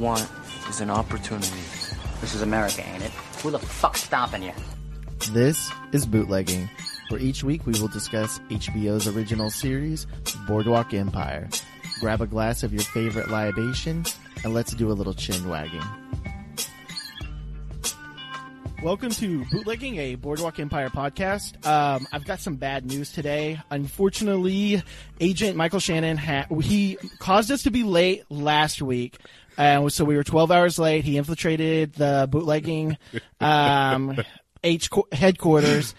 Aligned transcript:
want 0.00 0.26
is 0.70 0.80
an 0.80 0.88
opportunity. 0.88 1.50
This 2.22 2.34
is 2.34 2.40
America, 2.40 2.82
ain't 2.88 3.02
it? 3.02 3.10
Who 3.42 3.50
the 3.50 3.58
fuck's 3.58 4.02
stopping 4.02 4.42
you? 4.42 4.52
This 5.32 5.70
is 5.92 6.06
Bootlegging, 6.06 6.70
where 7.10 7.20
each 7.20 7.44
week 7.44 7.66
we 7.66 7.78
will 7.78 7.88
discuss 7.88 8.38
HBO's 8.48 9.06
original 9.06 9.50
series, 9.50 10.06
Boardwalk 10.46 10.94
Empire. 10.94 11.50
Grab 12.00 12.22
a 12.22 12.26
glass 12.26 12.62
of 12.62 12.72
your 12.72 12.82
favorite 12.82 13.28
libation, 13.28 14.06
and 14.42 14.54
let's 14.54 14.72
do 14.72 14.90
a 14.90 14.94
little 14.94 15.12
chin 15.12 15.46
wagging. 15.46 15.82
Welcome 18.82 19.10
to 19.10 19.44
Bootlegging, 19.50 19.98
a 19.98 20.14
Boardwalk 20.14 20.58
Empire 20.58 20.88
podcast. 20.88 21.66
Um, 21.66 22.06
I've 22.12 22.24
got 22.24 22.40
some 22.40 22.56
bad 22.56 22.86
news 22.86 23.12
today. 23.12 23.60
Unfortunately, 23.70 24.82
Agent 25.20 25.54
Michael 25.54 25.80
Shannon 25.80 26.16
ha- 26.16 26.46
he 26.62 26.96
caused 27.18 27.50
us 27.50 27.64
to 27.64 27.70
be 27.70 27.82
late 27.82 28.24
last 28.30 28.80
week. 28.80 29.18
Uh, 29.60 29.90
so 29.90 30.06
we 30.06 30.16
were 30.16 30.24
12 30.24 30.50
hours 30.50 30.78
late. 30.78 31.04
He 31.04 31.18
infiltrated 31.18 31.92
the 31.92 32.26
bootlegging 32.30 32.96
um, 33.40 34.18
H 34.64 34.88
headquarters. 35.12 35.94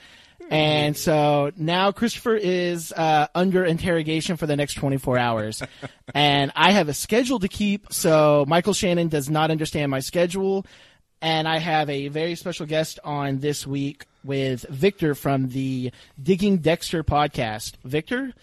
And 0.49 0.97
so 0.97 1.51
now 1.55 1.91
Christopher 1.91 2.35
is 2.35 2.91
uh, 2.91 3.27
under 3.35 3.63
interrogation 3.63 4.35
for 4.35 4.47
the 4.47 4.55
next 4.55 4.73
24 4.73 5.17
hours. 5.17 5.63
and 6.15 6.51
I 6.55 6.71
have 6.71 6.89
a 6.89 6.93
schedule 6.93 7.39
to 7.39 7.47
keep, 7.47 7.93
so 7.93 8.45
Michael 8.47 8.73
Shannon 8.73 9.07
does 9.07 9.29
not 9.29 9.51
understand 9.51 9.91
my 9.91 9.99
schedule. 9.99 10.65
And 11.21 11.47
I 11.47 11.59
have 11.59 11.87
a 11.89 12.07
very 12.07 12.33
special 12.33 12.65
guest 12.65 12.99
on 13.03 13.39
this 13.39 13.67
week 13.67 14.07
with 14.23 14.63
Victor 14.63 15.13
from 15.13 15.49
the 15.49 15.91
Digging 16.21 16.57
Dexter 16.57 17.03
podcast. 17.03 17.73
Victor? 17.85 18.33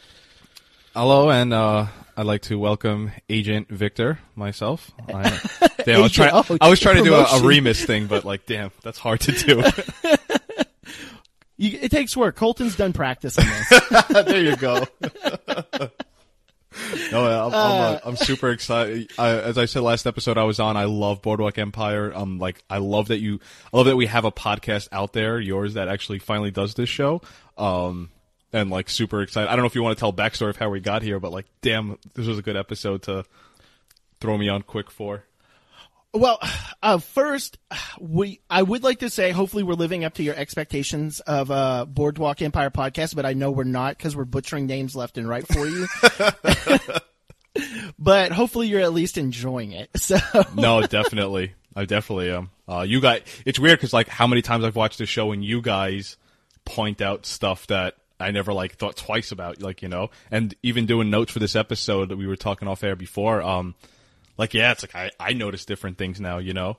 Hello, 0.95 1.29
and 1.29 1.53
uh, 1.53 1.87
I'd 2.19 2.27
like 2.27 2.43
to 2.43 2.59
welcome 2.59 3.13
Agent 3.29 3.69
Victor 3.69 4.19
myself. 4.35 4.91
I, 5.07 5.39
damn, 5.85 6.01
I 6.01 6.03
was 6.03 6.11
trying. 6.11 6.33
oh, 6.35 6.59
I 6.61 6.69
was 6.69 6.81
trying 6.81 6.97
to 6.97 7.05
do 7.05 7.15
a, 7.15 7.23
a. 7.23 7.43
Remus 7.47 7.85
thing, 7.85 8.09
but 8.09 8.25
like, 8.25 8.45
damn, 8.45 8.73
that's 8.83 8.99
hard 8.99 9.21
to 9.21 9.33
do. 9.33 9.63
You, 11.61 11.77
it 11.83 11.91
takes 11.91 12.17
work. 12.17 12.37
Colton's 12.37 12.77
done 12.77 12.93
practicing 12.93 13.45
this. 13.45 14.05
there 14.11 14.41
you 14.41 14.55
go. 14.55 14.87
no, 17.11 17.47
I'm, 17.47 17.53
I'm, 17.53 17.53
uh, 17.53 17.99
I'm 18.05 18.15
super 18.15 18.51
excited. 18.51 19.11
I, 19.19 19.31
as 19.31 19.59
I 19.59 19.65
said 19.65 19.83
last 19.83 20.07
episode 20.07 20.39
I 20.39 20.45
was 20.45 20.61
on, 20.61 20.77
I 20.77 20.85
love 20.85 21.21
Boardwalk 21.21 21.59
Empire. 21.59 22.13
Um, 22.15 22.39
like 22.39 22.63
I 22.71 22.79
love 22.79 23.09
that 23.09 23.19
you, 23.19 23.41
I 23.75 23.77
love 23.77 23.87
that 23.87 23.97
we 23.97 24.07
have 24.07 24.25
a 24.25 24.31
podcast 24.31 24.87
out 24.93 25.13
there, 25.13 25.41
yours 25.41 25.75
that 25.75 25.89
actually 25.89 26.21
finally 26.21 26.53
does 26.53 26.75
this 26.75 26.89
show. 26.89 27.23
Um, 27.57 28.11
and 28.53 28.71
like 28.71 28.89
super 28.89 29.23
excited. 29.23 29.49
I 29.49 29.57
don't 29.57 29.63
know 29.63 29.67
if 29.67 29.75
you 29.75 29.83
want 29.83 29.97
to 29.97 30.01
tell 30.01 30.13
backstory 30.13 30.51
of 30.51 30.57
how 30.57 30.71
we 30.71 30.81
got 30.81 31.03
here, 31.03 31.21
but 31.21 31.33
like, 31.33 31.47
damn, 31.61 31.99
this 32.15 32.27
was 32.27 32.39
a 32.39 32.43
good 32.43 32.57
episode 32.57 33.03
to 33.03 33.25
throw 34.21 34.37
me 34.37 34.49
on 34.49 34.63
quick 34.63 34.91
for. 34.91 35.25
Well, 36.15 36.39
uh, 36.83 36.99
first, 36.99 37.59
we 38.01 38.41
I 38.49 38.63
would 38.63 38.83
like 38.83 39.01
to 39.01 39.11
say 39.11 39.31
hopefully 39.31 39.63
we're 39.63 39.75
living 39.75 40.05
up 40.05 40.15
to 40.15 40.23
your 40.23 40.35
expectations 40.35 41.21
of 41.21 41.51
a 41.51 41.87
Boardwalk 41.87 42.41
Empire 42.41 42.71
podcast, 42.71 43.15
but 43.15 43.27
I 43.27 43.35
know 43.35 43.51
we're 43.51 43.65
not 43.65 43.97
because 43.99 44.17
we're 44.17 44.25
butchering 44.25 44.67
names 44.67 44.97
left 44.97 45.19
and 45.19 45.29
right 45.29 45.47
for 45.47 45.67
you. 45.67 45.87
but 47.99 48.33
hopefully 48.33 48.69
you're 48.69 48.81
at 48.81 48.95
least 48.95 49.19
enjoying 49.19 49.73
it. 49.73 49.91
So 49.99 50.17
no, 50.55 50.81
definitely. 50.87 51.53
I 51.77 51.85
definitely 51.85 52.31
am. 52.31 52.51
Uh, 52.67 52.81
you 52.81 53.03
guys, 53.03 53.23
it's 53.45 53.59
weird 53.59 53.79
because 53.79 53.93
like 53.93 54.09
how 54.09 54.27
many 54.27 54.41
times 54.41 54.65
I've 54.65 54.77
watched 54.77 54.99
the 54.99 55.07
show 55.07 55.33
and 55.33 55.45
you 55.45 55.61
guys 55.61 56.17
point 56.65 57.03
out 57.03 57.27
stuff 57.27 57.67
that 57.67 57.98
I 58.21 58.31
never 58.31 58.53
like 58.53 58.75
thought 58.77 58.97
twice 58.97 59.31
about, 59.33 59.63
like, 59.63 59.83
you 59.83 59.89
know, 59.89 60.11
and 60.31 60.55
even 60.63 60.87
doing 60.87 61.11
notes 61.11 61.33
for 61.33 61.39
this 61.39 61.55
episode 61.57 62.09
that 62.09 62.17
we 62.17 62.27
were 62.27 62.37
talking 62.37 62.67
off 62.69 62.83
air 62.83 62.97
before, 62.97 63.43
um, 63.43 63.75
like, 64.37 64.55
yeah, 64.55 64.73
it's 64.73 64.83
like 64.83 64.95
I, 64.95 65.11
I 65.21 65.33
notice 65.35 65.65
different 65.65 65.99
things 65.99 66.21
now, 66.21 66.39
you 66.39 66.53
know? 66.53 66.79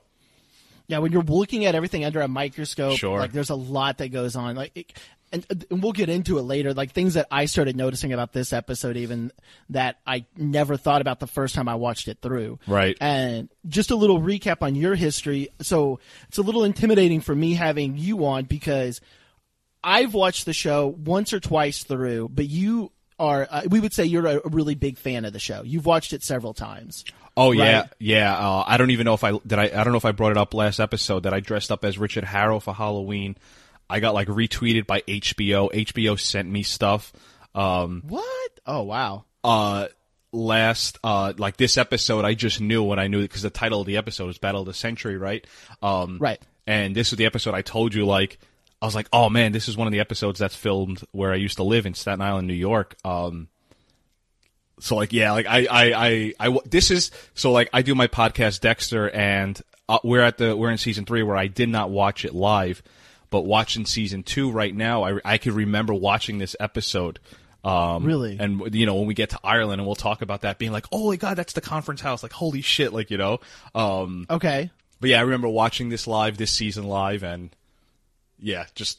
yeah, 0.86 0.98
when 0.98 1.12
you're 1.12 1.22
looking 1.22 1.66
at 1.66 1.76
everything 1.76 2.04
under 2.04 2.20
a 2.20 2.26
microscope, 2.26 2.98
Sure. 2.98 3.20
like 3.20 3.30
there's 3.32 3.50
a 3.50 3.54
lot 3.54 3.98
that 3.98 4.08
goes 4.08 4.34
on. 4.34 4.56
Like, 4.56 4.72
it, 4.74 4.92
and, 5.32 5.46
and 5.70 5.80
we'll 5.84 5.92
get 5.92 6.08
into 6.08 6.38
it 6.38 6.42
later. 6.42 6.74
Like 6.74 6.90
things 6.90 7.14
that 7.14 7.28
I 7.30 7.44
started 7.44 7.76
noticing 7.76 8.12
about 8.12 8.32
this 8.32 8.52
episode, 8.52 8.96
even 8.96 9.30
that 9.68 9.98
I 10.04 10.24
never 10.36 10.76
thought 10.76 11.00
about 11.00 11.20
the 11.20 11.28
first 11.28 11.54
time 11.54 11.68
I 11.68 11.76
watched 11.76 12.08
it 12.08 12.18
through. 12.20 12.58
Right. 12.66 12.96
And 13.00 13.48
just 13.68 13.92
a 13.92 13.94
little 13.94 14.20
recap 14.20 14.62
on 14.62 14.74
your 14.74 14.96
history. 14.96 15.50
So 15.60 16.00
it's 16.26 16.38
a 16.38 16.42
little 16.42 16.64
intimidating 16.64 17.20
for 17.20 17.36
me 17.36 17.54
having 17.54 17.96
you 17.96 18.26
on 18.26 18.46
because 18.46 19.00
I've 19.82 20.14
watched 20.14 20.44
the 20.46 20.52
show 20.52 20.86
once 20.88 21.32
or 21.32 21.40
twice 21.40 21.84
through, 21.84 22.28
but 22.32 22.46
you 22.48 22.92
are, 23.18 23.46
uh, 23.50 23.62
we 23.68 23.80
would 23.80 23.92
say 23.92 24.04
you're 24.04 24.26
a 24.26 24.40
really 24.48 24.74
big 24.74 24.98
fan 24.98 25.24
of 25.24 25.32
the 25.32 25.38
show. 25.38 25.62
You've 25.62 25.86
watched 25.86 26.12
it 26.12 26.22
several 26.22 26.54
times. 26.54 27.04
Oh 27.36 27.52
yeah, 27.52 27.80
Right. 27.82 27.88
yeah. 27.98 28.36
Uh, 28.36 28.64
I 28.66 28.76
don't 28.76 28.90
even 28.90 29.04
know 29.04 29.14
if 29.14 29.24
I 29.24 29.32
did. 29.46 29.58
I 29.58 29.64
I 29.64 29.84
don't 29.84 29.92
know 29.92 29.96
if 29.98 30.04
I 30.04 30.12
brought 30.12 30.32
it 30.32 30.36
up 30.36 30.52
last 30.52 30.80
episode 30.80 31.22
that 31.22 31.32
I 31.32 31.40
dressed 31.40 31.70
up 31.70 31.84
as 31.84 31.96
Richard 31.96 32.24
Harrow 32.24 32.58
for 32.60 32.74
Halloween. 32.74 33.36
I 33.88 34.00
got 34.00 34.14
like 34.14 34.28
retweeted 34.28 34.86
by 34.86 35.00
HBO. 35.02 35.70
HBO 35.72 36.18
sent 36.18 36.48
me 36.50 36.62
stuff. 36.62 37.12
Um, 37.54 38.02
What? 38.06 38.50
Oh, 38.66 38.82
wow. 38.82 39.24
uh 39.44 39.86
last 40.32 40.96
uh 41.02 41.32
like 41.38 41.56
this 41.56 41.76
episode 41.76 42.24
I 42.24 42.34
just 42.34 42.60
knew 42.60 42.84
when 42.84 42.98
I 43.00 43.08
knew 43.08 43.20
because 43.22 43.42
the 43.42 43.50
title 43.50 43.80
of 43.80 43.86
the 43.86 43.96
episode 43.96 44.28
is 44.28 44.38
Battle 44.38 44.60
of 44.60 44.66
the 44.66 44.74
Century, 44.74 45.16
right? 45.16 45.44
Um 45.82 46.18
Right. 46.20 46.40
And 46.66 46.94
this 46.94 47.12
is 47.12 47.18
the 47.18 47.26
episode 47.26 47.54
I 47.54 47.62
told 47.62 47.94
you 47.94 48.06
like 48.06 48.38
I 48.82 48.86
was 48.86 48.94
like, 48.94 49.08
"Oh 49.12 49.28
man, 49.28 49.52
this 49.52 49.68
is 49.68 49.76
one 49.76 49.86
of 49.86 49.92
the 49.92 50.00
episodes 50.00 50.38
that's 50.38 50.54
filmed 50.56 51.02
where 51.12 51.32
I 51.32 51.36
used 51.36 51.56
to 51.58 51.62
live 51.62 51.86
in 51.86 51.94
Staten 51.94 52.20
Island, 52.20 52.48
New 52.48 52.54
York." 52.54 52.96
Um 53.04 53.48
so 54.80 54.96
like 54.96 55.12
yeah, 55.12 55.32
like 55.32 55.46
I 55.46 55.66
I 55.70 55.92
I, 55.92 56.48
I 56.48 56.58
this 56.64 56.90
is 56.90 57.10
so 57.34 57.52
like 57.52 57.68
I 57.72 57.82
do 57.82 57.94
my 57.94 58.06
podcast 58.06 58.60
Dexter 58.60 59.10
and 59.10 59.60
uh, 59.88 59.98
we're 60.04 60.22
at 60.22 60.38
the 60.38 60.56
we're 60.56 60.70
in 60.70 60.78
season 60.78 61.04
3 61.04 61.22
where 61.24 61.36
I 61.36 61.48
did 61.48 61.68
not 61.68 61.90
watch 61.90 62.24
it 62.24 62.34
live, 62.34 62.82
but 63.28 63.42
watching 63.42 63.84
season 63.84 64.22
2 64.22 64.50
right 64.50 64.74
now, 64.74 65.02
I 65.04 65.20
I 65.24 65.38
could 65.38 65.52
remember 65.52 65.92
watching 65.92 66.38
this 66.38 66.56
episode 66.58 67.18
um, 67.62 68.04
Really? 68.06 68.38
And 68.40 68.74
you 68.74 68.86
know, 68.86 68.94
when 68.94 69.06
we 69.06 69.12
get 69.12 69.30
to 69.30 69.38
Ireland 69.44 69.80
and 69.82 69.86
we'll 69.86 69.94
talk 69.96 70.22
about 70.22 70.40
that 70.42 70.56
being 70.58 70.72
like, 70.72 70.86
"Oh 70.90 71.08
my 71.10 71.16
god, 71.16 71.36
that's 71.36 71.52
the 71.52 71.60
conference 71.60 72.00
house." 72.00 72.22
Like, 72.22 72.32
holy 72.32 72.62
shit, 72.62 72.94
like, 72.94 73.10
you 73.10 73.18
know. 73.18 73.40
Um 73.74 74.26
Okay. 74.30 74.70
but 74.98 75.10
yeah, 75.10 75.18
I 75.18 75.22
remember 75.22 75.48
watching 75.48 75.90
this 75.90 76.06
live, 76.06 76.38
this 76.38 76.50
season 76.52 76.84
live 76.84 77.22
and 77.22 77.54
yeah, 78.40 78.66
just 78.74 78.98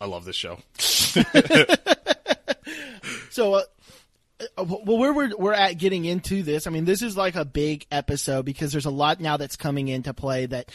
I 0.00 0.06
love 0.06 0.24
this 0.24 0.36
show. 0.36 0.58
So, 3.30 3.54
uh, 3.54 3.62
uh, 4.56 4.64
well, 4.64 4.98
where 4.98 5.12
we're 5.12 5.36
we're 5.36 5.52
at 5.52 5.78
getting 5.78 6.04
into 6.04 6.42
this, 6.42 6.66
I 6.66 6.70
mean, 6.70 6.84
this 6.84 7.02
is 7.02 7.16
like 7.16 7.36
a 7.36 7.44
big 7.44 7.86
episode 7.92 8.44
because 8.44 8.72
there's 8.72 8.84
a 8.84 8.90
lot 8.90 9.20
now 9.20 9.36
that's 9.36 9.54
coming 9.56 9.86
into 9.86 10.12
play 10.12 10.46
that 10.46 10.70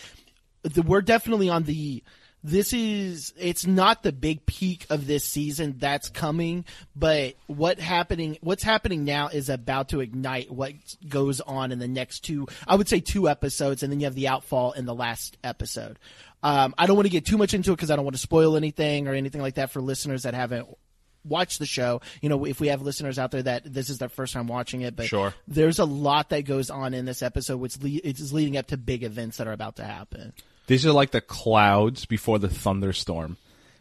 the, 0.64 0.82
we're 0.82 1.02
definitely 1.02 1.50
on 1.50 1.64
the. 1.64 2.02
This 2.44 2.74
is 2.74 3.34
it's 3.38 3.66
not 3.66 4.04
the 4.04 4.12
big 4.12 4.46
peak 4.46 4.86
of 4.90 5.08
this 5.08 5.24
season 5.24 5.76
that's 5.78 6.10
coming, 6.10 6.66
but 6.96 7.36
what 7.48 7.80
happening 7.80 8.38
what's 8.42 8.64
happening 8.64 9.06
now 9.06 9.30
is 9.30 9.48
about 9.50 9.90
to 9.90 10.02
ignite 10.02 10.52
what 10.52 10.74
goes 11.08 11.40
on 11.40 11.72
in 11.72 11.80
the 11.80 11.88
next 11.88 12.22
two 12.26 12.48
I 12.68 12.76
would 12.76 12.90
say 12.90 13.00
two 13.00 13.30
episodes 13.30 13.82
and 13.82 13.92
then 13.92 14.02
you 14.02 14.06
have 14.08 14.16
the 14.16 14.28
outfall 14.28 14.74
in 14.74 14.86
the 14.86 14.94
last 14.96 15.38
episode. 15.44 15.98
Um, 16.44 16.76
I 16.78 16.86
don't 16.88 16.98
want 16.98 17.06
to 17.06 17.10
get 17.12 17.26
too 17.26 17.38
much 17.38 17.54
into 17.54 17.72
it 17.72 17.76
because 17.78 17.90
I 17.90 17.96
don't 17.96 18.04
want 18.04 18.16
to 18.16 18.22
spoil 18.22 18.58
anything 18.58 19.08
or 19.08 19.14
anything 19.14 19.42
like 19.42 19.56
that 19.56 19.72
for 19.72 19.80
listeners 19.82 20.24
that 20.24 20.34
haven't 20.34 20.68
watch 21.24 21.58
the 21.58 21.66
show. 21.66 22.02
You 22.22 22.28
know, 22.28 22.44
if 22.44 22.60
we 22.60 22.68
have 22.68 22.82
listeners 22.82 23.18
out 23.18 23.32
there 23.32 23.44
that 23.44 23.64
this 23.74 23.90
is 23.90 24.00
their 24.00 24.10
first 24.10 24.34
time 24.34 24.48
watching 24.48 24.82
it, 24.82 24.94
but 24.98 25.06
Sure. 25.06 25.34
there's 25.48 25.80
a 25.80 25.86
lot 25.86 26.32
that 26.32 26.42
goes 26.42 26.70
on 26.70 26.94
in 26.94 27.06
this 27.06 27.22
episode, 27.22 27.58
which 27.62 27.82
le- 27.82 28.02
it's 28.04 28.34
leading 28.34 28.58
up 28.58 28.68
to 28.68 28.78
big 28.78 29.04
events 29.04 29.38
that 29.38 29.48
are 29.48 29.54
about 29.54 29.78
to 29.78 29.86
happen. 29.86 30.34
These 30.68 30.86
are 30.86 30.92
like 30.92 31.12
the 31.12 31.22
clouds 31.22 32.06
before 32.06 32.40
the 32.40 32.50
thunderstorm. 32.50 33.38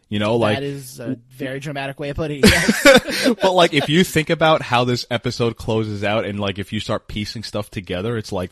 You 0.09 0.19
know, 0.19 0.35
like 0.35 0.57
that 0.57 0.63
is 0.63 0.99
a 0.99 1.17
very 1.29 1.59
dramatic 1.59 1.99
way 1.99 2.09
of 2.09 2.15
putting 2.17 2.41
it. 2.43 2.45
Yes. 2.85 3.33
but 3.41 3.53
like 3.53 3.73
if 3.73 3.89
you 3.89 4.03
think 4.03 4.29
about 4.29 4.61
how 4.61 4.83
this 4.83 5.07
episode 5.09 5.57
closes 5.57 6.03
out 6.03 6.25
and 6.25 6.39
like 6.39 6.59
if 6.59 6.71
you 6.71 6.79
start 6.79 7.07
piecing 7.07 7.41
stuff 7.41 7.71
together, 7.71 8.15
it's 8.15 8.31
like, 8.31 8.51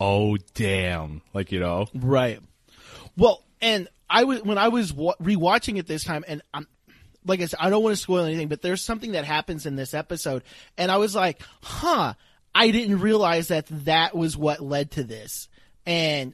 oh 0.00 0.38
damn, 0.54 1.20
like 1.34 1.52
you 1.52 1.60
know, 1.60 1.86
right. 1.94 2.40
Well, 3.16 3.44
and 3.60 3.88
I 4.08 4.24
was 4.24 4.42
when 4.42 4.56
I 4.56 4.68
was 4.68 4.90
wa- 4.92 5.16
rewatching 5.20 5.76
it 5.76 5.86
this 5.86 6.04
time, 6.04 6.24
and 6.26 6.40
I'm 6.54 6.66
like 7.26 7.42
I 7.42 7.46
said, 7.46 7.58
I 7.60 7.68
don't 7.68 7.82
want 7.82 7.94
to 7.94 8.00
spoil 8.02 8.24
anything, 8.24 8.48
but 8.48 8.62
there's 8.62 8.82
something 8.82 9.12
that 9.12 9.26
happens 9.26 9.66
in 9.66 9.76
this 9.76 9.92
episode, 9.92 10.42
and 10.78 10.90
I 10.90 10.96
was 10.96 11.14
like, 11.14 11.42
huh, 11.62 12.14
I 12.54 12.70
didn't 12.70 13.00
realize 13.00 13.48
that 13.48 13.66
that 13.84 14.14
was 14.16 14.34
what 14.34 14.60
led 14.60 14.92
to 14.92 15.04
this, 15.04 15.48
and. 15.84 16.32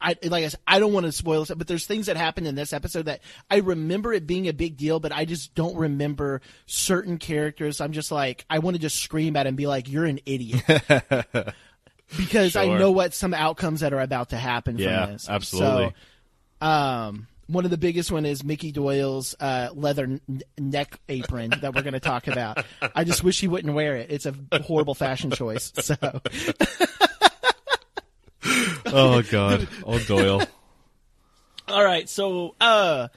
I 0.00 0.16
like 0.24 0.44
I 0.44 0.48
said, 0.48 0.60
I 0.66 0.78
don't 0.78 0.92
want 0.92 1.06
to 1.06 1.12
spoil 1.12 1.42
it, 1.42 1.58
but 1.58 1.66
there's 1.66 1.86
things 1.86 2.06
that 2.06 2.16
happen 2.16 2.46
in 2.46 2.54
this 2.54 2.72
episode 2.72 3.06
that 3.06 3.20
I 3.50 3.56
remember 3.58 4.12
it 4.12 4.26
being 4.26 4.46
a 4.48 4.52
big 4.52 4.76
deal, 4.76 5.00
but 5.00 5.10
I 5.12 5.24
just 5.24 5.54
don't 5.54 5.76
remember 5.76 6.40
certain 6.66 7.18
characters. 7.18 7.80
I'm 7.80 7.92
just 7.92 8.12
like 8.12 8.44
I 8.48 8.60
want 8.60 8.76
to 8.76 8.80
just 8.80 9.00
scream 9.02 9.34
at 9.36 9.42
him 9.46 9.48
and 9.48 9.56
be 9.56 9.66
like, 9.66 9.88
"You're 9.88 10.04
an 10.04 10.20
idiot," 10.26 10.62
because 12.16 12.56
I 12.56 12.66
know 12.66 12.90
what 12.92 13.14
some 13.14 13.34
outcomes 13.34 13.80
that 13.80 13.92
are 13.92 14.00
about 14.00 14.30
to 14.30 14.36
happen 14.36 14.78
Yeah, 14.78 15.04
from 15.06 15.12
this. 15.14 15.28
absolutely. 15.28 15.94
So, 16.60 16.66
um, 16.66 17.26
one 17.46 17.64
of 17.64 17.70
the 17.70 17.78
biggest 17.78 18.12
one 18.12 18.26
is 18.26 18.44
Mickey 18.44 18.72
Doyle's 18.72 19.34
uh, 19.40 19.70
leather 19.74 20.04
n- 20.04 20.20
neck 20.58 21.00
apron 21.08 21.50
that 21.62 21.74
we're 21.74 21.80
going 21.82 21.94
to 21.94 22.00
talk 22.00 22.28
about. 22.28 22.62
I 22.94 23.04
just 23.04 23.24
wish 23.24 23.40
he 23.40 23.48
wouldn't 23.48 23.72
wear 23.74 23.96
it. 23.96 24.10
It's 24.10 24.26
a 24.26 24.34
horrible 24.62 24.94
fashion 24.94 25.30
choice. 25.30 25.72
So, 25.80 25.94
oh 28.86 29.22
god. 29.30 29.68
Oh 29.84 29.98
Doyle. 29.98 30.42
All 31.68 31.84
right, 31.84 32.08
so 32.08 32.54
uh, 32.60 33.08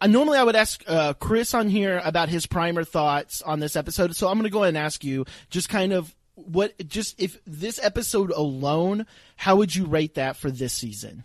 uh, 0.00 0.06
normally 0.06 0.38
I 0.38 0.44
would 0.44 0.56
ask 0.56 0.82
uh, 0.86 1.14
Chris 1.14 1.54
on 1.54 1.68
here 1.68 2.00
about 2.04 2.28
his 2.28 2.46
primer 2.46 2.84
thoughts 2.84 3.42
on 3.42 3.60
this 3.60 3.76
episode. 3.76 4.14
So 4.14 4.28
I'm 4.28 4.34
going 4.34 4.44
to 4.44 4.50
go 4.50 4.62
ahead 4.62 4.70
and 4.70 4.78
ask 4.78 5.04
you 5.04 5.24
just 5.48 5.68
kind 5.68 5.92
of 5.92 6.14
what 6.34 6.74
just 6.86 7.20
if 7.20 7.38
this 7.46 7.78
episode 7.82 8.30
alone, 8.30 9.06
how 9.36 9.56
would 9.56 9.74
you 9.74 9.86
rate 9.86 10.14
that 10.14 10.36
for 10.36 10.50
this 10.50 10.72
season? 10.72 11.24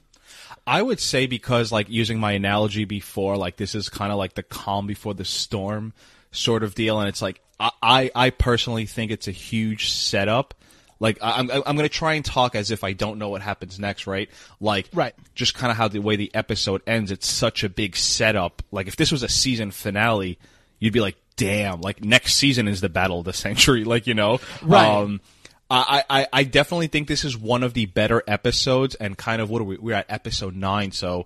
I 0.67 0.81
would 0.81 0.99
say 0.99 1.25
because 1.27 1.71
like 1.71 1.89
using 1.89 2.19
my 2.19 2.33
analogy 2.33 2.85
before, 2.85 3.37
like 3.37 3.57
this 3.57 3.75
is 3.75 3.89
kind 3.89 4.11
of 4.11 4.17
like 4.17 4.33
the 4.33 4.43
calm 4.43 4.87
before 4.87 5.13
the 5.13 5.25
storm 5.25 5.93
sort 6.31 6.63
of 6.63 6.75
deal, 6.75 6.99
and 6.99 7.07
it's 7.07 7.21
like 7.21 7.41
I 7.59 7.71
I, 7.81 8.11
I 8.15 8.29
personally 8.29 8.85
think 8.85 9.11
it's 9.11 9.27
a 9.27 9.31
huge 9.31 9.91
setup. 9.91 10.53
Like 10.99 11.17
I- 11.21 11.39
I'm 11.39 11.49
I'm 11.51 11.75
gonna 11.75 11.89
try 11.89 12.13
and 12.13 12.23
talk 12.23 12.55
as 12.55 12.71
if 12.71 12.83
I 12.83 12.93
don't 12.93 13.19
know 13.19 13.29
what 13.29 13.41
happens 13.41 13.79
next, 13.79 14.07
right? 14.07 14.29
Like 14.61 14.87
Right. 14.93 15.13
just 15.33 15.53
kind 15.53 15.69
of 15.71 15.77
how 15.77 15.87
the 15.87 15.99
way 15.99 16.15
the 16.15 16.33
episode 16.33 16.81
ends. 16.87 17.11
It's 17.11 17.27
such 17.27 17.63
a 17.63 17.69
big 17.69 17.95
setup. 17.97 18.61
Like 18.71 18.87
if 18.87 18.95
this 18.95 19.11
was 19.11 19.21
a 19.23 19.29
season 19.29 19.71
finale, 19.71 20.39
you'd 20.79 20.93
be 20.93 21.01
like, 21.01 21.17
damn, 21.35 21.81
like 21.81 22.03
next 22.03 22.35
season 22.35 22.67
is 22.67 22.79
the 22.81 22.89
battle 22.89 23.19
of 23.19 23.25
the 23.25 23.33
century. 23.45 23.83
Like 23.83 24.07
you 24.07 24.13
know, 24.13 24.39
Right. 24.61 24.87
Um, 24.87 25.21
I, 25.69 26.03
I, 26.07 26.27
I 26.31 26.43
definitely 26.43 26.87
think 26.87 27.07
this 27.07 27.25
is 27.25 27.35
one 27.35 27.63
of 27.63 27.73
the 27.73 27.87
better 27.87 28.21
episodes 28.27 28.93
and 28.93 29.17
kind 29.17 29.41
of 29.41 29.49
what 29.49 29.61
are 29.61 29.65
we, 29.65 29.77
we're 29.77 29.95
at 29.95 30.05
episode 30.09 30.55
nine. 30.55 30.91
So, 30.91 31.25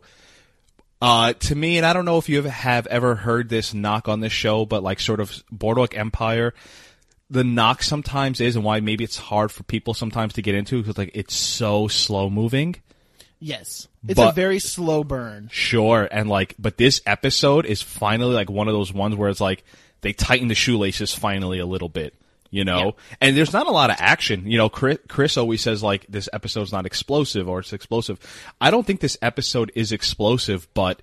uh, 1.02 1.34
to 1.34 1.56
me, 1.56 1.76
and 1.78 1.86
I 1.86 1.92
don't 1.94 2.06
know 2.06 2.18
if 2.18 2.30
you 2.30 2.42
have 2.44 2.88
ever 2.88 3.16
heard 3.16 3.50
this 3.50 3.74
knock 3.74 4.08
on 4.08 4.22
this 4.22 4.32
show, 4.32 4.66
but 4.66 4.82
like 4.82 5.02
sort 5.02 5.20
of 5.20 5.44
Boardwalk 5.52 5.96
Empire, 5.98 6.54
the 7.30 7.44
knock 7.44 7.84
sometimes 7.84 8.42
is 8.42 8.56
and 8.56 8.66
why 8.66 8.80
maybe 8.80 9.04
it's 9.04 9.18
hard 9.18 9.52
for 9.52 9.64
people 9.64 9.94
sometimes 9.94 10.34
to 10.34 10.42
get 10.42 10.56
into 10.56 10.82
because 10.82 10.98
like 10.98 11.12
it's 11.14 11.36
so 11.36 11.88
slow 11.88 12.30
moving. 12.30 12.76
Yes, 13.40 13.88
it's 14.08 14.20
a 14.20 14.34
very 14.34 14.60
slow 14.60 15.04
burn. 15.04 15.50
Sure. 15.52 16.08
And 16.12 16.28
like, 16.28 16.56
but 16.60 16.78
this 16.78 17.02
episode 17.06 17.66
is 17.66 17.82
finally 17.82 18.34
like 18.34 18.50
one 18.50 18.68
of 18.68 18.74
those 18.74 18.94
ones 18.94 19.16
where 19.16 19.30
it's 19.30 19.40
like 19.40 19.64
they 20.02 20.12
tighten 20.12 20.50
the 20.50 20.56
shoelaces 20.56 21.14
finally 21.14 21.60
a 21.60 21.66
little 21.66 21.88
bit, 21.88 22.14
you 22.50 22.66
know? 22.66 22.96
And 23.22 23.38
there's 23.38 23.54
not 23.54 23.68
a 23.68 23.72
lot 23.72 23.92
of 23.92 23.96
action. 24.00 24.46
You 24.46 24.58
know, 24.58 24.68
Chris, 24.68 24.98
Chris 25.08 25.38
always 25.38 25.62
says 25.62 25.82
like 25.82 26.06
this 26.08 26.28
episode's 26.34 26.74
not 26.74 26.86
explosive 26.86 27.48
or 27.48 27.60
it's 27.60 27.72
explosive. 27.72 28.20
I 28.60 28.72
don't 28.72 28.86
think 28.86 29.00
this 29.00 29.18
episode 29.22 29.72
is 29.74 29.94
explosive, 29.94 30.68
but 30.74 31.02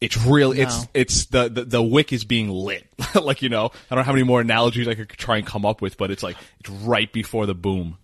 it's 0.00 0.16
real. 0.24 0.52
It's, 0.52 0.82
No. 0.82 0.88
it's 0.94 1.26
the, 1.26 1.48
the, 1.48 1.64
the 1.64 1.82
wick 1.82 2.12
is 2.12 2.24
being 2.24 2.48
lit. 2.50 2.86
like, 3.14 3.42
you 3.42 3.48
know, 3.48 3.66
I 3.66 3.94
don't 3.94 3.98
know 3.98 4.02
how 4.04 4.12
many 4.12 4.24
more 4.24 4.40
analogies 4.40 4.86
I 4.88 4.94
could 4.94 5.08
try 5.10 5.38
and 5.38 5.46
come 5.46 5.64
up 5.64 5.80
with, 5.80 5.96
but 5.96 6.10
it's 6.10 6.22
like, 6.22 6.36
it's 6.60 6.70
right 6.70 7.10
before 7.12 7.46
the 7.46 7.54
boom. 7.54 7.98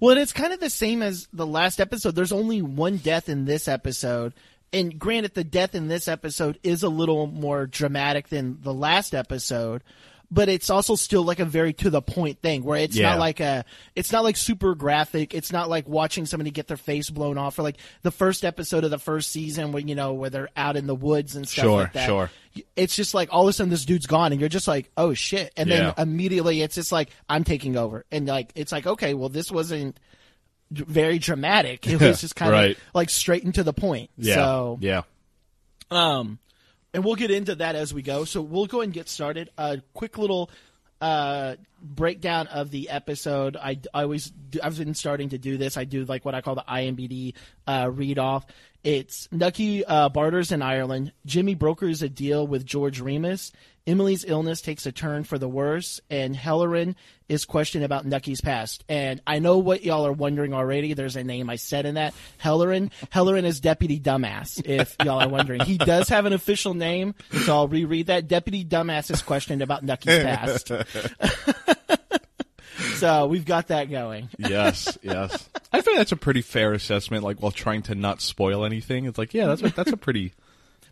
Well, 0.00 0.12
and 0.12 0.20
it's 0.20 0.32
kind 0.32 0.52
of 0.52 0.60
the 0.60 0.70
same 0.70 1.02
as 1.02 1.28
the 1.32 1.46
last 1.46 1.80
episode. 1.80 2.14
There's 2.14 2.32
only 2.32 2.62
one 2.62 2.96
death 2.98 3.28
in 3.28 3.44
this 3.44 3.68
episode. 3.68 4.34
And 4.72 4.98
granted, 4.98 5.34
the 5.34 5.44
death 5.44 5.74
in 5.74 5.86
this 5.88 6.08
episode 6.08 6.58
is 6.62 6.82
a 6.82 6.88
little 6.88 7.26
more 7.28 7.66
dramatic 7.66 8.28
than 8.28 8.58
the 8.60 8.74
last 8.74 9.14
episode, 9.14 9.82
but 10.34 10.48
it's 10.48 10.68
also 10.68 10.96
still 10.96 11.22
like 11.22 11.38
a 11.38 11.44
very 11.44 11.72
to 11.74 11.90
the 11.90 12.02
point 12.02 12.40
thing 12.42 12.64
where 12.64 12.80
it's 12.80 12.96
Yeah. 12.96 13.10
not 13.10 13.20
like 13.20 13.38
a, 13.38 13.64
it's 13.94 14.10
not 14.10 14.24
like 14.24 14.36
super 14.36 14.74
graphic. 14.74 15.32
It's 15.32 15.52
not 15.52 15.68
like 15.70 15.88
watching 15.88 16.26
somebody 16.26 16.50
get 16.50 16.66
their 16.66 16.76
face 16.76 17.08
blown 17.08 17.38
off 17.38 17.56
or 17.56 17.62
like 17.62 17.76
the 18.02 18.10
first 18.10 18.44
episode 18.44 18.82
of 18.82 18.90
the 18.90 18.98
first 18.98 19.30
season 19.30 19.70
where, 19.70 19.82
you 19.82 19.94
know, 19.94 20.12
where 20.14 20.30
they're 20.30 20.48
out 20.56 20.76
in 20.76 20.88
the 20.88 20.94
woods 20.94 21.36
and 21.36 21.46
stuff 21.48 21.62
Sure, 21.64 21.80
like 21.82 21.92
that. 21.92 22.06
sure. 22.06 22.30
It's 22.74 22.96
just 22.96 23.14
like 23.14 23.28
all 23.32 23.42
of 23.44 23.48
a 23.48 23.52
sudden 23.52 23.70
this 23.70 23.84
dude's 23.84 24.06
gone 24.06 24.32
and 24.32 24.40
you're 24.40 24.48
just 24.48 24.66
like, 24.66 24.90
oh 24.96 25.14
shit. 25.14 25.52
And 25.56 25.70
then 25.70 25.94
immediately 25.98 26.62
it's 26.62 26.74
just 26.74 26.90
like, 26.90 27.10
I'm 27.28 27.44
taking 27.44 27.76
over. 27.76 28.04
And 28.10 28.26
like, 28.26 28.50
it's 28.56 28.72
like, 28.72 28.86
okay, 28.88 29.14
well, 29.14 29.28
this 29.28 29.52
wasn't 29.52 29.98
very 30.72 31.20
dramatic. 31.20 31.86
It 31.86 32.00
was 32.00 32.20
just 32.22 32.34
kind 32.34 32.50
Right. 32.50 32.76
of 32.76 32.82
like 32.92 33.10
straight 33.10 33.44
and 33.44 33.54
to 33.54 33.62
the 33.62 33.72
point. 33.72 34.10
Yeah. 34.18 34.34
So, 34.34 34.78
yeah. 34.80 35.02
um, 35.92 36.38
and 36.94 37.04
we'll 37.04 37.16
get 37.16 37.30
into 37.30 37.56
that 37.56 37.74
as 37.74 37.92
we 37.92 38.00
go. 38.00 38.24
So 38.24 38.40
we'll 38.40 38.66
go 38.66 38.80
and 38.80 38.92
get 38.92 39.08
started. 39.08 39.50
A 39.58 39.82
quick 39.92 40.16
little 40.16 40.50
uh 41.00 41.56
breakdown 41.82 42.46
of 42.46 42.70
the 42.70 42.88
episode. 42.88 43.56
I, 43.56 43.78
I 43.92 44.04
always 44.04 44.30
do, 44.30 44.60
I've 44.62 44.78
been 44.78 44.94
starting 44.94 45.30
to 45.30 45.38
do 45.38 45.58
this. 45.58 45.76
I 45.76 45.84
do 45.84 46.04
like 46.04 46.24
what 46.24 46.34
I 46.34 46.40
call 46.40 46.54
the 46.54 46.64
IMBD 46.66 47.34
uh, 47.66 47.90
read 47.92 48.18
off. 48.18 48.46
It's 48.82 49.28
Nucky 49.32 49.84
uh, 49.84 50.08
barters 50.08 50.52
in 50.52 50.62
Ireland. 50.62 51.12
Jimmy 51.26 51.54
brokers 51.54 52.02
a 52.02 52.08
deal 52.08 52.46
with 52.46 52.64
George 52.64 53.00
Remus. 53.00 53.52
Emily's 53.86 54.24
illness 54.24 54.62
takes 54.62 54.86
a 54.86 54.92
turn 54.92 55.24
for 55.24 55.36
the 55.36 55.48
worse, 55.48 56.00
and 56.08 56.34
Halloran 56.34 56.96
is 57.28 57.44
questioned 57.44 57.84
about 57.84 58.06
Nucky's 58.06 58.40
past. 58.40 58.82
And 58.88 59.20
I 59.26 59.40
know 59.40 59.58
what 59.58 59.84
y'all 59.84 60.06
are 60.06 60.12
wondering 60.12 60.54
already. 60.54 60.94
There's 60.94 61.16
a 61.16 61.24
name 61.24 61.50
I 61.50 61.56
said 61.56 61.84
in 61.84 61.96
that. 61.96 62.14
Halloran. 62.38 62.90
Halloran 63.10 63.44
is 63.44 63.60
Deputy 63.60 64.00
Dumbass, 64.00 64.64
if 64.64 64.96
y'all 65.04 65.20
are 65.20 65.28
wondering. 65.28 65.60
He 65.60 65.76
does 65.76 66.08
have 66.08 66.24
an 66.24 66.32
official 66.32 66.72
name, 66.72 67.14
so 67.44 67.54
I'll 67.54 67.68
reread 67.68 68.06
that. 68.06 68.26
Deputy 68.26 68.64
Dumbass 68.64 69.10
is 69.10 69.20
questioned 69.20 69.60
about 69.60 69.82
Nucky's 69.82 70.22
past. 70.22 70.72
so 72.94 73.26
we've 73.26 73.44
got 73.44 73.68
that 73.68 73.90
going. 73.90 74.30
yes, 74.38 74.96
yes. 75.02 75.50
I 75.74 75.82
think 75.82 75.98
that's 75.98 76.12
a 76.12 76.16
pretty 76.16 76.40
fair 76.40 76.72
assessment. 76.72 77.22
Like 77.22 77.42
while 77.42 77.52
trying 77.52 77.82
to 77.82 77.94
not 77.94 78.22
spoil 78.22 78.64
anything, 78.64 79.04
it's 79.04 79.18
like, 79.18 79.34
yeah, 79.34 79.46
that's 79.46 79.62
a, 79.62 79.68
that's 79.68 79.92
a 79.92 79.98
pretty. 79.98 80.32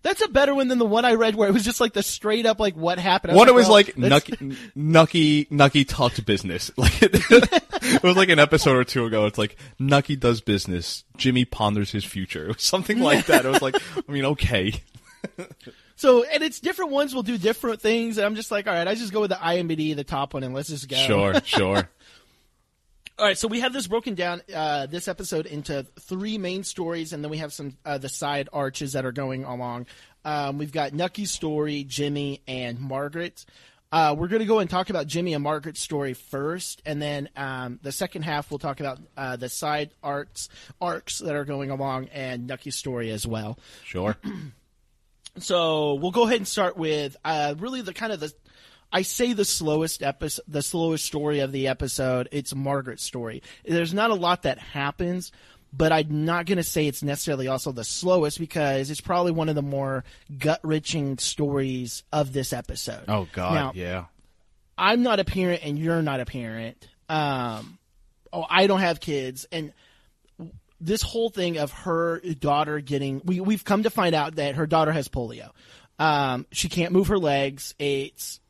That's 0.03 0.21
a 0.21 0.29
better 0.29 0.55
one 0.55 0.69
than 0.69 0.79
the 0.79 0.85
one 0.85 1.05
I 1.05 1.15
read 1.15 1.37
where 1.37 1.49
it 1.49 1.53
was 1.53 1.65
just 1.65 1.81
like 1.81 1.93
the 1.93 2.03
straight 2.03 2.45
up 2.45 2.59
like 2.59 2.75
what 2.75 2.99
happened. 2.99 3.37
One 3.37 3.49
it 3.49 3.55
was 3.55 3.67
well, 3.67 3.75
like 3.75 3.97
Nucky, 3.97 4.57
Nucky, 4.75 5.47
Nucky 5.51 5.85
talks 5.85 6.19
business. 6.21 6.71
Like 6.83 7.01
it 7.01 8.03
was 8.03 8.17
like 8.17 8.29
an 8.29 8.39
episode 8.41 8.77
or 8.77 8.85
two 8.85 9.07
ago. 9.07 9.27
It's 9.27 9.39
like 9.39 9.57
Nucky 9.79 10.17
does 10.17 10.41
business. 10.41 11.05
Jimmy 11.17 11.45
ponders 11.45 11.93
his 11.93 12.05
future. 12.05 12.45
It 12.51 12.57
was 12.57 12.63
something 12.65 13.01
like 13.01 13.27
that. 13.27 13.45
It 13.45 13.49
was 13.49 13.63
like, 13.63 13.77
I 13.77 14.13
mean, 14.13 14.25
okay, 14.25 14.83
So, 16.03 16.25
and 16.25 16.43
it's 16.43 16.59
different 16.59 16.91
ones 16.91 17.15
will 17.15 17.23
do 17.23 17.39
different 17.39 17.81
things. 17.81 18.19
And 18.19 18.27
I'm 18.27 18.35
just 18.35 18.51
like, 18.51 18.67
all 18.67 18.75
right, 18.75 18.89
I 18.89 18.97
just 18.97 19.13
go 19.13 19.21
with 19.21 19.31
the 19.31 19.37
IMBD, 19.37 19.95
the 19.95 20.03
top 20.03 20.35
one, 20.35 20.43
and 20.43 20.53
let's 20.53 20.69
just 20.69 20.89
go. 20.89 20.97
sure, 20.97 21.35
sure. 21.45 21.89
All 23.19 23.26
right, 23.26 23.37
so 23.37 23.47
we 23.47 23.61
have 23.61 23.73
this 23.75 23.87
broken 23.87 24.14
down 24.14 24.43
uh, 24.55 24.87
this 24.87 25.06
episode 25.06 25.44
into 25.47 25.85
three 26.00 26.38
main 26.38 26.64
stories, 26.64 27.12
and 27.12 27.23
then 27.23 27.31
we 27.31 27.38
have 27.38 27.53
some 27.53 27.77
uh, 27.84 27.98
the 27.98 28.08
side 28.08 28.48
arches 28.53 28.94
that 28.94 29.05
are 29.05 29.13
going 29.13 29.44
along. 29.44 29.87
Um, 30.25 30.56
we've 30.58 30.72
got 30.72 30.94
Nucky's 30.94 31.31
story, 31.31 31.84
Jimmy, 31.84 32.43
and 32.48 32.81
Margaret. 32.81 33.44
Uh, 33.93 34.15
we're 34.19 34.29
going 34.29 34.41
to 34.41 34.46
go 34.46 34.60
and 34.60 34.70
talk 34.70 34.89
about 34.89 35.06
Jimmy 35.06 35.34
and 35.34 35.44
Margaret's 35.44 35.81
story 35.81 36.15
first, 36.15 36.81
and 36.87 37.03
then 37.03 37.29
um, 37.37 37.79
the 37.82 37.93
second 37.93 38.22
half 38.22 38.51
we'll 38.51 38.58
talk 38.58 38.81
about 38.81 38.98
uh, 39.19 39.37
the 39.37 39.51
side 39.51 39.91
arcs 40.03 40.48
arcs 40.81 41.19
that 41.19 41.37
are 41.37 41.44
going 41.44 41.70
along 41.70 42.08
and 42.15 42.46
Nucky's 42.46 42.77
story 42.77 43.10
as 43.10 43.27
well. 43.27 43.58
Sure. 43.84 44.17
So 45.39 45.94
we'll 45.94 46.10
go 46.10 46.25
ahead 46.25 46.37
and 46.37 46.46
start 46.46 46.77
with 46.77 47.17
uh, 47.25 47.55
really 47.58 47.81
the 47.81 47.94
kind 47.94 48.13
of 48.13 48.20
the 48.20 48.34
I 48.93 49.03
say 49.03 49.32
the 49.32 49.44
slowest 49.44 50.03
episode, 50.03 50.44
the 50.46 50.63
slowest 50.63 51.05
story 51.05 51.41
of 51.41 51.53
the 51.53 51.69
episode. 51.69 52.29
It's 52.31 52.55
Margaret's 52.55 53.03
story. 53.03 53.43
There's 53.65 53.94
not 53.94 54.11
a 54.11 54.15
lot 54.15 54.43
that 54.43 54.58
happens, 54.58 55.32
but 55.72 55.93
I'm 55.93 56.25
not 56.25 56.46
going 56.46 56.58
to 56.58 56.63
say 56.63 56.87
it's 56.87 57.03
necessarily 57.03 57.49
also 57.49 57.72
the 57.72 57.84
slowest 57.84 58.39
because 58.39 58.91
it's 58.91 59.01
probably 59.01 59.32
one 59.32 59.49
of 59.49 59.55
the 59.55 59.63
more 59.63 60.05
gut 60.39 60.61
wrenching 60.63 61.19
stories 61.19 62.05
of 62.13 62.32
this 62.32 62.53
episode. 62.53 63.05
Oh 63.08 63.27
God, 63.32 63.55
Now, 63.55 63.72
yeah. 63.75 64.05
I'm 64.77 65.03
not 65.03 65.20
a 65.20 65.25
parent 65.25 65.65
and 65.65 65.79
you're 65.79 66.03
not 66.03 66.20
a 66.20 66.27
parent. 66.27 66.77
Um, 67.08 67.79
oh, 68.32 68.44
I 68.49 68.67
don't 68.67 68.81
have 68.81 69.01
kids, 69.01 69.46
and 69.53 69.72
this 70.81 71.03
whole 71.03 71.31
thing 71.31 71.58
of 71.58 71.70
her 71.72 72.20
daughter 72.20 72.81
getting 72.81 73.22
we 73.25 73.41
we've 73.41 73.65
come 73.65 73.84
to 73.84 73.91
find 73.91 74.15
out 74.15 74.37
that 74.37 74.56
her 74.56 74.67
daughter 74.67 74.93
has 74.93 75.08
polio. 75.08 75.51
Um, 75.99 76.46
she 76.51 76.69
can't 76.69 76.93
move 76.93 77.08
her 77.08 77.19
legs. 77.19 77.75
It's 77.79 78.41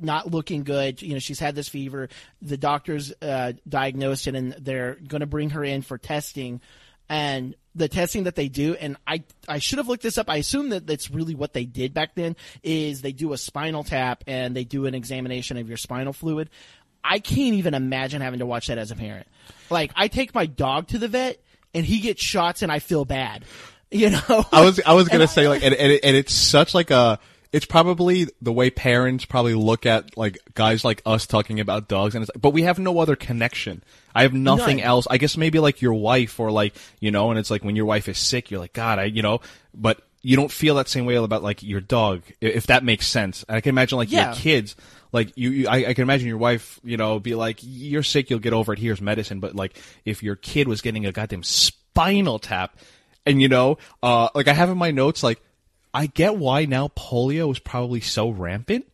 not 0.00 0.30
looking 0.30 0.64
good. 0.64 1.02
You 1.02 1.14
know, 1.14 1.18
she's 1.18 1.38
had 1.38 1.54
this 1.54 1.68
fever. 1.68 2.08
The 2.42 2.56
doctors 2.56 3.12
uh, 3.22 3.52
diagnosed 3.68 4.26
it, 4.26 4.34
and 4.34 4.52
they're 4.52 4.94
going 4.94 5.20
to 5.20 5.26
bring 5.26 5.50
her 5.50 5.64
in 5.64 5.82
for 5.82 5.98
testing. 5.98 6.60
And 7.08 7.54
the 7.74 7.88
testing 7.88 8.24
that 8.24 8.34
they 8.34 8.48
do, 8.48 8.74
and 8.74 8.96
I 9.06 9.22
I 9.48 9.58
should 9.60 9.78
have 9.78 9.88
looked 9.88 10.02
this 10.02 10.18
up. 10.18 10.28
I 10.28 10.36
assume 10.36 10.70
that 10.70 10.86
that's 10.86 11.10
really 11.10 11.34
what 11.34 11.52
they 11.54 11.64
did 11.64 11.94
back 11.94 12.14
then. 12.14 12.36
Is 12.62 13.00
they 13.00 13.12
do 13.12 13.32
a 13.32 13.38
spinal 13.38 13.84
tap 13.84 14.24
and 14.26 14.54
they 14.54 14.64
do 14.64 14.86
an 14.86 14.94
examination 14.94 15.56
of 15.56 15.68
your 15.68 15.78
spinal 15.78 16.12
fluid. 16.12 16.50
I 17.02 17.20
can't 17.20 17.54
even 17.54 17.74
imagine 17.74 18.20
having 18.20 18.40
to 18.40 18.46
watch 18.46 18.66
that 18.66 18.76
as 18.76 18.90
a 18.90 18.96
parent. 18.96 19.26
Like 19.70 19.92
I 19.96 20.08
take 20.08 20.34
my 20.34 20.46
dog 20.46 20.88
to 20.88 20.98
the 20.98 21.08
vet 21.08 21.40
and 21.72 21.86
he 21.86 22.00
gets 22.00 22.22
shots 22.22 22.62
and 22.62 22.70
I 22.70 22.80
feel 22.80 23.04
bad. 23.04 23.44
You 23.90 24.10
know, 24.10 24.44
I 24.52 24.66
was 24.66 24.80
I 24.84 24.92
was 24.92 25.08
gonna 25.08 25.26
say 25.26 25.48
like 25.48 25.62
and, 25.62 25.74
and, 25.74 25.92
it, 25.92 26.04
and 26.04 26.14
it's 26.14 26.34
such 26.34 26.74
like 26.74 26.90
a 26.90 27.18
it's 27.52 27.64
probably 27.66 28.26
the 28.42 28.52
way 28.52 28.70
parents 28.70 29.24
probably 29.24 29.54
look 29.54 29.86
at 29.86 30.16
like 30.16 30.38
guys 30.54 30.84
like 30.84 31.00
us 31.06 31.26
talking 31.26 31.60
about 31.60 31.88
dogs 31.88 32.14
and 32.14 32.22
it's 32.22 32.30
like, 32.34 32.40
but 32.42 32.50
we 32.50 32.62
have 32.62 32.78
no 32.78 32.98
other 32.98 33.16
connection. 33.16 33.82
I 34.14 34.22
have 34.22 34.34
nothing 34.34 34.78
None. 34.78 34.86
else. 34.86 35.06
I 35.10 35.18
guess 35.18 35.36
maybe 35.36 35.58
like 35.58 35.80
your 35.80 35.94
wife 35.94 36.38
or 36.40 36.50
like 36.50 36.74
you 37.00 37.10
know 37.10 37.30
and 37.30 37.38
it's 37.38 37.50
like 37.50 37.64
when 37.64 37.76
your 37.76 37.86
wife 37.86 38.08
is 38.08 38.18
sick 38.18 38.50
you're 38.50 38.60
like 38.60 38.72
God 38.72 38.98
I 38.98 39.04
you 39.04 39.22
know 39.22 39.40
but 39.72 40.02
you 40.20 40.36
don't 40.36 40.50
feel 40.50 40.74
that 40.74 40.88
same 40.88 41.06
way 41.06 41.14
about 41.14 41.42
like 41.42 41.62
your 41.62 41.80
dog 41.80 42.22
if 42.40 42.66
that 42.66 42.84
makes 42.84 43.06
sense. 43.06 43.44
And 43.48 43.56
I 43.56 43.60
can 43.60 43.70
imagine 43.70 43.98
like 43.98 44.10
Yeah. 44.12 44.26
your 44.26 44.34
kids 44.36 44.76
like 45.12 45.32
you, 45.36 45.50
you 45.50 45.68
I, 45.68 45.86
I 45.86 45.94
can 45.94 46.02
imagine 46.02 46.28
your 46.28 46.38
wife, 46.38 46.78
you 46.84 46.96
know, 46.98 47.18
be 47.18 47.34
like, 47.34 47.60
"You're 47.62 48.02
sick, 48.02 48.28
you'll 48.28 48.40
get 48.40 48.52
over 48.52 48.74
it. 48.74 48.78
Here's 48.78 49.00
medicine." 49.00 49.40
But 49.40 49.54
like, 49.56 49.80
if 50.04 50.22
your 50.22 50.36
kid 50.36 50.68
was 50.68 50.82
getting 50.82 51.06
a 51.06 51.12
goddamn 51.12 51.42
spinal 51.44 52.38
tap, 52.38 52.76
and 53.24 53.40
you 53.40 53.48
know, 53.48 53.78
uh, 54.02 54.28
like 54.34 54.48
I 54.48 54.52
have 54.52 54.68
in 54.68 54.76
my 54.76 54.90
notes, 54.90 55.22
like 55.22 55.40
I 55.98 56.06
get 56.06 56.36
why 56.36 56.64
now 56.64 56.86
polio 56.88 57.50
is 57.50 57.58
probably 57.58 58.00
so 58.00 58.28
rampant. 58.30 58.86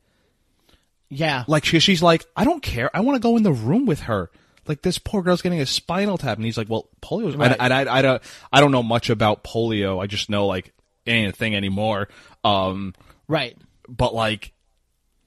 Yeah. 1.10 1.44
Like 1.46 1.66
she, 1.66 1.78
she's 1.78 2.02
like, 2.02 2.24
I 2.34 2.44
don't 2.44 2.62
care. 2.62 2.90
I 2.96 3.00
want 3.00 3.16
to 3.16 3.20
go 3.20 3.36
in 3.36 3.42
the 3.42 3.52
room 3.52 3.84
with 3.84 4.00
her. 4.00 4.30
Like 4.66 4.80
this 4.80 4.98
poor 4.98 5.22
girl's 5.22 5.42
getting 5.42 5.60
a 5.60 5.66
spinal 5.66 6.16
tap, 6.16 6.38
and 6.38 6.46
he's 6.46 6.56
like, 6.56 6.70
"Well, 6.70 6.88
polio." 7.02 7.28
is 7.28 7.36
Right. 7.36 7.52
And, 7.52 7.60
and 7.60 7.88
I, 7.90 7.98
I 7.98 8.00
don't, 8.00 8.22
I 8.50 8.60
don't 8.62 8.72
know 8.72 8.82
much 8.82 9.10
about 9.10 9.44
polio. 9.44 10.02
I 10.02 10.06
just 10.06 10.30
know 10.30 10.46
like 10.46 10.72
it 11.04 11.10
ain't 11.10 11.34
a 11.34 11.36
thing 11.36 11.54
anymore. 11.54 12.08
Um, 12.42 12.94
Right. 13.28 13.58
but 13.86 14.14
like, 14.14 14.52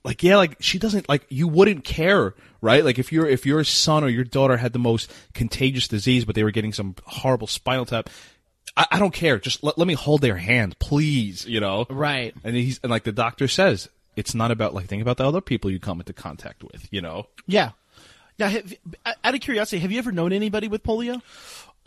like 0.03 0.23
yeah, 0.23 0.37
like 0.37 0.57
she 0.59 0.79
doesn't 0.79 1.07
like 1.07 1.27
you 1.29 1.47
wouldn't 1.47 1.83
care, 1.83 2.33
right? 2.59 2.83
Like 2.83 2.97
if 2.97 3.11
your 3.11 3.27
if 3.27 3.45
your 3.45 3.63
son 3.63 4.03
or 4.03 4.07
your 4.07 4.23
daughter 4.23 4.57
had 4.57 4.73
the 4.73 4.79
most 4.79 5.11
contagious 5.35 5.87
disease, 5.87 6.25
but 6.25 6.33
they 6.33 6.43
were 6.43 6.49
getting 6.49 6.73
some 6.73 6.95
horrible 7.05 7.45
spinal 7.45 7.85
tap. 7.85 8.09
I, 8.77 8.85
I 8.91 8.99
don't 8.99 9.13
care. 9.13 9.39
Just 9.39 9.63
let, 9.63 9.77
let 9.77 9.87
me 9.87 9.95
hold 9.95 10.21
their 10.21 10.37
hand, 10.37 10.77
please. 10.79 11.45
You 11.45 11.59
know, 11.59 11.85
Right. 11.89 12.33
and 12.43 12.55
he's 12.55 12.79
and 12.83 12.89
like 12.89 13.03
the 13.03 13.11
doctor 13.11 13.47
says, 13.49 13.89
it's 14.15 14.33
not 14.35 14.51
about 14.51 14.73
like 14.73 14.85
think 14.85 15.01
about 15.01 15.17
the 15.17 15.25
other 15.27 15.41
people 15.41 15.69
you 15.71 15.79
come 15.79 15.99
into 15.99 16.13
contact 16.13 16.63
with. 16.63 16.87
You 16.91 17.01
know. 17.01 17.27
Yeah. 17.47 17.71
Now, 18.39 18.49
have, 18.49 18.71
out 19.23 19.33
of 19.33 19.41
curiosity, 19.41 19.79
have 19.79 19.91
you 19.91 19.97
ever 19.97 20.11
known 20.11 20.31
anybody 20.31 20.67
with 20.67 20.83
polio? 20.83 21.21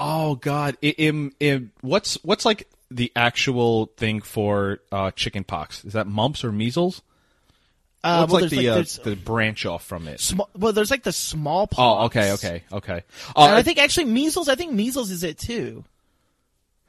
Oh 0.00 0.34
God! 0.34 0.76
I- 0.82 0.94
Im, 0.98 1.32
im, 1.38 1.70
what's 1.82 2.14
what's 2.24 2.44
like 2.44 2.66
the 2.90 3.12
actual 3.14 3.86
thing 3.96 4.20
for 4.20 4.80
uh, 4.90 5.12
chicken 5.12 5.44
pox? 5.44 5.84
Is 5.84 5.92
that 5.92 6.06
mumps 6.08 6.42
or 6.42 6.50
measles? 6.50 7.02
Uh, 8.02 8.26
what's 8.26 8.32
well, 8.32 8.40
like 8.42 8.50
the 8.50 8.68
uh, 8.68 8.74
there's 8.76 8.96
the 8.98 9.14
branch 9.14 9.66
off 9.66 9.84
from 9.84 10.08
it? 10.08 10.32
well, 10.56 10.72
there's 10.72 10.90
like 10.90 11.02
the 11.02 11.12
smallpox. 11.12 11.78
Oh, 11.78 12.06
okay, 12.06 12.32
okay, 12.32 12.62
okay. 12.72 13.02
Uh, 13.36 13.44
And 13.44 13.54
I 13.54 13.62
think 13.62 13.78
actually 13.78 14.06
measles. 14.06 14.48
I 14.48 14.54
think 14.54 14.72
measles 14.72 15.10
is 15.10 15.22
it 15.22 15.38
too. 15.38 15.84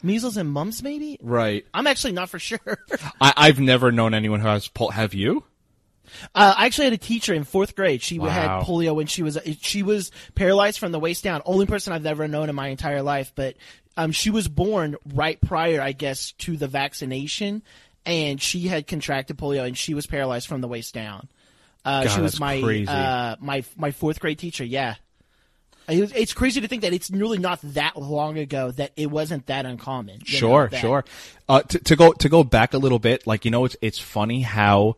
Measles 0.04 0.38
and 0.38 0.50
mumps, 0.50 0.82
maybe. 0.82 1.18
right. 1.22 1.66
I'm 1.74 1.88
actually 1.88 2.14
not 2.14 2.30
for 2.30 2.40
sure. 2.40 2.60
I, 3.20 3.34
I've 3.38 3.60
never 3.60 3.92
known 3.92 4.14
anyone 4.14 4.40
who 4.40 4.48
has 4.48 4.68
pol. 4.68 4.90
Have 4.90 5.14
you? 5.14 5.44
Uh, 6.36 6.54
I 6.58 6.66
actually 6.66 6.86
had 6.86 6.94
a 6.94 6.98
teacher 6.98 7.34
in 7.34 7.44
fourth 7.46 7.76
grade. 7.76 8.02
She 8.02 8.20
Wow. 8.20 8.30
had 8.30 8.50
polio 8.66 8.94
when 8.96 9.08
she 9.08 9.24
was 9.24 9.38
she 9.62 9.82
was 9.84 10.12
paralyzed 10.36 10.78
from 10.80 10.92
the 10.92 11.00
waist 11.00 11.24
down. 11.24 11.42
Only 11.46 11.66
person 11.66 11.94
I've 11.94 12.06
ever 12.06 12.28
known 12.28 12.50
in 12.50 12.56
my 12.56 12.68
entire 12.68 13.02
life. 13.02 13.32
But 13.34 13.56
um, 13.96 14.12
she 14.12 14.30
was 14.30 14.48
born 14.48 14.98
right 15.14 15.40
prior, 15.40 15.82
I 15.82 15.94
guess, 15.94 16.34
to 16.40 16.58
the 16.58 16.68
vaccination, 16.68 17.62
and 18.06 18.42
she 18.42 18.68
had 18.68 18.88
contracted 18.88 19.38
polio, 19.38 19.66
and 19.66 19.78
she 19.78 19.94
was 19.94 20.06
paralyzed 20.06 20.48
from 20.48 20.60
the 20.62 20.68
waist 20.68 20.94
down. 20.94 21.30
Uh, 21.86 22.04
God, 22.04 22.10
she 22.12 22.22
was 22.22 22.32
that's 22.34 22.40
my 22.42 22.62
crazy. 22.62 22.88
uh, 22.92 23.38
my 23.40 23.64
my 23.78 23.92
fourth 23.92 24.20
grade 24.20 24.38
teacher. 24.40 24.66
Yeah. 24.66 24.96
It's 25.88 26.34
crazy 26.34 26.62
to 26.62 26.68
think 26.68 26.84
that 26.84 26.94
it's 26.94 27.10
really 27.10 27.38
not 27.38 27.60
that 27.64 27.98
long 27.98 28.38
ago 28.38 28.72
that 28.72 28.92
it 28.96 29.10
wasn't 29.12 29.48
that 29.48 29.66
uncommon. 29.66 30.22
you 30.26 30.34
know, 30.34 30.38
Sure, 30.40 30.68
that- 30.70 30.80
sure. 30.82 31.06
Uh, 31.50 31.62
to, 31.64 31.80
to 31.80 31.96
go 31.96 32.14
to 32.14 32.30
go 32.30 32.44
back 32.44 32.74
a 32.74 32.78
little 32.78 33.00
bit, 33.00 33.28
like 33.28 33.44
you 33.46 33.52
know, 33.52 33.66
it's 33.66 33.76
it's 33.82 34.00
funny 34.00 34.42
how 34.42 34.96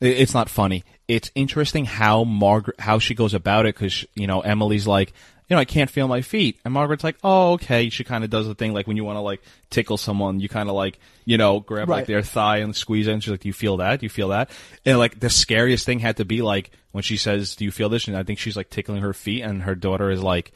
it's 0.00 0.34
not 0.34 0.48
funny. 0.50 0.84
It's 1.08 1.30
interesting 1.34 1.84
how 1.86 2.24
Margaret 2.24 2.78
how 2.80 2.98
she 2.98 3.14
goes 3.14 3.32
about 3.32 3.64
it 3.66 3.74
because 3.74 4.04
you 4.14 4.26
know 4.26 4.40
Emily's 4.40 4.86
like, 4.86 5.12
you 5.48 5.54
know, 5.54 5.60
I 5.60 5.64
can't 5.64 5.88
feel 5.90 6.08
my 6.08 6.22
feet, 6.22 6.58
and 6.64 6.74
Margaret's 6.74 7.04
like, 7.04 7.16
oh, 7.22 7.52
okay. 7.52 7.88
She 7.88 8.02
kind 8.04 8.24
of 8.24 8.30
does 8.30 8.46
the 8.48 8.54
thing 8.54 8.72
like 8.72 8.86
when 8.86 8.96
you 8.96 9.04
want 9.04 9.16
to 9.16 9.20
like 9.20 9.42
tickle 9.70 9.96
someone, 9.96 10.40
you 10.40 10.48
kind 10.48 10.68
of 10.68 10.74
like 10.74 10.98
you 11.24 11.38
know 11.38 11.60
grab 11.60 11.88
like 11.88 12.06
their 12.06 12.22
thigh 12.22 12.58
and 12.58 12.74
squeeze 12.74 13.06
it, 13.06 13.12
and 13.12 13.22
she's 13.22 13.30
like, 13.30 13.40
do 13.40 13.48
you 13.48 13.52
feel 13.52 13.76
that? 13.78 14.00
Do 14.00 14.06
you 14.06 14.10
feel 14.10 14.28
that? 14.28 14.50
And 14.84 14.98
like 14.98 15.20
the 15.20 15.30
scariest 15.30 15.86
thing 15.86 16.00
had 16.00 16.16
to 16.16 16.24
be 16.24 16.42
like 16.42 16.70
when 16.92 17.02
she 17.02 17.16
says, 17.16 17.54
do 17.56 17.64
you 17.64 17.70
feel 17.70 17.88
this? 17.88 18.08
And 18.08 18.16
I 18.16 18.22
think 18.24 18.38
she's 18.38 18.56
like 18.56 18.70
tickling 18.70 19.02
her 19.02 19.12
feet, 19.12 19.42
and 19.42 19.62
her 19.62 19.74
daughter 19.74 20.10
is 20.10 20.22
like. 20.22 20.52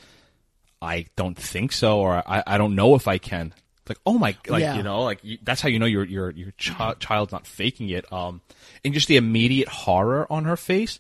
I 0.82 1.04
don't 1.14 1.36
think 1.36 1.72
so, 1.72 1.98
or 2.00 2.22
I, 2.26 2.42
I 2.46 2.56
don't 2.56 2.74
know 2.74 2.94
if 2.94 3.06
I 3.06 3.18
can. 3.18 3.52
It's 3.82 3.90
like, 3.90 3.98
oh 4.06 4.18
my, 4.18 4.34
like 4.48 4.62
Yeah. 4.62 4.76
you 4.78 4.82
know, 4.82 5.02
like 5.02 5.18
you, 5.22 5.36
that's 5.42 5.60
how 5.60 5.68
you 5.68 5.78
know 5.78 5.84
your 5.84 6.04
your 6.04 6.30
your 6.30 6.52
chi- 6.58 6.94
child's 6.98 7.32
not 7.32 7.46
faking 7.46 7.90
it. 7.90 8.10
Um, 8.10 8.40
and 8.82 8.94
just 8.94 9.06
the 9.06 9.18
immediate 9.18 9.68
horror 9.68 10.26
on 10.32 10.44
her 10.46 10.56
face. 10.56 10.98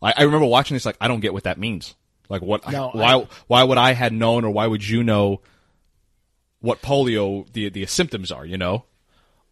I, 0.00 0.14
I 0.16 0.22
remember 0.22 0.46
watching 0.46 0.74
this, 0.74 0.86
like 0.86 0.96
I 1.02 1.06
don't 1.08 1.20
get 1.20 1.34
what 1.34 1.44
that 1.44 1.58
means. 1.58 1.94
Like 2.30 2.40
what? 2.42 2.70
No, 2.72 2.88
why? 2.92 3.14
I- 3.16 3.26
why 3.48 3.62
would 3.64 3.76
I 3.78 3.92
had 3.92 4.12
known, 4.14 4.44
or 4.46 4.50
why 4.50 4.66
would 4.66 4.86
you 4.88 5.02
know 5.04 5.42
what 6.60 6.80
polio 6.82 7.50
the 7.52 7.68
the 7.68 7.86
symptoms 7.86 8.30
are? 8.32 8.46
You 8.46 8.56
know? 8.58 8.84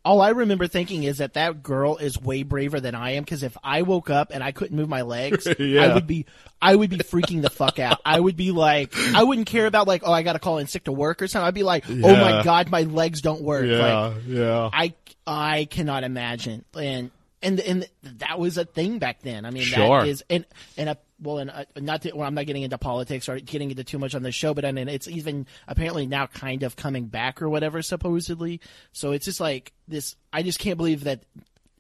All 0.05 0.23
I 0.23 0.31
remember 0.31 0.69
thinking 0.69 1.03
is 1.03 1.19
that 1.19 1.35
that 1.35 1.63
girl 1.63 1.97
is 1.99 2.19
way 2.19 2.43
braver 2.43 2.81
than 2.81 2.95
I 2.95 3.11
am 3.17 3.25
because 3.25 3.43
if 3.43 3.59
I 3.63 3.83
woke 3.83 4.09
up 4.09 4.31
and 4.33 4.43
I 4.43 4.53
couldn't 4.53 4.75
move 4.77 4.89
my 4.89 5.03
legs, 5.03 5.47
Yeah. 5.59 5.83
I 5.83 5.95
would 5.95 6.07
be, 6.07 6.25
I 6.63 6.77
would 6.77 6.89
be 6.89 6.97
freaking 6.99 7.43
the 7.43 7.51
fuck 7.51 7.79
out. 7.79 8.01
I 8.07 8.19
would 8.19 8.37
be 8.37 8.51
like, 8.53 8.95
I 8.97 9.25
wouldn't 9.25 9.49
care 9.49 9.67
about 9.67 9.87
like, 9.87 10.03
oh, 10.07 10.13
I 10.13 10.23
got 10.23 10.33
to 10.35 10.39
call 10.39 10.59
in 10.59 10.67
sick 10.67 10.85
to 10.85 10.93
work 10.93 11.21
or 11.21 11.27
something. 11.27 11.47
I'd 11.47 11.53
be 11.53 11.65
like, 11.65 11.85
oh 11.91 11.95
my 12.17 12.43
god, 12.43 12.71
my 12.71 12.83
legs 12.83 13.21
don't 13.21 13.43
work. 13.43 13.67
Like, 13.67 14.23
yeah. 14.27 14.71
I, 14.73 14.95
I 15.27 15.67
cannot 15.67 16.05
imagine. 16.05 16.65
And, 16.75 17.11
and, 17.43 17.61
and 17.61 17.87
that 18.21 18.39
was 18.39 18.57
a 18.57 18.65
thing 18.65 19.01
back 19.01 19.21
then. 19.23 19.45
I 19.45 19.51
mean, 19.51 19.65
Sure. 19.65 20.01
that 20.01 20.09
is, 20.09 20.25
and, 20.31 20.47
and 20.79 20.91
a, 20.91 20.97
well, 21.21 21.39
and 21.39 21.51
uh, 21.51 21.65
not 21.77 22.03
to, 22.03 22.13
well, 22.13 22.27
I'm 22.27 22.35
not 22.35 22.47
getting 22.47 22.63
into 22.63 22.79
politics 22.79 23.29
or 23.29 23.39
getting 23.41 23.71
into 23.71 23.85
too 23.85 23.99
much 23.99 24.15
on 24.15 24.23
the 24.23 24.33
show, 24.33 24.55
but 24.55 24.65
I 24.65 24.73
mean, 24.73 24.89
it's 24.89 25.09
even 25.09 25.47
apparently 25.67 26.07
now 26.07 26.27
kind 26.27 26.63
of 26.63 26.77
coming 26.77 27.07
back 27.07 27.43
or 27.43 27.49
whatever, 27.49 27.83
supposedly. 27.83 28.61
So 28.93 29.13
it's 29.13 29.25
just 29.25 29.41
like 29.41 29.73
this. 29.87 30.17
I 30.33 30.43
just 30.43 30.59
can't 30.59 30.77
believe 30.77 31.05
that 31.05 31.25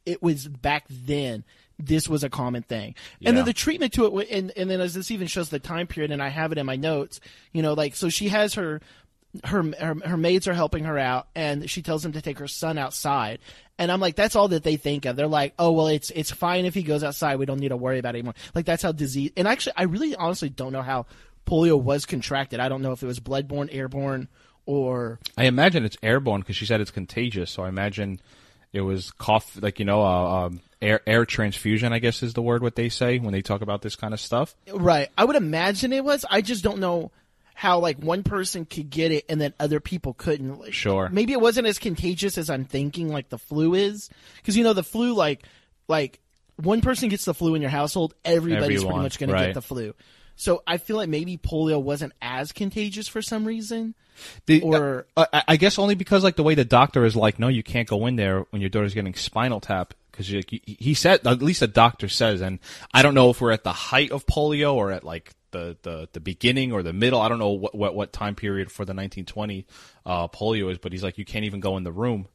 it 0.04 0.22
was 0.22 0.48
back 0.48 0.84
then. 0.88 1.44
This 1.80 2.08
was 2.08 2.24
a 2.24 2.28
common 2.28 2.64
thing, 2.64 2.96
and 3.24 3.36
then 3.36 3.44
the 3.44 3.52
treatment 3.52 3.92
to 3.92 4.18
it, 4.18 4.28
and 4.32 4.52
and 4.56 4.68
then 4.68 4.80
as 4.80 4.94
this 4.94 5.12
even 5.12 5.28
shows 5.28 5.48
the 5.48 5.60
time 5.60 5.86
period, 5.86 6.10
and 6.10 6.20
I 6.20 6.26
have 6.26 6.50
it 6.50 6.58
in 6.58 6.66
my 6.66 6.74
notes. 6.74 7.20
You 7.52 7.62
know, 7.62 7.74
like 7.74 7.94
so 7.94 8.08
she 8.08 8.30
has 8.30 8.54
her 8.54 8.80
her, 9.44 9.62
her 9.78 9.94
her 10.04 10.16
maids 10.16 10.48
are 10.48 10.54
helping 10.54 10.84
her 10.84 10.98
out 10.98 11.28
and 11.34 11.68
she 11.68 11.82
tells 11.82 12.02
them 12.02 12.12
to 12.12 12.22
take 12.22 12.38
her 12.38 12.48
son 12.48 12.78
outside 12.78 13.38
and 13.78 13.90
i'm 13.92 14.00
like 14.00 14.16
that's 14.16 14.36
all 14.36 14.48
that 14.48 14.62
they 14.62 14.76
think 14.76 15.04
of 15.04 15.16
they're 15.16 15.26
like 15.26 15.54
oh 15.58 15.72
well 15.72 15.88
it's 15.88 16.10
it's 16.10 16.30
fine 16.30 16.64
if 16.64 16.74
he 16.74 16.82
goes 16.82 17.02
outside 17.04 17.36
we 17.36 17.46
don't 17.46 17.60
need 17.60 17.68
to 17.68 17.76
worry 17.76 17.98
about 17.98 18.14
it 18.14 18.18
anymore 18.18 18.34
like 18.54 18.64
that's 18.64 18.82
how 18.82 18.92
disease 18.92 19.30
and 19.36 19.48
actually 19.48 19.72
i 19.76 19.84
really 19.84 20.14
honestly 20.16 20.48
don't 20.48 20.72
know 20.72 20.82
how 20.82 21.06
polio 21.46 21.80
was 21.80 22.06
contracted 22.06 22.60
i 22.60 22.68
don't 22.68 22.82
know 22.82 22.92
if 22.92 23.02
it 23.02 23.06
was 23.06 23.20
bloodborne 23.20 23.68
airborne 23.72 24.28
or 24.68 25.18
I 25.38 25.44
imagine 25.44 25.86
it's 25.86 25.96
airborne 26.02 26.42
because 26.42 26.54
she 26.54 26.66
said 26.66 26.82
it's 26.82 26.90
contagious. 26.90 27.50
So 27.50 27.62
I 27.62 27.70
imagine 27.70 28.20
it 28.70 28.82
was 28.82 29.10
cough, 29.12 29.58
like 29.60 29.78
you 29.78 29.86
know, 29.86 30.02
uh, 30.02 30.44
um, 30.44 30.60
air 30.82 31.00
air 31.06 31.24
transfusion. 31.24 31.94
I 31.94 32.00
guess 32.00 32.22
is 32.22 32.34
the 32.34 32.42
word 32.42 32.62
what 32.62 32.76
they 32.76 32.90
say 32.90 33.18
when 33.18 33.32
they 33.32 33.40
talk 33.40 33.62
about 33.62 33.80
this 33.80 33.96
kind 33.96 34.12
of 34.12 34.20
stuff. 34.20 34.54
right 34.72 35.08
i 35.16 35.24
would 35.24 35.36
imagine 35.36 35.92
it 35.92 36.04
was 36.04 36.26
i 36.30 36.42
just 36.42 36.62
don't 36.62 36.78
know 36.78 37.10
how 37.58 37.80
like 37.80 37.98
one 37.98 38.22
person 38.22 38.64
could 38.64 38.88
get 38.88 39.10
it 39.10 39.24
and 39.28 39.40
then 39.40 39.52
other 39.58 39.80
people 39.80 40.14
couldn't. 40.14 40.60
Like, 40.60 40.72
Sure. 40.72 41.08
maybe 41.10 41.32
it 41.32 41.40
wasn't 41.40 41.66
as 41.66 41.80
contagious 41.80 42.38
as 42.38 42.48
i'm 42.50 42.64
thinking 42.64 43.08
like 43.08 43.30
the 43.30 43.38
flu 43.38 43.74
is. 43.74 44.08
Because 44.36 44.56
you 44.56 44.62
know 44.62 44.74
the 44.74 44.84
flu 44.84 45.12
like 45.12 45.42
like 45.88 46.20
one 46.54 46.80
person 46.82 47.08
gets 47.08 47.24
the 47.24 47.34
flu 47.34 47.56
in 47.56 47.60
your 47.60 47.70
household 47.72 48.14
everybody's 48.24 48.76
Everyone, 48.76 48.86
pretty 48.94 49.02
much 49.02 49.18
going 49.18 49.30
to 49.30 49.46
get 49.46 49.54
the 49.54 49.62
flu. 49.62 49.92
So 50.36 50.62
i 50.68 50.76
feel 50.76 50.96
like 50.96 51.08
maybe 51.08 51.36
polio 51.36 51.82
wasn't 51.82 52.12
as 52.22 52.52
contagious 52.52 53.08
for 53.08 53.20
some 53.20 53.44
reason. 53.44 53.96
The, 54.46 54.62
Or- 54.62 55.06
uh, 55.16 55.26
I, 55.32 55.42
I 55.48 55.56
guess 55.56 55.80
only 55.80 55.96
because 55.96 56.22
like 56.22 56.36
the 56.36 56.44
way 56.44 56.54
the 56.54 56.64
doctor 56.64 57.04
is 57.04 57.16
like, 57.16 57.40
no, 57.40 57.48
you 57.48 57.64
can't 57.64 57.88
go 57.88 58.06
in 58.06 58.14
there 58.14 58.46
when 58.50 58.60
your 58.62 58.70
daughter's 58.70 58.94
getting 58.94 59.14
spinal 59.14 59.58
tap. 59.58 59.94
Because 60.12 60.32
like, 60.32 60.50
he 60.50 60.94
said 60.94 61.26
at 61.26 61.42
least 61.42 61.58
the 61.58 61.66
doctor 61.66 62.08
says, 62.08 62.40
and 62.40 62.60
I 62.94 63.02
don't 63.02 63.14
know 63.14 63.30
if 63.30 63.40
we're 63.40 63.50
at 63.50 63.64
the 63.64 63.72
height 63.72 64.12
of 64.12 64.26
polio 64.26 64.74
or 64.74 64.92
at 64.92 65.02
like 65.02 65.32
the 65.50 65.76
the, 65.82 66.08
the 66.12 66.20
beginning 66.20 66.72
or 66.72 66.82
the 66.82 66.92
middle. 66.92 67.20
I 67.20 67.28
don't 67.28 67.38
know 67.38 67.50
what 67.50 67.74
what, 67.74 67.94
what 67.94 68.12
time 68.12 68.34
period 68.34 68.70
for 68.70 68.84
the 68.84 68.92
1920 68.94 69.66
uh, 70.06 70.28
polio 70.28 70.70
is, 70.70 70.78
but 70.78 70.92
he's 70.92 71.02
like, 71.02 71.18
you 71.18 71.24
can't 71.24 71.44
even 71.44 71.60
go 71.60 71.76
in 71.76 71.84
the 71.84 71.92
room 71.92 72.28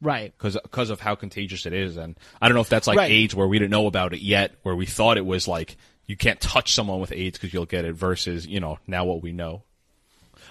right 0.00 0.32
because 0.38 0.90
of 0.90 1.00
how 1.00 1.14
contagious 1.14 1.66
it 1.66 1.72
is, 1.72 1.96
and 1.96 2.16
I 2.40 2.48
don't 2.48 2.54
know 2.54 2.60
if 2.60 2.68
that's 2.68 2.86
like 2.86 2.98
Right. 2.98 3.10
AIDS 3.10 3.34
where 3.34 3.48
we 3.48 3.58
didn't 3.58 3.72
know 3.72 3.86
about 3.86 4.12
it 4.14 4.20
yet, 4.20 4.52
where 4.62 4.76
we 4.76 4.86
thought 4.86 5.16
it 5.16 5.26
was 5.26 5.48
like 5.48 5.76
you 6.06 6.16
can't 6.16 6.40
touch 6.40 6.72
someone 6.72 7.00
with 7.00 7.12
AIDS 7.12 7.36
because 7.38 7.52
you'll 7.52 7.66
get 7.66 7.84
it, 7.84 7.94
versus 7.94 8.46
you 8.46 8.60
know 8.60 8.78
now 8.86 9.04
what 9.04 9.22
we 9.22 9.32
know. 9.32 9.62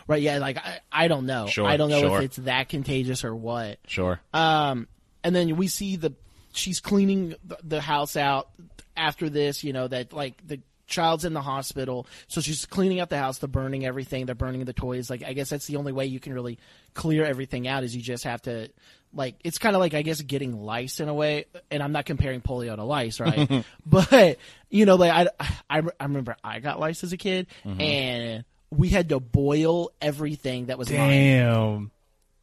right 0.08 0.22
yeah 0.22 0.38
like 0.40 0.58
i, 0.58 0.80
I 0.92 1.08
don't 1.08 1.26
know 1.26 1.48
Sure, 1.48 1.66
i 1.66 1.78
don't 1.78 1.90
know 1.90 2.02
sure. 2.02 2.20
if 2.20 2.26
it's 2.26 2.36
that 2.38 2.70
contagious 2.70 3.24
or 3.24 3.36
what 3.36 3.80
Sure. 3.88 4.20
Um, 4.34 4.88
and 5.24 5.36
then 5.36 5.56
we 5.58 5.68
see 5.68 5.96
the 5.96 6.14
she's 6.52 6.80
cleaning 6.80 7.36
the, 7.46 7.58
the 7.64 7.82
house 7.82 8.16
out 8.16 8.50
after 8.96 9.30
this. 9.30 9.64
You 9.64 9.74
know 9.74 9.88
that 9.88 10.12
like 10.14 10.46
the 10.46 10.60
child's 10.88 11.26
in 11.26 11.34
the 11.34 11.42
hospital, 11.42 12.08
so 12.28 12.42
she's 12.42 12.66
cleaning 12.66 13.00
out 13.00 13.10
the 13.10 13.18
house. 13.18 13.38
They're 13.38 13.48
burning 13.48 13.86
everything. 13.86 14.26
They're 14.26 14.36
burning 14.36 14.66
the 14.66 14.74
toys. 14.74 15.10
Like 15.10 15.24
I 15.24 15.34
guess 15.34 15.50
that's 15.50 15.68
the 15.68 15.76
only 15.76 15.92
way 15.92 16.06
you 16.06 16.20
can 16.20 16.34
really 16.34 16.58
clear 16.94 17.26
everything 17.26 17.68
out 17.68 17.84
is 17.84 17.96
you 17.96 18.02
just 18.02 18.24
have 18.24 18.42
to 18.44 18.70
like 19.14 19.36
it's 19.44 19.58
kind 19.58 19.76
of 19.76 19.80
like 19.80 19.94
I 19.94 20.02
guess 20.02 20.22
getting 20.22 20.62
lice 20.62 21.00
in 21.00 21.10
a 21.10 21.14
way. 21.14 21.46
And 21.70 21.84
I'm 21.84 21.92
not 21.92 22.06
comparing 22.06 22.42
polio 22.42 22.76
to 22.76 22.84
lice, 22.84 23.20
right? 23.20 23.66
but 23.86 24.38
you 24.70 24.86
know, 24.86 24.96
like 24.96 25.12
I, 25.12 25.48
I 25.70 25.84
I 26.00 26.06
remember 26.06 26.36
I 26.44 26.60
got 26.60 26.80
lice 26.80 27.04
as 27.04 27.14
a 27.14 27.18
kid 27.18 27.48
mm-hmm. 27.66 27.82
and. 27.82 28.46
We 28.70 28.90
had 28.90 29.08
to 29.10 29.22
boil 29.22 29.92
everything 30.02 30.66
that 30.66 30.78
was 30.78 30.92
mine. 30.92 31.10
Damn. 31.10 31.92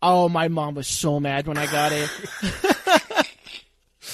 Oh, 0.00 0.28
my 0.28 0.48
mom 0.48 0.74
was 0.74 0.86
so 0.86 1.20
mad 1.20 1.46
when 1.46 1.58
I 1.58 1.66
got 1.66 1.92
it. 1.92 2.10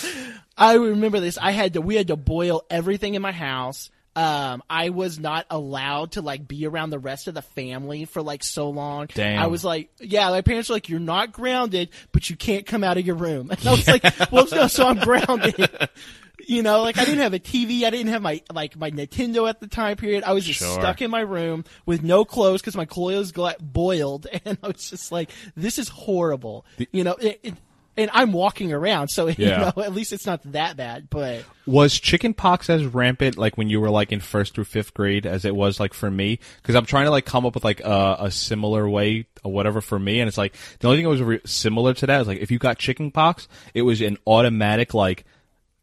I 0.56 0.74
remember 0.74 1.20
this. 1.20 1.38
I 1.38 1.50
had 1.50 1.74
to, 1.74 1.80
we 1.80 1.96
had 1.96 2.08
to 2.08 2.16
boil 2.16 2.62
everything 2.70 3.14
in 3.14 3.22
my 3.22 3.32
house. 3.32 3.90
Um, 4.16 4.62
I 4.68 4.90
was 4.90 5.20
not 5.20 5.46
allowed 5.50 6.12
to 6.12 6.20
like 6.22 6.46
be 6.48 6.66
around 6.66 6.90
the 6.90 6.98
rest 6.98 7.28
of 7.28 7.34
the 7.34 7.42
family 7.42 8.04
for 8.06 8.22
like 8.22 8.42
so 8.42 8.70
long. 8.70 9.06
Damn. 9.14 9.40
I 9.40 9.46
was 9.46 9.64
like, 9.64 9.90
yeah, 10.00 10.28
my 10.30 10.40
parents 10.42 10.68
were 10.68 10.74
like, 10.76 10.88
you're 10.88 10.98
not 10.98 11.30
grounded, 11.32 11.90
but 12.10 12.28
you 12.28 12.34
can't 12.36 12.66
come 12.66 12.82
out 12.82 12.98
of 12.98 13.06
your 13.06 13.16
room. 13.16 13.50
And 13.60 13.66
I 13.66 13.70
was 13.70 13.86
like, 13.86 14.02
well, 14.32 14.46
no, 14.50 14.66
so 14.66 14.86
I'm 14.86 14.98
grounded. 14.98 15.68
You 16.46 16.62
know, 16.62 16.80
like 16.82 16.96
I 16.98 17.04
didn't 17.04 17.20
have 17.20 17.34
a 17.34 17.38
TV. 17.38 17.82
I 17.84 17.90
didn't 17.90 18.08
have 18.08 18.22
my, 18.22 18.40
like 18.52 18.74
my 18.76 18.90
Nintendo 18.90 19.48
at 19.48 19.60
the 19.60 19.66
time 19.68 19.96
period. 19.98 20.24
I 20.24 20.32
was 20.32 20.44
just 20.44 20.58
Sure. 20.58 20.72
stuck 20.80 21.02
in 21.02 21.10
my 21.10 21.20
room 21.20 21.64
with 21.84 22.02
no 22.02 22.24
clothes 22.24 22.62
because 22.62 22.74
my 22.74 22.86
clothes 22.86 23.30
got 23.30 23.58
boiled. 23.60 24.26
And 24.46 24.56
I 24.62 24.68
was 24.68 24.88
just 24.90 25.12
like, 25.12 25.30
this 25.54 25.78
is 25.78 25.88
horrible. 25.90 26.64
you 26.92 27.04
know, 27.04 27.12
it, 27.12 27.40
it, 27.42 27.54
and 27.96 28.10
I'm 28.12 28.32
walking 28.32 28.72
around, 28.72 29.08
so 29.08 29.26
you 29.28 29.46
know, 29.46 29.72
at 29.76 29.92
least 29.94 30.12
it's 30.12 30.26
not 30.26 30.40
that 30.52 30.76
bad. 30.76 31.08
But 31.10 31.44
Was 31.66 31.98
chicken 31.98 32.34
pox 32.34 32.70
as 32.70 32.84
rampant 32.84 33.36
like 33.36 33.56
when 33.56 33.68
you 33.68 33.80
were 33.80 33.90
like 33.90 34.12
in 34.12 34.20
first 34.20 34.54
through 34.54 34.64
fifth 34.64 34.94
grade 34.94 35.26
as 35.26 35.44
it 35.44 35.54
was 35.54 35.80
like 35.80 35.94
for 35.94 36.10
me? 36.10 36.38
Because 36.62 36.74
I'm 36.74 36.86
trying 36.86 37.06
to 37.06 37.10
like 37.10 37.26
come 37.26 37.46
up 37.46 37.54
with 37.54 37.64
like 37.64 37.80
a, 37.80 38.16
a 38.20 38.30
similar 38.30 38.88
way 38.88 39.26
or 39.44 39.52
whatever 39.52 39.80
for 39.80 39.98
me, 39.98 40.20
and 40.20 40.28
it's 40.28 40.38
like 40.38 40.54
the 40.80 40.88
only 40.88 40.98
thing 40.98 41.04
that 41.04 41.10
was 41.10 41.22
re- 41.22 41.40
similar 41.44 41.94
to 41.94 42.06
that 42.06 42.20
is 42.22 42.26
like 42.28 42.38
if 42.38 42.50
you 42.50 42.58
got 42.58 42.78
chicken 42.78 43.10
pox, 43.10 43.48
it 43.74 43.82
was 43.82 44.00
an 44.00 44.16
automatic 44.26 44.94
like 44.94 45.24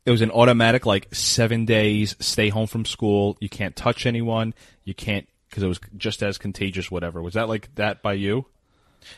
it 0.06 0.12
was 0.12 0.22
an 0.22 0.32
automatic 0.32 0.86
like 0.86 1.14
seven 1.14 1.66
days 1.66 2.16
stay 2.20 2.50
home 2.50 2.68
from 2.68 2.86
school. 2.86 3.38
You 3.42 3.50
can't 3.50 3.76
touch 3.76 4.06
anyone. 4.06 4.54
You 4.86 4.94
can't 4.94 5.28
because 5.50 5.64
it 5.64 5.68
was 5.68 5.80
just 5.98 6.24
as 6.24 6.38
contagious. 6.38 6.90
Whatever 6.90 7.22
was 7.22 7.34
that 7.34 7.50
like 7.50 7.74
that 7.76 8.02
by 8.02 8.14
you? 8.14 8.46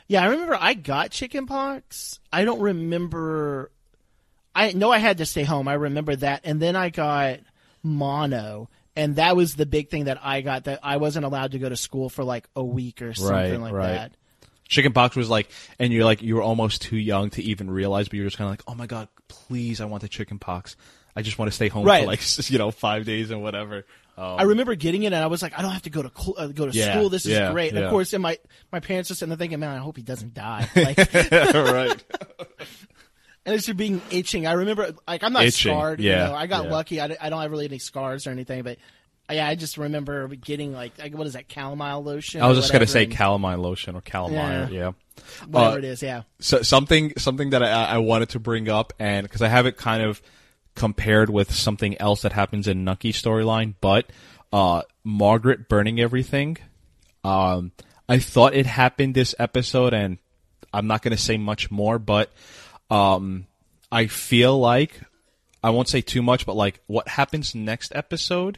Yeah, 0.07 0.23
I 0.23 0.27
remember 0.27 0.57
I 0.59 0.73
got 0.73 1.11
chickenpox. 1.11 2.19
I 2.31 2.45
don't 2.45 2.59
remember. 2.61 3.71
I 4.55 4.71
know 4.73 4.91
I 4.91 4.97
had 4.97 5.19
to 5.19 5.25
stay 5.25 5.43
home. 5.43 5.67
I 5.67 5.73
remember 5.73 6.15
that, 6.17 6.41
and 6.43 6.61
then 6.61 6.75
I 6.75 6.89
got 6.89 7.39
mono, 7.83 8.69
and 8.95 9.15
that 9.15 9.35
was 9.35 9.55
the 9.55 9.65
big 9.65 9.89
thing 9.89 10.05
that 10.05 10.19
I 10.23 10.41
got. 10.41 10.65
That 10.65 10.79
I 10.83 10.97
wasn't 10.97 11.25
allowed 11.25 11.51
to 11.53 11.59
go 11.59 11.69
to 11.69 11.77
school 11.77 12.09
for 12.09 12.23
like 12.23 12.47
a 12.55 12.63
week 12.63 13.01
or 13.01 13.13
something 13.13 13.33
Right, 13.33 13.59
like 13.59 13.73
right. 13.73 13.87
that. 13.93 14.11
Chicken 14.67 14.93
pox 14.93 15.15
was 15.15 15.29
like, 15.31 15.49
and 15.79 15.91
you're 15.91 16.05
like, 16.05 16.21
you 16.21 16.35
were 16.35 16.43
almost 16.43 16.83
too 16.83 16.97
young 16.97 17.31
to 17.31 17.41
even 17.41 17.71
realize, 17.71 18.07
but 18.07 18.17
you're 18.17 18.25
just 18.27 18.37
kind 18.37 18.47
of 18.47 18.51
like, 18.51 18.63
oh 18.67 18.75
my 18.75 18.85
god, 18.85 19.07
please, 19.27 19.81
I 19.81 19.85
want 19.85 20.01
the 20.03 20.07
chicken 20.09 20.37
pox. 20.37 20.75
I 21.15 21.23
just 21.23 21.39
want 21.39 21.49
to 21.49 21.55
stay 21.55 21.69
home 21.69 21.85
Right. 21.85 22.01
for 22.03 22.07
like, 22.07 22.21
you 22.51 22.59
know, 22.59 22.69
five 22.69 23.03
days 23.05 23.31
and 23.31 23.41
whatever. 23.41 23.85
Um, 24.19 24.39
I 24.39 24.43
remember 24.43 24.75
getting 24.75 25.03
it, 25.03 25.07
and 25.07 25.15
I 25.15 25.27
was 25.27 25.41
like, 25.41 25.57
I 25.57 25.61
don't 25.61 25.71
have 25.71 25.83
to 25.83 25.89
go 25.89 26.01
to 26.01 26.11
cl- 26.15 26.35
uh, 26.37 26.47
go 26.47 26.65
to 26.69 26.71
Yeah, 26.77 26.93
school. 26.93 27.09
This 27.09 27.25
is 27.25 27.31
yeah, 27.31 27.51
great. 27.53 27.69
And 27.69 27.79
yeah. 27.79 27.85
of 27.85 27.91
course, 27.91 28.11
and 28.13 28.21
my 28.21 28.37
my 28.71 28.79
parents 28.81 29.09
are 29.11 29.15
sitting 29.15 29.29
there 29.29 29.37
thinking, 29.37 29.59
man, 29.59 29.69
I 29.73 29.77
hope 29.77 29.95
he 29.95 30.03
doesn't 30.03 30.33
die. 30.33 30.67
Like, 30.75 30.97
right. 30.97 32.03
and 33.45 33.55
it's 33.55 33.65
just 33.65 33.77
being 33.77 34.01
itching. 34.11 34.45
I 34.45 34.53
remember, 34.53 34.93
like, 35.07 35.23
I'm 35.23 35.33
not 35.33 35.43
Itching, 35.45 35.71
scarred. 35.71 35.99
yeah, 35.99 36.25
you 36.25 36.31
know, 36.31 36.37
I 36.37 36.47
got 36.47 36.67
lucky. 36.69 36.99
I, 36.99 37.07
don't- 37.07 37.23
I 37.23 37.29
don't 37.29 37.41
have 37.41 37.51
really 37.51 37.65
any 37.65 37.79
scars 37.79 38.27
or 38.27 38.31
anything, 38.31 38.63
but 38.63 38.77
yeah, 39.31 39.47
I 39.47 39.55
just 39.55 39.77
remember 39.77 40.27
getting 40.27 40.73
like, 40.73 40.97
like 40.97 41.13
what 41.15 41.27
is 41.27 41.33
that, 41.33 41.45
chamomile 41.51 42.03
lotion? 42.03 42.41
I 42.41 42.47
was 42.47 42.57
just 42.57 42.71
gonna 42.73 42.87
say 42.87 43.05
calamine 43.05 43.59
lotion 43.61 43.95
or 43.95 44.01
calamine. 44.01 44.71
Yeah. 44.71 44.79
Yeah. 44.79 44.91
whatever 45.47 45.75
uh, 45.75 45.77
it 45.77 45.83
is. 45.85 46.01
Yeah, 46.01 46.23
So 46.39 46.61
something 46.63 47.13
something 47.17 47.51
that 47.51 47.61
I, 47.63 47.85
I 47.85 47.97
wanted 47.99 48.29
to 48.29 48.39
bring 48.39 48.69
up, 48.69 48.91
and 48.99 49.23
because 49.23 49.41
I 49.41 49.47
have 49.47 49.65
it 49.65 49.77
kind 49.77 50.01
of 50.03 50.21
compared 50.79 51.29
with 51.29 51.53
something 51.53 51.99
else 51.99 52.21
that 52.21 52.31
happens 52.31 52.65
in 52.65 52.85
Nucky 52.85 53.11
storyline, 53.11 53.75
but 53.81 54.09
uh, 54.53 54.83
Margaret 55.03 55.67
burning 55.67 55.99
everything. 55.99 56.57
Um, 57.21 57.73
I 58.07 58.19
thought 58.19 58.55
it 58.55 58.65
happened 58.65 59.13
this 59.13 59.35
episode, 59.37 59.93
and 59.93 60.19
I'm 60.73 60.87
not 60.87 61.01
going 61.01 61.15
to 61.15 61.21
say 61.21 61.35
much 61.37 61.69
more, 61.69 61.99
but 61.99 62.31
um, 62.89 63.45
I 63.91 64.07
feel 64.07 64.57
like 64.57 65.01
I 65.61 65.71
won't 65.71 65.89
say 65.89 65.99
too 65.99 66.21
much, 66.21 66.45
but 66.45 66.55
like 66.55 66.79
what 66.87 67.09
happens 67.09 67.53
next 67.53 67.91
episode, 67.93 68.57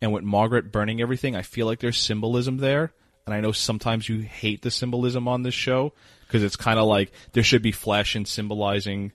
and 0.00 0.12
with 0.12 0.22
Margaret 0.22 0.70
burning 0.70 1.00
everything, 1.00 1.34
I 1.34 1.42
feel 1.42 1.66
like 1.66 1.80
there's 1.80 1.98
symbolism 1.98 2.58
there. 2.58 2.92
And 3.26 3.34
I 3.34 3.40
know 3.40 3.50
sometimes 3.50 4.08
you 4.08 4.20
hate 4.20 4.62
the 4.62 4.70
symbolism 4.70 5.26
on 5.26 5.42
this 5.42 5.54
show 5.54 5.92
because 6.26 6.44
it's 6.44 6.56
kind 6.56 6.78
of 6.78 6.86
like 6.86 7.10
there 7.32 7.42
should 7.42 7.62
be 7.62 7.72
flash 7.72 8.14
and 8.14 8.28
symbolizing. 8.28 9.10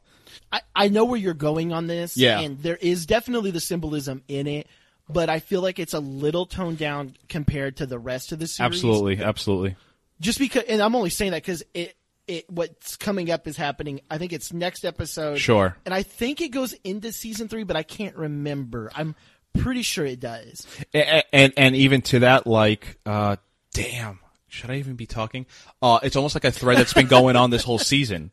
I, 0.52 0.62
I 0.76 0.88
know 0.90 1.06
where 1.06 1.20
you're 1.20 1.34
going 1.34 1.74
on 1.74 1.88
this. 1.88 2.18
Yeah. 2.18 2.40
and 2.40 2.60
there 2.60 2.78
is 2.78 3.06
definitely 3.06 3.52
the 3.52 3.60
symbolism 3.60 4.24
in 4.28 4.48
it, 4.48 4.68
but 5.10 5.30
I 5.30 5.40
feel 5.40 5.62
like 5.62 5.80
it's 5.80 5.94
a 5.94 6.00
little 6.00 6.46
toned 6.46 6.78
down 6.78 7.16
compared 7.30 7.78
to 7.78 7.86
the 7.86 8.00
rest 8.00 8.32
of 8.32 8.40
the 8.40 8.48
series. 8.48 8.66
Absolutely, 8.74 9.24
absolutely. 9.24 9.76
just 10.20 10.40
because, 10.40 10.64
and 10.64 10.82
I'm 10.82 10.96
only 10.96 11.10
saying 11.10 11.32
that 11.32 11.44
because 11.44 11.64
it. 11.74 11.96
It 12.26 12.50
what's 12.50 12.96
coming 12.96 13.30
up 13.30 13.48
is 13.50 13.58
happening. 13.58 14.00
I 14.10 14.18
think 14.18 14.32
it's 14.32 14.54
next 14.54 14.86
episode. 14.86 15.40
Sure. 15.40 15.76
And 15.86 15.94
I 15.94 16.04
think 16.04 16.40
it 16.40 16.52
goes 16.52 16.72
into 16.86 17.12
season 17.12 17.50
three, 17.50 17.64
but 17.64 17.76
I 17.76 17.84
can't 17.84 18.16
remember. 18.16 18.90
I'm 18.96 19.14
pretty 19.54 19.82
sure 19.82 20.06
it 20.06 20.22
does. 20.22 20.66
And 20.94 21.24
and, 21.34 21.54
and 21.58 21.76
even 21.76 22.02
to 22.04 22.20
that, 22.20 22.48
like, 22.48 22.98
uh, 23.06 23.36
damn, 23.74 24.20
should 24.48 24.70
I 24.70 24.76
even 24.76 24.96
be 24.96 25.06
talking? 25.06 25.48
Uh, 25.82 26.00
it's 26.02 26.16
almost 26.16 26.34
like 26.34 26.46
a 26.46 26.52
thread 26.52 26.78
that's 26.78 26.94
been 26.94 27.08
going 27.08 27.36
on 27.36 27.50
this 27.50 27.64
whole 27.66 27.78
season. 27.78 28.32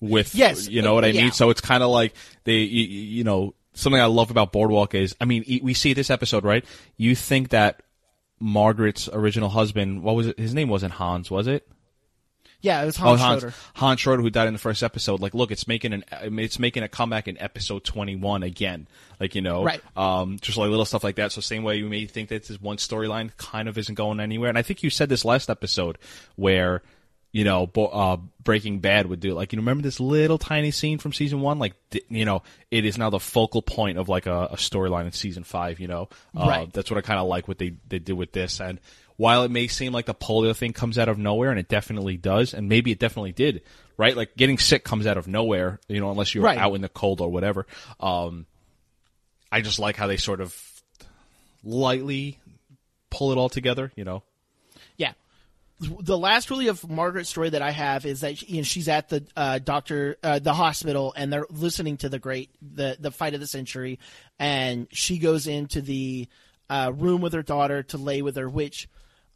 With 0.00 0.34
Yes, 0.34 0.68
you 0.68 0.80
know 0.82 0.94
what 0.94 1.04
I 1.04 1.08
yeah. 1.08 1.22
mean. 1.22 1.32
So 1.32 1.50
it's 1.50 1.60
kind 1.60 1.82
of 1.82 1.90
like 1.90 2.14
they, 2.44 2.58
you, 2.58 2.84
you 2.86 3.24
know, 3.24 3.54
something 3.74 4.00
I 4.00 4.06
love 4.06 4.30
about 4.30 4.50
Boardwalk 4.52 4.94
is, 4.94 5.14
I 5.20 5.26
mean, 5.26 5.44
we 5.62 5.74
see 5.74 5.92
this 5.92 6.08
episode, 6.10 6.42
right? 6.44 6.64
You 6.96 7.14
think 7.14 7.50
that 7.50 7.82
Margaret's 8.40 9.08
original 9.12 9.50
husband, 9.50 10.02
what 10.02 10.16
was 10.16 10.28
it? 10.28 10.38
His 10.38 10.54
name 10.54 10.68
wasn't 10.68 10.94
Hans, 10.94 11.30
was 11.30 11.46
it? 11.46 11.68
Yeah, 12.62 12.82
it 12.82 12.86
was 12.86 12.98
Oh, 12.98 13.02
Hans 13.02 13.20
Hans, 13.20 13.40
Schroeder. 13.40 13.56
Hans 13.74 14.00
Schroeder, 14.00 14.22
who 14.22 14.30
died 14.30 14.46
in 14.48 14.52
the 14.52 14.58
first 14.58 14.82
episode. 14.82 15.20
Like, 15.20 15.32
look, 15.34 15.50
it's 15.50 15.66
making 15.66 15.94
an 15.94 16.04
it's 16.22 16.58
making 16.58 16.82
a 16.82 16.88
comeback 16.88 17.26
in 17.26 17.40
episode 17.40 17.84
twenty 17.84 18.16
one 18.16 18.42
again. 18.42 18.86
Like, 19.18 19.34
you 19.34 19.40
know, 19.40 19.64
Right. 19.64 19.80
Um, 19.96 20.38
just 20.40 20.58
like 20.58 20.68
little 20.68 20.84
stuff 20.84 21.02
like 21.02 21.16
that. 21.16 21.32
So, 21.32 21.40
same 21.40 21.62
way 21.62 21.76
you 21.76 21.88
may 21.88 22.04
think 22.06 22.28
that 22.28 22.44
this 22.46 22.60
one 22.60 22.76
storyline 22.76 23.34
kind 23.38 23.66
of 23.66 23.78
isn't 23.78 23.94
going 23.94 24.20
anywhere. 24.20 24.50
And 24.50 24.58
I 24.58 24.62
think 24.62 24.82
you 24.82 24.90
said 24.90 25.08
this 25.08 25.24
last 25.24 25.48
episode 25.48 25.96
where, 26.36 26.82
you 27.32 27.44
know, 27.44 27.64
uh, 27.76 28.16
Breaking 28.42 28.80
Bad 28.80 29.06
would 29.06 29.20
do 29.20 29.34
like 29.34 29.52
you 29.52 29.58
remember 29.58 29.82
this 29.82 30.00
little 30.00 30.38
tiny 30.38 30.70
scene 30.70 30.98
from 30.98 31.12
season 31.12 31.40
one. 31.40 31.58
Like, 31.58 31.74
you 32.08 32.24
know, 32.24 32.42
it 32.70 32.84
is 32.84 32.98
now 32.98 33.10
the 33.10 33.20
focal 33.20 33.62
point 33.62 33.98
of 33.98 34.08
like 34.08 34.26
a, 34.26 34.46
a 34.52 34.56
storyline 34.56 35.06
in 35.06 35.12
season 35.12 35.44
five. 35.44 35.78
You 35.80 35.88
know, 35.88 36.08
uh, 36.36 36.46
Right. 36.48 36.72
That's 36.72 36.90
what 36.90 36.98
I 36.98 37.02
kind 37.02 37.20
of 37.20 37.28
like 37.28 37.46
what 37.48 37.58
they 37.58 37.74
they 37.88 37.98
did 37.98 38.14
with 38.14 38.32
this 38.32 38.60
and. 38.60 38.80
While 39.16 39.44
it 39.44 39.50
may 39.50 39.68
seem 39.68 39.92
like 39.92 40.06
the 40.06 40.14
polio 40.14 40.56
thing 40.56 40.72
comes 40.72 40.96
out 40.98 41.10
of 41.10 41.18
nowhere, 41.18 41.50
and 41.50 41.60
it 41.60 41.68
definitely 41.68 42.16
does, 42.16 42.54
and 42.54 42.70
maybe 42.70 42.90
it 42.90 42.98
definitely 42.98 43.32
did, 43.32 43.60
right? 43.98 44.16
Like 44.16 44.34
getting 44.34 44.56
sick 44.56 44.82
comes 44.82 45.06
out 45.06 45.18
of 45.18 45.28
nowhere, 45.28 45.78
you 45.88 46.00
know, 46.00 46.10
unless 46.10 46.34
you're 46.34 46.42
Right. 46.42 46.56
out 46.56 46.72
in 46.74 46.80
the 46.80 46.88
cold 46.88 47.20
or 47.20 47.28
whatever. 47.28 47.66
Um, 48.00 48.46
I 49.52 49.60
just 49.60 49.78
like 49.78 49.96
how 49.96 50.06
they 50.06 50.16
sort 50.16 50.40
of 50.40 50.56
lightly 51.62 52.38
pull 53.10 53.32
it 53.32 53.36
all 53.36 53.50
together, 53.50 53.92
you 53.94 54.04
know. 54.04 54.22
The 55.80 56.18
last 56.18 56.50
really 56.50 56.68
of 56.68 56.88
Margaret's 56.90 57.30
story 57.30 57.50
that 57.50 57.62
I 57.62 57.70
have 57.70 58.04
is 58.04 58.20
that 58.20 58.42
you 58.48 58.58
know, 58.58 58.62
she's 58.62 58.86
at 58.88 59.08
the 59.08 59.24
uh, 59.34 59.58
doctor, 59.60 60.16
uh, 60.22 60.38
the 60.38 60.52
hospital, 60.52 61.14
and 61.16 61.32
they're 61.32 61.46
listening 61.48 61.96
to 61.98 62.10
the 62.10 62.18
great, 62.18 62.50
the 62.60 62.98
the 63.00 63.10
fight 63.10 63.32
of 63.32 63.40
the 63.40 63.46
century, 63.46 63.98
and 64.38 64.88
she 64.90 65.18
goes 65.18 65.46
into 65.46 65.80
the 65.80 66.28
uh, 66.68 66.92
room 66.94 67.22
with 67.22 67.32
her 67.32 67.42
daughter 67.42 67.82
to 67.84 67.96
lay 67.98 68.20
with 68.20 68.36
her, 68.36 68.46
which 68.48 68.88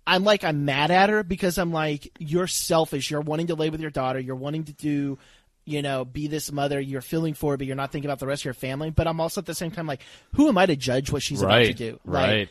I'm 0.06 0.22
like 0.22 0.44
I'm 0.44 0.66
mad 0.66 0.90
at 0.90 1.08
her 1.08 1.22
because 1.22 1.56
I'm 1.56 1.72
like 1.72 2.12
you're 2.18 2.46
selfish. 2.46 3.10
You're 3.10 3.22
wanting 3.22 3.46
to 3.46 3.54
lay 3.54 3.70
with 3.70 3.80
your 3.80 3.90
daughter. 3.90 4.20
You're 4.20 4.36
wanting 4.36 4.64
to 4.64 4.74
do, 4.74 5.18
you 5.64 5.80
know, 5.80 6.04
be 6.04 6.26
this 6.26 6.52
mother. 6.52 6.78
You're 6.78 7.00
feeling 7.00 7.32
for 7.32 7.52
her, 7.52 7.56
but 7.56 7.66
you're 7.66 7.74
not 7.74 7.90
thinking 7.90 8.10
about 8.10 8.18
the 8.18 8.26
rest 8.26 8.42
of 8.42 8.44
your 8.44 8.54
family. 8.54 8.90
But 8.90 9.06
I'm 9.06 9.18
also 9.18 9.40
at 9.40 9.46
the 9.46 9.54
same 9.54 9.70
time 9.70 9.86
like, 9.86 10.02
who 10.34 10.48
am 10.48 10.58
I 10.58 10.66
to 10.66 10.76
judge 10.76 11.10
what 11.10 11.22
she's 11.22 11.40
about 11.40 11.52
to 11.52 11.64
Right, 11.68 11.76
do? 11.76 11.92
Like, 12.04 12.28
right. 12.28 12.48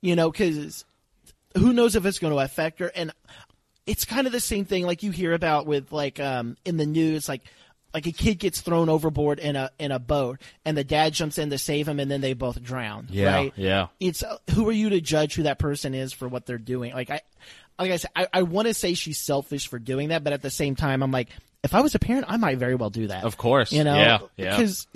You 0.00 0.16
know, 0.16 0.32
because 0.32 0.84
who 1.56 1.72
knows 1.72 1.96
if 1.96 2.04
it's 2.06 2.18
going 2.18 2.32
to 2.32 2.38
affect 2.40 2.78
her. 2.80 2.90
And 2.94 3.12
it's 3.86 4.04
kind 4.04 4.26
of 4.26 4.32
the 4.32 4.40
same 4.40 4.64
thing 4.64 4.84
like 4.84 5.02
you 5.02 5.10
hear 5.10 5.32
about 5.32 5.66
with 5.66 5.92
like 5.92 6.18
um 6.20 6.56
in 6.64 6.76
the 6.76 6.86
news 6.86 7.28
like 7.28 7.42
like 7.94 8.06
a 8.06 8.12
kid 8.12 8.38
gets 8.40 8.60
thrown 8.60 8.88
overboard 8.88 9.38
in 9.38 9.54
a 9.56 9.70
in 9.78 9.92
a 9.92 9.98
boat 10.00 10.40
and 10.64 10.76
the 10.76 10.82
dad 10.84 11.12
jumps 11.12 11.38
in 11.38 11.50
to 11.50 11.56
save 11.58 11.86
him 11.86 12.00
and 12.00 12.10
then 12.10 12.20
they 12.20 12.32
both 12.34 12.60
drown 12.62 13.06
Yeah, 13.10 13.32
right? 13.34 13.52
yeah. 13.56 13.86
it's 14.00 14.22
uh, 14.24 14.38
who 14.54 14.68
are 14.68 14.72
you 14.72 14.90
to 14.90 15.00
judge 15.00 15.34
who 15.36 15.44
that 15.44 15.58
person 15.60 15.94
is 15.94 16.12
for 16.12 16.26
what 16.28 16.46
they're 16.46 16.58
doing? 16.58 16.92
Like 16.94 17.10
i 17.10 17.20
like 17.78 17.92
i 17.92 17.96
said 17.96 18.10
i, 18.16 18.26
I 18.32 18.42
want 18.42 18.66
to 18.66 18.74
say 18.74 18.94
she's 18.94 19.20
selfish 19.20 19.68
for 19.68 19.78
doing 19.78 20.08
that 20.08 20.24
but 20.24 20.32
at 20.32 20.42
the 20.42 20.50
same 20.50 20.74
time 20.76 21.02
i'm 21.02 21.12
like 21.12 21.28
if 21.62 21.74
i 21.74 21.80
was 21.80 21.94
a 21.94 21.98
parent 22.00 22.26
i 22.28 22.36
might 22.38 22.58
very 22.58 22.74
well 22.74 22.90
do 22.90 23.06
that. 23.06 23.22
Of 23.24 23.36
course. 23.36 23.70
you 23.70 23.84
know? 23.84 23.94
Yeah, 23.96 24.18
yeah. 24.36 24.56
because 24.56 24.86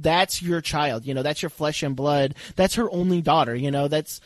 that's 0.00 0.40
your 0.40 0.60
child 0.60 1.04
you 1.04 1.14
know 1.14 1.22
that's 1.24 1.42
your 1.42 1.50
flesh 1.50 1.82
and 1.82 1.96
blood. 1.96 2.36
That's 2.54 2.76
her 2.76 2.88
only 2.90 3.22
daughter 3.22 3.56
you 3.56 3.72
know? 3.72 3.88
That's 3.88 4.20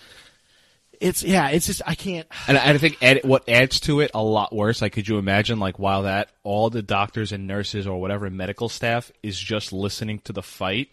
it's 1.04 1.22
yeah 1.22 1.48
it's 1.50 1.66
just 1.66 1.82
i 1.86 1.94
can't 1.94 2.26
And 2.48 2.56
I 2.58 2.70
I 2.72 2.78
think 2.78 2.96
add, 3.02 3.20
what 3.24 3.48
adds 3.48 3.78
to 3.80 4.00
it 4.00 4.10
a 4.14 4.22
lot 4.22 4.54
worse. 4.54 4.80
Like, 4.82 4.92
could 4.92 5.06
you 5.06 5.18
imagine, 5.18 5.58
like, 5.60 5.78
while 5.78 6.02
that 6.04 6.30
all 6.42 6.70
the 6.70 6.82
doctors 6.82 7.30
and 7.32 7.46
nurses 7.46 7.86
or 7.86 8.00
whatever 8.00 8.28
medical 8.30 8.68
staff 8.68 9.12
is 9.22 9.38
just 9.38 9.72
listening 9.72 10.18
to 10.24 10.32
the 10.32 10.42
fight, 10.42 10.88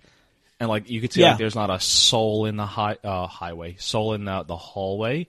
and 0.59 0.69
like 0.69 0.89
you 0.89 1.01
could 1.01 1.11
see, 1.13 1.21
Yeah. 1.21 1.29
like, 1.29 1.37
there's 1.39 1.55
not 1.55 1.69
a 1.69 1.79
soul 1.79 2.45
in 2.45 2.57
the 2.57 2.65
high, 2.65 2.97
uh, 3.03 3.27
highway, 3.27 3.75
soul 3.79 4.13
in 4.13 4.25
the, 4.25 4.43
the 4.43 4.55
hallway, 4.57 5.27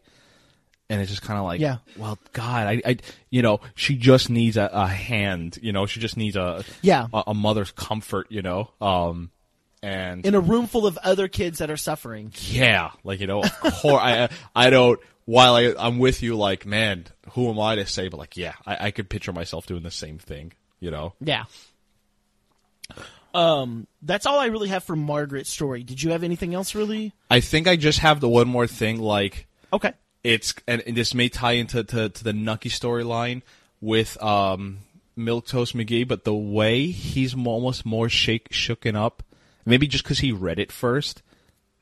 and 0.90 1.00
it's 1.00 1.10
just 1.10 1.22
kind 1.22 1.38
of 1.38 1.44
like, 1.44 1.60
Yeah. 1.60 1.78
well, 1.96 2.18
God, 2.32 2.66
I, 2.66 2.82
I, 2.84 2.96
you 3.30 3.40
know, 3.42 3.60
she 3.74 3.96
just 3.96 4.28
needs 4.30 4.56
a, 4.56 4.68
a 4.72 4.86
hand, 4.86 5.58
you 5.62 5.72
know, 5.72 5.86
she 5.86 6.00
just 6.00 6.16
needs 6.16 6.36
a, 6.36 6.64
Yeah. 6.82 7.06
a, 7.14 7.22
a 7.28 7.34
mother's 7.34 7.70
comfort, 7.72 8.26
you 8.30 8.42
know, 8.42 8.70
um. 8.80 9.30
And 9.82 10.24
in 10.24 10.34
a 10.34 10.40
room 10.40 10.66
full 10.66 10.86
of 10.86 10.96
other 10.98 11.28
kids 11.28 11.58
that 11.58 11.70
are 11.70 11.76
suffering. 11.76 12.32
yeah, 12.42 12.90
like 13.04 13.20
you 13.20 13.26
know, 13.26 13.42
of 13.42 13.60
course, 13.60 14.00
I 14.02 14.28
I 14.54 14.70
don't. 14.70 14.98
While 15.24 15.54
I 15.54 15.74
I'm 15.78 15.98
with 15.98 16.22
you, 16.22 16.36
like 16.36 16.66
man, 16.66 17.06
who 17.32 17.48
am 17.48 17.58
I 17.60 17.76
to 17.76 17.86
say? 17.86 18.08
But 18.08 18.18
like, 18.18 18.36
yeah, 18.36 18.54
I, 18.66 18.86
I 18.86 18.90
could 18.90 19.08
picture 19.08 19.32
myself 19.32 19.66
doing 19.66 19.82
the 19.82 19.90
same 19.90 20.18
thing. 20.18 20.52
You 20.80 20.90
know, 20.90 21.14
Yeah. 21.20 21.44
Um, 23.34 23.86
that's 24.02 24.26
all 24.26 24.38
I 24.38 24.46
really 24.46 24.68
have 24.68 24.84
for 24.84 24.94
Margaret's 24.94 25.48
story. 25.48 25.82
Did 25.84 26.02
you 26.02 26.10
have 26.10 26.22
anything 26.22 26.52
else, 26.54 26.74
really? 26.74 27.12
I 27.30 27.40
think 27.40 27.66
I 27.66 27.76
just 27.76 28.00
have 28.00 28.20
the 28.20 28.28
one 28.28 28.46
more 28.48 28.66
thing. 28.66 29.00
Like, 29.00 29.46
Okay. 29.72 29.92
it's 30.22 30.54
and, 30.66 30.82
and 30.86 30.94
this 30.96 31.14
may 31.14 31.28
tie 31.30 31.52
into 31.52 31.82
to, 31.82 32.10
to 32.10 32.24
the 32.24 32.32
Nucky 32.34 32.68
storyline 32.68 33.40
with 33.80 34.22
um 34.22 34.78
Milk 35.16 35.46
Toast 35.46 35.74
McGee, 35.74 36.06
but 36.06 36.24
the 36.24 36.34
way 36.34 36.86
he's 36.88 37.34
almost 37.34 37.86
more 37.86 38.08
shake 38.10 38.50
shooken 38.50 38.96
up, 38.96 39.22
maybe 39.64 39.86
just 39.86 40.04
because 40.04 40.20
he 40.20 40.32
read 40.32 40.58
it 40.58 40.72
first 40.72 41.22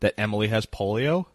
that 0.01 0.15
Emily 0.19 0.49
has 0.49 0.67
polio. 0.67 1.27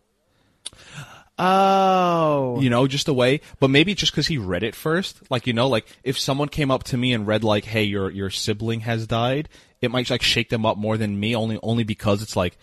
Oh. 1.38 2.60
you 2.62 2.70
know, 2.70 2.88
just 2.88 3.10
a 3.10 3.14
way, 3.14 3.42
but 3.60 3.70
maybe 3.70 3.94
just 3.94 4.14
because 4.14 4.28
he 4.28 4.38
read 4.38 4.64
it 4.64 4.74
first. 4.74 5.20
Like, 5.30 5.48
you 5.48 5.54
know, 5.54 5.68
like 5.68 5.86
if 6.04 6.18
someone 6.18 6.48
came 6.48 6.72
up 6.72 6.84
to 6.86 6.98
me 6.98 7.14
and 7.14 7.28
read 7.28 7.44
like, 7.44 7.66
"Hey, 7.66 7.84
your 7.84 8.10
your 8.10 8.30
sibling 8.30 8.82
has 8.82 9.06
died," 9.06 9.50
it 9.82 9.92
might 9.92 10.10
like 10.10 10.22
shake 10.22 10.50
them 10.50 10.66
up 10.66 10.78
more 10.78 10.98
than 10.98 11.20
me, 11.20 11.36
only 11.36 11.60
only 11.62 11.84
because 11.84 12.22
it's 12.22 12.38
like, 12.38 12.58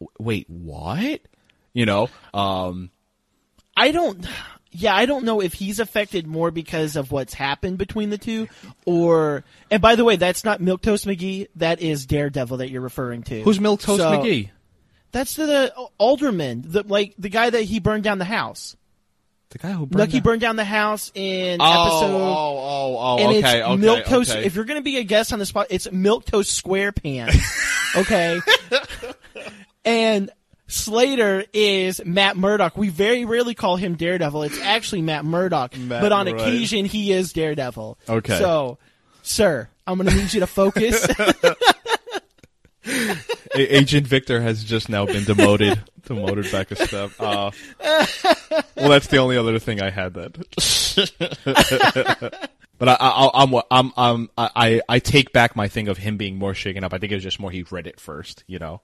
w- 0.00 0.10
wait, 0.18 0.48
what? 0.48 1.20
You 1.74 1.84
know, 1.84 2.08
um, 2.32 2.90
I 3.76 3.90
don't. 3.90 4.26
Yeah, 4.76 4.94
I 4.94 5.06
don't 5.06 5.24
know 5.24 5.40
if 5.40 5.52
he's 5.54 5.78
affected 5.78 6.26
more 6.26 6.50
because 6.50 6.96
of 6.96 7.12
what's 7.12 7.32
happened 7.32 7.78
between 7.78 8.10
the 8.10 8.18
two, 8.18 8.48
or. 8.84 9.44
And 9.70 9.80
by 9.80 9.94
the 9.94 10.04
way, 10.04 10.16
that's 10.16 10.44
not 10.44 10.60
Milk 10.60 10.82
Toast 10.82 11.06
McGee. 11.06 11.46
That 11.56 11.80
is 11.80 12.06
Daredevil 12.06 12.56
that 12.56 12.70
you're 12.70 12.80
referring 12.82 13.22
to. 13.24 13.42
who's 13.42 13.60
Milk 13.60 13.80
Toast 13.80 14.02
So- 14.02 14.10
McGee? 14.10 14.50
That's 15.12 15.36
the, 15.36 15.46
the 15.46 15.72
alderman, 15.96 16.64
the 16.66 16.82
like 16.82 17.14
the 17.16 17.28
guy 17.28 17.48
that 17.48 17.62
he 17.62 17.78
burned 17.78 18.02
down 18.02 18.18
the 18.18 18.24
house. 18.24 18.76
The 19.50 19.58
guy 19.58 19.70
who 19.70 19.86
burned 19.86 19.92
Nucky 19.98 20.12
down- 20.14 20.22
burned 20.22 20.40
down 20.40 20.56
the 20.56 20.64
house 20.64 21.12
in 21.14 21.60
Oh, 21.60 21.64
episode. 21.64 22.16
oh, 22.16 22.58
oh, 22.58 22.96
oh, 22.98 23.18
and 23.18 23.28
okay, 23.28 23.38
it's 23.60 23.64
okay, 23.68 23.76
milk 23.76 24.04
toast. 24.06 24.32
okay. 24.32 24.44
If 24.44 24.56
you're 24.56 24.64
going 24.64 24.80
to 24.80 24.82
be 24.84 24.96
a 24.96 25.04
guest 25.04 25.32
on 25.32 25.38
the 25.38 25.46
spot, 25.46 25.68
it's 25.70 25.88
milk 25.92 26.24
toast 26.24 26.64
SquarePants. 26.64 27.36
okay, 27.98 28.40
and 29.84 30.30
Slater 30.66 31.44
is 31.52 32.00
Matt 32.04 32.36
Murdock. 32.36 32.76
We 32.76 32.88
very 32.88 33.24
rarely 33.24 33.54
call 33.54 33.76
him 33.76 33.96
Daredevil. 33.96 34.44
It's 34.44 34.60
actually 34.60 35.02
Matt 35.02 35.24
Murdock, 35.24 35.76
Matt, 35.76 36.00
but 36.00 36.12
on 36.12 36.26
right. 36.26 36.34
occasion 36.34 36.86
he 36.86 37.12
is 37.12 37.32
Daredevil. 37.32 37.98
Okay. 38.08 38.38
so, 38.38 38.78
sir, 39.22 39.68
I'm 39.86 39.98
going 39.98 40.08
to 40.08 40.16
need 40.16 40.32
you 40.32 40.40
to 40.40 40.46
focus. 40.46 41.06
Agent 43.54 44.06
Victor 44.06 44.40
has 44.40 44.64
just 44.64 44.88
now 44.88 45.04
been 45.06 45.24
demoted, 45.24 45.80
demoted 46.06 46.50
back 46.50 46.70
a 46.70 46.76
step. 46.76 47.10
Uh, 47.18 47.50
well, 48.76 48.88
that's 48.88 49.08
the 49.08 49.18
only 49.18 49.36
other 49.36 49.58
thing 49.58 49.82
I 49.82 49.90
had 49.90 50.14
that. 50.14 50.32
but 52.78 52.88
I, 52.88 52.96
I, 52.98 53.30
I'm, 53.34 53.54
I'm, 53.70 53.92
I'm, 53.96 54.30
I, 54.36 54.80
I 54.88 54.98
take 54.98 55.32
back 55.32 55.56
my 55.56 55.68
thing 55.68 55.88
of 55.88 55.98
him 55.98 56.16
being 56.16 56.36
more 56.36 56.54
shaken 56.54 56.84
up. 56.84 56.94
I 56.94 56.98
think 56.98 57.12
it 57.12 57.16
was 57.16 57.24
just 57.24 57.38
more 57.38 57.50
he 57.50 57.62
read 57.64 57.86
it 57.86 58.00
first, 58.00 58.44
you 58.46 58.58
know. 58.58 58.80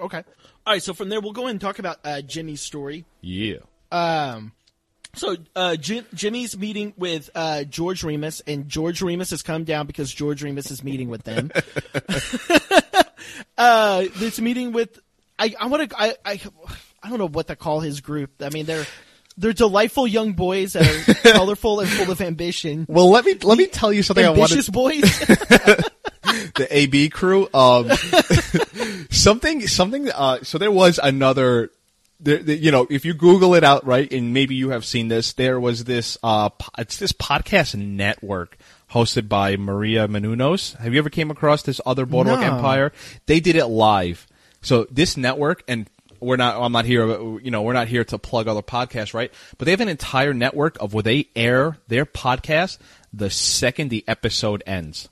okay. 0.00 0.24
All 0.66 0.72
right. 0.72 0.82
So 0.82 0.94
from 0.94 1.08
there, 1.08 1.20
we'll 1.20 1.32
go 1.32 1.42
ahead 1.42 1.52
and 1.52 1.60
talk 1.60 1.78
about 1.78 1.98
uh, 2.04 2.22
Jimmy's 2.22 2.60
story. 2.60 3.04
Yeah. 3.20 3.58
Um, 3.92 4.52
so 5.14 5.36
uh, 5.54 5.76
meeting 6.58 6.92
with 6.96 7.30
uh, 7.34 7.64
George 7.64 8.04
Remus, 8.04 8.42
and 8.46 8.68
George 8.68 9.00
Remus 9.00 9.30
has 9.30 9.42
come 9.42 9.64
down 9.64 9.86
because 9.86 10.12
George 10.12 10.42
Remus 10.42 10.70
is 10.70 10.84
meeting 10.84 11.08
with 11.08 11.22
them. 11.22 11.50
uh, 13.58 14.04
this 14.16 14.40
meeting 14.40 14.72
with 14.72 14.98
I, 15.38 15.54
I 15.58 15.66
want 15.66 15.88
to 15.88 15.98
I, 15.98 16.14
I 16.24 16.40
I 17.02 17.08
don't 17.08 17.18
know 17.18 17.28
what 17.28 17.46
to 17.46 17.56
call 17.56 17.80
his 17.80 18.00
group. 18.00 18.42
I 18.42 18.50
mean 18.50 18.66
they're 18.66 18.86
they're 19.38 19.52
delightful 19.52 20.06
young 20.06 20.32
boys 20.32 20.74
that 20.74 20.86
are 20.86 21.14
colorful 21.32 21.80
and 21.80 21.88
full 21.88 22.10
of 22.10 22.20
ambition. 22.20 22.86
Well, 22.88 23.10
let 23.10 23.24
me 23.24 23.34
let 23.34 23.58
me 23.58 23.66
tell 23.66 23.92
you 23.92 24.02
something. 24.02 24.24
About 24.24 24.38
ambitious 24.38 24.68
boys. 24.68 25.02
the 26.56 26.66
AB 26.76 27.10
crew. 27.10 27.48
Um, 27.54 27.90
something, 29.10 29.66
something. 29.66 30.10
Uh, 30.10 30.38
so 30.42 30.58
there 30.58 30.70
was 30.70 30.98
another. 31.02 31.70
There, 32.18 32.38
there- 32.38 32.56
you 32.56 32.70
know, 32.70 32.86
if 32.88 33.04
you 33.04 33.14
Google 33.14 33.54
it 33.54 33.64
out, 33.64 33.86
right, 33.86 34.10
and 34.12 34.32
maybe 34.32 34.54
you 34.54 34.70
have 34.70 34.84
seen 34.84 35.08
this, 35.08 35.32
there 35.34 35.60
was 35.60 35.84
this. 35.84 36.16
Uh, 36.22 36.50
it's 36.78 36.96
this 36.98 37.12
podcast 37.12 37.74
network 37.74 38.56
hosted 38.92 39.28
by 39.28 39.56
Maria 39.56 40.08
Menounos. 40.08 40.76
Have 40.78 40.92
you 40.94 40.98
ever 40.98 41.10
came 41.10 41.30
across 41.30 41.62
this 41.62 41.80
other 41.84 42.06
Boardwalk 42.06 42.40
No. 42.40 42.46
Empire? 42.56 42.92
They 43.26 43.40
did 43.40 43.56
it 43.56 43.66
live. 43.66 44.26
So 44.62 44.86
this 44.90 45.16
network, 45.16 45.62
and 45.68 45.88
we're 46.18 46.36
not. 46.36 46.60
I'm 46.60 46.72
not 46.72 46.86
here. 46.86 47.06
You 47.06 47.50
know, 47.50 47.60
we're 47.62 47.74
not 47.74 47.88
here 47.88 48.04
to 48.04 48.18
plug 48.18 48.48
other 48.48 48.62
podcasts, 48.62 49.12
right? 49.12 49.30
But 49.58 49.66
they 49.66 49.72
have 49.72 49.80
an 49.82 49.88
entire 49.88 50.32
network 50.32 50.76
of 50.80 50.94
where 50.94 51.02
they 51.02 51.28
air 51.36 51.76
their 51.88 52.06
podcast 52.06 52.78
the 53.12 53.28
second 53.30 53.90
the 53.90 54.04
episode 54.08 54.62
ends. 54.66 55.08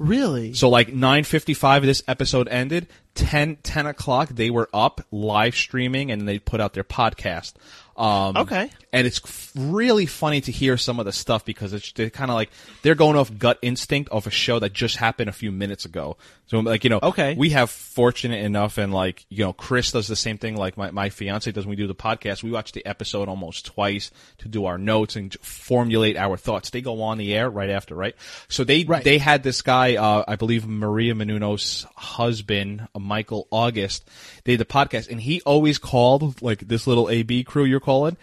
Really? 0.00 0.54
So 0.54 0.68
like 0.68 0.88
9:55 0.88 1.82
this 1.82 2.02
episode 2.08 2.48
ended, 2.48 2.88
10 3.14 3.56
10 3.62 3.86
o'clock 3.86 4.30
they 4.30 4.50
were 4.50 4.68
up 4.74 5.00
live 5.12 5.54
streaming 5.54 6.10
and 6.10 6.26
they 6.26 6.38
put 6.40 6.60
out 6.60 6.72
their 6.74 6.84
podcast. 6.84 7.52
Um, 7.96 8.36
Okay. 8.38 8.70
And 8.92 9.06
it's 9.06 9.20
f- 9.22 9.52
really 9.54 10.06
funny 10.06 10.40
to 10.40 10.50
hear 10.50 10.76
some 10.78 10.98
of 10.98 11.04
the 11.04 11.12
stuff 11.12 11.44
because 11.44 11.72
it's 11.74 11.92
they're 11.92 12.08
kind 12.08 12.30
of 12.30 12.34
like 12.34 12.50
they're 12.82 12.94
going 12.94 13.16
off 13.16 13.36
gut 13.38 13.58
instinct 13.62 14.10
of 14.10 14.26
a 14.26 14.30
show 14.30 14.58
that 14.58 14.72
just 14.72 14.96
happened 14.96 15.28
a 15.28 15.32
few 15.34 15.52
minutes 15.52 15.84
ago. 15.84 16.16
So 16.50 16.58
like 16.58 16.82
you 16.82 16.90
know, 16.90 16.98
Okay. 17.00 17.34
we 17.38 17.50
have 17.50 17.70
fortunate 17.70 18.44
enough 18.44 18.76
and 18.76 18.92
like 18.92 19.24
you 19.28 19.44
know 19.44 19.52
Chris 19.52 19.92
does 19.92 20.08
the 20.08 20.16
same 20.16 20.36
thing 20.36 20.56
like 20.56 20.76
my 20.76 20.90
my 20.90 21.08
fiance 21.08 21.52
does 21.52 21.64
when 21.64 21.70
we 21.70 21.76
do 21.76 21.86
the 21.86 21.94
podcast. 21.94 22.42
We 22.42 22.50
watch 22.50 22.72
the 22.72 22.84
episode 22.84 23.28
almost 23.28 23.66
twice 23.66 24.10
to 24.38 24.48
do 24.48 24.64
our 24.64 24.76
notes 24.76 25.14
and 25.14 25.32
formulate 25.42 26.16
our 26.16 26.36
thoughts. 26.36 26.70
They 26.70 26.80
go 26.80 27.02
on 27.02 27.18
the 27.18 27.32
air 27.34 27.48
right 27.48 27.70
after, 27.70 27.94
right? 27.94 28.16
So 28.48 28.64
they 28.64 28.82
Right. 28.82 29.04
they 29.04 29.18
had 29.18 29.44
this 29.44 29.62
guy, 29.62 29.94
uh, 29.94 30.24
I 30.26 30.34
believe 30.34 30.66
Maria 30.66 31.14
Menounos' 31.14 31.84
husband, 31.94 32.88
uh, 32.96 32.98
Michael 32.98 33.46
August. 33.52 34.04
They 34.42 34.54
did 34.56 34.60
the 34.60 34.64
podcast, 34.64 35.08
and 35.08 35.20
he 35.20 35.40
always 35.42 35.78
called 35.78 36.42
like 36.42 36.66
this 36.66 36.84
little 36.84 37.08
AB 37.08 37.44
crew 37.44 37.62
you're 37.64 37.78
calling 37.78 38.16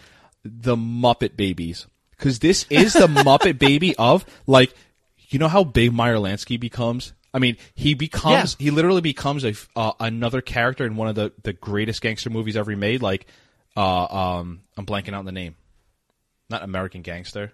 the 0.43 0.75
Muppet 0.75 1.37
Babies 1.37 1.87
because 2.11 2.39
this 2.39 2.65
is 2.69 2.91
the 2.91 3.07
Muppet 3.07 3.57
Baby 3.57 3.95
of 3.95 4.25
like 4.47 4.73
you 5.29 5.39
know 5.39 5.47
how 5.47 5.63
big 5.63 5.93
Meyer 5.93 6.17
Lansky 6.17 6.59
becomes. 6.59 7.13
I 7.37 7.39
mean, 7.39 7.55
he 7.75 7.93
becomes 7.93 8.57
Yeah. 8.59 8.65
he 8.65 8.71
literally 8.71 9.01
becomes 9.01 9.45
a 9.45 9.53
uh, 9.75 9.91
another 9.99 10.41
character 10.41 10.85
in 10.87 10.95
one 10.95 11.07
of 11.07 11.13
the 11.15 11.31
the 11.43 11.53
greatest 11.53 12.01
gangster 12.01 12.31
movies 12.31 12.57
ever 12.57 12.75
made. 12.75 13.03
Like, 13.03 13.27
uh, 13.77 14.05
um, 14.05 14.61
I'm 14.75 14.87
blanking 14.87 15.13
out 15.13 15.23
the 15.23 15.31
name, 15.31 15.55
not 16.49 16.63
American 16.63 17.03
Gangster. 17.03 17.53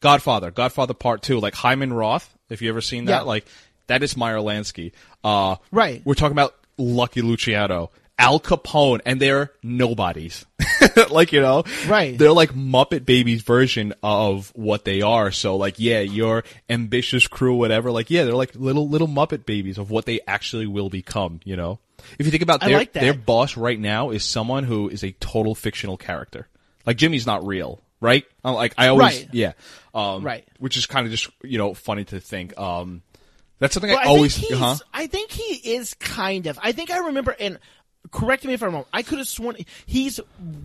Godfather, 0.00 0.50
Godfather 0.50 0.94
Part 0.94 1.22
Two, 1.22 1.38
like 1.40 1.54
Hyman 1.54 1.92
Roth. 1.92 2.34
If 2.48 2.62
you 2.62 2.70
ever 2.70 2.80
seen 2.80 3.04
that, 3.06 3.20
Yeah. 3.20 3.20
like 3.22 3.46
that 3.86 4.02
is 4.02 4.16
Meyer 4.16 4.38
Lansky. 4.38 4.92
Uh, 5.22 5.56
Right. 5.70 6.00
We're 6.04 6.14
talking 6.14 6.32
about 6.36 6.54
Lucky 6.78 7.20
Luciano, 7.22 7.90
Al 8.18 8.40
Capone, 8.40 9.00
and 9.04 9.20
they're 9.20 9.52
nobodies. 9.62 10.46
like 11.10 11.32
you 11.32 11.40
know, 11.40 11.64
Right. 11.86 12.16
They're 12.18 12.32
like 12.32 12.50
Muppet 12.54 13.04
Babies 13.04 13.42
version 13.42 13.94
of 14.02 14.50
what 14.54 14.84
they 14.84 15.02
are. 15.02 15.30
So 15.30 15.56
like, 15.56 15.76
yeah, 15.78 16.00
your 16.00 16.44
ambitious 16.68 17.26
crew, 17.26 17.54
whatever. 17.56 17.90
Like, 17.90 18.10
yeah, 18.10 18.24
they're 18.24 18.34
like 18.34 18.54
little 18.54 18.88
little 18.88 19.08
Muppet 19.08 19.46
Babies 19.46 19.78
of 19.78 19.90
what 19.90 20.06
they 20.06 20.20
actually 20.26 20.66
will 20.66 20.90
become. 20.90 21.40
You 21.44 21.56
know, 21.56 21.78
if 22.18 22.26
you 22.26 22.30
think 22.30 22.42
about 22.42 22.60
their 22.60 22.76
like 22.78 22.92
their 22.92 23.14
boss 23.14 23.56
right 23.56 23.78
now 23.78 24.10
is 24.10 24.24
someone 24.24 24.64
who 24.64 24.88
is 24.88 25.02
a 25.04 25.12
total 25.12 25.54
fictional 25.54 25.96
character. 25.96 26.48
Like 26.84 26.96
Jimmy's 26.96 27.26
not 27.26 27.46
real, 27.46 27.82
right? 28.00 28.24
Like 28.44 28.74
I 28.78 28.88
always, 28.88 29.18
Right. 29.20 29.28
yeah, 29.32 29.52
um, 29.94 30.22
Right. 30.22 30.46
Which 30.58 30.76
is 30.76 30.86
kind 30.86 31.04
of 31.06 31.10
just 31.12 31.28
you 31.42 31.58
know 31.58 31.74
funny 31.74 32.04
to 32.04 32.20
think. 32.20 32.56
Um, 32.58 33.02
that's 33.58 33.72
something 33.74 33.90
Well, 33.90 33.98
I 34.00 34.04
always, 34.04 34.36
think 34.36 34.48
he's, 34.50 34.58
huh? 34.58 34.76
I 34.92 35.06
think 35.06 35.30
he 35.30 35.74
is 35.76 35.94
kind 35.94 36.46
of. 36.46 36.58
I 36.62 36.72
think 36.72 36.90
I 36.90 36.98
remember, 37.06 37.34
and 37.40 37.58
correct 38.10 38.44
me 38.44 38.52
if 38.54 38.62
I'm 38.62 38.74
wrong. 38.74 38.84
I 38.92 39.02
could 39.02 39.18
have 39.18 39.28
sworn 39.28 39.56
he's 39.86 40.20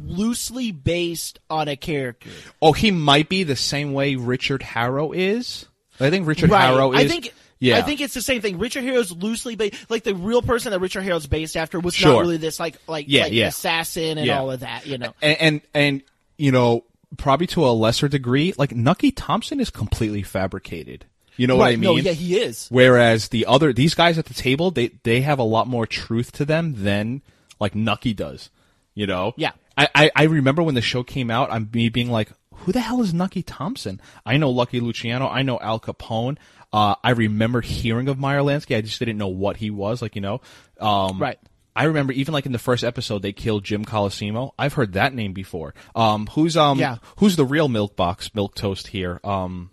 loosely 0.05 0.71
based 0.71 1.39
on 1.49 1.67
a 1.67 1.75
character. 1.75 2.29
Oh, 2.61 2.73
he 2.73 2.91
might 2.91 3.29
be 3.29 3.43
the 3.43 3.55
same 3.55 3.93
way 3.93 4.15
Richard 4.15 4.61
Harrow 4.63 5.11
is. 5.11 5.65
I 5.99 6.09
think 6.09 6.27
Richard 6.27 6.49
Harrow 6.51 6.93
is. 6.93 6.99
I 6.99 7.07
think. 7.07 7.33
yeah, 7.59 7.77
I 7.77 7.81
think 7.81 8.01
it's 8.01 8.13
the 8.13 8.21
same 8.21 8.41
thing. 8.41 8.57
Richard 8.59 8.83
Harrow's 8.83 9.11
loosely 9.11 9.55
based, 9.55 9.89
like 9.89 10.03
the 10.03 10.15
real 10.15 10.41
person 10.41 10.71
that 10.71 10.79
Richard 10.79 11.03
Harrow's 11.03 11.27
based 11.27 11.55
after 11.55 11.79
was 11.79 11.93
Sure. 11.93 12.13
not 12.13 12.19
really 12.21 12.37
this 12.37 12.59
like 12.59 12.77
like, 12.87 13.05
Yeah, 13.07 13.23
like 13.23 13.33
yeah. 13.33 13.47
assassin 13.47 14.17
and 14.17 14.25
Yeah. 14.27 14.39
all 14.39 14.51
of 14.51 14.61
that. 14.61 14.87
You 14.87 14.97
know, 14.97 15.13
and, 15.21 15.37
and 15.39 15.61
and 15.73 16.03
you 16.37 16.51
know 16.51 16.83
probably 17.17 17.45
to 17.47 17.65
a 17.65 17.71
lesser 17.71 18.07
degree, 18.07 18.53
like 18.57 18.73
Nucky 18.75 19.11
Thompson 19.11 19.59
is 19.59 19.69
completely 19.69 20.23
fabricated. 20.23 21.05
You 21.37 21.47
know 21.47 21.55
what 21.55 21.67
I 21.69 21.71
mean? 21.71 21.81
No, 21.81 21.95
yeah, 21.95 22.11
he 22.11 22.37
is. 22.39 22.67
Whereas 22.69 23.29
the 23.29 23.45
other 23.45 23.73
these 23.73 23.95
guys 23.95 24.17
at 24.17 24.25
the 24.25 24.33
table, 24.33 24.71
they 24.71 24.89
they 25.03 25.21
have 25.21 25.39
a 25.39 25.43
lot 25.43 25.67
more 25.67 25.85
truth 25.87 26.31
to 26.33 26.45
them 26.45 26.83
than 26.83 27.21
like 27.59 27.73
Nucky 27.75 28.13
does. 28.13 28.49
You 28.93 29.07
know? 29.07 29.33
Yeah. 29.37 29.51
I, 29.77 29.87
I, 29.95 30.11
I 30.15 30.23
remember 30.23 30.61
when 30.61 30.75
the 30.75 30.81
show 30.81 31.01
came 31.01 31.31
out, 31.31 31.49
I'm 31.51 31.69
me 31.73 31.87
being 31.87 32.11
like, 32.11 32.29
who 32.53 32.71
the 32.73 32.81
hell 32.81 33.01
is 33.01 33.13
Nucky 33.13 33.41
Thompson? 33.41 34.01
I 34.25 34.35
know 34.37 34.49
Lucky 34.49 34.81
Luciano. 34.81 35.27
I 35.27 35.41
know 35.43 35.57
Al 35.59 35.79
Capone. 35.79 36.37
Uh, 36.73 36.95
I 37.03 37.11
remember 37.11 37.61
hearing 37.61 38.07
of 38.09 38.19
Meyer 38.19 38.41
Lansky. 38.41 38.75
I 38.75 38.81
just 38.81 38.99
didn't 38.99 39.17
know 39.17 39.29
what 39.29 39.57
he 39.57 39.69
was. 39.71 40.01
Like 40.01 40.15
you 40.15 40.21
know, 40.21 40.41
um, 40.79 41.19
Right. 41.19 41.39
I 41.73 41.85
remember 41.85 42.11
even 42.11 42.33
like 42.33 42.45
in 42.45 42.51
the 42.51 42.59
first 42.59 42.83
episode 42.83 43.21
they 43.21 43.31
killed 43.31 43.63
Jim 43.63 43.85
Colosimo. 43.85 44.51
I've 44.59 44.73
heard 44.73 44.93
that 44.93 45.13
name 45.13 45.31
before. 45.31 45.73
Um, 45.95 46.27
who's 46.27 46.57
um, 46.57 46.77
Yeah. 46.77 46.97
who's 47.17 47.37
the 47.37 47.45
real 47.45 47.69
milk 47.69 47.95
box 47.95 48.35
milk 48.35 48.55
toast 48.55 48.87
here? 48.87 49.21
Um, 49.23 49.69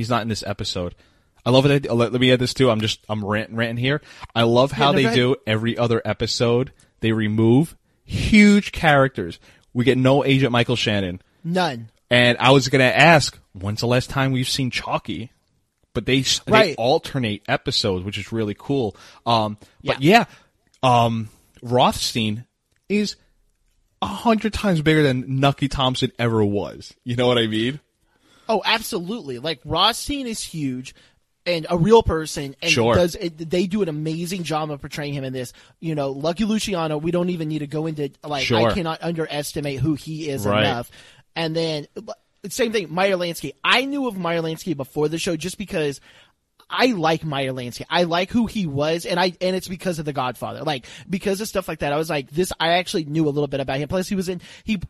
he's 0.00 0.10
not 0.10 0.22
in 0.22 0.28
this 0.28 0.42
episode. 0.46 0.94
I 1.44 1.50
love 1.50 1.66
it. 1.66 1.90
Let, 1.90 2.12
let 2.12 2.20
me 2.20 2.32
add 2.32 2.38
this 2.38 2.54
too. 2.54 2.70
I'm 2.70 2.80
just 2.80 3.04
I'm 3.08 3.24
rant, 3.24 3.50
ranting 3.52 3.76
here. 3.76 4.00
I 4.34 4.42
love 4.42 4.72
how 4.72 4.92
no, 4.92 4.96
they 4.96 5.04
ahead. 5.04 5.14
do 5.14 5.36
every 5.46 5.76
other 5.76 6.00
episode. 6.04 6.72
They 7.00 7.12
remove 7.12 7.76
huge 8.04 8.72
characters. 8.72 9.38
We 9.72 9.84
get 9.84 9.98
no 9.98 10.24
Agent 10.24 10.52
Michael 10.52 10.76
Shannon. 10.76 11.20
None. 11.44 11.90
And 12.10 12.38
I 12.38 12.50
was 12.50 12.68
gonna 12.68 12.84
ask, 12.84 13.38
when's 13.52 13.80
the 13.80 13.86
last 13.86 14.10
time 14.10 14.32
we've 14.32 14.48
seen 14.48 14.70
Chalky? 14.70 15.32
But 15.92 16.06
they 16.06 16.24
they 16.46 16.74
alternate 16.76 17.42
episodes, 17.48 18.04
which 18.04 18.16
is 18.16 18.32
really 18.32 18.54
cool. 18.56 18.96
Um, 19.26 19.58
but 19.84 20.00
yeah, 20.00 20.26
um, 20.82 21.28
Rothstein 21.62 22.46
is 22.88 23.16
a 24.00 24.06
hundred 24.06 24.52
times 24.52 24.82
bigger 24.82 25.02
than 25.02 25.40
Nucky 25.40 25.68
Thompson 25.68 26.12
ever 26.18 26.44
was. 26.44 26.94
You 27.04 27.16
know 27.16 27.26
what 27.26 27.38
I 27.38 27.46
mean? 27.46 27.80
Oh, 28.50 28.62
absolutely. 28.64 29.38
Like 29.38 29.60
Rothstein 29.64 30.26
is 30.26 30.42
huge 30.42 30.94
and 31.46 31.66
a 31.70 31.78
real 31.78 32.02
person 32.02 32.56
and 32.60 32.70
Sure. 32.70 32.94
does 32.96 33.14
it, 33.14 33.48
they 33.48 33.66
do 33.68 33.80
an 33.80 33.88
amazing 33.88 34.42
job 34.42 34.70
of 34.72 34.80
portraying 34.80 35.14
him 35.14 35.22
in 35.22 35.32
this. 35.32 35.52
You 35.78 35.94
know, 35.94 36.10
Lucky 36.10 36.44
Luciano, 36.44 36.98
we 36.98 37.12
don't 37.12 37.30
even 37.30 37.48
need 37.48 37.60
to 37.60 37.68
go 37.68 37.86
into 37.86 38.10
like 38.24 38.44
Sure. 38.44 38.68
I 38.70 38.74
cannot 38.74 39.02
underestimate 39.02 39.78
who 39.78 39.94
he 39.94 40.28
is 40.28 40.44
Right. 40.44 40.64
enough. 40.64 40.90
And 41.36 41.54
then 41.54 41.86
same 42.48 42.72
thing, 42.72 42.92
Meyer 42.92 43.14
Lansky. 43.16 43.52
I 43.62 43.84
knew 43.84 44.08
of 44.08 44.18
Meyer 44.18 44.42
Lansky 44.42 44.76
before 44.76 45.08
the 45.08 45.18
show 45.18 45.36
just 45.36 45.56
because 45.56 46.00
I 46.68 46.86
like 46.86 47.24
Meyer 47.24 47.52
Lansky. 47.52 47.82
I 47.88 48.02
like 48.04 48.30
who 48.30 48.46
he 48.46 48.66
was, 48.66 49.04
and 49.06 49.18
I 49.18 49.32
and 49.40 49.56
it's 49.56 49.68
because 49.68 49.98
of 49.98 50.04
The 50.04 50.12
Godfather. 50.12 50.62
Like 50.62 50.86
because 51.08 51.40
of 51.40 51.48
stuff 51.48 51.68
like 51.68 51.80
that, 51.80 51.92
I 51.92 51.96
was 51.96 52.08
like, 52.10 52.30
this. 52.30 52.52
I 52.60 52.74
actually 52.74 53.04
knew 53.04 53.26
a 53.26 53.30
little 53.30 53.48
bit 53.48 53.60
about 53.60 53.78
him. 53.78 53.88
Plus, 53.88 54.08
he 54.08 54.14
was 54.14 54.28
in 54.28 54.40
he 54.64 54.80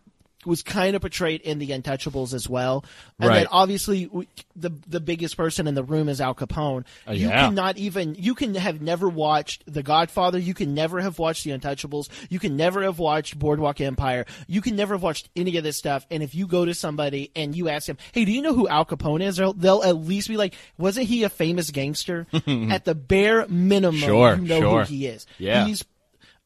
was 0.46 0.62
kind 0.62 0.96
of 0.96 1.02
portrayed 1.02 1.42
in 1.42 1.58
The 1.58 1.68
Untouchables 1.70 2.32
as 2.32 2.48
well. 2.48 2.84
And 3.18 3.28
Right. 3.28 3.36
then 3.40 3.46
obviously 3.50 4.06
we- 4.06 4.26
the 4.56 4.70
the 4.86 5.00
biggest 5.00 5.36
person 5.36 5.66
in 5.66 5.74
the 5.74 5.82
room 5.84 6.08
is 6.08 6.20
Al 6.20 6.34
Capone. 6.34 6.84
Uh, 7.06 7.12
you 7.12 7.28
yeah. 7.28 7.46
cannot 7.48 7.76
even 7.76 8.14
you 8.18 8.34
can 8.34 8.54
have 8.54 8.80
never 8.80 9.08
watched 9.08 9.62
The 9.72 9.82
Godfather. 9.82 10.38
You 10.38 10.54
can 10.54 10.72
never 10.74 11.00
have 11.00 11.18
watched 11.18 11.44
The 11.44 11.50
Untouchables. 11.50 12.08
You 12.30 12.38
can 12.38 12.56
never 12.56 12.82
have 12.82 12.98
watched 12.98 13.38
Boardwalk 13.38 13.80
Empire. 13.80 14.24
You 14.46 14.60
can 14.60 14.76
never 14.76 14.94
have 14.94 15.02
watched 15.02 15.28
any 15.36 15.56
of 15.58 15.64
this 15.64 15.76
stuff. 15.76 16.06
And 16.10 16.22
if 16.22 16.34
you 16.34 16.46
go 16.46 16.64
to 16.64 16.74
somebody 16.74 17.30
and 17.36 17.54
you 17.54 17.68
ask 17.68 17.86
them, 17.86 17.98
"Hey, 18.12 18.24
do 18.24 18.32
you 18.32 18.40
know 18.42 18.54
who 18.54 18.66
Al 18.68 18.84
Capone 18.86 19.22
is?" 19.22 19.36
They'll, 19.36 19.52
they'll 19.52 19.82
at 19.82 19.96
least 19.96 20.28
be 20.28 20.36
like, 20.36 20.54
"Wasn't 20.78 21.06
he 21.06 21.22
a 21.24 21.28
famous 21.28 21.70
gangster?" 21.70 22.26
at 22.70 22.84
the 22.84 22.94
bare 22.94 23.46
minimum, 23.48 24.00
Sure, 24.00 24.36
you 24.36 24.42
know 24.48 24.60
sure. 24.60 24.84
who 24.84 24.94
he 24.94 25.06
is. 25.06 25.26
Yeah. 25.38 25.66
He's 25.66 25.84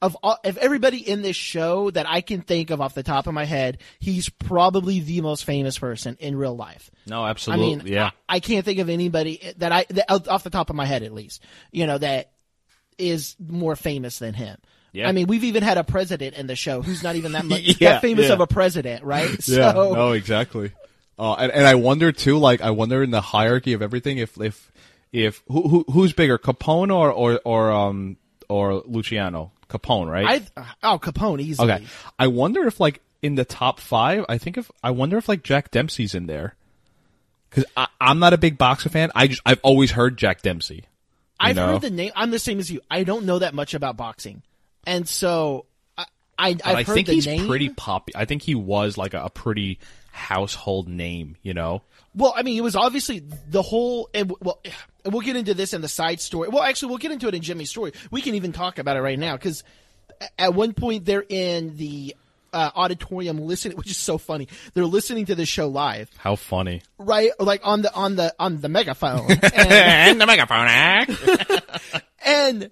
of 0.04 0.18
all, 0.22 0.38
of 0.44 0.58
everybody 0.58 0.98
in 0.98 1.22
this 1.22 1.34
show 1.34 1.90
that 1.90 2.06
I 2.06 2.20
can 2.20 2.42
think 2.42 2.68
of 2.68 2.82
off 2.82 2.92
the 2.92 3.02
top 3.02 3.26
of 3.26 3.32
my 3.32 3.46
head, 3.46 3.78
he's 3.98 4.28
probably 4.28 5.00
the 5.00 5.22
most 5.22 5.46
famous 5.46 5.78
person 5.78 6.18
in 6.20 6.36
real 6.36 6.54
life. 6.54 6.90
No, 7.06 7.24
absolutely. 7.24 7.64
I 7.64 7.76
mean, 7.76 7.86
yeah. 7.86 8.10
I, 8.28 8.36
I 8.36 8.40
can't 8.40 8.66
think 8.66 8.80
of 8.80 8.90
anybody 8.90 9.40
that 9.56 9.72
I 9.72 9.86
that, 9.88 10.28
off 10.28 10.44
the 10.44 10.50
top 10.50 10.68
of 10.68 10.76
my 10.76 10.84
head 10.84 11.02
at 11.02 11.14
least, 11.14 11.42
you 11.72 11.86
know, 11.86 11.96
that 11.96 12.32
is 12.98 13.34
more 13.40 13.76
famous 13.76 14.18
than 14.18 14.34
him. 14.34 14.58
Yeah. 14.92 15.08
I 15.08 15.12
mean, 15.12 15.26
we've 15.26 15.44
even 15.44 15.62
had 15.62 15.78
a 15.78 15.84
president 15.84 16.36
in 16.36 16.48
the 16.48 16.54
show 16.54 16.82
who's 16.82 17.02
not 17.02 17.16
even 17.16 17.32
that 17.32 17.44
much 17.46 17.62
Yeah, 17.80 17.92
that 17.92 18.02
famous 18.02 18.26
yeah. 18.26 18.34
of 18.34 18.40
a 18.40 18.46
president, 18.46 19.04
right? 19.04 19.30
Yeah, 19.48 19.72
So 19.72 19.94
no, 19.94 20.12
exactly. 20.12 20.72
Uh, 21.18 21.32
and, 21.32 21.50
and 21.50 21.66
I 21.66 21.76
wonder 21.76 22.12
too, 22.12 22.36
like, 22.36 22.60
I 22.60 22.72
wonder 22.72 23.02
in 23.02 23.10
the 23.10 23.22
hierarchy 23.22 23.72
of 23.72 23.80
everything, 23.80 24.18
if, 24.18 24.38
if, 24.38 24.70
if, 25.12 25.42
who, 25.48 25.66
who 25.66 25.84
who's 25.90 26.12
bigger, 26.12 26.36
Capone 26.36 26.94
or, 26.94 27.10
or, 27.10 27.40
or, 27.46 27.72
um, 27.72 28.18
or 28.48 28.82
Luciano? 28.86 29.52
Capone, 29.68 30.10
right? 30.10 30.42
I 30.56 30.66
oh 30.82 30.98
Capone 30.98 31.40
easily. 31.40 31.72
okay. 31.72 31.84
I 32.18 32.26
wonder 32.28 32.66
if, 32.66 32.80
like, 32.80 33.00
in 33.22 33.34
the 33.34 33.44
top 33.44 33.80
five, 33.80 34.24
I 34.28 34.38
think 34.38 34.58
if, 34.58 34.70
I 34.82 34.90
wonder 34.90 35.16
if, 35.16 35.28
like, 35.28 35.42
Jack 35.42 35.70
Dempsey's 35.70 36.14
in 36.14 36.26
there. 36.26 36.54
Cause 37.50 37.64
I, 37.76 37.86
I'm 38.00 38.18
not 38.18 38.32
a 38.32 38.38
big 38.38 38.58
boxer 38.58 38.88
fan. 38.88 39.10
I 39.14 39.28
just, 39.28 39.40
I've 39.46 39.60
always 39.62 39.92
heard 39.92 40.16
Jack 40.16 40.42
Dempsey. 40.42 40.84
I've 41.38 41.56
know? 41.56 41.68
heard 41.68 41.82
the 41.82 41.90
name. 41.90 42.10
I'm 42.16 42.30
the 42.30 42.38
same 42.38 42.58
as 42.58 42.70
you. 42.70 42.80
I 42.90 43.04
don't 43.04 43.26
know 43.26 43.38
that 43.38 43.54
much 43.54 43.74
about 43.74 43.96
boxing, 43.96 44.42
and 44.86 45.08
so 45.08 45.66
I, 45.96 46.06
I 46.38 46.56
I 46.64 46.84
think 46.84 47.08
he's 47.08 47.26
name. 47.26 47.46
pretty 47.46 47.68
poppy. 47.68 48.12
I 48.16 48.24
think 48.24 48.42
he 48.42 48.54
was 48.54 48.96
like 48.98 49.14
a, 49.14 49.24
a 49.24 49.30
pretty 49.30 49.78
household 50.10 50.88
name, 50.88 51.36
you 51.42 51.54
know? 51.54 51.82
Well, 52.16 52.32
I 52.36 52.42
mean, 52.42 52.56
it 52.56 52.62
was 52.62 52.76
obviously 52.76 53.22
the 53.48 53.62
whole. 53.62 54.08
And 54.14 54.32
well, 54.40 54.60
and 55.04 55.12
we'll 55.12 55.22
get 55.22 55.36
into 55.36 55.54
this 55.54 55.72
in 55.72 55.80
the 55.80 55.88
side 55.88 56.20
story. 56.20 56.48
Well, 56.48 56.62
actually, 56.62 56.88
we'll 56.90 56.98
get 56.98 57.12
into 57.12 57.28
it 57.28 57.34
in 57.34 57.42
Jimmy's 57.42 57.70
story. 57.70 57.92
We 58.10 58.20
can 58.22 58.34
even 58.34 58.52
talk 58.52 58.78
about 58.78 58.96
it 58.96 59.00
right 59.00 59.18
now 59.18 59.36
because 59.36 59.64
at 60.38 60.54
one 60.54 60.72
point 60.74 61.04
they're 61.04 61.24
in 61.28 61.76
the 61.76 62.14
uh, 62.52 62.70
auditorium 62.76 63.38
listening, 63.40 63.76
which 63.78 63.90
is 63.90 63.96
so 63.96 64.16
funny. 64.18 64.48
They're 64.74 64.84
listening 64.86 65.26
to 65.26 65.34
the 65.34 65.44
show 65.44 65.66
live, 65.68 66.08
How 66.18 66.36
funny. 66.36 66.82
right? 66.98 67.32
Like 67.40 67.62
on 67.64 67.82
the 67.82 67.92
on 67.92 68.14
the 68.16 68.34
on 68.38 68.60
the 68.60 68.68
megaphone, 68.68 69.30
and, 69.30 69.54
and 69.54 70.20
the 70.20 70.26
megaphone 70.26 70.66
act. 70.68 71.10
and 72.24 72.70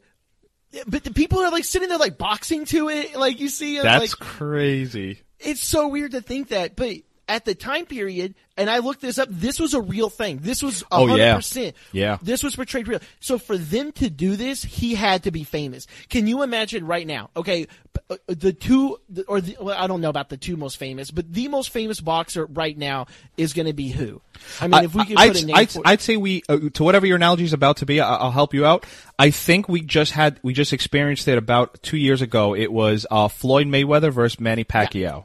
but 0.86 1.04
the 1.04 1.12
people 1.12 1.40
are 1.40 1.50
like 1.50 1.64
sitting 1.64 1.88
there 1.88 1.98
like 1.98 2.16
boxing 2.16 2.64
to 2.66 2.88
it, 2.88 3.16
like 3.16 3.40
you 3.40 3.48
see, 3.48 3.78
That's 3.80 4.00
like 4.12 4.18
crazy. 4.20 5.20
it's 5.40 5.60
so 5.62 5.88
weird 5.88 6.12
to 6.12 6.20
think 6.22 6.48
that, 6.48 6.76
but 6.76 6.96
at 7.32 7.46
the 7.46 7.54
time 7.54 7.86
period, 7.86 8.34
and 8.58 8.68
I 8.68 8.80
looked 8.80 9.00
this 9.00 9.18
up, 9.18 9.26
this 9.30 9.58
was 9.58 9.72
a 9.72 9.80
real 9.80 10.10
thing. 10.10 10.40
This 10.42 10.62
was 10.62 10.84
Oh, 10.92 11.08
hundred 11.08 11.22
yeah. 11.22 11.70
Yeah. 11.92 12.18
This 12.20 12.42
was 12.42 12.54
portrayed 12.54 12.86
real. 12.86 13.00
So 13.20 13.38
for 13.38 13.56
them 13.56 13.90
to 13.92 14.10
do 14.10 14.36
this, 14.36 14.62
he 14.62 14.94
had 14.94 15.22
to 15.22 15.30
be 15.30 15.42
famous. 15.42 15.86
Can 16.10 16.26
you 16.26 16.42
imagine 16.42 16.86
right 16.86 17.06
now? 17.06 17.30
Okay, 17.34 17.68
uh, 18.10 18.16
the 18.26 18.52
two, 18.52 18.98
or 19.28 19.40
the, 19.40 19.56
well, 19.58 19.74
I 19.78 19.86
don't 19.86 20.02
know 20.02 20.10
about 20.10 20.28
the 20.28 20.36
two 20.36 20.58
most 20.58 20.76
famous, 20.76 21.10
but 21.10 21.32
the 21.32 21.48
most 21.48 21.70
famous 21.70 22.02
boxer 22.02 22.44
right 22.44 22.76
now 22.76 23.06
is 23.38 23.54
going 23.54 23.66
to 23.66 23.72
be 23.72 23.88
who? 23.88 24.20
I 24.60 24.68
mean, 24.68 24.84
if 24.84 24.94
we 24.94 25.06
could 25.06 25.16
I'd, 25.16 25.32
put 25.32 25.42
a 25.42 25.46
name 25.46 25.56
I'd, 25.56 25.70
for 25.70 25.82
I'd 25.86 26.00
say 26.02 26.18
we 26.18 26.42
uh, 26.50 26.58
to 26.74 26.84
whatever 26.84 27.06
your 27.06 27.16
analogy 27.16 27.44
is 27.44 27.54
about 27.54 27.78
to 27.78 27.86
be. 27.86 27.98
I, 27.98 28.14
I'll 28.16 28.30
help 28.30 28.52
you 28.52 28.66
out. 28.66 28.84
I 29.18 29.30
think 29.30 29.70
we 29.70 29.80
just 29.80 30.12
had 30.12 30.38
we 30.42 30.52
just 30.52 30.74
experienced 30.74 31.26
it 31.28 31.38
about 31.38 31.82
two 31.82 31.96
years 31.96 32.20
ago. 32.20 32.54
It 32.54 32.70
was 32.70 33.06
uh, 33.10 33.28
Floyd 33.28 33.68
Mayweather 33.68 34.12
versus 34.12 34.38
Manny 34.38 34.64
Pacquiao. 34.64 35.24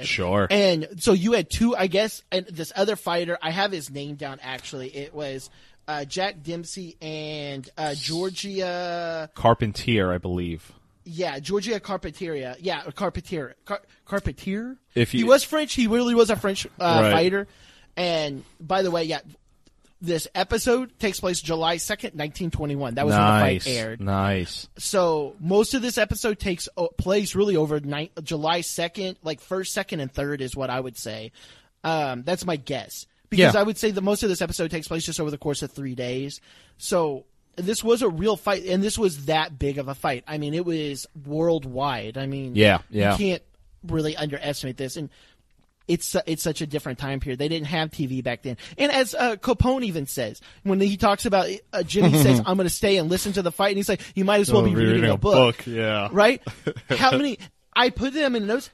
Sure. 0.00 0.46
And 0.50 0.88
so 0.98 1.12
you 1.12 1.32
had 1.32 1.50
two, 1.50 1.74
I 1.76 1.86
guess, 1.88 2.22
and 2.30 2.46
this 2.46 2.72
other 2.76 2.94
fighter, 2.96 3.38
I 3.42 3.50
have 3.50 3.72
his 3.72 3.90
name 3.90 4.14
down 4.14 4.38
actually. 4.42 4.88
It 4.96 5.12
was 5.14 5.50
uh, 5.88 6.04
Jack 6.04 6.42
Dempsey 6.42 6.96
and 7.02 7.68
uh, 7.76 7.94
Georgia. 7.94 9.30
Carpentier, 9.34 10.12
I 10.12 10.18
believe. 10.18 10.72
Yeah, 11.04 11.38
Georgia 11.38 11.80
Carpentier. 11.80 12.54
Yeah, 12.60 12.82
Carpentier. 12.94 13.56
Car- 13.64 13.82
Carpentier. 14.04 14.76
If 14.94 15.12
he 15.12 15.24
was 15.24 15.42
French, 15.42 15.72
he 15.74 15.86
really 15.86 16.14
was 16.14 16.28
a 16.30 16.36
French 16.36 16.66
uh, 16.66 17.00
Right. 17.02 17.12
fighter. 17.12 17.48
And 17.96 18.44
by 18.60 18.82
the 18.82 18.90
way, 18.90 19.04
yeah, 19.04 19.20
this 20.00 20.28
episode 20.34 20.98
takes 20.98 21.18
place 21.20 21.40
July 21.40 21.76
second, 21.78 22.14
nineteen 22.14 22.50
twenty-one. 22.50 22.94
That 22.94 23.06
was 23.06 23.14
when 23.14 23.22
the 23.22 23.28
fight 23.60 23.66
aired. 23.66 24.00
Nice. 24.00 24.68
So 24.78 25.34
most 25.40 25.74
of 25.74 25.82
this 25.82 25.98
episode 25.98 26.38
takes 26.38 26.68
place 26.98 27.34
really 27.34 27.56
over 27.56 27.80
ni- 27.80 28.10
July 28.22 28.60
second, 28.60 29.18
like 29.22 29.40
first, 29.40 29.72
second, 29.74 30.00
and 30.00 30.12
third 30.12 30.40
is 30.40 30.54
what 30.54 30.70
I 30.70 30.78
would 30.78 30.96
say. 30.96 31.32
Um, 31.84 32.22
that's 32.22 32.44
my 32.44 32.56
guess 32.56 33.06
because 33.30 33.54
Yeah. 33.54 33.60
I 33.60 33.62
would 33.64 33.78
say 33.78 33.90
that 33.90 34.00
most 34.00 34.22
of 34.22 34.28
this 34.28 34.40
episode 34.42 34.70
takes 34.70 34.88
place 34.88 35.04
just 35.04 35.20
over 35.20 35.30
the 35.30 35.38
course 35.38 35.62
of 35.62 35.70
three 35.72 35.94
days. 35.94 36.40
So 36.76 37.24
this 37.56 37.82
was 37.82 38.02
a 38.02 38.08
real 38.08 38.36
fight, 38.36 38.64
and 38.66 38.82
this 38.82 38.96
was 38.98 39.26
that 39.26 39.58
big 39.58 39.78
of 39.78 39.88
a 39.88 39.94
fight. 39.94 40.22
I 40.28 40.38
mean, 40.38 40.54
it 40.54 40.64
was 40.64 41.06
worldwide. 41.26 42.16
I 42.16 42.26
mean, 42.26 42.54
Yeah, 42.54 42.78
yeah. 42.90 43.12
you 43.12 43.18
can't 43.18 43.42
really 43.86 44.16
underestimate 44.16 44.76
this, 44.76 44.96
and 44.96 45.10
it's 45.88 46.14
it's 46.26 46.42
such 46.42 46.60
a 46.60 46.66
different 46.66 46.98
time 46.98 47.18
period. 47.18 47.38
They 47.38 47.48
didn't 47.48 47.66
have 47.66 47.90
TV 47.90 48.22
back 48.22 48.42
then. 48.42 48.58
And 48.76 48.92
as 48.92 49.14
uh, 49.14 49.36
Capone 49.36 49.84
even 49.84 50.06
says, 50.06 50.40
when 50.62 50.80
he 50.80 50.96
talks 50.96 51.26
about 51.26 51.48
uh, 51.72 51.82
Jimmy 51.82 52.12
says, 52.22 52.38
"I'm 52.40 52.56
going 52.56 52.68
to 52.68 52.70
stay 52.70 52.98
and 52.98 53.10
listen 53.10 53.32
to 53.32 53.42
the 53.42 53.50
fight," 53.50 53.68
and 53.68 53.78
he's 53.78 53.88
like, 53.88 54.02
"You 54.14 54.24
might 54.24 54.40
as 54.40 54.52
well 54.52 54.62
be 54.62 54.74
reading, 54.74 55.10
a 55.10 55.16
book." 55.16 55.66
yeah. 55.66 56.08
right? 56.12 56.42
How 56.90 57.12
many? 57.12 57.38
I 57.74 57.90
put 57.90 58.12
them 58.12 58.36
in 58.36 58.46
notes. 58.46 58.70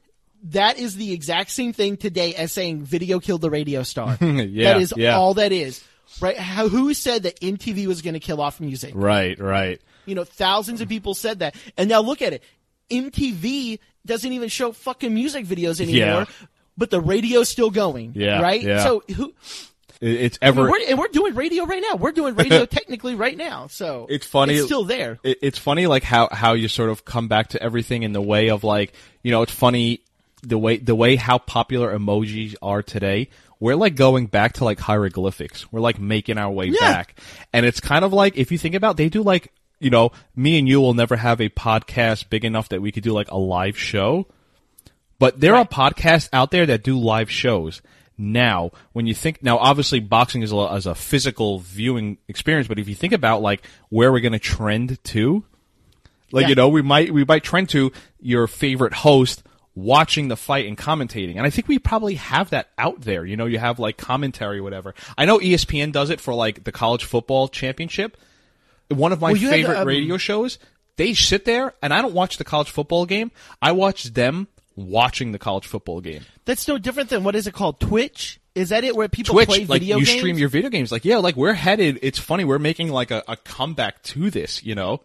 That 0.48 0.78
is 0.78 0.96
the 0.96 1.12
exact 1.12 1.50
same 1.50 1.72
thing 1.72 1.96
today 1.96 2.34
as 2.34 2.52
saying 2.52 2.82
video 2.82 3.18
killed 3.18 3.40
the 3.40 3.50
radio 3.50 3.82
star. 3.82 4.18
Yeah, 4.20 4.74
that 4.74 4.80
is 4.82 4.92
yeah. 4.96 5.16
all 5.16 5.34
that 5.34 5.52
is. 5.52 5.82
Right? 6.20 6.36
How, 6.36 6.68
who 6.68 6.92
said 6.94 7.22
that 7.22 7.40
MTV 7.40 7.86
was 7.86 8.02
going 8.02 8.14
to 8.14 8.20
kill 8.20 8.40
off 8.40 8.60
music? 8.60 8.92
Right, 8.94 9.38
right. 9.38 9.80
You 10.06 10.14
know, 10.14 10.24
thousands 10.24 10.80
of 10.80 10.88
people 10.88 11.14
said 11.14 11.38
that. 11.38 11.56
And 11.76 11.88
now 11.88 12.02
look 12.02 12.20
at 12.22 12.34
it. 12.34 12.42
MTV 12.90 13.78
doesn't 14.06 14.32
even 14.32 14.48
show 14.48 14.72
fucking 14.72 15.12
music 15.12 15.46
videos 15.46 15.80
anymore, 15.80 16.26
Yeah. 16.28 16.46
But 16.76 16.90
the 16.90 17.00
radio's 17.00 17.48
still 17.48 17.70
going. 17.70 18.12
Yeah, 18.14 18.40
Right? 18.40 18.62
yeah. 18.62 18.82
So 18.84 19.02
who, 19.14 19.32
It- 20.00 20.10
It's 20.20 20.38
I 20.42 20.50
mean, 20.50 20.58
ever. 20.58 20.70
we're, 20.70 20.88
and 20.88 20.98
we're 20.98 21.08
doing 21.08 21.34
radio 21.34 21.64
right 21.64 21.82
now. 21.82 21.96
We're 21.96 22.12
doing 22.12 22.34
radio 22.34 22.64
technically 22.78 23.14
right 23.14 23.36
now. 23.36 23.68
So 23.68 24.06
It's 24.10 24.26
funny- 24.26 24.54
It's 24.54 24.66
still 24.66 24.84
there. 24.84 25.18
it, 25.22 25.38
it's 25.42 25.58
funny 25.58 25.86
like 25.86 26.02
how 26.02 26.28
how 26.32 26.52
you 26.54 26.68
sort 26.68 26.90
of 26.90 27.04
come 27.04 27.28
back 27.28 27.48
to 27.50 27.62
everything 27.62 28.02
in 28.02 28.12
the 28.12 28.20
way 28.22 28.50
of 28.50 28.64
like 28.64 28.92
you 29.22 29.30
know 29.30 29.42
it's 29.42 29.52
funny 29.52 30.00
the 30.42 30.58
way 30.58 30.76
the 30.76 30.94
way 30.94 31.16
how 31.16 31.38
popular 31.38 31.96
emojis 31.96 32.54
are 32.60 32.82
today. 32.82 33.28
We're 33.60 33.76
like 33.76 33.94
going 33.94 34.26
back 34.26 34.54
to 34.54 34.64
like 34.64 34.78
hieroglyphics. 34.80 35.72
We're 35.72 35.80
like 35.80 35.98
making 35.98 36.36
our 36.38 36.50
way 36.50 36.70
back, 36.70 37.18
and 37.52 37.64
it's 37.64 37.80
kind 37.80 38.04
of 38.04 38.12
like 38.12 38.36
if 38.36 38.52
you 38.52 38.58
think 38.58 38.74
about, 38.74 38.96
they 38.98 39.08
do 39.08 39.22
like 39.22 39.52
you 39.80 39.90
know, 39.90 40.12
me 40.36 40.58
and 40.58 40.68
you 40.68 40.80
will 40.80 40.94
never 40.94 41.16
have 41.16 41.40
a 41.40 41.48
podcast 41.48 42.28
big 42.30 42.44
enough 42.44 42.68
that 42.70 42.80
we 42.82 42.90
could 42.92 43.02
do 43.02 43.12
like 43.12 43.30
a 43.30 43.36
live 43.38 43.76
show. 43.78 44.26
But 45.18 45.40
there 45.40 45.54
are 45.54 45.64
podcasts 45.64 46.28
out 46.32 46.50
there 46.50 46.66
that 46.66 46.82
do 46.82 46.98
live 46.98 47.30
shows. 47.30 47.82
Now, 48.16 48.70
when 48.92 49.06
you 49.06 49.14
think, 49.14 49.42
now 49.42 49.58
obviously 49.58 49.98
boxing 50.00 50.42
is 50.42 50.52
a, 50.52 50.56
is 50.74 50.86
a 50.86 50.94
physical 50.94 51.58
viewing 51.58 52.18
experience, 52.28 52.68
but 52.68 52.78
if 52.78 52.88
you 52.88 52.94
think 52.94 53.12
about 53.12 53.42
like 53.42 53.66
where 53.88 54.12
we're 54.12 54.20
going 54.20 54.32
to 54.32 54.38
trend 54.38 55.02
to, 55.04 55.44
like, 56.30 56.42
Yeah. 56.42 56.48
you 56.50 56.54
know, 56.54 56.68
we 56.68 56.82
might, 56.82 57.12
we 57.12 57.24
might 57.24 57.42
trend 57.42 57.68
to 57.70 57.92
your 58.20 58.46
favorite 58.46 58.92
host 58.92 59.42
watching 59.74 60.28
the 60.28 60.36
fight 60.36 60.66
and 60.66 60.78
commentating. 60.78 61.36
And 61.36 61.44
I 61.46 61.50
think 61.50 61.66
we 61.66 61.80
probably 61.80 62.14
have 62.14 62.50
that 62.50 62.68
out 62.78 63.00
there. 63.00 63.24
You 63.24 63.36
know, 63.36 63.46
you 63.46 63.58
have 63.58 63.80
like 63.80 63.96
commentary, 63.96 64.60
whatever. 64.60 64.94
I 65.18 65.24
know 65.24 65.38
ESPN 65.40 65.90
does 65.90 66.10
it 66.10 66.20
for 66.20 66.32
like 66.34 66.62
the 66.62 66.72
college 66.72 67.04
football 67.04 67.48
championship. 67.48 68.16
One 68.88 69.12
of 69.12 69.20
my 69.20 69.32
Well, 69.32 69.40
have 69.40 69.50
the, 69.50 69.56
favorite 69.56 69.78
um, 69.78 69.88
radio 69.88 70.16
shows, 70.16 70.58
they 70.96 71.14
sit 71.14 71.44
there 71.44 71.74
and 71.82 71.92
I 71.92 72.02
don't 72.02 72.14
watch 72.14 72.36
the 72.36 72.44
college 72.44 72.70
football 72.70 73.06
game. 73.06 73.32
I 73.60 73.72
watch 73.72 74.04
them 74.04 74.46
watching 74.76 75.32
the 75.32 75.38
college 75.38 75.66
football 75.66 76.00
game. 76.00 76.22
That's 76.44 76.66
no 76.68 76.78
different 76.78 77.10
than 77.10 77.24
what 77.24 77.34
is 77.34 77.46
it 77.46 77.54
called? 77.54 77.80
Twitch? 77.80 78.40
Is 78.54 78.68
that 78.68 78.84
it? 78.84 78.94
Where 78.94 79.08
people 79.08 79.34
Twitch, 79.34 79.48
play 79.48 79.64
like 79.66 79.80
video 79.80 79.98
you 79.98 80.06
games? 80.06 80.18
stream 80.18 80.38
your 80.38 80.48
video 80.48 80.70
games. 80.70 80.92
Like, 80.92 81.04
yeah, 81.04 81.18
like 81.18 81.34
we're 81.36 81.54
headed. 81.54 81.98
It's 82.02 82.18
funny. 82.18 82.44
We're 82.44 82.58
making 82.60 82.88
like 82.90 83.10
a, 83.10 83.22
a 83.26 83.36
comeback 83.36 84.02
to 84.04 84.30
this, 84.30 84.62
you 84.62 84.74
know? 84.74 85.00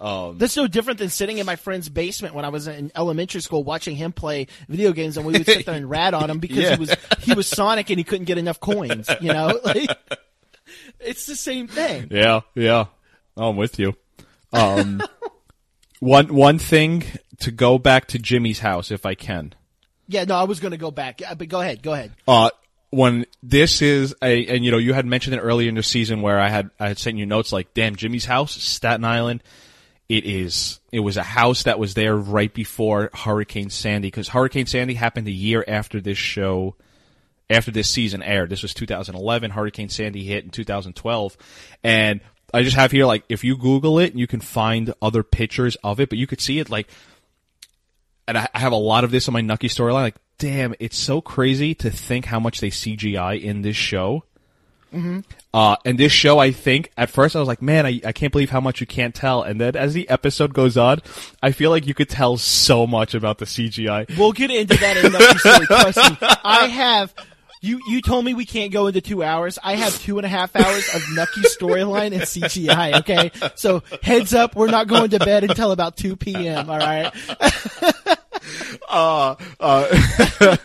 That's 0.00 0.56
no 0.56 0.66
different 0.66 0.98
than 0.98 1.08
sitting 1.08 1.38
in 1.38 1.46
my 1.46 1.56
friend's 1.56 1.88
basement 1.88 2.34
when 2.34 2.44
I 2.44 2.48
was 2.50 2.66
in 2.66 2.90
elementary 2.94 3.40
school 3.40 3.64
watching 3.64 3.96
him 3.96 4.12
play 4.12 4.48
video 4.68 4.92
games, 4.92 5.16
and 5.16 5.24
we 5.26 5.32
would 5.34 5.46
sit 5.46 5.64
there 5.64 5.74
and 5.74 5.88
rat 5.88 6.12
on 6.14 6.28
him 6.30 6.38
because 6.40 6.58
Yeah. 6.58 6.74
he 6.74 6.80
was 6.80 6.96
he 7.20 7.32
was 7.34 7.46
Sonic 7.46 7.88
and 7.90 7.98
he 7.98 8.04
couldn't 8.04 8.24
get 8.26 8.36
enough 8.36 8.60
coins. 8.60 9.08
You 9.20 9.32
know, 9.32 9.58
like, 9.64 9.88
it's 11.00 11.26
the 11.26 11.36
same 11.36 11.68
thing. 11.68 12.08
Yeah, 12.10 12.40
yeah. 12.54 12.86
I'm 13.36 13.56
with 13.56 13.78
you. 13.78 13.94
Um, 14.52 15.02
one, 16.00 16.34
one 16.34 16.58
thing 16.58 17.04
to 17.40 17.50
go 17.50 17.78
back 17.78 18.06
to 18.08 18.18
Jimmy's 18.18 18.60
house, 18.60 18.90
if 18.90 19.06
I 19.06 19.14
can. 19.14 19.54
Yeah, 20.06 20.24
no, 20.24 20.36
I 20.36 20.44
was 20.44 20.60
going 20.60 20.72
to 20.72 20.78
go 20.78 20.90
back, 20.90 21.22
but 21.36 21.48
go 21.48 21.60
ahead, 21.60 21.82
go 21.82 21.92
ahead. 21.92 22.12
Uh, 22.28 22.50
when 22.90 23.26
this 23.42 23.82
is 23.82 24.14
a, 24.22 24.46
and 24.46 24.64
you 24.64 24.70
know, 24.70 24.78
you 24.78 24.92
had 24.92 25.06
mentioned 25.06 25.34
it 25.34 25.40
earlier 25.40 25.68
in 25.68 25.74
the 25.74 25.82
season 25.82 26.22
where 26.22 26.38
I 26.38 26.48
had, 26.48 26.70
I 26.78 26.88
had 26.88 26.98
sent 26.98 27.16
you 27.16 27.26
notes 27.26 27.52
like, 27.52 27.74
damn, 27.74 27.96
Jimmy's 27.96 28.24
house, 28.24 28.52
Staten 28.52 29.04
Island. 29.04 29.42
It 30.08 30.26
is, 30.26 30.80
it 30.92 31.00
was 31.00 31.16
a 31.16 31.22
house 31.22 31.62
that 31.62 31.78
was 31.78 31.94
there 31.94 32.14
right 32.14 32.52
before 32.52 33.10
Hurricane 33.14 33.70
Sandy, 33.70 34.08
because 34.08 34.28
Hurricane 34.28 34.66
Sandy 34.66 34.94
happened 34.94 35.26
a 35.26 35.32
year 35.32 35.64
after 35.66 36.00
this 36.00 36.18
show, 36.18 36.76
after 37.48 37.70
this 37.70 37.88
season 37.88 38.22
aired. 38.22 38.50
This 38.50 38.62
was 38.62 38.74
2011. 38.74 39.50
Hurricane 39.50 39.88
Sandy 39.88 40.24
hit 40.24 40.44
in 40.44 40.50
2012. 40.50 41.36
And 41.82 42.20
I 42.52 42.62
just 42.62 42.76
have 42.76 42.92
here, 42.92 43.06
like, 43.06 43.24
if 43.30 43.42
you 43.42 43.56
Google 43.56 43.98
it, 43.98 44.14
you 44.14 44.26
can 44.26 44.40
find 44.40 44.92
other 45.00 45.22
pictures 45.22 45.76
of 45.82 46.00
it, 46.00 46.10
but 46.10 46.18
you 46.18 46.26
could 46.26 46.40
see 46.40 46.58
it, 46.58 46.68
like, 46.68 46.88
and 48.26 48.38
I 48.38 48.48
I 48.54 48.58
have 48.60 48.72
a 48.72 48.76
lot 48.76 49.04
of 49.04 49.10
this 49.10 49.28
on 49.28 49.32
my 49.32 49.40
Nucky 49.40 49.68
storyline. 49.68 50.02
Like, 50.02 50.16
damn, 50.38 50.74
it's 50.78 50.96
so 50.96 51.20
crazy 51.20 51.74
to 51.76 51.90
think 51.90 52.26
how 52.26 52.40
much 52.40 52.60
they 52.60 52.70
CGI 52.70 53.40
in 53.40 53.62
this 53.62 53.76
show. 53.76 54.24
Mm-hmm. 54.92 55.20
Uh, 55.52 55.76
and 55.84 55.98
this 55.98 56.12
show, 56.12 56.38
I 56.38 56.52
think 56.52 56.92
at 56.96 57.10
first 57.10 57.34
I 57.34 57.40
was 57.40 57.48
like, 57.48 57.60
man, 57.60 57.84
I, 57.84 58.00
I 58.04 58.12
can't 58.12 58.32
believe 58.32 58.50
how 58.50 58.60
much 58.60 58.80
you 58.80 58.86
can't 58.86 59.14
tell. 59.14 59.42
And 59.42 59.60
then 59.60 59.76
as 59.76 59.92
the 59.92 60.08
episode 60.08 60.54
goes 60.54 60.76
on, 60.76 61.00
I 61.42 61.52
feel 61.52 61.70
like 61.70 61.86
you 61.86 61.94
could 61.94 62.08
tell 62.08 62.36
so 62.36 62.86
much 62.86 63.14
about 63.14 63.38
the 63.38 63.44
CGI. 63.44 64.16
We'll 64.16 64.32
get 64.32 64.50
into 64.50 64.76
that 64.76 64.96
in 64.96 65.06
another 65.06 65.38
story. 65.38 65.66
Trust 65.66 66.10
me, 66.10 66.16
I 66.44 66.66
have. 66.66 67.14
You 67.64 67.80
you 67.88 68.02
told 68.02 68.24
me 68.24 68.34
we 68.34 68.44
can't 68.44 68.72
go 68.72 68.88
into 68.88 69.00
two 69.00 69.22
hours. 69.22 69.58
I 69.62 69.76
have 69.76 69.98
two 69.98 70.18
and 70.18 70.26
a 70.26 70.28
half 70.28 70.54
hours 70.54 70.88
of 70.94 71.02
Nucky 71.14 71.42
storyline 71.42 72.12
and 72.12 72.22
CGI. 72.22 73.00
Okay, 73.00 73.30
so 73.54 73.82
heads 74.02 74.34
up, 74.34 74.54
we're 74.54 74.70
not 74.70 74.86
going 74.86 75.10
to 75.10 75.18
bed 75.18 75.44
until 75.44 75.72
about 75.72 75.96
two 75.96 76.16
p.m. 76.16 76.68
All 76.68 76.78
right. 76.78 77.10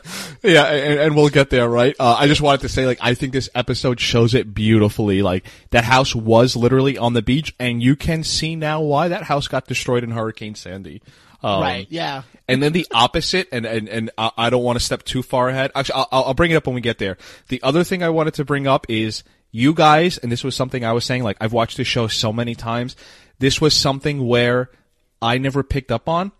Yeah, 0.42 0.68
and, 0.68 1.00
and 1.00 1.16
we'll 1.16 1.30
get 1.30 1.50
there, 1.50 1.68
right? 1.68 1.94
Uh, 2.00 2.16
I 2.18 2.28
just 2.28 2.40
wanted 2.40 2.62
to 2.62 2.70
say, 2.70 2.86
like, 2.86 3.00
I 3.02 3.14
think 3.14 3.34
this 3.34 3.50
episode 3.54 4.00
shows 4.00 4.34
it 4.34 4.54
beautifully. 4.54 5.22
Like, 5.22 5.46
that 5.72 5.84
house 5.84 6.16
was 6.16 6.56
literally 6.56 6.98
on 6.98 7.14
the 7.14 7.22
beach, 7.22 7.54
and 7.60 7.84
you 7.84 7.98
can 7.98 8.24
see 8.24 8.56
now 8.56 8.82
why 8.82 9.10
that 9.10 9.24
house 9.24 9.50
got 9.50 9.68
destroyed 9.68 10.04
in 10.04 10.12
Hurricane 10.12 10.56
Sandy. 10.56 11.02
Um, 11.42 11.62
right. 11.62 11.88
Yeah. 11.90 12.24
And 12.48 12.62
then 12.62 12.74
the 12.74 12.88
opposite, 12.92 13.48
and 13.52 13.66
and 13.66 13.88
and 13.88 14.12
I 14.18 14.32
I 14.38 14.50
don't 14.50 14.64
want 14.64 14.78
to 14.80 14.84
step 14.84 15.04
too 15.04 15.22
far 15.22 15.50
ahead. 15.50 15.72
Actually, 15.76 16.06
I'll, 16.12 16.24
I'll 16.26 16.34
bring 16.34 16.52
it 16.52 16.56
up 16.56 16.68
when 16.68 16.76
we 16.76 16.82
get 16.82 16.98
there. 16.98 17.18
The 17.48 17.62
other 17.64 17.84
thing 17.84 18.04
I 18.04 18.10
wanted 18.10 18.34
to 18.36 18.46
bring 18.46 18.68
up 18.68 18.86
is 18.90 19.24
you 19.52 19.74
guys, 19.74 20.18
and 20.18 20.32
this 20.32 20.44
was 20.44 20.56
something 20.56 20.84
I 20.84 20.92
was 20.94 21.06
saying. 21.06 21.24
Like 21.24 21.38
I've 21.40 21.54
watched 21.54 21.78
this 21.78 21.88
show 21.88 22.08
so 22.08 22.34
many 22.34 22.56
times. 22.56 22.96
This 23.40 23.62
was 23.62 23.74
something 23.74 24.28
where 24.28 24.70
I 25.22 25.38
never 25.38 25.64
picked 25.64 25.92
up 25.92 26.10
on, 26.10 26.32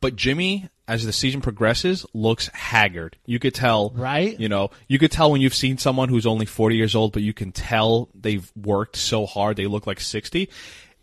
but 0.00 0.14
Jimmy, 0.14 0.68
as 0.86 1.04
the 1.06 1.12
season 1.12 1.40
progresses, 1.40 2.04
looks 2.12 2.48
haggard. 2.48 3.16
You 3.24 3.38
could 3.38 3.54
tell, 3.54 3.90
Right. 3.90 4.38
You 4.38 4.48
know, 4.48 4.70
you 4.88 4.98
could 4.98 5.10
tell 5.10 5.30
when 5.30 5.40
you've 5.40 5.54
seen 5.54 5.78
someone 5.78 6.08
who's 6.10 6.26
only 6.26 6.46
forty 6.46 6.76
years 6.76 6.94
old, 6.94 7.12
but 7.12 7.22
you 7.22 7.32
can 7.32 7.52
tell 7.52 8.08
they've 8.14 8.50
worked 8.56 8.96
so 8.96 9.24
hard 9.24 9.56
they 9.56 9.66
look 9.66 9.86
like 9.86 10.00
sixty. 10.00 10.50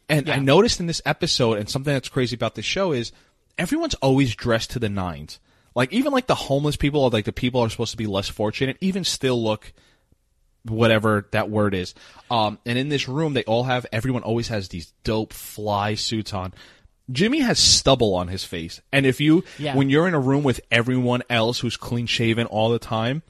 And 0.10 0.30
I 0.30 0.38
noticed 0.40 0.80
in 0.80 0.86
this 0.88 1.02
episode, 1.06 1.58
and 1.58 1.70
something 1.70 1.94
that's 1.94 2.10
crazy 2.10 2.36
about 2.36 2.56
this 2.56 2.66
show 2.66 2.92
is 2.92 3.12
everyone's 3.58 3.96
always 3.96 4.36
dressed 4.36 4.72
to 4.72 4.80
the 4.80 4.90
nines. 4.90 5.40
Like 5.74 5.92
even 5.92 6.12
like 6.14 6.28
the 6.28 6.36
homeless 6.36 6.76
people, 6.78 7.02
or 7.04 7.10
like 7.10 7.26
the 7.26 7.34
people 7.34 7.62
are 7.62 7.70
supposed 7.70 7.92
to 7.92 7.98
be 7.98 8.08
less 8.08 8.30
fortunate, 8.30 8.78
even 8.82 9.04
still 9.04 9.42
look 9.44 9.74
whatever 10.64 11.28
that 11.32 11.50
word 11.50 11.74
is. 11.74 11.94
Um, 12.32 12.60
and 12.66 12.78
in 12.78 12.90
this 12.90 13.08
room, 13.08 13.34
they 13.34 13.44
all 13.44 13.64
have 13.66 13.86
everyone 13.92 14.24
always 14.24 14.48
has 14.48 14.70
these 14.70 14.94
dope 15.04 15.34
fly 15.34 15.96
suits 15.96 16.34
on. 16.34 16.54
Jimmy 17.12 17.40
has 17.42 17.60
stubble 17.60 18.16
on 18.16 18.30
his 18.30 18.44
face, 18.44 18.82
and 18.92 19.06
if 19.06 19.22
you 19.22 19.44
Yeah. 19.60 19.76
when 19.76 19.90
you're 19.92 20.08
in 20.08 20.16
a 20.16 20.20
room 20.20 20.44
with 20.44 20.60
everyone 20.72 21.22
else 21.30 21.60
who's 21.60 21.78
clean 21.78 22.08
shaven 22.08 22.48
all 22.48 22.72
the 22.72 22.80
time, 22.80 23.22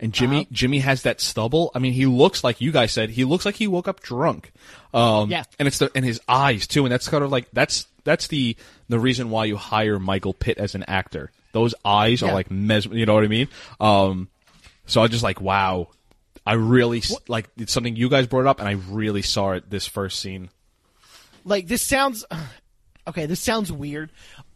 and 0.00 0.12
Jimmy 0.12 0.48
Jimmy 0.50 0.78
has 0.80 1.02
that 1.02 1.20
stubble. 1.20 1.70
I 1.74 1.78
mean, 1.78 1.92
he 1.92 2.06
looks 2.06 2.42
like 2.42 2.60
you 2.60 2.72
guys 2.72 2.90
said. 2.92 3.10
He 3.10 3.24
looks 3.24 3.44
like 3.44 3.54
he 3.56 3.66
woke 3.68 3.86
up 3.86 4.00
drunk. 4.00 4.52
Um, 4.92 5.30
Yeah. 5.30 5.44
and 5.58 5.68
it's 5.68 5.78
the 5.78 5.90
and 5.94 6.04
his 6.04 6.20
eyes 6.26 6.66
too, 6.66 6.84
and 6.84 6.92
that's 6.92 7.08
kind 7.08 7.22
of 7.22 7.30
like 7.30 7.48
that's 7.52 7.86
that's 8.04 8.26
the 8.28 8.56
the 8.88 8.98
reason 8.98 9.30
why 9.30 9.44
you 9.44 9.56
hire 9.56 9.98
Michael 9.98 10.32
Pitt 10.34 10.58
as 10.58 10.74
an 10.74 10.82
actor. 10.84 11.30
Those 11.52 11.74
eyes 11.84 12.22
are 12.22 12.32
like 12.32 12.50
mes, 12.50 12.86
you 12.86 13.06
know 13.06 13.14
what 13.14 13.24
I 13.24 13.28
mean? 13.28 13.48
Um, 13.80 14.28
so 14.86 15.00
I 15.00 15.04
was 15.04 15.10
just 15.10 15.22
like, 15.24 15.40
wow, 15.40 15.88
I 16.46 16.54
really 16.54 16.98
s 16.98 17.14
like 17.28 17.48
it's 17.56 17.72
something 17.72 17.94
you 17.96 18.08
guys 18.08 18.26
brought 18.26 18.46
up, 18.46 18.58
and 18.60 18.68
I 18.68 18.72
really 18.88 19.22
saw 19.22 19.52
it 19.52 19.68
this 19.68 19.86
first 19.86 20.18
scene. 20.20 20.48
like 21.44 21.66
this 21.68 21.82
sounds 21.82 22.24
okay 23.08 23.26
this 23.26 23.40
sounds 23.40 23.72
weird 23.72 24.10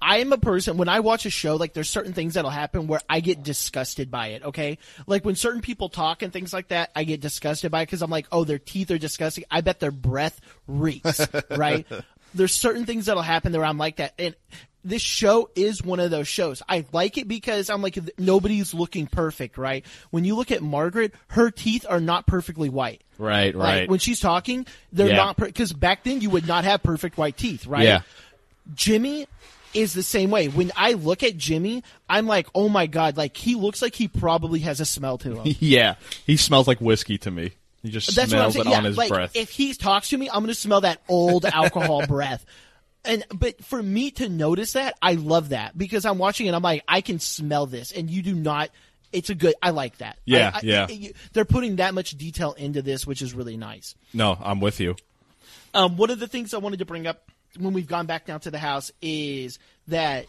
i 0.04 0.18
am 0.18 0.32
a 0.32 0.38
person 0.38 0.76
when 0.76 0.88
i 0.88 1.00
watch 1.00 1.24
a 1.26 1.30
show 1.30 1.56
like 1.56 1.72
there's 1.72 1.88
certain 1.90 2.12
things 2.12 2.34
that'll 2.34 2.50
happen 2.50 2.86
where 2.86 3.00
i 3.08 3.20
get 3.20 3.42
disgusted 3.42 4.10
by 4.10 4.28
it 4.28 4.42
okay 4.44 4.78
like 5.06 5.24
when 5.24 5.34
certain 5.34 5.60
people 5.62 5.88
talk 5.88 6.22
and 6.22 6.32
things 6.32 6.52
like 6.52 6.68
that 6.68 6.90
i 6.94 7.04
get 7.04 7.20
disgusted 7.20 7.70
by 7.70 7.80
it 7.82 7.86
because 7.86 8.02
i'm 8.02 8.10
like 8.10 8.26
oh 8.30 8.44
their 8.44 8.58
teeth 8.58 8.90
are 8.90 8.98
disgusting 8.98 9.44
i 9.50 9.60
bet 9.60 9.80
their 9.80 9.90
breath 9.90 10.40
reeks 10.68 11.20
right 11.50 11.86
there's 12.34 12.52
certain 12.52 12.84
things 12.86 13.06
that'll 13.06 13.22
happen 13.22 13.52
where 13.52 13.64
i'm 13.64 13.78
like 13.78 13.96
that 13.96 14.12
and 14.18 14.34
this 14.86 15.00
show 15.00 15.48
is 15.56 15.82
one 15.82 15.98
of 15.98 16.10
those 16.10 16.28
shows. 16.28 16.60
I 16.68 16.84
like 16.92 17.16
it 17.16 17.26
because 17.26 17.70
I'm 17.70 17.80
like 17.80 17.98
nobody's 18.18 18.74
looking 18.74 19.06
perfect, 19.06 19.56
right? 19.56 19.82
When 20.10 20.26
you 20.26 20.36
look 20.36 20.50
at 20.50 20.60
Margaret, 20.62 21.14
her 21.28 21.50
teeth 21.50 21.86
are 21.88 22.00
not 22.00 22.26
perfectly 22.26 22.68
white. 22.68 23.00
Right, 23.16 23.54
Like 23.54 23.64
right. 23.66 23.88
when 23.88 23.98
she's 23.98 24.20
talking, 24.20 24.66
they're 24.92 25.08
Yeah. 25.08 25.16
not 25.16 25.36
because 25.38 25.72
back 25.72 26.04
then 26.04 26.20
you 26.20 26.28
would 26.28 26.46
not 26.46 26.64
have 26.64 26.82
perfect 26.82 27.16
white 27.16 27.38
teeth, 27.38 27.66
right? 27.66 27.84
Yeah. 27.84 28.00
Jimmy 28.74 29.26
is 29.74 29.92
the 29.92 30.02
same 30.02 30.30
way. 30.30 30.48
When 30.48 30.72
I 30.76 30.92
look 30.92 31.22
at 31.22 31.36
Jimmy, 31.36 31.82
I'm 32.08 32.26
like, 32.26 32.46
oh 32.54 32.68
my 32.68 32.86
god, 32.86 33.16
like 33.16 33.36
he 33.36 33.54
looks 33.54 33.82
like 33.82 33.94
he 33.94 34.08
probably 34.08 34.60
has 34.60 34.80
a 34.80 34.84
smell 34.84 35.18
to 35.18 35.40
him. 35.40 35.56
yeah, 35.60 35.96
he 36.26 36.36
smells 36.36 36.66
like 36.68 36.80
whiskey 36.80 37.18
to 37.18 37.30
me. 37.30 37.52
He 37.82 37.90
just 37.90 38.14
That's 38.16 38.30
smells 38.30 38.56
it 38.56 38.66
Yeah, 38.66 38.78
on 38.78 38.84
his 38.84 38.96
like 38.96 39.10
breath. 39.10 39.32
if 39.36 39.50
he 39.50 39.74
talks 39.74 40.08
to 40.08 40.16
me, 40.18 40.30
I'm 40.30 40.40
gonna 40.42 40.54
smell 40.54 40.80
that 40.82 41.02
old 41.08 41.44
alcohol 41.44 42.06
breath. 42.08 42.46
And 43.04 43.22
but 43.34 43.62
for 43.62 43.82
me 43.82 44.10
to 44.12 44.28
notice 44.30 44.72
that, 44.72 44.94
I 45.02 45.12
love 45.14 45.50
that 45.50 45.76
because 45.76 46.06
I'm 46.06 46.16
watching 46.16 46.46
it. 46.46 46.54
I'm 46.54 46.62
like, 46.62 46.82
I 46.88 47.02
can 47.02 47.18
smell 47.18 47.66
this, 47.66 47.92
and 47.92 48.08
you 48.08 48.22
do 48.22 48.34
not. 48.34 48.70
It's 49.12 49.28
a 49.30 49.34
good. 49.34 49.54
I 49.62 49.70
like 49.70 49.98
that. 49.98 50.18
Yeah, 50.24 50.50
I- 50.54 50.58
I- 50.58 50.60
yeah. 50.62 50.88
you- 50.88 51.12
they're 51.34 51.44
putting 51.44 51.76
that 51.76 51.92
much 51.94 52.12
detail 52.12 52.52
into 52.54 52.80
this, 52.80 53.06
which 53.06 53.20
is 53.22 53.34
really 53.34 53.56
nice. 53.58 53.94
no, 54.14 54.36
I'm 54.42 54.60
with 54.60 54.80
you. 54.80 54.96
Um, 55.74 55.96
one 55.96 56.08
of 56.10 56.18
the 56.20 56.26
things 56.28 56.54
I 56.54 56.58
wanted 56.58 56.78
to 56.78 56.84
bring 56.84 57.06
up 57.06 57.30
when 57.58 57.74
we've 57.74 57.86
gone 57.86 58.06
back 58.06 58.26
down 58.26 58.40
to 58.40 58.50
the 58.50 58.58
house 58.58 58.90
is 59.02 59.58
that 59.88 60.26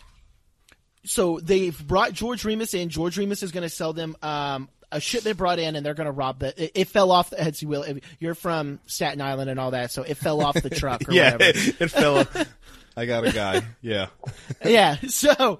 so 1.03 1.39
they've 1.39 1.87
brought 1.87 2.13
George 2.13 2.43
Remus 2.45 2.73
in. 2.73 2.89
George 2.89 3.17
Remus 3.17 3.43
is 3.43 3.51
going 3.51 3.63
to 3.63 3.69
sell 3.69 3.93
them 3.93 4.15
um, 4.23 4.69
a 4.91 4.99
ship 4.99 5.23
they 5.23 5.33
brought 5.33 5.59
in, 5.59 5.75
and 5.75 5.85
they're 5.85 5.93
going 5.93 6.05
to 6.05 6.11
rob 6.11 6.39
the. 6.39 6.63
It, 6.63 6.71
it 6.73 6.87
fell 6.87 7.11
off 7.11 7.29
the 7.29 7.37
heads. 7.37 7.61
You 7.61 7.67
will. 7.67 7.85
You're 8.19 8.33
from 8.35 8.79
Staten 8.87 9.21
Island 9.21 9.49
and 9.49 9.59
all 9.59 9.71
that, 9.71 9.91
so 9.91 10.03
it 10.03 10.15
fell 10.17 10.41
off 10.41 10.55
the 10.61 10.69
truck 10.71 11.07
or 11.07 11.11
Yeah, 11.13 11.33
whatever. 11.33 11.57
it 11.79 11.91
fell. 11.91 12.17
off. 12.19 12.55
I 12.97 13.05
got 13.05 13.27
a 13.27 13.31
guy. 13.31 13.61
Yeah. 13.81 14.07
yeah. 14.65 14.95
So 15.07 15.59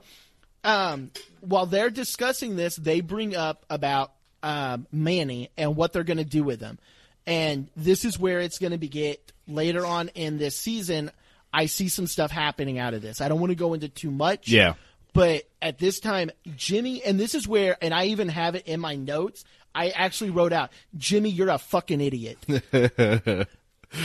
um, 0.63 1.11
while 1.41 1.65
they're 1.65 1.89
discussing 1.89 2.55
this, 2.55 2.75
they 2.75 3.01
bring 3.01 3.35
up 3.35 3.65
about 3.69 4.13
um, 4.41 4.87
Manny 4.91 5.49
and 5.57 5.75
what 5.75 5.93
they're 5.93 6.03
going 6.03 6.17
to 6.17 6.23
do 6.23 6.43
with 6.43 6.61
him, 6.61 6.79
and 7.27 7.67
this 7.75 8.03
is 8.05 8.17
where 8.17 8.39
it's 8.39 8.57
going 8.57 8.71
to 8.71 8.77
be 8.79 8.87
get 8.87 9.31
later 9.47 9.85
on 9.85 10.09
in 10.15 10.37
this 10.37 10.57
season. 10.57 11.11
I 11.55 11.67
see 11.67 11.87
some 11.87 12.05
stuff 12.05 12.31
happening 12.31 12.79
out 12.79 12.93
of 12.93 13.01
this. 13.01 13.21
I 13.21 13.29
don't 13.29 13.39
want 13.39 13.51
to 13.51 13.55
go 13.55 13.73
into 13.73 13.87
too 13.87 14.11
much. 14.11 14.49
Yeah. 14.49 14.73
But 15.13 15.43
at 15.61 15.77
this 15.77 16.01
time, 16.01 16.29
Jimmy, 16.57 17.01
and 17.01 17.17
this 17.17 17.33
is 17.33 17.47
where, 17.47 17.77
and 17.81 17.93
I 17.93 18.07
even 18.07 18.27
have 18.27 18.55
it 18.55 18.67
in 18.67 18.81
my 18.81 18.97
notes. 18.97 19.45
I 19.73 19.89
actually 19.91 20.31
wrote 20.31 20.51
out, 20.51 20.71
Jimmy, 20.97 21.29
you're 21.29 21.47
a 21.47 21.57
fucking 21.57 22.01
idiot. 22.01 22.37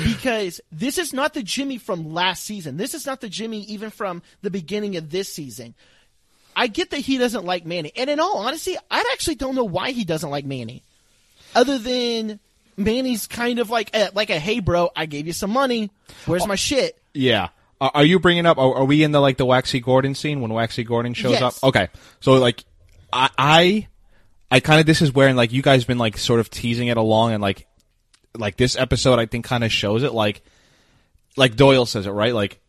because 0.04 0.60
this 0.70 0.96
is 0.96 1.12
not 1.12 1.34
the 1.34 1.42
Jimmy 1.42 1.78
from 1.78 2.14
last 2.14 2.44
season. 2.44 2.76
This 2.76 2.94
is 2.94 3.04
not 3.04 3.20
the 3.20 3.28
Jimmy 3.28 3.62
even 3.62 3.90
from 3.90 4.22
the 4.42 4.50
beginning 4.50 4.96
of 4.96 5.10
this 5.10 5.28
season. 5.28 5.74
I 6.54 6.68
get 6.68 6.90
that 6.90 7.00
he 7.00 7.18
doesn't 7.18 7.44
like 7.44 7.66
Manny. 7.66 7.90
And 7.96 8.08
in 8.08 8.20
all 8.20 8.38
honesty, 8.38 8.76
I 8.88 9.10
actually 9.12 9.34
don't 9.34 9.56
know 9.56 9.64
why 9.64 9.90
he 9.90 10.04
doesn't 10.04 10.30
like 10.30 10.44
Manny. 10.44 10.84
Other 11.56 11.78
than 11.78 12.38
Manny's 12.76 13.26
kind 13.26 13.58
of 13.58 13.70
like 13.70 13.90
a, 13.92 14.10
like 14.14 14.30
a 14.30 14.38
hey 14.38 14.60
bro, 14.60 14.90
I 14.94 15.06
gave 15.06 15.26
you 15.26 15.32
some 15.32 15.50
money. 15.50 15.90
Where's 16.26 16.44
oh. 16.44 16.46
my 16.46 16.54
shit? 16.54 16.99
Yeah. 17.14 17.48
Are 17.80 17.90
are 17.94 18.04
you 18.04 18.18
bringing 18.18 18.46
up? 18.46 18.58
Are, 18.58 18.74
are 18.76 18.84
we 18.84 19.02
in 19.02 19.12
the 19.12 19.20
like 19.20 19.36
the 19.38 19.46
Waxy 19.46 19.80
Gordon 19.80 20.14
scene 20.14 20.40
when 20.40 20.52
Waxy 20.52 20.84
Gordon 20.84 21.14
shows 21.14 21.32
Yes. 21.40 21.42
up? 21.62 21.68
Okay, 21.70 21.88
so 22.20 22.34
like, 22.34 22.62
I 23.12 23.30
I, 23.38 23.88
I 24.50 24.60
kind 24.60 24.80
of 24.80 24.86
this 24.86 25.00
is 25.02 25.12
where 25.14 25.28
and 25.28 25.36
like 25.36 25.52
you 25.52 25.62
guys 25.62 25.84
been 25.84 25.98
like 25.98 26.18
sort 26.18 26.40
of 26.40 26.50
teasing 26.50 26.88
it 26.88 26.96
along 26.96 27.32
and 27.32 27.40
like, 27.42 27.66
like 28.36 28.56
this 28.56 28.76
episode 28.76 29.18
I 29.18 29.26
think 29.26 29.44
kind 29.46 29.64
of 29.64 29.72
shows 29.72 30.02
it 30.02 30.12
like, 30.12 30.42
like 31.36 31.56
Doyle 31.56 31.86
says 31.86 32.06
it 32.06 32.10
right 32.10 32.34
like, 32.34 32.60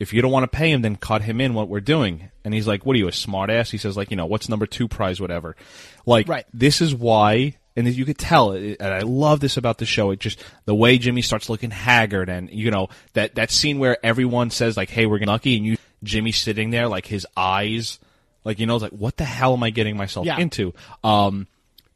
if 0.00 0.12
you 0.12 0.22
don't 0.22 0.32
want 0.32 0.50
to 0.50 0.56
pay 0.56 0.70
him 0.70 0.82
then 0.82 0.96
cut 0.96 1.22
him 1.22 1.40
in 1.40 1.52
what 1.54 1.68
we're 1.68 1.80
doing 1.80 2.30
and 2.44 2.52
he's 2.54 2.66
like 2.66 2.84
what 2.86 2.94
are 2.96 2.98
you 2.98 3.08
a 3.08 3.12
smart 3.12 3.50
ass 3.50 3.70
he 3.70 3.78
says 3.78 3.96
like 3.96 4.10
you 4.10 4.16
know 4.16 4.26
what's 4.26 4.48
number 4.48 4.66
two 4.66 4.88
prize 4.88 5.20
whatever, 5.20 5.54
like 6.06 6.28
Right. 6.28 6.44
this 6.54 6.80
is 6.80 6.94
why 6.94 7.56
and 7.76 7.86
you 7.94 8.04
could 8.04 8.18
tell 8.18 8.52
and 8.52 8.76
i 8.82 9.00
love 9.00 9.40
this 9.40 9.56
about 9.56 9.78
the 9.78 9.84
show 9.86 10.10
it 10.10 10.18
just 10.18 10.42
the 10.64 10.74
way 10.74 10.98
jimmy 10.98 11.22
starts 11.22 11.48
looking 11.48 11.70
haggard 11.70 12.28
and 12.28 12.50
you 12.50 12.70
know 12.70 12.88
that 13.12 13.34
that 13.34 13.50
scene 13.50 13.78
where 13.78 13.96
everyone 14.04 14.50
says 14.50 14.76
like 14.76 14.90
hey 14.90 15.06
we're 15.06 15.18
getting 15.18 15.30
lucky 15.32 15.56
and 15.56 15.66
you 15.66 15.76
jimmy 16.02 16.32
sitting 16.32 16.70
there 16.70 16.88
like 16.88 17.06
his 17.06 17.26
eyes 17.36 17.98
like 18.44 18.58
you 18.58 18.66
know 18.66 18.76
it's 18.76 18.82
like 18.82 18.92
what 18.92 19.16
the 19.16 19.24
hell 19.24 19.52
am 19.54 19.62
i 19.62 19.70
getting 19.70 19.96
myself 19.96 20.24
Yeah. 20.26 20.38
into 20.38 20.72
um 21.04 21.46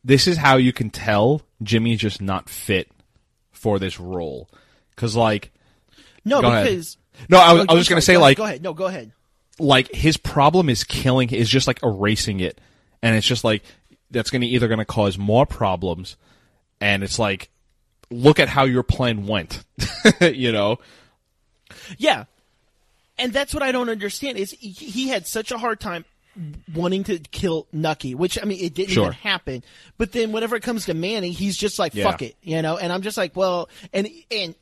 this 0.04 0.26
is 0.26 0.36
how 0.36 0.56
you 0.56 0.72
can 0.72 0.90
tell 0.90 1.42
jimmy's 1.62 1.98
just 2.00 2.20
not 2.22 2.48
fit 2.48 2.90
for 3.52 3.78
this 3.78 3.98
role 4.00 4.48
because 4.94 5.14
like 5.16 5.50
No, 6.24 6.40
Go 6.40 6.48
ahead. 6.48 6.64
because 6.66 6.96
No, 7.28 7.38
I 7.38 7.52
was- 7.52 7.62
Oh, 7.62 7.66
I 7.70 7.74
was 7.74 7.80
just 7.82 7.90
gonna 7.90 8.00
sorry, 8.00 8.14
say, 8.16 8.18
go 8.18 8.20
like- 8.20 8.36
go 8.38 8.44
ahead. 8.44 8.62
No, 8.62 8.72
go 8.74 8.86
ahead. 8.86 9.12
like 9.58 9.92
his 9.94 10.16
problem 10.16 10.68
is 10.70 10.84
killing 10.84 11.30
is 11.30 11.48
just 11.50 11.66
like 11.66 11.82
erasing 11.82 12.40
it 12.40 12.58
and 13.02 13.14
it's 13.16 13.26
just 13.26 13.44
like 13.44 13.62
that's 14.10 14.30
going 14.30 14.40
to 14.42 14.46
either 14.46 14.68
going 14.68 14.78
to 14.78 14.84
cause 14.84 15.16
more 15.18 15.46
problems 15.46 16.16
and 16.80 17.02
it's 17.02 17.18
like 17.18 17.50
look 18.10 18.40
at 18.40 18.48
how 18.48 18.64
your 18.64 18.82
plan 18.82 19.26
went 19.26 19.64
you 20.20 20.50
know 20.52 20.78
Yeah, 21.98 22.24
and 23.18 23.32
that's 23.32 23.54
what 23.54 23.62
I 23.62 23.70
don't 23.72 23.88
understand 23.88 24.38
is 24.38 24.50
he, 24.52 25.08
had 25.08 25.26
such 25.26 25.52
a 25.52 25.58
hard 25.58 25.78
time 25.80 26.04
wanting 26.74 27.04
to 27.04 27.18
kill 27.18 27.66
Nucky, 27.72 28.14
which 28.14 28.38
I 28.40 28.44
mean 28.46 28.64
it 28.64 28.74
didn't 28.74 28.90
Sure. 28.90 29.04
even 29.04 29.12
happen. 29.14 29.62
But 29.98 30.12
then 30.12 30.32
whenever 30.32 30.56
it 30.56 30.62
comes 30.62 30.86
to 30.86 30.94
Manny, 30.94 31.30
he's 31.32 31.56
just 31.56 31.78
like 31.78 31.94
Yeah. 31.94 32.04
fuck 32.10 32.22
it, 32.22 32.34
you 32.42 32.62
know. 32.62 32.76
And 32.78 32.92
I'm 32.92 33.02
just 33.02 33.16
like, 33.16 33.36
well, 33.36 33.68
and 33.92 34.08
and. 34.30 34.54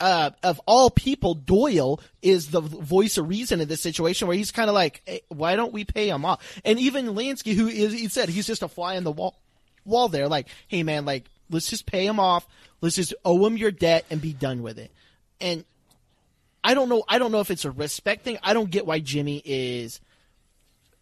Uh, 0.00 0.30
of 0.42 0.60
all 0.66 0.90
people, 0.90 1.34
Doyle 1.34 2.00
is 2.22 2.50
the 2.50 2.60
voice 2.60 3.18
of 3.18 3.28
reason 3.28 3.60
in 3.60 3.68
this 3.68 3.80
situation 3.80 4.28
where 4.28 4.36
he's 4.36 4.52
kind 4.52 4.68
of 4.68 4.74
like, 4.74 5.02
"Hey, 5.04 5.22
why 5.28 5.56
don't 5.56 5.72
we 5.72 5.84
pay 5.84 6.08
him 6.08 6.24
off? 6.24 6.60
And 6.64 6.78
even 6.78 7.14
Lansky, 7.14 7.54
who 7.54 7.66
is, 7.66 7.92
he 7.92 8.08
said 8.08 8.28
he's 8.28 8.46
just 8.46 8.62
a 8.62 8.68
fly 8.68 8.96
on 8.96 9.04
the 9.04 9.10
wall, 9.10 9.36
wall 9.84 10.08
there, 10.08 10.28
like, 10.28 10.46
hey 10.68 10.82
man, 10.82 11.04
like, 11.04 11.24
let's 11.50 11.68
just 11.68 11.86
pay 11.86 12.06
him 12.06 12.20
off. 12.20 12.46
Let's 12.80 12.96
just 12.96 13.14
owe 13.24 13.44
him 13.44 13.56
your 13.56 13.72
debt 13.72 14.04
and 14.10 14.20
be 14.20 14.32
done 14.32 14.62
with 14.62 14.78
it. 14.78 14.92
And 15.40 15.64
I 16.62 16.74
don't 16.74 16.88
know. 16.88 17.02
I 17.08 17.18
don't 17.18 17.32
know 17.32 17.40
if 17.40 17.50
it's 17.50 17.64
a 17.64 17.70
respect 17.70 18.24
thing. 18.24 18.38
I 18.42 18.52
don't 18.52 18.70
get 18.70 18.86
why 18.86 19.00
Jimmy 19.00 19.42
is 19.44 20.00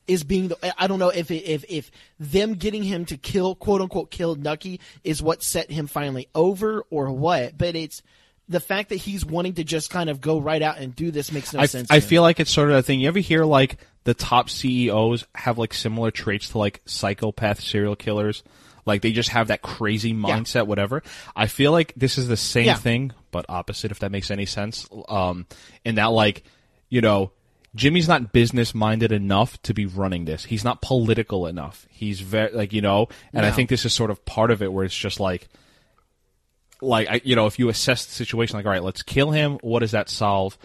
is 0.07 0.25
being 0.25 0.49
the. 0.49 0.75
I 0.81 0.87
don't 0.87 0.99
know 0.99 1.09
if 1.09 1.31
if 1.31 1.65
if 1.69 1.91
them 2.19 2.55
getting 2.55 2.83
him 2.83 3.05
to 3.07 3.17
kill 3.17 3.55
quote 3.55 3.81
unquote 3.81 4.11
kill 4.11 4.35
Nucky 4.37 4.81
is 5.05 5.23
what 5.23 5.43
set 5.43 5.71
him 5.71 5.87
finally 5.87 6.29
over 6.35 6.85
or 6.91 7.11
what. 7.11 7.59
But 7.59 7.77
it's 7.77 8.03
the 8.49 8.61
fact 8.61 8.91
that 8.91 8.97
he's 8.97 9.25
wanting 9.25 9.55
to 9.55 9.65
just 9.65 9.91
kind 9.91 10.09
of 10.09 10.21
go 10.21 10.39
right 10.39 10.63
out 10.63 10.79
and 10.79 10.95
do 10.95 11.11
this 11.11 11.33
makes 11.33 11.53
no 11.53 11.61
I, 11.61 11.67
sense. 11.67 11.91
I 11.91 12.01
feel 12.01 12.23
like 12.23 12.39
it's 12.41 12.51
sort 12.51 12.71
of 12.71 12.77
a 12.77 12.83
thing 12.83 13.01
you 13.01 13.09
ever 13.09 13.19
hear 13.19 13.45
like 13.45 13.79
the 14.05 14.15
top 14.15 14.49
ceos 14.49 15.27
have 15.35 15.59
like 15.59 15.75
similar 15.75 16.11
traits 16.11 16.51
to 16.51 16.59
like 16.59 16.81
psychopath 16.85 17.61
serial 17.61 17.97
killers 17.97 18.45
like 18.85 19.03
they 19.03 19.11
just 19.11 19.31
have 19.31 19.49
that 19.49 19.63
crazy 19.63 20.15
mindset 20.15 20.69
whatever 20.69 21.03
i 21.35 21.47
feel 21.49 21.73
like 21.73 21.93
this 21.97 22.19
is 22.19 22.29
the 22.29 22.37
same 22.37 22.67
Yeah. 22.67 22.77
thing 22.77 23.13
but 23.33 23.47
opposite 23.49 23.91
if 23.91 23.99
that 23.99 24.13
makes 24.13 24.31
any 24.31 24.47
sense 24.47 24.89
um 25.09 25.47
in 25.85 25.97
that 25.97 26.13
like 26.13 26.45
you 26.89 27.01
know 27.01 27.33
Jimmy's 27.75 28.09
not 28.09 28.33
business 28.33 28.75
minded 28.75 29.13
enough 29.13 29.61
to 29.65 29.75
be 29.75 29.85
running 29.85 30.25
this. 30.25 30.47
He's 30.47 30.65
not 30.65 30.81
political 30.81 31.47
enough. 31.47 31.87
He's 31.91 32.21
very 32.21 32.51
like 32.53 32.73
you 32.73 32.81
know, 32.81 33.09
and 33.35 33.45
I 33.45 33.51
think 33.51 33.69
this 33.69 33.85
is 33.85 33.93
sort 33.93 34.11
of 34.11 34.25
part 34.25 34.51
of 34.51 34.63
it 34.63 34.73
where 34.73 34.87
it's 34.87 34.97
just 34.97 35.21
like 35.21 35.47
like 36.81 37.09
I, 37.09 37.21
you 37.25 37.37
know, 37.37 37.47
if 37.47 37.59
you 37.59 37.69
assess 37.69 38.07
the 38.07 38.13
situation 38.13 38.57
like 38.57 38.67
all 38.67 38.73
right, 38.73 38.83
let's 38.83 39.03
kill 39.03 39.31
him, 39.31 39.59
what 39.63 39.81
does 39.81 39.93
that 39.93 40.09
solve? 40.09 40.57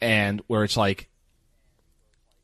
And 0.00 0.42
where 0.46 0.64
it's 0.64 0.76
like 0.76 1.08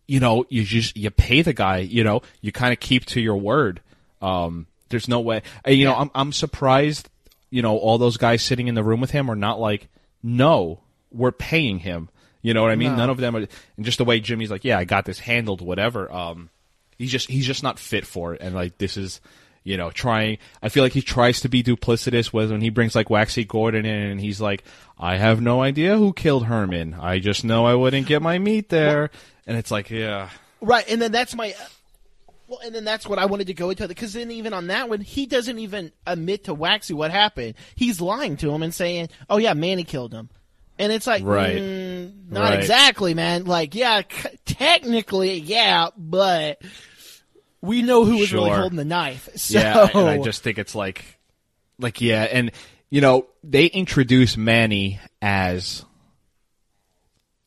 you 0.08 0.20
know, 0.20 0.44
you 0.48 0.64
just 0.64 0.96
you 0.96 1.10
pay 1.10 1.42
the 1.42 1.52
guy, 1.52 1.78
you 1.78 2.04
know, 2.04 2.22
you 2.40 2.52
kind 2.52 2.72
of 2.72 2.80
keep 2.80 3.06
to 3.06 3.20
your 3.20 3.36
word. 3.36 3.80
Um 4.20 4.66
there's 4.88 5.08
no 5.08 5.20
way. 5.20 5.42
and, 5.64 5.76
You 5.76 5.84
know, 5.86 5.94
I'm 5.94 6.10
I'm 6.14 6.32
surprised, 6.32 7.08
you 7.50 7.62
know, 7.62 7.76
all 7.76 7.98
those 7.98 8.16
guys 8.16 8.42
sitting 8.42 8.68
in 8.68 8.74
the 8.74 8.84
room 8.84 9.00
with 9.00 9.10
him 9.10 9.30
are 9.30 9.36
not 9.36 9.58
like, 9.58 9.88
"No, 10.22 10.80
we're 11.10 11.32
paying 11.32 11.78
him." 11.78 12.08
You 12.42 12.52
know 12.54 12.62
what 12.62 12.72
I 12.72 12.76
mean? 12.76 12.96
None 12.96 13.08
of 13.10 13.18
them 13.18 13.36
are 13.36 13.46
and 13.76 13.84
just 13.84 13.98
the 13.98 14.04
way 14.04 14.20
Jimmy's 14.20 14.50
like, 14.50 14.64
"Yeah, 14.64 14.78
I 14.78 14.84
got 14.84 15.04
this 15.04 15.18
handled, 15.18 15.60
whatever." 15.60 16.12
Um 16.12 16.50
he's 16.98 17.10
just 17.10 17.28
he's 17.30 17.46
just 17.46 17.62
not 17.62 17.78
fit 17.78 18.06
for 18.06 18.34
it 18.34 18.40
and 18.42 18.54
like 18.54 18.78
this 18.78 18.96
is 18.96 19.20
you 19.64 19.76
know 19.76 19.90
trying 19.90 20.38
i 20.62 20.68
feel 20.68 20.82
like 20.82 20.92
he 20.92 21.02
tries 21.02 21.40
to 21.40 21.48
be 21.48 21.62
duplicitous 21.62 22.32
with 22.32 22.50
when 22.50 22.60
he 22.60 22.70
brings 22.70 22.94
like 22.94 23.08
waxy 23.10 23.44
gordon 23.44 23.84
in 23.86 24.10
and 24.10 24.20
he's 24.20 24.40
like 24.40 24.64
i 24.98 25.16
have 25.16 25.40
no 25.40 25.62
idea 25.62 25.96
who 25.96 26.12
killed 26.12 26.46
herman 26.46 26.94
i 26.94 27.18
just 27.18 27.44
know 27.44 27.64
i 27.64 27.74
wouldn't 27.74 28.06
get 28.06 28.20
my 28.22 28.38
meat 28.38 28.68
there 28.68 29.10
and 29.46 29.56
it's 29.56 29.70
like 29.70 29.90
yeah 29.90 30.28
Right, 30.64 30.88
and 30.88 31.02
then 31.02 31.10
that's 31.10 31.34
my. 31.34 31.54
Well, 32.46 32.60
and 32.64 32.72
then 32.72 32.84
that's 32.84 33.04
what 33.04 33.18
I 33.18 33.26
wanted 33.26 33.48
to 33.48 33.54
go 33.54 33.70
into 33.70 33.88
because 33.88 34.12
then 34.12 34.30
even 34.30 34.52
on 34.52 34.68
that 34.68 34.88
one, 34.88 35.00
he 35.00 35.26
doesn't 35.26 35.58
even 35.58 35.90
admit 36.06 36.44
to 36.44 36.54
Waxy 36.54 36.94
what 36.94 37.10
happened. 37.10 37.54
He's 37.74 38.00
lying 38.00 38.36
to 38.36 38.50
him 38.52 38.62
and 38.62 38.72
saying, 38.72 39.08
"Oh 39.28 39.38
yeah, 39.38 39.54
Manny 39.54 39.82
killed 39.82 40.12
him," 40.12 40.28
and 40.78 40.92
it's 40.92 41.06
like, 41.06 41.24
Right. 41.24 41.56
mm, 41.56 42.30
not 42.30 42.50
Right. 42.50 42.58
exactly, 42.60 43.12
man. 43.14 43.42
Like, 43.46 43.74
yeah, 43.74 44.02
c- 44.08 44.28
technically, 44.44 45.38
yeah, 45.38 45.88
but 45.96 46.62
we 47.62 47.80
know 47.82 48.04
who 48.04 48.18
was 48.18 48.32
really 48.32 48.50
holding 48.50 48.76
the 48.76 48.84
knife. 48.84 49.28
So, 49.36 49.58
yeah 49.58 49.88
and 49.94 50.08
i 50.08 50.18
just 50.18 50.42
think 50.42 50.58
it's 50.58 50.74
like 50.74 51.18
like 51.78 52.00
yeah 52.00 52.24
and 52.24 52.50
you 52.90 53.00
know 53.00 53.26
they 53.42 53.66
introduce 53.66 54.36
manny 54.36 55.00
as 55.22 55.84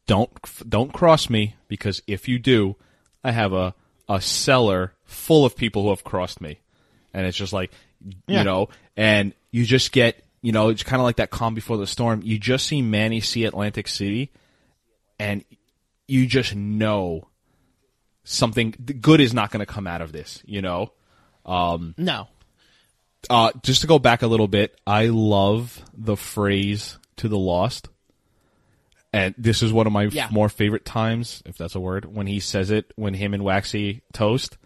don't 0.07 0.31
don't 0.69 0.93
cross 0.93 1.29
me 1.29 1.55
because 1.67 2.01
if 2.07 2.27
you 2.27 2.39
do 2.39 2.75
i 3.23 3.31
have 3.31 3.53
a 3.53 3.73
a 4.07 4.21
cellar 4.21 4.93
full 5.03 5.45
of 5.45 5.55
people 5.55 5.83
who 5.83 5.89
have 5.89 6.03
crossed 6.03 6.39
me 6.41 6.59
and 7.13 7.25
it's 7.25 7.37
just 7.37 7.53
like 7.53 7.71
Yeah. 8.27 8.39
you 8.39 8.43
know 8.43 8.69
and 8.95 9.33
you 9.51 9.65
just 9.65 9.91
get 9.91 10.23
you 10.41 10.51
know 10.51 10.69
it's 10.69 10.83
kind 10.83 10.99
of 10.99 11.05
like 11.05 11.15
that 11.17 11.31
calm 11.31 11.55
before 11.55 11.77
the 11.77 11.87
storm 11.87 12.21
you 12.23 12.37
just 12.37 12.67
see 12.67 12.81
manny 12.81 13.19
see 13.21 13.45
atlantic 13.45 13.87
city 13.87 14.31
and 15.19 15.43
you 16.07 16.27
just 16.27 16.55
know 16.55 17.27
something 18.25 18.75
good 18.99 19.21
is 19.21 19.33
not 19.33 19.49
going 19.51 19.65
to 19.65 19.71
come 19.71 19.87
out 19.87 20.01
of 20.01 20.11
this 20.11 20.41
you 20.45 20.61
know 20.61 20.91
Um, 21.45 21.93
no, 21.97 22.27
uh, 23.29 23.51
just 23.63 23.81
to 23.81 23.87
go 23.87 23.99
back 23.99 24.21
a 24.23 24.27
little 24.27 24.47
bit, 24.47 24.75
I 24.87 25.05
love 25.07 25.79
the 25.93 26.17
phrase 26.17 26.97
"to 27.17 27.27
the 27.29 27.37
lost," 27.37 27.87
and 29.13 29.33
this 29.37 29.61
is 29.63 29.71
one 29.71 29.87
of 29.87 29.93
my 29.93 30.05
Yeah. 30.05 30.27
more 30.31 30.49
favorite 30.49 30.85
times, 30.85 31.41
if 31.45 31.55
that's 31.57 31.75
a 31.75 31.79
word, 31.79 32.05
when 32.05 32.27
he 32.27 32.39
says 32.39 32.71
it 32.71 32.91
when 32.95 33.13
him 33.13 33.33
and 33.35 33.43
Waxy 33.43 34.01
toast, 34.11 34.57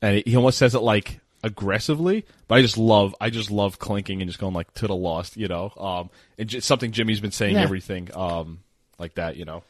and 0.00 0.22
he 0.26 0.34
almost 0.36 0.58
says 0.58 0.74
it 0.74 0.80
like 0.80 1.20
aggressively. 1.44 2.24
But 2.48 2.56
I 2.56 2.62
just 2.62 2.76
love, 2.78 3.14
I 3.20 3.30
just 3.30 3.50
love 3.50 3.78
clinking 3.78 4.20
and 4.20 4.28
just 4.28 4.40
going 4.40 4.54
like 4.54 4.74
"to 4.74 4.86
the 4.88 4.96
lost," 4.96 5.36
you 5.36 5.46
know. 5.48 5.72
Um, 5.76 6.10
and 6.36 6.48
just 6.48 6.66
something 6.66 6.90
Jimmy's 6.92 7.20
been 7.20 7.30
saying 7.30 7.54
Yeah. 7.54 7.62
everything, 7.62 8.10
um, 8.14 8.58
like 8.98 9.14
that, 9.14 9.36
you 9.36 9.44
know. 9.44 9.62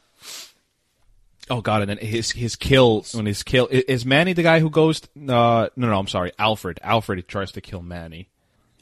Oh 1.51 1.61
god, 1.61 1.82
and 1.82 1.90
then 1.90 1.99
his 1.99 2.30
his 2.32 2.57
kill 2.57 3.05
when 3.12 3.26
his 3.26 3.43
kill 3.43 3.66
is 3.70 4.07
Manny 4.07 4.32
the 4.32 4.43
guy 4.43 4.61
who 4.61 4.70
goes 4.70 5.03
uh 5.16 5.68
no 5.76 5.88
no 5.88 5.99
I'm 5.99 6.07
sorry 6.09 6.32
Alfred 6.38 6.78
Alfred 6.82 7.26
tries 7.28 7.53
to 7.53 7.61
kill 7.61 7.82
Manny 7.82 8.28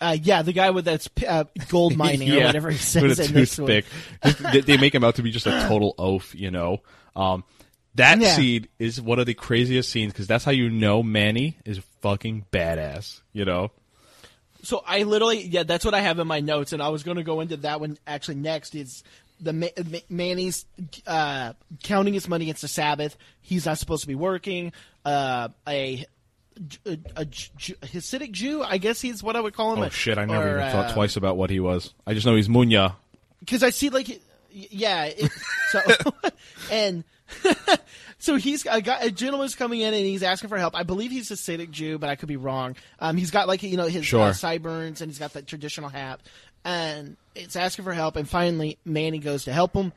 uh, 0.02 0.16
yeah, 0.22 0.40
the 0.40 0.52
guy 0.54 0.70
with 0.70 0.86
that 0.86 1.06
uh, 1.28 1.44
gold 1.68 1.94
mining 1.98 2.32
or 2.32 2.40
whatever 2.44 2.70
he 2.70 2.78
says 2.78 3.02
with 3.02 3.18
a 3.20 3.24
in 3.24 3.32
this 3.34 3.58
one. 3.58 3.66
toothpick. 3.68 4.52
they, 4.52 4.60
they 4.62 4.76
make 4.78 4.94
him 4.94 5.04
out 5.04 5.16
to 5.16 5.22
be 5.22 5.30
just 5.30 5.46
a 5.46 5.52
total 5.52 5.94
oaf, 5.98 6.34
you 6.34 6.50
know. 6.50 6.80
Um, 7.14 7.44
That 7.96 8.18
Yeah. 8.18 8.34
scene 8.34 8.66
is 8.78 8.98
one 8.98 9.18
of 9.18 9.26
the 9.26 9.34
craziest 9.34 9.90
scenes 9.90 10.14
because 10.14 10.26
that's 10.26 10.42
how 10.42 10.52
you 10.52 10.70
know 10.70 11.02
Manny 11.02 11.58
is 11.66 11.80
fucking 12.00 12.46
badass. 12.50 13.20
You 13.34 13.44
know, 13.44 13.72
So 14.62 14.82
I 14.86 15.02
literally, 15.02 15.42
yeah, 15.42 15.64
that's 15.64 15.84
what 15.84 15.92
I 15.92 16.00
have 16.00 16.18
in 16.18 16.26
my 16.26 16.40
notes, 16.40 16.72
and 16.72 16.82
I 16.82 16.88
was 16.88 17.02
going 17.02 17.18
to 17.18 17.22
go 17.22 17.40
into 17.40 17.58
that 17.58 17.78
one 17.80 17.98
actually 18.06 18.36
next. 18.36 18.74
Is 18.74 19.02
the 19.40 19.52
Ma- 19.52 19.66
Ma- 19.90 19.98
Manny's 20.08 20.66
uh, 21.06 21.52
counting 21.82 22.14
his 22.14 22.28
money 22.28 22.44
against 22.46 22.62
the 22.62 22.68
Sabbath? 22.68 23.16
He's 23.40 23.66
not 23.66 23.78
supposed 23.78 24.02
to 24.02 24.08
be 24.08 24.14
working. 24.14 24.72
Uh, 25.04 25.48
a, 25.68 26.04
a, 26.86 26.98
a 27.16 27.24
Ju- 27.24 27.74
Hasidic 27.82 28.32
Jew, 28.32 28.62
I 28.62 28.78
guess 28.78 29.00
he's 29.00 29.22
what 29.22 29.36
I 29.36 29.40
would 29.40 29.54
call 29.54 29.74
him. 29.74 29.82
oh 29.82 29.88
shit, 29.88 30.18
I 30.18 30.24
never 30.26 30.56
Or, 30.56 30.58
even 30.58 30.70
thought 30.72 30.90
uh, 30.90 30.94
twice 30.94 31.16
about 31.16 31.36
what 31.36 31.50
he 31.50 31.60
was. 31.60 31.94
I 32.06 32.14
just 32.14 32.26
know 32.26 32.36
he's 32.36 32.48
Munya. 32.48 32.94
because 33.40 33.62
I 33.62 33.70
see 33.70 33.88
like, 33.90 34.20
yeah, 34.50 35.04
it, 35.04 35.30
so 35.70 35.80
and 36.70 37.04
so 38.18 38.36
he's 38.36 38.66
a 38.66 38.80
guy, 38.82 38.98
a 39.02 39.10
gentleman's 39.10 39.54
coming 39.54 39.80
in 39.80 39.94
and 39.94 40.04
he's 40.04 40.22
asking 40.22 40.48
for 40.50 40.58
help. 40.58 40.74
I 40.76 40.82
believe 40.82 41.10
he's 41.12 41.30
a 41.30 41.34
Hasidic 41.34 41.70
Jew, 41.70 41.96
but 41.98 42.10
I 42.10 42.16
could 42.16 42.28
be 42.28 42.36
wrong. 42.36 42.76
Um, 42.98 43.16
he's 43.16 43.30
got 43.30 43.46
like 43.48 43.62
you 43.62 43.76
know 43.76 43.86
his 43.86 44.04
Sure. 44.04 44.28
uh, 44.28 44.32
sideburns 44.32 45.00
and 45.00 45.10
he's 45.10 45.18
got 45.18 45.32
that 45.34 45.46
traditional 45.46 45.88
hat, 45.88 46.20
and 46.64 47.16
it's 47.34 47.56
asking 47.56 47.84
for 47.84 47.92
help. 47.92 48.16
And 48.16 48.28
finally, 48.28 48.78
Manny 48.84 49.18
goes 49.18 49.44
to 49.44 49.52
help 49.52 49.74
him 49.74 49.92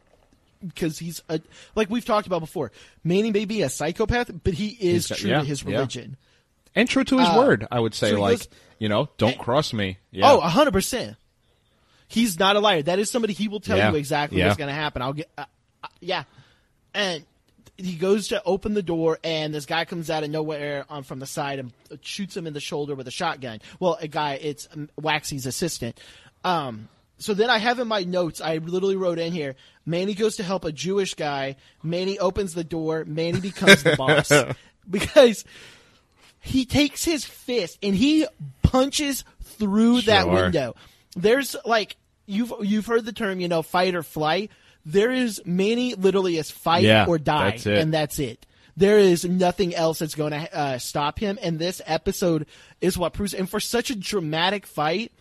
because 0.65 0.97
he's 0.99 1.21
a 1.29 1.41
like 1.75 1.89
we've 1.89 2.05
talked 2.05 2.27
about 2.27 2.39
before. 2.39 2.71
Manny 3.03 3.31
may 3.31 3.45
be 3.45 3.61
a 3.63 3.69
psychopath, 3.69 4.31
but 4.43 4.53
he 4.53 4.69
is 4.69 5.07
He's 5.09 5.17
true 5.19 5.29
yeah, 5.31 5.39
to 5.39 5.45
his 5.45 5.63
yeah. 5.63 5.71
religion. 5.71 6.17
And 6.75 6.89
true 6.89 7.03
to 7.03 7.19
his 7.19 7.27
Uh, 7.29 7.35
word, 7.37 7.67
I 7.71 7.79
would 7.79 7.93
say, 7.93 8.11
so 8.11 8.19
like 8.21 8.39
goes- 8.39 8.47
you 8.79 8.89
know, 8.89 9.09
don't 9.17 9.37
cross 9.37 9.73
me. 9.73 9.97
Yeah. 10.11 10.31
Oh, 10.31 10.39
a 10.39 10.49
hundred 10.49 10.71
percent. 10.71 11.15
He's 12.07 12.37
not 12.37 12.55
a 12.55 12.59
liar. 12.59 12.81
That 12.83 12.99
is 12.99 13.09
somebody 13.09 13.33
he 13.33 13.47
will 13.47 13.59
tell 13.59 13.77
Yeah. 13.77 13.91
you 13.91 13.97
exactly 13.97 14.39
Yeah. 14.39 14.47
what's 14.47 14.57
going 14.57 14.67
to 14.67 14.73
happen. 14.73 15.01
I'll 15.01 15.13
get, 15.13 15.29
uh, 15.37 15.45
uh, 15.83 15.87
yeah. 15.99 16.23
And 16.93 17.23
he 17.77 17.95
goes 17.95 18.27
to 18.27 18.41
open 18.43 18.75
the 18.75 18.83
door, 18.83 19.17
and 19.23 19.53
this 19.53 19.65
guy 19.65 19.85
comes 19.85 20.09
out 20.11 20.23
of 20.23 20.29
nowhere 20.29 20.85
um, 20.89 21.03
from 21.03 21.17
the 21.19 21.25
side 21.25 21.57
and 21.59 21.71
shoots 22.01 22.37
him 22.37 22.45
in 22.45 22.53
the 22.53 22.59
shoulder 22.59 22.93
with 22.93 23.07
a 23.07 23.11
shotgun. 23.11 23.61
Well, 23.79 23.97
a 23.99 24.07
guy, 24.07 24.33
it's 24.35 24.67
um, 24.73 24.89
Waxy's 24.95 25.45
assistant. 25.47 25.99
Um, 26.43 26.89
so 27.17 27.33
then 27.33 27.49
I 27.49 27.57
have 27.57 27.79
in 27.79 27.87
my 27.87 28.03
notes, 28.03 28.41
I 28.41 28.57
literally 28.57 28.95
wrote 28.97 29.19
in 29.19 29.31
here, 29.31 29.55
Manny 29.85 30.13
goes 30.13 30.37
to 30.37 30.43
help 30.43 30.65
a 30.65 30.71
Jewish 30.71 31.13
guy. 31.13 31.55
Manny 31.81 32.19
opens 32.19 32.53
the 32.53 32.63
door. 32.63 33.05
Manny 33.05 33.39
becomes 33.39 33.83
the 33.83 33.95
boss. 33.95 34.31
Because 34.89 35.45
he 36.41 36.65
takes 36.65 37.05
his 37.05 37.23
fist 37.23 37.79
and 37.81 37.95
he 37.95 38.27
punches 38.63 39.23
through 39.41 40.01
that 40.01 40.27
window. 40.27 40.75
There's 41.15 41.55
like 41.63 41.95
you've 42.25 42.51
you've 42.61 42.85
heard 42.85 43.05
the 43.05 43.13
term, 43.13 43.39
you 43.39 43.47
know, 43.47 43.61
fight 43.61 43.95
or 43.95 44.03
flight. 44.03 44.51
There 44.85 45.09
is 45.09 45.41
Manny 45.45 45.95
literally 45.95 46.37
is 46.37 46.51
fight 46.51 46.83
Yeah, 46.83 47.05
or 47.07 47.17
die, 47.17 47.51
that's 47.51 47.65
and 47.65 47.93
that's 47.93 48.19
it. 48.19 48.45
There 48.75 48.99
is 48.99 49.23
nothing 49.23 49.73
else 49.73 49.99
that's 49.99 50.15
going 50.15 50.31
to 50.31 50.53
uh, 50.53 50.77
stop 50.79 51.17
him, 51.17 51.39
and 51.41 51.59
this 51.59 51.81
episode 51.85 52.45
is 52.81 52.97
what 52.97 53.13
proves. 53.13 53.33
And 53.33 53.49
for 53.49 53.61
such 53.61 53.89
a 53.89 53.95
dramatic 53.95 54.65
fight, 54.65 55.13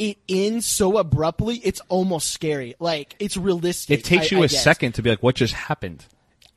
it 0.00 0.16
ends 0.28 0.66
so 0.66 0.96
abruptly. 0.98 1.56
It's 1.62 1.80
almost 1.88 2.32
scary. 2.32 2.74
Like 2.80 3.14
it's 3.18 3.36
realistic. 3.36 4.00
It 4.00 4.04
takes 4.04 4.32
I- 4.32 4.36
you 4.36 4.42
I 4.42 4.46
a 4.46 4.48
guess. 4.48 4.64
second 4.64 4.92
to 4.94 5.02
be 5.02 5.10
like, 5.10 5.22
what 5.22 5.34
just 5.36 5.52
happened? 5.54 6.04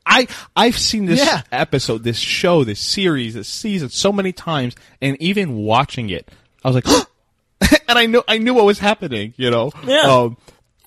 I 0.06 0.26
I've 0.56 0.76
seen 0.78 1.06
this 1.06 1.20
Yeah. 1.24 1.42
episode, 1.52 2.02
this 2.04 2.18
show, 2.18 2.64
this 2.64 2.80
series, 2.80 3.34
this 3.34 3.48
season 3.48 3.90
so 3.90 4.10
many 4.12 4.32
times, 4.32 4.74
and 5.00 5.16
even 5.20 5.56
watching 5.56 6.10
it, 6.10 6.30
I 6.64 6.68
was 6.70 6.74
like, 6.74 6.86
and 7.88 7.98
I 7.98 8.06
knew 8.06 8.22
I 8.26 8.38
knew 8.38 8.54
what 8.54 8.64
was 8.64 8.78
happening. 8.78 9.34
You 9.36 9.50
know, 9.50 9.70
Yeah. 9.86 10.00
Um, 10.02 10.36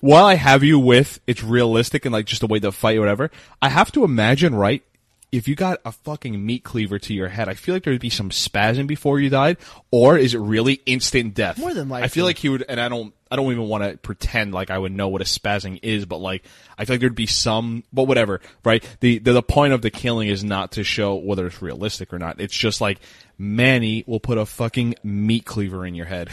while 0.00 0.24
I 0.26 0.34
have 0.34 0.62
you 0.62 0.78
with 0.78 1.20
it's 1.26 1.42
realistic 1.42 2.04
and 2.04 2.12
like 2.12 2.26
just 2.26 2.40
the 2.40 2.46
way 2.46 2.58
the 2.60 2.70
fight 2.72 2.96
or 2.96 3.00
whatever, 3.00 3.30
I 3.62 3.68
have 3.68 3.90
to 3.92 4.04
imagine 4.04 4.54
right. 4.54 4.82
If 5.30 5.46
you 5.46 5.54
got 5.54 5.80
a 5.84 5.92
fucking 5.92 6.44
meat 6.44 6.64
cleaver 6.64 6.98
to 7.00 7.12
your 7.12 7.28
head, 7.28 7.48
I 7.48 7.54
feel 7.54 7.74
like 7.74 7.84
there 7.84 7.92
would 7.92 8.00
be 8.00 8.10
some 8.10 8.30
spasm 8.30 8.86
before 8.86 9.20
you 9.20 9.28
died, 9.28 9.58
or 9.90 10.16
is 10.16 10.34
it 10.34 10.38
really 10.38 10.80
instant 10.86 11.34
death? 11.34 11.58
More 11.58 11.74
than 11.74 11.88
likely. 11.88 12.04
I 12.04 12.08
feel 12.08 12.24
like 12.24 12.38
he 12.38 12.48
would, 12.48 12.64
and 12.66 12.80
I 12.80 12.88
don't, 12.88 13.12
I 13.30 13.36
don't 13.36 13.52
even 13.52 13.68
want 13.68 13.84
to 13.84 13.98
pretend 13.98 14.54
like 14.54 14.70
I 14.70 14.78
would 14.78 14.92
know 14.92 15.08
what 15.08 15.20
a 15.20 15.24
spazzing 15.24 15.80
is, 15.82 16.06
but 16.06 16.18
like, 16.18 16.44
I 16.78 16.86
feel 16.86 16.94
like 16.94 17.00
there'd 17.00 17.14
be 17.14 17.26
some, 17.26 17.84
but 17.92 18.04
whatever, 18.04 18.40
right? 18.64 18.82
The, 19.00 19.18
the, 19.18 19.32
the 19.32 19.42
point 19.42 19.74
of 19.74 19.82
the 19.82 19.90
killing 19.90 20.28
is 20.28 20.42
not 20.42 20.72
to 20.72 20.84
show 20.84 21.16
whether 21.16 21.46
it's 21.46 21.60
realistic 21.60 22.12
or 22.12 22.18
not. 22.18 22.40
It's 22.40 22.56
just 22.56 22.80
like, 22.80 22.98
Manny 23.36 24.04
will 24.06 24.20
put 24.20 24.38
a 24.38 24.46
fucking 24.46 24.94
meat 25.02 25.44
cleaver 25.44 25.84
in 25.84 25.94
your 25.94 26.06
head. 26.06 26.30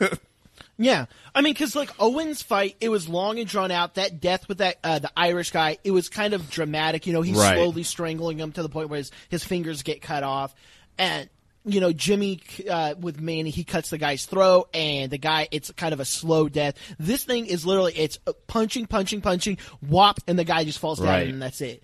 Yeah, 0.82 1.06
I 1.34 1.42
mean, 1.42 1.52
because 1.52 1.76
like 1.76 1.90
Owen's 2.00 2.42
fight, 2.42 2.76
it 2.80 2.88
was 2.88 3.08
long 3.08 3.38
and 3.38 3.48
drawn 3.48 3.70
out. 3.70 3.94
That 3.94 4.20
death 4.20 4.48
with 4.48 4.58
that 4.58 4.78
uh, 4.82 4.98
the 4.98 5.10
Irish 5.16 5.50
guy, 5.50 5.78
it 5.84 5.90
was 5.92 6.08
kind 6.08 6.34
of 6.34 6.50
dramatic. 6.50 7.06
You 7.06 7.12
know, 7.12 7.22
he's 7.22 7.36
Right. 7.36 7.56
slowly 7.56 7.82
strangling 7.84 8.38
him 8.38 8.52
to 8.52 8.62
the 8.62 8.68
point 8.68 8.88
where 8.88 8.98
his, 8.98 9.10
his 9.28 9.44
fingers 9.44 9.82
get 9.82 10.02
cut 10.02 10.22
off, 10.24 10.54
and 10.98 11.28
you 11.64 11.80
know 11.80 11.92
Jimmy 11.92 12.40
uh, 12.68 12.94
with 12.98 13.20
Manny, 13.20 13.50
he 13.50 13.62
cuts 13.64 13.90
the 13.90 13.98
guy's 13.98 14.24
throat, 14.26 14.68
and 14.74 15.10
the 15.12 15.18
guy, 15.18 15.46
it's 15.52 15.70
kind 15.72 15.92
of 15.92 16.00
a 16.00 16.04
slow 16.04 16.48
death. 16.48 16.74
This 16.98 17.22
thing 17.24 17.46
is 17.46 17.64
literally 17.64 17.92
it's 17.96 18.18
punching, 18.48 18.86
punching, 18.86 19.20
punching, 19.20 19.58
whop, 19.80 20.18
and 20.26 20.36
the 20.38 20.44
guy 20.44 20.64
just 20.64 20.78
falls 20.80 20.98
down, 20.98 21.08
Right. 21.08 21.28
and 21.28 21.40
that's 21.40 21.60
it. 21.60 21.82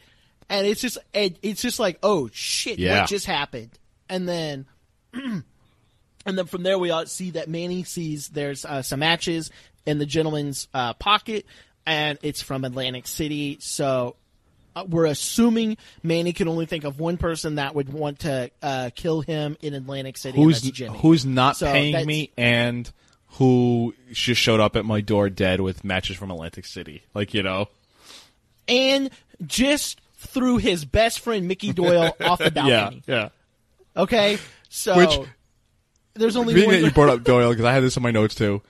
And 0.50 0.66
it's 0.66 0.80
just 0.80 0.98
it, 1.14 1.38
it's 1.42 1.62
just 1.62 1.78
like 1.78 1.98
oh 2.02 2.28
shit, 2.32 2.78
Yeah. 2.78 3.00
what 3.02 3.08
just 3.10 3.26
happened? 3.26 3.70
And 4.08 4.28
then 4.28 4.66
and 6.26 6.36
then 6.38 6.46
from 6.46 6.62
there, 6.62 6.78
we 6.78 6.90
all 6.90 7.06
see 7.06 7.30
that 7.32 7.48
Manny 7.48 7.84
sees 7.84 8.28
there's 8.28 8.64
uh, 8.64 8.82
some 8.82 9.00
matches 9.00 9.50
in 9.86 9.98
the 9.98 10.06
gentleman's 10.06 10.68
uh, 10.74 10.92
pocket, 10.94 11.46
and 11.86 12.18
it's 12.22 12.42
from 12.42 12.64
Atlantic 12.64 13.06
City. 13.06 13.58
So 13.60 14.16
uh, 14.76 14.84
we're 14.88 15.06
assuming 15.06 15.76
Manny 16.02 16.32
can 16.32 16.48
only 16.48 16.66
think 16.66 16.84
of 16.84 17.00
one 17.00 17.16
person 17.16 17.54
that 17.56 17.74
would 17.74 17.92
want 17.92 18.20
to 18.20 18.50
uh, 18.62 18.90
kill 18.94 19.20
him 19.22 19.56
in 19.62 19.74
Atlantic 19.74 20.16
City. 20.18 20.36
who's, 20.42 20.60
that's 20.62 20.76
Jimmy. 20.76 20.98
who's 20.98 21.24
not 21.24 21.56
So 21.56 21.70
paying 21.72 22.06
me 22.06 22.32
and 22.36 22.90
who 23.32 23.94
just 24.12 24.40
showed 24.40 24.60
up 24.60 24.74
at 24.76 24.84
my 24.84 25.00
door 25.00 25.30
dead 25.30 25.60
with 25.60 25.84
matches 25.84 26.16
from 26.16 26.30
Atlantic 26.30 26.64
City. 26.66 27.02
Like, 27.14 27.34
you 27.34 27.42
know? 27.42 27.68
and 28.66 29.10
just 29.46 30.00
threw 30.16 30.56
his 30.58 30.84
best 30.84 31.20
friend 31.20 31.48
Mickey 31.48 31.72
Doyle 31.72 32.14
off 32.20 32.38
the 32.38 32.44
Yeah, 32.54 32.62
balcony. 32.90 33.02
yeah. 33.06 33.28
Okay, 33.96 34.38
so 34.68 34.96
Which- 34.96 35.28
there's 36.18 36.36
only 36.36 36.54
Being 36.54 36.66
one. 36.66 36.74
that 36.80 36.86
you 36.86 36.90
brought 36.92 37.08
up 37.08 37.24
Doyle, 37.24 37.50
because 37.50 37.64
I 37.64 37.72
had 37.72 37.82
this 37.82 37.96
in 37.96 38.02
my 38.02 38.10
notes 38.10 38.34
too. 38.34 38.62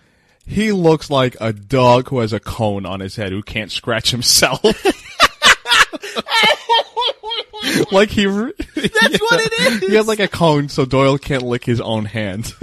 He 0.46 0.72
looks 0.72 1.10
like 1.10 1.36
a 1.40 1.52
dog 1.52 2.08
who 2.08 2.20
has 2.20 2.32
a 2.32 2.40
cone 2.40 2.86
on 2.86 3.00
his 3.00 3.16
head 3.16 3.32
who 3.32 3.42
can't 3.42 3.70
scratch 3.70 4.10
himself. 4.12 4.62
like 7.92 8.08
he, 8.10 8.26
re- 8.26 8.52
That's 8.74 9.18
what 9.20 9.40
it 9.40 9.82
is. 9.82 9.88
he 9.90 9.94
has 9.96 10.06
like 10.08 10.20
a 10.20 10.28
cone, 10.28 10.68
so 10.68 10.84
Doyle 10.84 11.18
can't 11.18 11.42
lick 11.42 11.64
his 11.64 11.80
own 11.80 12.04
hand. 12.06 12.54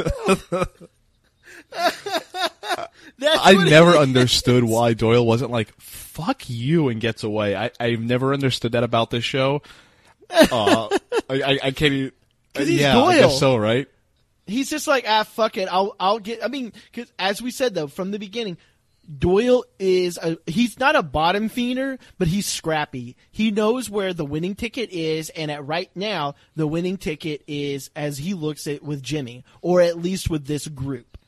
I 3.22 3.54
never 3.70 3.92
understood 3.98 4.64
why 4.64 4.94
Doyle 4.94 5.26
wasn't 5.26 5.52
like 5.52 5.74
"fuck 5.80 6.50
you" 6.50 6.90
and 6.90 7.00
gets 7.02 7.24
away. 7.24 7.56
I 7.56 7.72
I've 7.80 8.00
never 8.02 8.34
understood 8.34 8.74
that 8.74 8.84
about 8.84 9.10
this 9.12 9.24
show. 9.24 9.62
Uh, 10.30 10.88
I, 11.30 11.42
I 11.42 11.60
I 11.64 11.72
can't 11.72 11.94
even. 11.94 12.12
yeah, 12.58 12.92
I 12.92 12.94
Doyle. 12.94 13.20
guess 13.30 13.40
so, 13.40 13.56
right? 13.58 13.88
He's 14.48 14.70
just 14.70 14.88
like, 14.88 15.06
ah, 15.08 15.24
fuck 15.24 15.58
it. 15.58 15.68
I'll, 15.72 15.96
I'll 16.00 16.20
get, 16.20 16.44
I 16.44 16.48
mean, 16.48 16.74
cause 16.94 17.12
as 17.18 17.42
we 17.42 17.52
said 17.52 17.74
though, 17.74 17.88
from 17.88 18.12
the 18.12 18.20
beginning, 18.20 18.58
Doyle 19.18 19.64
is 19.78 20.18
a, 20.18 20.38
he's 20.48 20.80
not 20.80 20.96
a 20.96 21.04
bottom 21.04 21.48
feeder, 21.48 22.00
but 22.18 22.28
he's 22.28 22.48
scrappy. 22.48 23.16
He 23.32 23.52
knows 23.52 23.88
where 23.90 24.14
the 24.14 24.26
winning 24.26 24.56
ticket 24.56 24.90
is, 24.90 25.30
and 25.30 25.52
at 25.52 25.66
right 25.66 25.92
now, 25.94 26.34
the 26.56 26.66
winning 26.66 26.98
ticket 26.98 27.44
is, 27.48 27.92
as 27.96 28.18
he 28.18 28.34
looks 28.34 28.66
at 28.66 28.82
with 28.82 29.04
Jimmy, 29.04 29.44
or 29.62 29.82
at 29.82 30.00
least 30.00 30.30
with 30.32 30.48
this 30.48 30.68
group. 30.68 31.20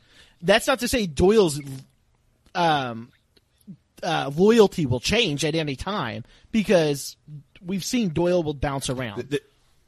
That's 0.41 0.65
not 0.65 0.79
to 0.79 0.87
say 0.87 1.05
Doyle's, 1.05 1.61
um, 2.55 3.11
uh, 4.01 4.31
loyalty 4.35 4.87
will 4.87 4.99
change 4.99 5.45
at 5.45 5.53
any 5.53 5.75
time, 5.75 6.23
because 6.51 7.15
we've 7.63 7.85
seen 7.85 8.09
Doyle 8.09 8.41
will 8.41 8.55
bounce 8.55 8.89
around. 8.89 9.29
Th- 9.29 9.43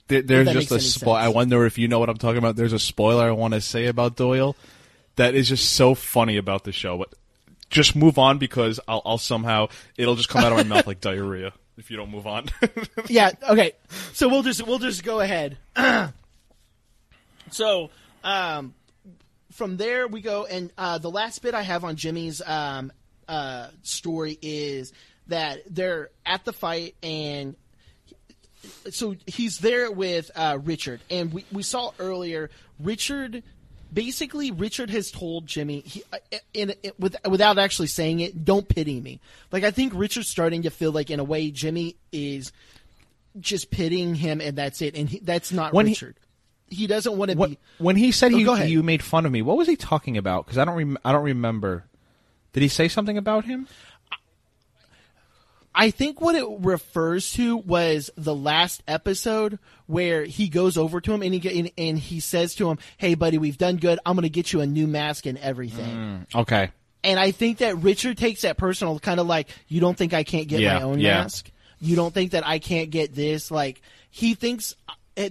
there- 0.10 0.22
there's 0.24 0.47
just 0.53 0.72
a 0.72 0.80
spoil. 0.82 1.16
I 1.16 1.30
wonder 1.30 1.66
if 1.66 1.78
you 1.78 1.88
know 1.88 1.99
what 1.99 2.10
I'm 2.10 2.18
talking 2.18 2.38
about. 2.39 2.55
There's 2.57 2.74
a 2.74 2.80
spoiler 2.80 3.28
I 3.30 3.32
want 3.32 3.53
to 3.53 3.62
say 3.62 3.86
about 3.86 4.16
Doyle 4.18 4.55
that 5.16 5.36
is 5.36 5.47
just 5.49 5.72
so 5.74 5.95
funny 5.95 6.36
about 6.38 6.64
the 6.66 6.72
show. 6.74 6.97
But 6.97 7.14
just 7.70 7.95
move 7.95 8.18
on 8.18 8.38
because 8.39 8.80
I'll, 8.88 9.01
I'll 9.05 9.18
somehow 9.18 9.68
it'll 9.97 10.16
just 10.16 10.28
come 10.30 10.43
out 10.43 10.51
of 10.51 10.57
my 10.57 10.64
mouth 10.76 10.88
like 10.88 10.99
diarrhea 11.01 11.53
if 11.78 11.89
you 11.91 11.97
don't 11.97 12.10
move 12.12 12.28
on. 12.28 12.47
yeah. 13.07 13.32
Okay. 13.49 13.74
So 14.14 14.28
we'll 14.28 14.43
just 14.43 14.66
we'll 14.66 14.80
just 14.80 15.03
go 15.03 15.20
ahead. 15.22 15.57
so 17.51 17.89
um, 18.24 18.74
from 19.51 19.78
there 19.78 20.07
we 20.07 20.22
go, 20.22 20.45
and 20.45 20.72
uh, 20.78 20.97
the 20.97 21.12
last 21.12 21.41
bit 21.41 21.53
I 21.53 21.62
have 21.62 21.84
on 21.84 21.95
Jimmy's 21.95 22.41
um, 22.45 22.91
uh, 23.28 23.70
story 23.84 24.38
is 24.41 24.93
that 25.28 25.60
they're 25.70 26.10
at 26.26 26.45
the 26.45 26.53
fight 26.53 26.95
and. 27.03 27.55
So 28.89 29.16
he's 29.26 29.60
there 29.60 29.91
with 29.91 30.32
uh, 30.36 30.60
Richard, 30.64 30.99
and 31.10 31.32
we, 31.34 31.45
we 31.51 31.64
saw 31.64 31.91
earlier 31.99 32.49
Richard. 32.80 33.43
Basically, 33.91 34.51
Richard 34.51 34.91
has 34.91 35.10
told 35.10 35.47
Jimmy, 35.47 35.80
he, 35.80 36.03
uh, 36.14 36.18
in, 36.53 36.74
in, 36.84 36.91
with, 36.99 37.16
without 37.28 37.57
actually 37.57 37.88
saying 37.88 38.20
it, 38.20 38.45
"Don't 38.45 38.68
pity 38.68 38.99
me." 38.99 39.20
Like 39.51 39.64
I 39.64 39.72
think 39.72 39.93
Richard's 39.95 40.30
starting 40.30 40.64
to 40.64 40.70
feel 40.70 40.91
like, 40.91 41.10
in 41.10 41.20
a 41.20 41.24
way, 41.24 41.49
Jimmy 41.51 41.95
is 42.12 42.51
just 43.39 43.72
pitying 43.72 44.16
him 44.16 44.41
and 44.41 44.57
that's 44.57 44.82
it. 44.82 44.95
And 44.95 45.07
he, 45.10 45.20
that's 45.20 45.51
not 45.51 45.74
When 45.74 45.86
he- 45.88 45.91
Richard. 45.93 46.16
He, 46.72 46.86
doesn't 46.86 47.18
want 47.18 47.32
to 47.32 47.38
be. 47.38 47.57
when 47.80 47.95
he 47.95 48.12
said 48.12 48.32
Oh, 48.32 48.53
he 48.55 48.72
you 48.72 48.84
made 48.84 49.01
fun 49.01 49.26
of 49.26 49.32
me, 49.32 49.41
what 49.41 49.57
was 49.57 49.68
he 49.68 49.76
talking 49.76 50.18
about? 50.18 50.45
Because 50.45 50.60
I 50.60 50.66
don't 50.66 50.76
rem- 50.76 50.97
I 51.03 51.12
don't 51.12 51.24
remember. 51.24 51.86
Did 52.53 52.62
he 52.62 52.70
say 52.70 52.88
something 52.88 53.18
about 53.18 53.45
him? 53.45 53.68
I 55.80 55.91
think 55.91 56.19
what 56.19 56.36
it 56.36 56.45
refers 56.59 57.32
to 57.34 57.55
was 57.55 58.09
the 58.17 58.36
last 58.36 58.84
episode 58.88 59.59
where 59.88 60.25
he 60.25 60.49
goes 60.49 60.77
over 60.77 60.99
to 60.99 61.13
him 61.13 61.21
and 61.23 61.34
he 61.34 61.39
get, 61.39 61.55
and, 61.55 61.71
and 61.77 61.97
he 61.97 62.19
says 62.19 62.53
to 62.55 62.69
him, 62.69 62.80
"Hey, 62.97 63.15
buddy, 63.15 63.38
we've 63.38 63.57
done 63.57 63.77
good. 63.77 63.97
I'm 64.05 64.15
going 64.15 64.23
to 64.23 64.30
get 64.30 64.51
you 64.51 64.59
a 64.61 64.65
new 64.65 64.88
mask 64.88 65.25
and 65.25 65.38
everything." 65.38 66.25
Okay. 66.36 66.69
And 67.03 67.17
I 67.17 67.32
think 67.32 67.59
that 67.59 67.77
Richard 67.77 68.17
takes 68.17 68.41
that 68.41 68.57
personal, 68.57 68.99
kind 68.99 69.21
of 69.21 69.27
like, 69.27 69.47
"You 69.69 69.80
don't 69.80 69.97
think 69.97 70.13
I 70.13 70.23
can't 70.23 70.47
get 70.49 70.59
Yeah, 70.59 70.80
my 70.80 70.84
own 70.84 70.99
yeah. 70.99 71.21
mask? 71.21 71.49
You 71.80 71.95
don't 71.95 72.13
think 72.13 72.32
that 72.32 72.45
I 72.45 72.59
can't 72.59 72.89
get 72.89 73.15
this?" 73.15 73.49
Like 73.49 73.82
he 74.09 74.34
thinks. 74.36 74.75
uh, 75.17 75.30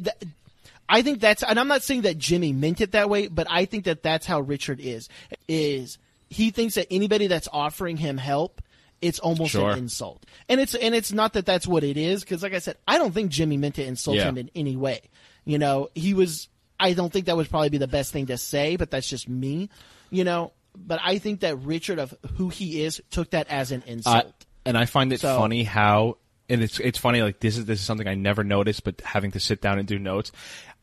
I 0.88 1.02
think 1.02 1.20
that's, 1.20 1.42
and 1.42 1.60
I'm 1.60 1.68
not 1.68 1.82
saying 1.82 2.02
that 2.02 2.16
Jimmy 2.16 2.54
meant 2.54 2.80
it 2.80 2.92
that 2.92 3.10
way, 3.10 3.28
but 3.28 3.46
I 3.50 3.66
think 3.66 3.84
that 3.84 4.02
that's 4.02 4.24
how 4.24 4.40
Richard 4.40 4.80
is. 4.80 5.10
Is 5.46 5.98
he 6.30 6.50
thinks 6.50 6.76
that 6.76 6.86
anybody 6.90 7.26
that's 7.26 7.48
offering 7.52 7.98
him 7.98 8.16
help, 8.16 8.62
it's 9.00 9.18
almost 9.18 9.52
Sure. 9.52 9.70
an 9.70 9.78
insult, 9.78 10.24
and 10.48 10.60
it's 10.60 10.74
and 10.74 10.94
it's 10.94 11.12
not 11.12 11.32
that 11.34 11.46
that's 11.46 11.66
what 11.66 11.84
it 11.84 11.96
is 11.96 12.22
because, 12.22 12.42
like 12.42 12.54
I 12.54 12.58
said, 12.58 12.76
I 12.86 12.98
don't 12.98 13.12
think 13.12 13.30
Jimmy 13.30 13.56
meant 13.56 13.76
to 13.76 13.84
insult 13.84 14.16
Yeah. 14.16 14.24
him 14.24 14.38
in 14.38 14.50
any 14.54 14.76
way. 14.76 15.00
You 15.44 15.58
know, 15.58 15.88
he 15.94 16.14
was. 16.14 16.48
I 16.80 16.92
don't 16.92 17.12
think 17.12 17.26
that 17.26 17.36
would 17.36 17.50
probably 17.50 17.70
be 17.70 17.78
the 17.78 17.88
best 17.88 18.12
thing 18.12 18.26
to 18.26 18.38
say, 18.38 18.76
but 18.76 18.90
that's 18.90 19.08
just 19.08 19.28
me. 19.28 19.68
You 20.10 20.24
know, 20.24 20.52
but 20.76 21.00
I 21.02 21.18
think 21.18 21.40
that 21.40 21.56
Richard 21.58 21.98
of 21.98 22.14
who 22.36 22.48
he 22.50 22.82
is 22.82 23.00
took 23.10 23.30
that 23.30 23.48
as 23.48 23.72
an 23.72 23.82
insult. 23.86 24.32
and 24.64 24.76
I 24.78 24.84
find 24.84 25.12
it 25.12 25.20
So- 25.20 25.36
funny 25.38 25.64
how, 25.64 26.18
and 26.48 26.62
it's 26.62 26.78
it's 26.78 26.98
funny 26.98 27.22
like 27.22 27.40
this 27.40 27.56
is 27.58 27.64
this 27.66 27.80
is 27.80 27.84
something 27.86 28.06
I 28.06 28.14
never 28.14 28.44
noticed, 28.44 28.84
but 28.84 29.00
having 29.02 29.30
to 29.32 29.40
sit 29.40 29.60
down 29.60 29.78
and 29.78 29.88
do 29.88 29.98
notes, 29.98 30.30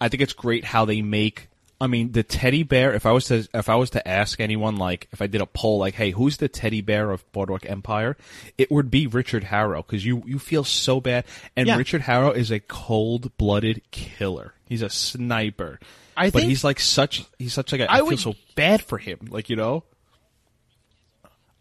I 0.02 0.10
think 0.10 0.22
it's 0.22 0.34
great 0.34 0.64
how 0.66 0.86
they 0.86 1.02
make. 1.02 1.48
I 1.86 1.88
mean, 1.88 2.12
the 2.12 2.24
teddy 2.24 2.64
bear. 2.64 2.94
If 2.94 3.06
I 3.06 3.12
was 3.12 3.26
to 3.28 3.48
if 3.54 3.70
I 3.70 3.76
was 3.76 3.92
to 3.92 4.06
ask 4.08 4.40
anyone, 4.42 4.76
like 4.78 5.08
if 5.14 5.22
I 5.22 5.28
did 5.28 5.40
a 5.40 5.46
poll, 5.46 5.78
like, 5.80 5.94
hey, 5.94 6.12
who's 6.12 6.38
the 6.38 6.48
teddy 6.50 6.82
bear 6.82 7.12
of 7.12 7.32
Boardwalk 7.32 7.66
Empire? 7.66 8.18
It 8.58 8.70
would 8.72 8.92
be 8.92 9.08
Richard 9.08 9.44
Harrow 9.46 9.82
because 9.84 10.06
you 10.06 10.24
you 10.26 10.40
feel 10.40 10.64
so 10.64 11.00
bad, 11.00 11.24
and 11.56 11.68
Yeah. 11.68 11.78
Richard 11.78 12.02
Harrow 12.02 12.32
is 12.32 12.52
a 12.52 12.60
cold 12.60 13.36
blooded 13.38 13.82
killer. 13.92 14.54
He's 14.68 14.82
a 14.82 14.90
sniper. 14.90 15.80
I 16.18 16.30
but 16.32 16.44
he's 16.44 16.64
like 16.64 16.80
such 16.80 17.24
he's 17.40 17.54
such 17.54 17.72
like 17.72 17.82
a, 17.82 17.92
I 17.92 17.96
I 17.96 17.98
feel 18.00 18.06
would- 18.08 18.20
so 18.20 18.36
bad 18.56 18.82
for 18.82 18.98
him, 18.98 19.20
like 19.30 19.50
you 19.50 19.56
know. 19.56 19.84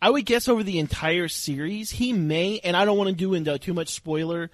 I 0.01 0.11
would 0.11 0.27
guess 0.27 0.49
over 0.49 0.63
the 0.63 0.79
entire 0.79 1.29
series, 1.29 1.91
he 1.91 2.13
may, 2.13 2.61
and 2.63 2.77
I 2.77 2.85
don't 2.85 2.99
want 2.99 3.09
to 3.09 3.17
do 3.17 3.33
into 3.35 3.59
too 3.59 3.73
much 3.73 3.89
spoiler. 3.89 4.51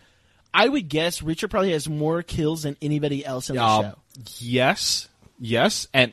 I 0.54 0.68
would 0.68 0.88
guess 0.88 1.22
Richard 1.22 1.48
probably 1.50 1.72
has 1.72 1.88
more 1.88 2.22
kills 2.22 2.62
than 2.62 2.76
anybody 2.82 3.24
else 3.24 3.50
in 3.50 3.56
the 3.56 3.62
Um, 3.64 3.82
show 3.84 3.94
yes, 4.38 5.08
yes, 5.41 5.88
and 5.95 6.12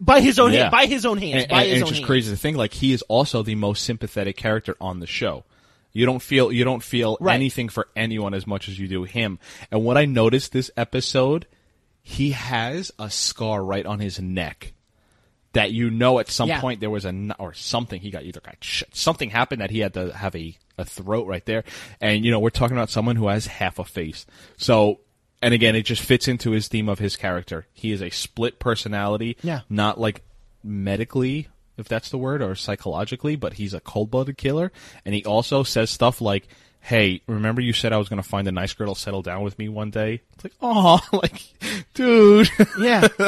by 0.00 0.20
his 0.20 0.38
own 0.38 0.52
Yeah. 0.52 0.60
hand, 0.60 0.70
by 0.72 0.86
his 0.86 1.04
own 1.04 1.18
hands, 1.18 1.42
and, 1.44 1.50
by 1.50 1.62
and- 1.62 1.70
his 1.70 1.74
and 1.74 1.82
own 1.82 1.88
it's 1.88 1.90
just 1.90 2.00
hands. 2.00 2.06
crazy 2.06 2.30
to 2.30 2.36
think 2.36 2.56
like 2.56 2.74
he 2.74 2.92
is 2.92 3.02
also 3.02 3.42
the 3.42 3.54
most 3.56 3.84
sympathetic 3.84 4.36
character 4.36 4.76
on 4.80 5.00
the 5.00 5.06
show. 5.06 5.44
You 5.92 6.06
don't 6.06 6.22
feel 6.22 6.52
you 6.52 6.62
don't 6.64 6.82
feel 6.84 7.16
Right. 7.20 7.34
anything 7.34 7.68
for 7.68 7.88
anyone 7.96 8.32
as 8.32 8.46
much 8.46 8.68
as 8.68 8.78
you 8.78 8.86
do 8.86 9.02
him. 9.04 9.38
And 9.72 9.82
what 9.84 9.96
I 9.98 10.04
noticed 10.04 10.52
this 10.52 10.70
episode, 10.76 11.46
he 12.02 12.30
has 12.30 12.92
a 12.98 13.10
scar 13.10 13.64
right 13.64 13.84
on 13.84 13.98
his 13.98 14.20
neck 14.20 14.72
that 15.52 15.72
you 15.72 15.90
know 15.90 16.20
at 16.20 16.28
some 16.30 16.48
Yeah. 16.48 16.60
point 16.60 16.78
there 16.78 16.90
was 16.90 17.04
a 17.04 17.34
or 17.40 17.52
something 17.54 18.00
he 18.00 18.10
got 18.10 18.22
either 18.22 18.40
got 18.40 18.54
something 18.92 19.30
happened 19.30 19.60
that 19.60 19.70
he 19.72 19.80
had 19.80 19.94
to 19.94 20.12
have 20.16 20.36
a 20.36 20.56
a 20.78 20.84
throat 20.84 21.26
right 21.26 21.44
there. 21.44 21.64
And 22.00 22.24
you 22.24 22.30
know 22.30 22.38
we're 22.38 22.50
talking 22.50 22.76
about 22.76 22.88
someone 22.88 23.16
who 23.16 23.26
has 23.26 23.46
half 23.46 23.78
a 23.80 23.84
face. 23.84 24.24
So 24.56 25.00
and 25.42 25.54
again, 25.54 25.74
it 25.76 25.82
just 25.82 26.02
fits 26.02 26.28
into 26.28 26.50
his 26.50 26.68
theme 26.68 26.88
of 26.88 26.98
his 26.98 27.16
character. 27.16 27.66
He 27.72 27.92
is 27.92 28.02
a 28.02 28.10
split 28.10 28.58
personality, 28.58 29.36
Yeah. 29.42 29.60
not 29.68 29.98
like 30.00 30.22
medically, 30.62 31.48
if 31.78 31.88
that's 31.88 32.10
the 32.10 32.18
word, 32.18 32.42
or 32.42 32.54
psychologically, 32.54 33.36
but 33.36 33.54
he's 33.54 33.72
a 33.74 33.80
cold 33.80 34.10
blooded 34.10 34.36
killer. 34.36 34.70
And 35.04 35.14
he 35.14 35.24
also 35.24 35.62
says 35.62 35.90
stuff 35.90 36.20
like, 36.20 36.46
Hey, 36.82 37.20
remember 37.26 37.60
you 37.60 37.72
said 37.74 37.92
I 37.92 37.98
was 37.98 38.08
going 38.08 38.22
to 38.22 38.28
find 38.28 38.48
a 38.48 38.52
nice 38.52 38.72
girl 38.72 38.94
to 38.94 39.00
settle 39.00 39.20
down 39.22 39.42
with 39.42 39.58
me 39.58 39.68
one 39.68 39.90
day? 39.90 40.22
It's 40.34 40.44
like, 40.44 40.54
oh, 40.62 40.98
like, 41.12 41.42
dude. 41.92 42.48
Yeah. 42.78 43.06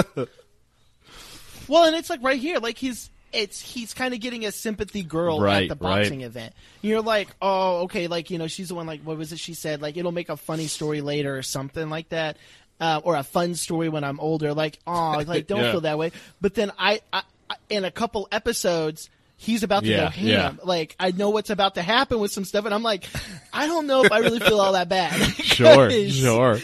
well, 1.68 1.84
and 1.84 1.94
it's 1.96 2.10
like 2.10 2.22
right 2.22 2.40
here, 2.40 2.58
like 2.58 2.78
he's 2.78 3.10
it's 3.32 3.60
he's 3.60 3.94
kind 3.94 4.12
of 4.14 4.20
getting 4.20 4.44
a 4.46 4.52
sympathy 4.52 5.02
girl 5.02 5.40
Right, 5.40 5.70
at 5.70 5.78
the 5.78 5.84
right. 5.84 5.98
boxing 6.00 6.20
event. 6.22 6.52
You're 6.82 7.00
like, 7.02 7.28
oh, 7.40 7.82
okay, 7.82 8.06
like 8.08 8.30
you 8.30 8.38
know, 8.38 8.46
she's 8.46 8.68
the 8.68 8.74
one. 8.74 8.86
Like, 8.86 9.00
what 9.02 9.16
was 9.18 9.32
it 9.32 9.38
she 9.38 9.54
said? 9.54 9.80
Like, 9.82 9.96
it'll 9.96 10.12
make 10.12 10.28
a 10.28 10.36
funny 10.36 10.66
story 10.66 11.00
later 11.00 11.36
or 11.36 11.42
something 11.42 11.88
like 11.90 12.08
that, 12.10 12.36
uh, 12.80 13.00
or 13.04 13.16
a 13.16 13.22
fun 13.22 13.54
story 13.54 13.88
when 13.88 14.04
I'm 14.04 14.20
older. 14.20 14.54
Like, 14.54 14.78
oh, 14.86 15.22
like 15.26 15.46
don't 15.46 15.60
Yeah. 15.60 15.72
feel 15.72 15.80
that 15.82 15.98
way. 15.98 16.12
But 16.40 16.54
then 16.54 16.72
I, 16.78 17.00
I, 17.12 17.22
I 17.50 17.54
in 17.70 17.84
a 17.84 17.90
couple 17.90 18.28
episodes. 18.32 19.08
He's 19.38 19.64
about 19.64 19.82
to 19.82 19.88
Yeah, 19.88 20.04
go 20.04 20.08
ham. 20.10 20.26
yeah. 20.26 20.52
Like 20.62 20.94
I 21.00 21.10
know 21.10 21.30
what's 21.30 21.50
about 21.50 21.74
to 21.74 21.82
happen 21.82 22.20
with 22.20 22.30
some 22.30 22.44
stuff, 22.44 22.64
and 22.64 22.72
I'm 22.72 22.84
like, 22.84 23.08
I 23.52 23.66
don't 23.66 23.88
know 23.88 24.04
if 24.04 24.12
I 24.12 24.18
really 24.18 24.38
feel 24.38 24.60
all 24.60 24.74
that 24.74 24.88
bad. 24.88 25.12
Sure, 25.42 25.90
sure. 25.90 26.58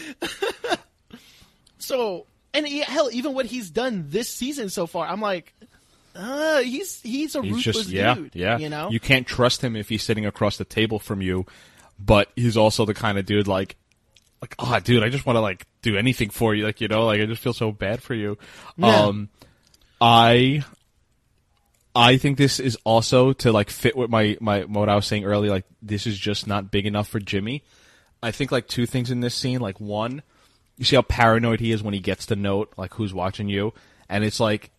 so, 1.77 2.25
and 2.53 2.67
he, 2.67 2.79
hell, 2.79 3.09
even 3.11 3.33
what 3.33 3.45
he's 3.45 3.69
done 3.69 4.05
this 4.09 4.29
season 4.29 4.69
so 4.69 4.87
far, 4.87 5.05
I'm 5.07 5.21
like, 5.21 5.53
uh, 6.19 6.59
he's 6.59 7.01
he's 7.01 7.35
a 7.35 7.41
He's 7.41 7.53
ruthless 7.53 7.77
just 7.77 7.89
yeah, 7.89 8.15
dude. 8.15 8.35
yeah. 8.35 8.57
you 8.57 8.67
know. 8.67 8.89
you 8.89 8.99
can't 8.99 9.25
trust 9.25 9.63
him 9.63 9.75
if 9.75 9.87
he's 9.87 10.03
sitting 10.03 10.25
across 10.25 10.57
the 10.57 10.65
table 10.65 10.99
from 10.99 11.21
you, 11.21 11.45
but 11.97 12.29
he's 12.35 12.57
also 12.57 12.85
the 12.85 12.93
kind 12.93 13.17
of 13.17 13.25
dude 13.25 13.47
like, 13.47 13.77
like, 14.41 14.55
oh, 14.59 14.79
dude, 14.79 15.03
I 15.03 15.09
just 15.09 15.25
want 15.25 15.37
to 15.37 15.41
like 15.41 15.65
do 15.81 15.97
anything 15.97 16.29
for 16.29 16.53
you, 16.53 16.65
like 16.65 16.81
you 16.81 16.89
know, 16.89 17.05
like 17.05 17.21
I 17.21 17.25
just 17.25 17.41
feel 17.41 17.53
so 17.53 17.71
bad 17.71 18.03
for 18.03 18.13
you. 18.13 18.37
Yeah. 18.77 19.03
Um, 19.03 19.29
I, 20.01 20.63
I 21.95 22.17
think 22.17 22.37
this 22.37 22.59
is 22.59 22.77
also 22.83 23.33
to 23.33 23.51
like 23.51 23.69
fit 23.69 23.95
with 23.95 24.09
my 24.09 24.37
my 24.41 24.63
what 24.65 24.89
I 24.89 24.95
was 24.95 25.05
saying 25.05 25.23
earlier. 25.23 25.51
Like 25.51 25.65
this 25.81 26.05
is 26.05 26.17
just 26.17 26.47
not 26.47 26.69
big 26.71 26.85
enough 26.85 27.07
for 27.07 27.19
Jimmy. 27.19 27.63
I 28.21 28.31
think 28.31 28.51
like 28.51 28.67
two 28.67 28.85
things 28.85 29.09
in 29.11 29.21
this 29.21 29.35
scene. 29.35 29.59
Like 29.61 29.79
one, 29.79 30.21
you 30.77 30.85
see 30.85 30.95
how 30.97 31.01
paranoid 31.01 31.59
he 31.61 31.71
is 31.71 31.81
when 31.81 31.93
he 31.93 31.99
gets 32.01 32.25
the 32.25 32.35
note, 32.35 32.73
like 32.77 32.93
who's 32.95 33.13
watching 33.13 33.47
you, 33.47 33.73
and 34.09 34.23
it's 34.23 34.39
like, 34.39 34.71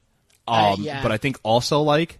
Uh, 0.49 0.73
um, 0.75 0.83
yeah. 0.83 1.03
but 1.03 1.13
I 1.13 1.17
think 1.17 1.39
also 1.43 1.81
like, 1.81 2.19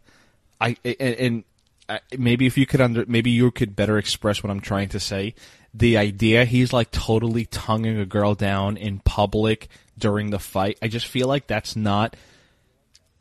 I 0.61 0.77
and, 0.85 0.97
and 1.01 1.45
uh, 1.89 1.99
maybe 2.17 2.47
if 2.47 2.57
you 2.57 2.67
could 2.67 2.81
under, 2.81 3.05
maybe 3.07 3.31
you 3.31 3.51
could 3.51 3.75
better 3.75 3.99
express 3.99 4.43
what 4.43 4.51
I'm 4.51 4.61
trying 4.61 4.89
to 4.91 5.01
say. 5.01 5.35
The 5.75 5.97
idea 5.97 6.45
he's 6.45 6.73
like 6.73 6.91
totally 6.91 7.45
tonguing 7.47 7.99
a 7.99 8.07
girl 8.07 8.35
down 8.35 8.77
in 8.77 9.01
public 9.01 9.69
during 9.99 10.31
the 10.31 10.39
fight. 10.39 10.79
I 10.83 10.89
just 10.89 11.07
feel 11.07 11.29
like 11.29 11.47
that's 11.47 11.77
not 11.77 12.17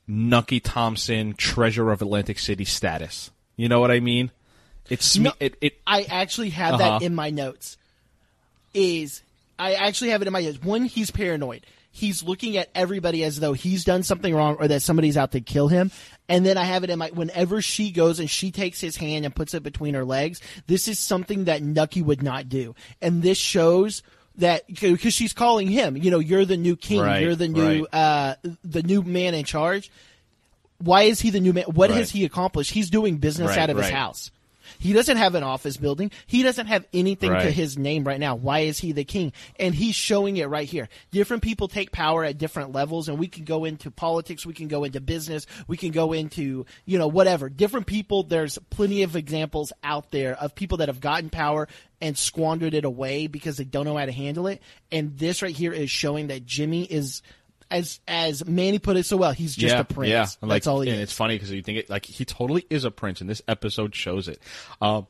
Nucky 0.07 0.59
Thompson, 0.59 1.33
treasure 1.35 1.91
of 1.91 2.01
Atlantic 2.01 2.39
City 2.39 2.65
status. 2.65 3.29
You 3.55 3.69
know 3.69 3.79
what 3.79 3.91
I 3.91 3.99
mean? 3.99 4.31
It's 4.89 5.17
No. 5.17 5.33
it, 5.39 5.55
it 5.61 5.79
I 5.85 6.03
actually 6.03 6.49
have 6.49 6.75
Uh-huh. 6.75 6.99
that 6.99 7.05
in 7.05 7.13
my 7.13 7.29
notes. 7.29 7.77
Is 8.73 9.21
I 9.57 9.73
actually 9.73 10.11
have 10.11 10.21
it 10.21 10.27
in 10.27 10.33
my 10.33 10.41
notes. 10.41 10.61
One, 10.63 10.85
he's 10.85 11.11
paranoid. 11.11 11.65
He's 11.99 12.23
looking 12.23 12.55
at 12.55 12.69
everybody 12.73 13.23
as 13.25 13.39
though 13.39 13.51
he's 13.53 13.83
done 13.83 14.03
something 14.03 14.33
wrong 14.33 14.55
or 14.59 14.67
that 14.69 14.81
somebody's 14.81 15.17
out 15.17 15.33
to 15.33 15.41
kill 15.41 15.67
him. 15.67 15.91
And 16.29 16.45
then 16.45 16.57
I 16.57 16.63
have 16.63 16.83
it 16.85 16.89
in 16.89 16.97
my 16.99 17.09
whenever 17.09 17.61
she 17.61 17.91
goes 17.91 18.19
and 18.19 18.29
she 18.29 18.51
takes 18.51 18.79
his 18.79 18.95
hand 18.95 19.25
and 19.25 19.35
puts 19.35 19.53
it 19.53 19.63
between 19.63 19.95
her 19.95 20.05
legs. 20.05 20.39
This 20.67 20.87
is 20.87 20.97
something 20.97 21.45
that 21.45 21.61
Nucky 21.61 22.01
would 22.01 22.23
not 22.23 22.47
do, 22.47 22.73
and 23.01 23.21
this 23.21 23.37
shows 23.37 24.01
that 24.37 24.65
because 24.67 25.13
she's 25.13 25.33
calling 25.33 25.67
him. 25.67 25.97
You 25.97 26.11
know, 26.11 26.19
you're 26.19 26.45
the 26.45 26.55
new 26.55 26.77
king. 26.77 27.01
Right, 27.01 27.21
you're 27.21 27.35
the 27.35 27.47
new 27.49 27.85
right. 27.91 27.93
uh, 27.93 28.35
the 28.63 28.83
new 28.83 29.01
man 29.01 29.33
in 29.33 29.43
charge. 29.43 29.91
Why 30.77 31.03
is 31.03 31.19
he 31.19 31.29
the 31.29 31.41
new 31.41 31.51
man? 31.51 31.65
What 31.65 31.89
Right. 31.89 31.97
has 31.99 32.11
he 32.11 32.23
accomplished? 32.23 32.71
He's 32.71 32.89
doing 32.89 33.17
business 33.17 33.57
out 33.57 33.69
of 33.69 33.75
his 33.77 33.89
house. 33.89 34.31
He 34.79 34.93
doesn't 34.93 35.17
have 35.17 35.35
an 35.35 35.43
office 35.43 35.77
building. 35.77 36.11
He 36.25 36.41
doesn't 36.41 36.67
have 36.67 36.85
anything 36.93 37.31
to 37.31 37.51
his 37.51 37.77
name 37.77 38.05
right 38.05 38.19
now. 38.19 38.35
Why 38.35 38.59
is 38.59 38.79
he 38.79 38.93
the 38.93 39.03
king? 39.03 39.33
And 39.59 39.75
he's 39.75 39.95
showing 39.95 40.37
it 40.37 40.47
right 40.47 40.67
here. 40.67 40.89
Different 41.11 41.43
people 41.43 41.67
take 41.67 41.91
power 41.91 42.23
at 42.23 42.37
different 42.37 42.71
levels, 42.71 43.09
and 43.09 43.19
we 43.19 43.27
can 43.27 43.43
go 43.43 43.65
into 43.65 43.91
politics, 43.91 44.45
we 44.45 44.53
can 44.53 44.69
go 44.69 44.85
into 44.85 45.01
business, 45.01 45.45
we 45.67 45.77
can 45.77 45.91
go 45.91 46.13
into, 46.13 46.65
you 46.85 46.97
know, 46.97 47.07
whatever. 47.07 47.49
Different 47.49 47.87
people, 47.87 48.23
there's 48.23 48.57
plenty 48.69 49.03
of 49.03 49.15
examples 49.15 49.73
out 49.83 50.11
there 50.11 50.35
of 50.35 50.55
people 50.55 50.77
that 50.77 50.87
have 50.87 51.01
gotten 51.01 51.29
power 51.29 51.67
and 52.01 52.17
squandered 52.17 52.73
it 52.73 52.85
away 52.85 53.27
because 53.27 53.57
they 53.57 53.65
don't 53.65 53.85
know 53.85 53.97
how 53.97 54.05
to 54.05 54.11
handle 54.11 54.47
it. 54.47 54.61
And 54.91 55.17
this 55.17 55.41
right 55.41 55.55
here 55.55 55.73
is 55.73 55.91
showing 55.91 56.27
that 56.27 56.45
Jimmy 56.45 56.83
is, 56.83 57.21
as 57.71 57.99
as 58.07 58.45
Manny 58.45 58.79
put 58.79 58.97
it 58.97 59.05
so 59.05 59.17
well, 59.17 59.31
he's 59.31 59.55
just 59.55 59.75
yeah, 59.75 59.81
a 59.81 59.83
prince. 59.83 60.09
Yeah, 60.11 60.21
That's 60.21 60.41
like, 60.41 60.67
all 60.67 60.81
he 60.81 60.89
and 60.89 60.97
is. 60.97 61.03
it's 61.03 61.13
funny 61.13 61.35
because 61.35 61.51
you 61.51 61.61
think 61.61 61.77
it 61.79 61.89
like 61.89 62.05
he 62.05 62.25
totally 62.25 62.65
is 62.69 62.83
a 62.83 62.91
prince, 62.91 63.21
and 63.21 63.29
this 63.29 63.41
episode 63.47 63.93
shows 63.95 64.27
it. 64.27 64.41
Um, 64.81 65.07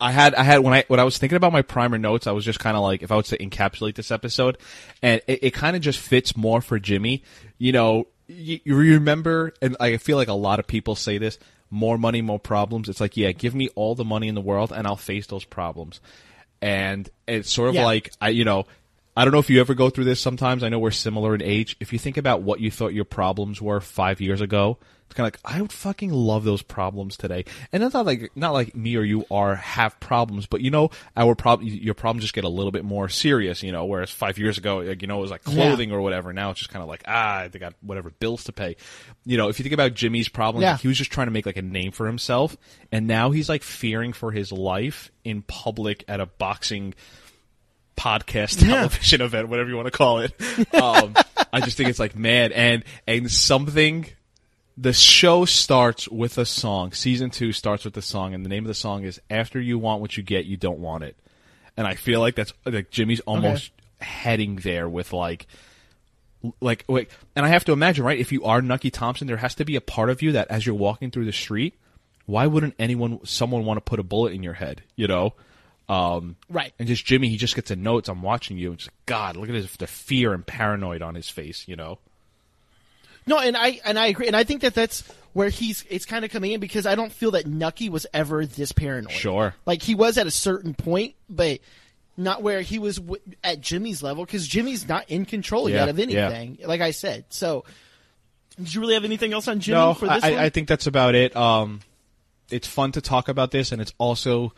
I 0.00 0.10
had 0.10 0.34
I 0.34 0.42
had 0.42 0.58
when 0.60 0.74
I 0.74 0.84
when 0.88 0.98
I 0.98 1.04
was 1.04 1.18
thinking 1.18 1.36
about 1.36 1.52
my 1.52 1.62
primer 1.62 1.98
notes, 1.98 2.26
I 2.26 2.32
was 2.32 2.44
just 2.44 2.58
kind 2.58 2.76
of 2.76 2.82
like 2.82 3.02
if 3.02 3.12
I 3.12 3.16
was 3.16 3.28
to 3.28 3.38
encapsulate 3.38 3.94
this 3.94 4.10
episode, 4.10 4.58
and 5.00 5.20
it, 5.28 5.38
it 5.44 5.50
kind 5.54 5.76
of 5.76 5.82
just 5.82 5.98
fits 6.00 6.36
more 6.36 6.60
for 6.60 6.78
Jimmy. 6.80 7.22
You 7.58 7.70
know, 7.72 8.08
you, 8.26 8.58
you 8.64 8.74
remember, 8.76 9.54
and 9.62 9.76
I 9.78 9.96
feel 9.98 10.16
like 10.16 10.26
a 10.28 10.32
lot 10.34 10.58
of 10.58 10.66
people 10.66 10.96
say 10.96 11.18
this: 11.18 11.38
more 11.70 11.98
money, 11.98 12.20
more 12.20 12.40
problems. 12.40 12.88
It's 12.88 13.00
like, 13.00 13.16
yeah, 13.16 13.30
give 13.30 13.54
me 13.54 13.68
all 13.76 13.94
the 13.94 14.04
money 14.04 14.26
in 14.26 14.34
the 14.34 14.40
world, 14.40 14.72
and 14.72 14.86
I'll 14.88 14.96
face 14.96 15.28
those 15.28 15.44
problems. 15.44 16.00
and 16.60 17.08
it's 17.28 17.50
sort 17.52 17.68
of 17.68 17.74
Yeah. 17.76 17.84
like 17.84 18.12
I, 18.20 18.30
you 18.30 18.44
know, 18.44 18.66
I 19.16 19.24
don't 19.24 19.32
know 19.32 19.40
if 19.40 19.50
you 19.50 19.60
ever 19.60 19.74
go 19.74 19.90
through 19.90 20.04
this. 20.04 20.20
Sometimes 20.20 20.62
I 20.62 20.70
know 20.70 20.78
we're 20.78 20.90
similar 20.90 21.34
in 21.34 21.42
age. 21.42 21.76
If 21.80 21.92
you 21.92 21.98
think 21.98 22.16
about 22.16 22.42
what 22.42 22.60
you 22.60 22.70
thought 22.70 22.94
your 22.94 23.04
problems 23.04 23.60
were 23.60 23.80
five 23.80 24.22
years 24.22 24.40
ago, 24.40 24.78
it's 25.04 25.14
kind 25.14 25.26
of 25.26 25.34
like 25.34 25.54
I 25.56 25.60
would 25.60 25.70
fucking 25.70 26.10
love 26.10 26.44
those 26.44 26.62
problems 26.62 27.18
today. 27.18 27.44
And 27.72 27.82
it's 27.82 27.92
not 27.92 28.06
like 28.06 28.32
not 28.34 28.54
like 28.54 28.74
me 28.74 28.96
or 28.96 29.02
you 29.02 29.26
are 29.30 29.56
have 29.56 30.00
problems, 30.00 30.46
but 30.46 30.62
you 30.62 30.70
know, 30.70 30.88
our 31.14 31.34
problem, 31.34 31.68
your 31.68 31.92
problems 31.92 32.22
just 32.24 32.32
get 32.32 32.44
a 32.44 32.48
little 32.48 32.72
bit 32.72 32.86
more 32.86 33.10
serious. 33.10 33.62
You 33.62 33.70
know, 33.72 33.84
whereas 33.84 34.10
five 34.10 34.38
years 34.38 34.56
ago, 34.56 34.78
like 34.78 35.02
you 35.02 35.08
know, 35.08 35.18
it 35.18 35.22
was 35.22 35.30
like 35.30 35.44
clothing 35.44 35.92
or 35.92 36.00
whatever. 36.00 36.32
Now 36.32 36.50
it's 36.50 36.60
just 36.60 36.70
kind 36.70 36.82
of 36.82 36.88
like 36.88 37.02
ah, 37.06 37.48
they 37.52 37.58
got 37.58 37.74
whatever 37.82 38.08
bills 38.08 38.44
to 38.44 38.52
pay. 38.52 38.76
You 39.26 39.36
know, 39.36 39.50
if 39.50 39.58
you 39.58 39.62
think 39.62 39.74
about 39.74 39.92
Jimmy's 39.92 40.30
problems, 40.30 40.62
Yeah. 40.62 40.78
he 40.78 40.88
was 40.88 40.96
just 40.96 41.12
trying 41.12 41.26
to 41.26 41.32
make 41.32 41.44
like 41.44 41.58
a 41.58 41.62
name 41.62 41.92
for 41.92 42.06
himself, 42.06 42.56
and 42.90 43.06
now 43.06 43.30
he's 43.30 43.50
like 43.50 43.62
fearing 43.62 44.14
for 44.14 44.32
his 44.32 44.50
life 44.52 45.10
in 45.22 45.42
public 45.42 46.02
at 46.08 46.20
a 46.20 46.24
boxing 46.26 46.94
podcast 47.96 48.60
Yeah. 48.62 48.74
television 48.74 49.20
event, 49.22 49.48
whatever 49.48 49.68
you 49.70 49.76
want 49.76 49.86
to 49.86 49.90
call 49.96 50.20
it. 50.20 50.32
Um, 50.74 51.14
I 51.52 51.60
just 51.60 51.76
think 51.76 51.88
it's 51.90 51.98
like 51.98 52.16
man, 52.16 52.52
and 52.52 52.84
and 53.06 53.30
something. 53.30 54.06
The 54.78 54.94
show 54.94 55.44
starts 55.44 56.08
with 56.08 56.38
a 56.38 56.46
song. 56.46 56.92
Season 56.92 57.28
two 57.28 57.52
starts 57.52 57.84
with 57.84 57.94
a 57.98 58.02
song, 58.02 58.32
and 58.32 58.42
the 58.42 58.48
name 58.48 58.64
of 58.64 58.68
the 58.68 58.74
song 58.74 59.04
is 59.04 59.20
"After 59.28 59.60
You 59.60 59.78
Want 59.78 60.00
What 60.00 60.16
You 60.16 60.22
Get, 60.22 60.46
You 60.46 60.56
Don't 60.56 60.78
Want 60.78 61.04
It." 61.04 61.16
And 61.76 61.86
I 61.86 61.94
feel 61.94 62.20
like 62.20 62.34
that's 62.36 62.54
like 62.64 62.90
Jimmy's 62.90 63.20
almost 63.20 63.70
heading 64.00 64.56
there 64.56 64.88
with 64.88 65.12
like 65.12 65.46
like 66.60 66.84
wait 66.88 67.08
and 67.36 67.46
i 67.46 67.48
have 67.48 67.64
to 67.64 67.70
imagine 67.72 68.04
right 68.04 68.18
if 68.18 68.32
you 68.32 68.42
are 68.44 68.60
nucky 68.60 68.90
thompson 68.90 69.28
there 69.28 69.36
has 69.36 69.54
to 69.54 69.64
be 69.64 69.76
a 69.76 69.80
part 69.80 70.10
of 70.10 70.22
you 70.22 70.32
that 70.32 70.48
as 70.50 70.66
you're 70.66 70.74
walking 70.74 71.08
through 71.08 71.24
the 71.24 71.32
street 71.32 71.78
why 72.26 72.48
wouldn't 72.48 72.74
anyone 72.80 73.20
someone 73.24 73.64
want 73.64 73.76
to 73.76 73.80
put 73.80 74.00
a 74.00 74.02
bullet 74.02 74.32
in 74.32 74.42
your 74.42 74.54
head 74.54 74.82
you 74.96 75.06
know 75.06 75.34
um 75.88 76.36
Right. 76.48 76.72
and 76.78 76.86
just 76.88 77.04
jimmy 77.04 77.28
he 77.28 77.36
just 77.36 77.54
gets 77.54 77.70
a 77.70 77.76
note 77.76 78.08
i'm 78.08 78.22
watching 78.22 78.56
you 78.56 78.70
and 78.70 78.78
just 78.78 78.90
god 79.06 79.36
look 79.36 79.48
at 79.48 79.54
his 79.54 79.70
the 79.76 79.86
fear 79.86 80.32
and 80.32 80.46
paranoid 80.46 81.02
on 81.02 81.14
his 81.14 81.28
face 81.28 81.66
you 81.66 81.76
know 81.76 81.98
No, 83.26 83.38
and 83.38 83.56
I 83.56 83.80
and 83.84 83.98
I 83.98 84.06
agree, 84.06 84.26
and 84.26 84.34
I 84.34 84.42
think 84.42 84.62
that 84.62 84.74
that's 84.74 85.04
where 85.32 85.48
he's 85.48 85.84
it's 85.88 86.04
kind 86.04 86.24
of 86.24 86.30
coming 86.32 86.50
in 86.52 86.58
because 86.60 86.86
I 86.86 86.96
don't 86.96 87.12
feel 87.12 87.30
that 87.32 87.46
Nucky 87.46 87.88
was 87.88 88.04
ever 88.12 88.44
this 88.44 88.72
paranoid. 88.72 89.12
Sure. 89.12 89.54
like 89.64 89.80
he 89.80 89.94
was 89.94 90.18
at 90.18 90.26
a 90.26 90.30
certain 90.32 90.74
point, 90.74 91.14
but 91.30 91.60
not 92.16 92.42
where 92.42 92.62
he 92.62 92.80
was 92.80 92.96
w- 92.96 93.22
at 93.44 93.60
Jimmy's 93.60 94.02
level 94.02 94.24
because 94.24 94.46
Jimmy's 94.48 94.88
not 94.88 95.08
in 95.08 95.24
control 95.24 95.68
Yeah, 95.70 95.86
yet 95.86 95.88
of 95.88 95.98
yeah. 96.00 96.28
anything. 96.28 96.66
Like 96.66 96.80
I 96.80 96.90
said, 96.90 97.24
so 97.30 97.64
did 98.58 98.74
you 98.74 98.80
really 98.80 98.94
have 98.94 99.04
anything 99.04 99.32
else 99.32 99.46
on 99.46 99.60
Jimmy 99.60 99.78
no 99.78 99.94
for 99.94 100.08
this 100.08 100.24
I, 100.24 100.30
one? 100.32 100.40
I 100.40 100.48
think 100.50 100.66
that's 100.68 100.88
about 100.88 101.14
it 101.14 101.34
um 101.36 101.78
it's 102.50 102.66
fun 102.66 102.90
to 102.92 103.00
talk 103.00 103.28
about 103.28 103.50
this 103.52 103.70
and 103.72 103.80
it's 103.80 103.94
also 103.98 104.52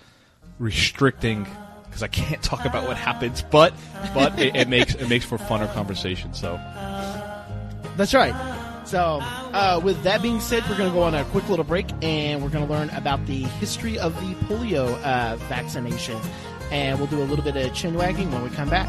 restricting 0.59 1.47
because 1.85 2.03
i 2.03 2.09
can't 2.09 2.43
talk 2.43 2.65
about 2.65 2.87
what 2.87 2.97
happens 2.97 3.43
but 3.51 3.73
but 4.15 4.39
it, 4.39 4.55
it 4.57 4.69
makes 4.69 4.95
it 4.95 5.09
makes 5.09 5.25
for 5.25 5.39
funner 5.39 5.73
conversation 5.75 6.33
so 6.35 6.59
That's 7.97 8.13
right. 8.15 8.35
So, 8.85 9.21
uh, 9.23 9.81
with 9.83 10.03
that 10.03 10.21
being 10.21 10.41
said, 10.41 10.63
we're 10.69 10.77
going 10.77 10.91
to 10.91 10.95
go 10.95 11.03
on 11.03 11.15
a 11.15 11.25
quick 11.27 11.49
little 11.49 11.65
break 11.65 11.87
and 12.03 12.43
we're 12.43 12.51
going 12.51 12.67
to 12.67 12.73
learn 12.73 12.91
about 12.91 13.25
the 13.27 13.45
history 13.45 13.99
of 13.99 14.15
the 14.17 14.35
polio 14.47 15.01
uh, 15.03 15.37
vaccination. 15.49 16.19
And 16.71 16.99
we'll 16.99 17.09
do 17.09 17.23
a 17.23 17.25
little 17.25 17.45
bit 17.45 17.57
of 17.57 17.73
chin 17.73 17.95
wagging 17.95 18.31
when 18.31 18.43
we 18.43 18.51
come 18.51 18.69
back. 18.69 18.89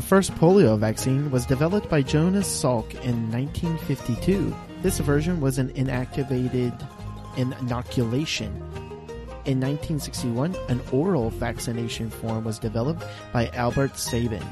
The 0.00 0.06
first 0.06 0.34
polio 0.36 0.78
vaccine 0.78 1.30
was 1.30 1.44
developed 1.44 1.90
by 1.90 2.00
Jonas 2.00 2.48
Salk 2.48 2.94
in 3.04 3.30
1952. 3.30 4.56
This 4.80 4.98
version 4.98 5.42
was 5.42 5.58
an 5.58 5.68
inactivated 5.74 6.72
inoculation. 7.36 8.56
In 9.44 9.60
1961, 9.60 10.56
an 10.70 10.80
oral 10.90 11.28
vaccination 11.28 12.08
form 12.08 12.44
was 12.44 12.58
developed 12.58 13.04
by 13.30 13.48
Albert 13.48 13.98
Sabin. 13.98 14.42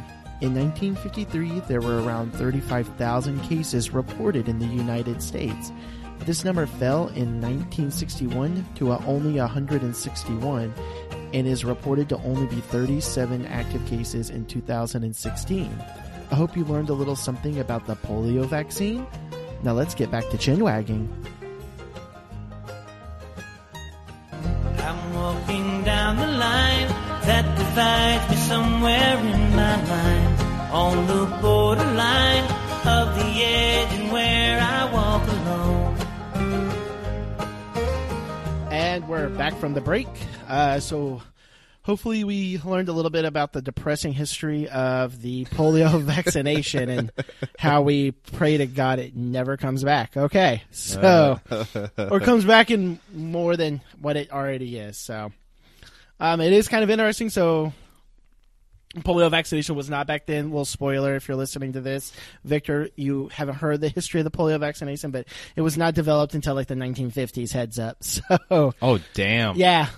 In 0.42 0.54
1953, 0.54 1.60
there 1.60 1.80
were 1.80 2.02
around 2.02 2.34
35,000 2.34 3.40
cases 3.40 3.94
reported 3.94 4.50
in 4.50 4.58
the 4.58 4.66
United 4.66 5.22
States. 5.22 5.72
This 6.20 6.44
number 6.44 6.66
fell 6.66 7.08
in 7.08 7.40
1961 7.40 8.66
to 8.76 8.92
only 8.92 9.38
161 9.38 10.74
and 11.32 11.46
is 11.46 11.64
reported 11.64 12.08
to 12.08 12.16
only 12.18 12.46
be 12.46 12.60
37 12.60 13.46
active 13.46 13.84
cases 13.86 14.30
in 14.30 14.46
2016. 14.46 15.84
I 16.30 16.34
hope 16.34 16.56
you 16.56 16.64
learned 16.64 16.90
a 16.90 16.94
little 16.94 17.16
something 17.16 17.58
about 17.58 17.86
the 17.86 17.96
polio 17.96 18.44
vaccine. 18.46 19.06
Now 19.62 19.72
let's 19.72 19.94
get 19.94 20.10
back 20.10 20.28
to 20.30 20.38
chin 20.38 20.62
wagging. 20.62 21.08
I'm 24.78 25.14
walking 25.14 25.84
down 25.84 26.16
the 26.16 26.26
line 26.26 26.88
that 27.28 27.44
divides 27.58 28.30
me 28.30 28.36
somewhere 28.36 29.18
in 29.18 29.56
my 29.56 29.76
mind. 29.82 30.40
On 30.72 31.06
the 31.06 31.24
borderline 31.40 32.44
of 32.86 33.14
the 33.16 33.42
edge 33.42 33.98
and 33.98 34.12
where 34.12 34.60
I 34.60 34.92
walk 34.92 35.26
alone. 35.26 35.77
And 38.78 39.08
we're 39.08 39.28
back 39.28 39.56
from 39.56 39.74
the 39.74 39.80
break. 39.80 40.06
Uh, 40.46 40.78
so 40.78 41.20
hopefully 41.82 42.22
we 42.22 42.58
learned 42.58 42.88
a 42.88 42.92
little 42.92 43.10
bit 43.10 43.24
about 43.24 43.52
the 43.52 43.60
depressing 43.60 44.12
history 44.12 44.68
of 44.68 45.20
the 45.20 45.46
polio 45.46 46.00
vaccination 46.00 46.88
and 46.88 47.10
how 47.58 47.82
we 47.82 48.12
pray 48.12 48.56
to 48.56 48.66
God 48.66 49.00
it 49.00 49.16
never 49.16 49.56
comes 49.56 49.82
back. 49.82 50.16
Okay. 50.16 50.62
So, 50.70 51.40
or 51.98 52.20
comes 52.20 52.44
back 52.44 52.70
in 52.70 53.00
more 53.12 53.56
than 53.56 53.80
what 54.00 54.16
it 54.16 54.30
already 54.30 54.78
is. 54.78 54.96
So, 54.96 55.32
um, 56.20 56.40
it 56.40 56.52
is 56.52 56.68
kind 56.68 56.84
of 56.84 56.88
interesting. 56.88 57.30
So, 57.30 57.72
polio 58.96 59.30
vaccination 59.30 59.74
was 59.74 59.90
not 59.90 60.06
back 60.06 60.26
then. 60.26 60.50
Little 60.50 60.64
spoiler 60.64 61.14
if 61.16 61.28
you're 61.28 61.36
listening 61.36 61.72
to 61.74 61.80
this, 61.80 62.12
Victor, 62.44 62.88
you 62.96 63.28
haven't 63.28 63.56
heard 63.56 63.80
the 63.80 63.88
history 63.88 64.20
of 64.20 64.24
the 64.24 64.30
polio 64.30 64.58
vaccination, 64.58 65.10
but 65.10 65.26
it 65.56 65.60
was 65.60 65.76
not 65.76 65.94
developed 65.94 66.34
until 66.34 66.54
like 66.54 66.68
the 66.68 66.74
1950s. 66.74 67.52
Heads 67.52 67.78
up. 67.78 67.98
So, 68.48 68.74
oh 68.80 69.00
damn 69.14 69.56
yeah. 69.56 69.88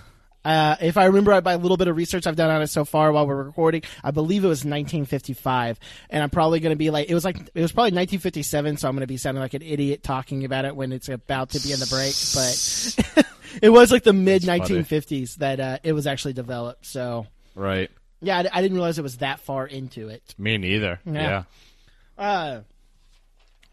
Uh, 0.43 0.75
if 0.81 0.97
I 0.97 1.05
remember 1.05 1.39
by 1.41 1.53
a 1.53 1.57
little 1.57 1.77
bit 1.77 1.87
of 1.87 1.95
research 1.95 2.25
I've 2.25 2.35
done 2.35 2.49
on 2.49 2.61
it 2.61 2.67
so 2.67 2.83
far 2.83 3.11
while 3.11 3.27
we're 3.27 3.43
recording, 3.43 3.83
I 4.03 4.11
believe 4.11 4.43
it 4.43 4.47
was 4.47 4.59
1955, 4.59 5.79
and 6.09 6.23
I'm 6.23 6.31
probably 6.31 6.59
going 6.59 6.71
to 6.71 6.77
be 6.77 6.89
like, 6.89 7.09
it 7.09 7.13
was 7.13 7.23
like, 7.23 7.37
it 7.37 7.61
was 7.61 7.71
probably 7.71 7.91
1957, 7.91 8.77
so 8.77 8.87
I'm 8.87 8.95
going 8.95 9.01
to 9.01 9.07
be 9.07 9.17
sounding 9.17 9.41
like 9.41 9.53
an 9.53 9.61
idiot 9.61 10.01
talking 10.01 10.43
about 10.43 10.65
it 10.65 10.75
when 10.75 10.91
it's 10.91 11.09
about 11.09 11.51
to 11.51 11.59
be 11.59 11.71
in 11.71 11.79
the 11.79 11.85
break, 11.85 12.15
but 12.33 13.27
it 13.61 13.69
was 13.69 13.91
like 13.91 14.03
the 14.03 14.13
mid 14.13 14.41
1950s 14.41 15.35
that, 15.35 15.59
uh, 15.59 15.77
it 15.83 15.93
was 15.93 16.07
actually 16.07 16.33
developed, 16.33 16.87
so. 16.87 17.27
right 17.53 17.91
Yeah, 18.21 18.39
I, 18.39 18.59
I 18.59 18.61
didn't 18.61 18.75
realize 18.75 18.99
it 18.99 19.03
was 19.03 19.17
that 19.17 19.39
far 19.39 19.65
into 19.65 20.09
it. 20.09 20.35
me 20.37 20.57
neither 20.57 20.99
Yeah. 21.05 21.43
Uh, 22.17 22.61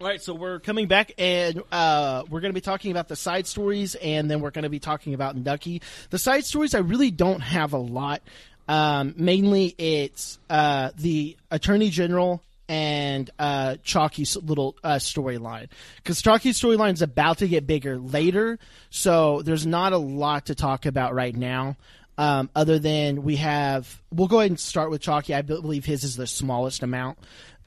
all 0.01 0.07
right, 0.07 0.23
so 0.23 0.33
we're 0.33 0.61
coming 0.61 0.87
back, 0.87 1.11
and 1.19 1.61
uh, 1.73 2.23
we're 2.31 2.39
going 2.39 2.53
to 2.53 2.55
be 2.55 2.61
talking 2.61 2.93
about 2.93 3.09
the 3.09 3.17
side 3.17 3.49
stories, 3.49 3.97
and 3.97 4.31
then 4.31 4.41
we're 4.41 4.53
going 4.53 4.63
to 4.63 4.69
be 4.69 4.79
talking 4.79 5.13
about 5.13 5.37
Nucky. 5.37 5.83
The 6.11 6.21
side 6.21 6.45
stories, 6.45 6.73
I 6.73 6.79
really 6.79 7.11
don't 7.11 7.41
have 7.41 7.73
a 7.73 7.79
lot. 7.79 8.23
Um, 8.69 9.15
mainly, 9.17 9.75
it's 9.77 10.39
uh, 10.49 10.91
the 10.97 11.37
Attorney 11.51 11.91
General 11.91 12.41
and 12.69 13.29
uh, 13.41 13.77
Chalky's 13.83 14.37
little 14.37 14.77
uh, 14.85 14.97
storyline, 14.97 15.69
because 15.97 16.23
Chalky's 16.23 16.61
storyline 16.61 16.93
is 16.93 17.03
about 17.03 17.39
to 17.39 17.49
get 17.49 17.67
bigger 17.67 17.99
later, 17.99 18.61
so 18.91 19.43
there's 19.43 19.67
not 19.67 19.93
a 19.93 19.99
lot 19.99 20.47
to 20.47 20.55
talk 20.55 20.87
about 20.87 21.13
right 21.13 21.35
now. 21.35 21.77
Um, 22.19 22.51
other 22.55 22.79
than 22.81 23.23
we 23.23 23.37
have, 23.37 24.03
we'll 24.13 24.29
go 24.29 24.41
ahead 24.41 24.51
and 24.51 24.59
start 24.61 24.91
with 24.91 25.01
Chalky. 25.01 25.35
I 25.35 25.43
believe 25.43 25.85
his 25.85 26.03
is 26.05 26.17
the 26.17 26.27
smallest 26.27 26.83
amount. 26.83 27.19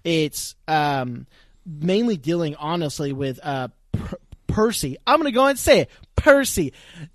It's 0.03 0.55
um, 0.67 1.25
mainly 1.65 2.17
dealing 2.17 2.55
honestly 2.55 3.13
with 3.13 3.39
uh, 3.41 3.69
per- 3.93 4.17
Percy. 4.47 4.97
I'm 5.07 5.17
going 5.19 5.31
to 5.31 5.35
go 5.35 5.41
ahead 5.43 5.51
and 5.51 5.59
say 5.59 5.79
it. 5.81 5.89
Percy. 6.17 6.73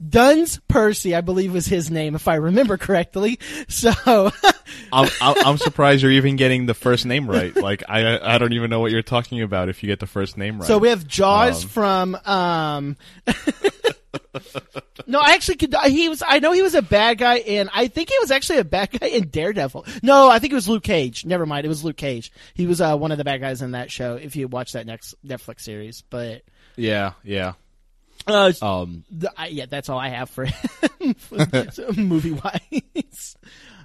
Duns 0.08 0.58
Percy, 0.66 1.14
I 1.14 1.20
believe 1.20 1.52
was 1.52 1.66
his 1.66 1.90
name, 1.92 2.14
if 2.16 2.26
I 2.26 2.36
remember 2.36 2.76
correctly. 2.76 3.38
So, 3.68 3.92
I'm, 4.92 5.08
I'm 5.20 5.36
I'm 5.46 5.58
surprised 5.58 6.02
you're 6.02 6.12
even 6.12 6.36
getting 6.36 6.66
the 6.66 6.74
first 6.74 7.04
name 7.06 7.28
right 7.28 7.54
like 7.54 7.82
I 7.88 8.18
I 8.34 8.38
don't 8.38 8.52
even 8.52 8.70
know 8.70 8.80
what 8.80 8.90
you're 8.90 9.02
talking 9.02 9.42
about 9.42 9.68
if 9.68 9.82
you 9.82 9.86
get 9.88 10.00
the 10.00 10.06
first 10.06 10.36
name 10.36 10.58
right 10.58 10.66
so 10.66 10.78
we 10.78 10.88
have 10.88 11.06
Jaws 11.06 11.62
Um. 11.64 11.68
from, 11.68 12.14
um, 12.24 12.96
no, 15.06 15.20
I 15.20 15.34
actually 15.34 15.56
could, 15.56 15.74
he 15.86 16.08
was, 16.08 16.22
I 16.26 16.38
know 16.38 16.52
he 16.52 16.62
was 16.62 16.74
a 16.74 16.82
bad 16.82 17.18
guy 17.18 17.36
and 17.38 17.68
I 17.74 17.88
think 17.88 18.10
he 18.10 18.18
was 18.20 18.30
actually 18.30 18.58
a 18.58 18.64
bad 18.64 18.90
guy 19.00 19.08
in 19.08 19.28
Daredevil. 19.28 19.86
No, 20.02 20.30
I 20.30 20.38
think 20.38 20.52
it 20.52 20.56
was 20.56 20.68
Luke 20.68 20.82
Cage. 20.84 21.24
Never 21.24 21.46
mind. 21.46 21.64
It 21.64 21.68
was 21.68 21.84
Luke 21.84 21.96
Cage. 21.96 22.32
He 22.54 22.66
was, 22.66 22.80
uh, 22.80 22.96
one 22.96 23.12
of 23.12 23.18
the 23.18 23.24
bad 23.24 23.40
guys 23.40 23.62
in 23.62 23.72
that 23.72 23.90
show 23.90 24.16
if 24.16 24.36
you 24.36 24.48
watch 24.48 24.72
that 24.72 24.86
next 24.86 25.14
Netflix 25.26 25.60
series, 25.60 26.02
but, 26.10 26.42
yeah 26.76 27.12
yeah 27.24 27.54
Uh, 28.26 28.52
Um, 28.60 29.04
I, 29.36 29.48
yeah, 29.48 29.66
that's 29.66 29.88
all 29.88 29.98
I 29.98 30.08
have 30.08 30.28
for 30.30 30.46
movie 31.96 32.32
wise. 32.32 33.36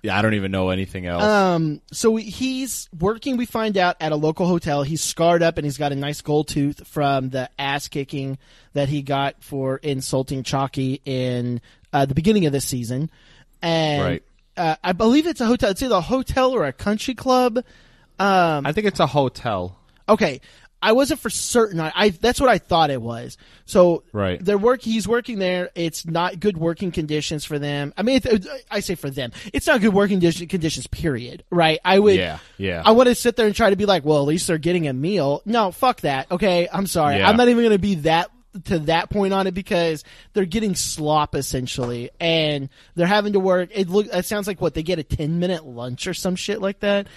Yeah, 0.04 0.18
I 0.18 0.22
don't 0.22 0.34
even 0.34 0.52
know 0.52 0.70
anything 0.70 1.06
else. 1.06 1.24
Um, 1.24 1.82
so 1.92 2.16
he's 2.16 2.90
working. 2.98 3.38
We 3.38 3.46
find 3.46 3.78
out 3.78 3.98
at 4.00 4.12
a 4.12 4.16
local 4.16 4.48
hotel. 4.48 4.84
He's 4.84 5.02
scarred 5.04 5.44
up 5.44 5.58
and 5.58 5.66
he's 5.66 5.78
got 5.78 5.92
a 5.92 5.96
nice 5.96 6.22
gold 6.22 6.48
tooth 6.48 6.88
from 6.88 7.30
the 7.30 7.50
ass 7.60 7.88
kicking 7.88 8.38
that 8.74 8.90
he 8.90 9.02
got 9.02 9.44
for 9.44 9.78
insulting 9.78 10.44
Chalky 10.44 11.02
in 11.06 11.62
uh, 11.94 12.06
the 12.06 12.16
beginning 12.16 12.46
of 12.46 12.52
this 12.52 12.66
season. 12.66 13.10
And 13.62 14.02
Right. 14.04 14.24
uh, 14.58 14.76
I 14.84 14.94
believe 14.94 15.28
it's 15.28 15.42
a 15.42 15.46
hotel. 15.46 15.70
It's 15.72 15.84
either 15.84 15.96
a 15.96 16.02
hotel 16.02 16.52
or 16.52 16.66
a 16.66 16.74
country 16.74 17.14
club. 17.14 17.58
Um, 18.20 18.66
I 18.66 18.72
think 18.72 18.88
it's 18.88 19.00
a 19.00 19.08
hotel. 19.08 19.78
Okay, 20.10 20.42
I 20.82 20.94
wasn't 20.94 21.20
for 21.20 21.30
certain. 21.30 21.80
I, 21.80 21.92
I 21.96 22.10
that's 22.10 22.40
what 22.42 22.50
I 22.50 22.58
thought 22.58 22.90
it 22.90 23.02
was. 23.02 23.38
So 23.66 24.04
Right. 24.12 24.44
they're 24.44 24.58
work. 24.58 24.82
He's 24.82 25.08
working 25.08 25.40
there. 25.40 25.70
It's 25.76 26.06
not 26.06 26.40
good 26.40 26.58
working 26.58 26.92
conditions 26.92 27.46
for 27.46 27.60
them. 27.60 27.94
I 27.98 28.02
mean, 28.04 28.22
it, 28.24 28.48
I 28.70 28.80
say 28.80 28.96
for 28.96 29.10
them, 29.10 29.32
it's 29.54 29.68
not 29.68 29.82
good 29.82 29.94
working 29.94 30.20
conditions. 30.20 30.88
Period. 30.88 31.44
Right? 31.50 31.80
I 31.86 32.00
would. 32.00 32.16
Yeah, 32.16 32.40
yeah. 32.58 32.82
I 32.86 32.92
want 32.92 33.10
to 33.10 33.16
sit 33.16 33.36
there 33.36 33.46
and 33.48 33.56
try 33.56 33.70
to 33.70 33.76
be 33.76 33.86
like, 33.86 34.04
well, 34.06 34.18
at 34.20 34.28
least 34.28 34.48
they're 34.48 34.58
getting 34.58 34.88
a 34.88 34.94
meal. 34.94 35.42
No, 35.46 35.72
fuck 35.72 36.02
that. 36.02 36.32
Okay, 36.32 36.68
I'm 36.72 36.88
sorry. 36.88 37.18
Yeah. 37.18 37.30
I'm 37.30 37.38
not 37.38 37.48
even 37.50 37.64
going 37.64 37.76
to 37.76 37.80
be 37.80 37.96
that 37.96 38.32
to 38.66 38.80
that 38.80 39.10
point 39.10 39.34
on 39.34 39.48
it 39.48 39.54
because 39.54 40.04
they're 40.34 40.44
getting 40.46 40.76
slop 40.76 41.36
essentially, 41.36 42.10
and 42.20 42.68
they're 42.96 43.08
having 43.08 43.34
to 43.34 43.40
work. 43.40 43.70
It 43.72 43.88
look. 43.90 44.08
It 44.12 44.26
sounds 44.26 44.48
like 44.48 44.60
what 44.60 44.74
they 44.74 44.84
get 44.84 45.00
a 45.00 45.04
10 45.04 45.40
minute 45.40 45.66
lunch 45.66 46.06
or 46.08 46.14
some 46.14 46.36
shit 46.36 46.60
like 46.60 46.80
that. 46.82 47.08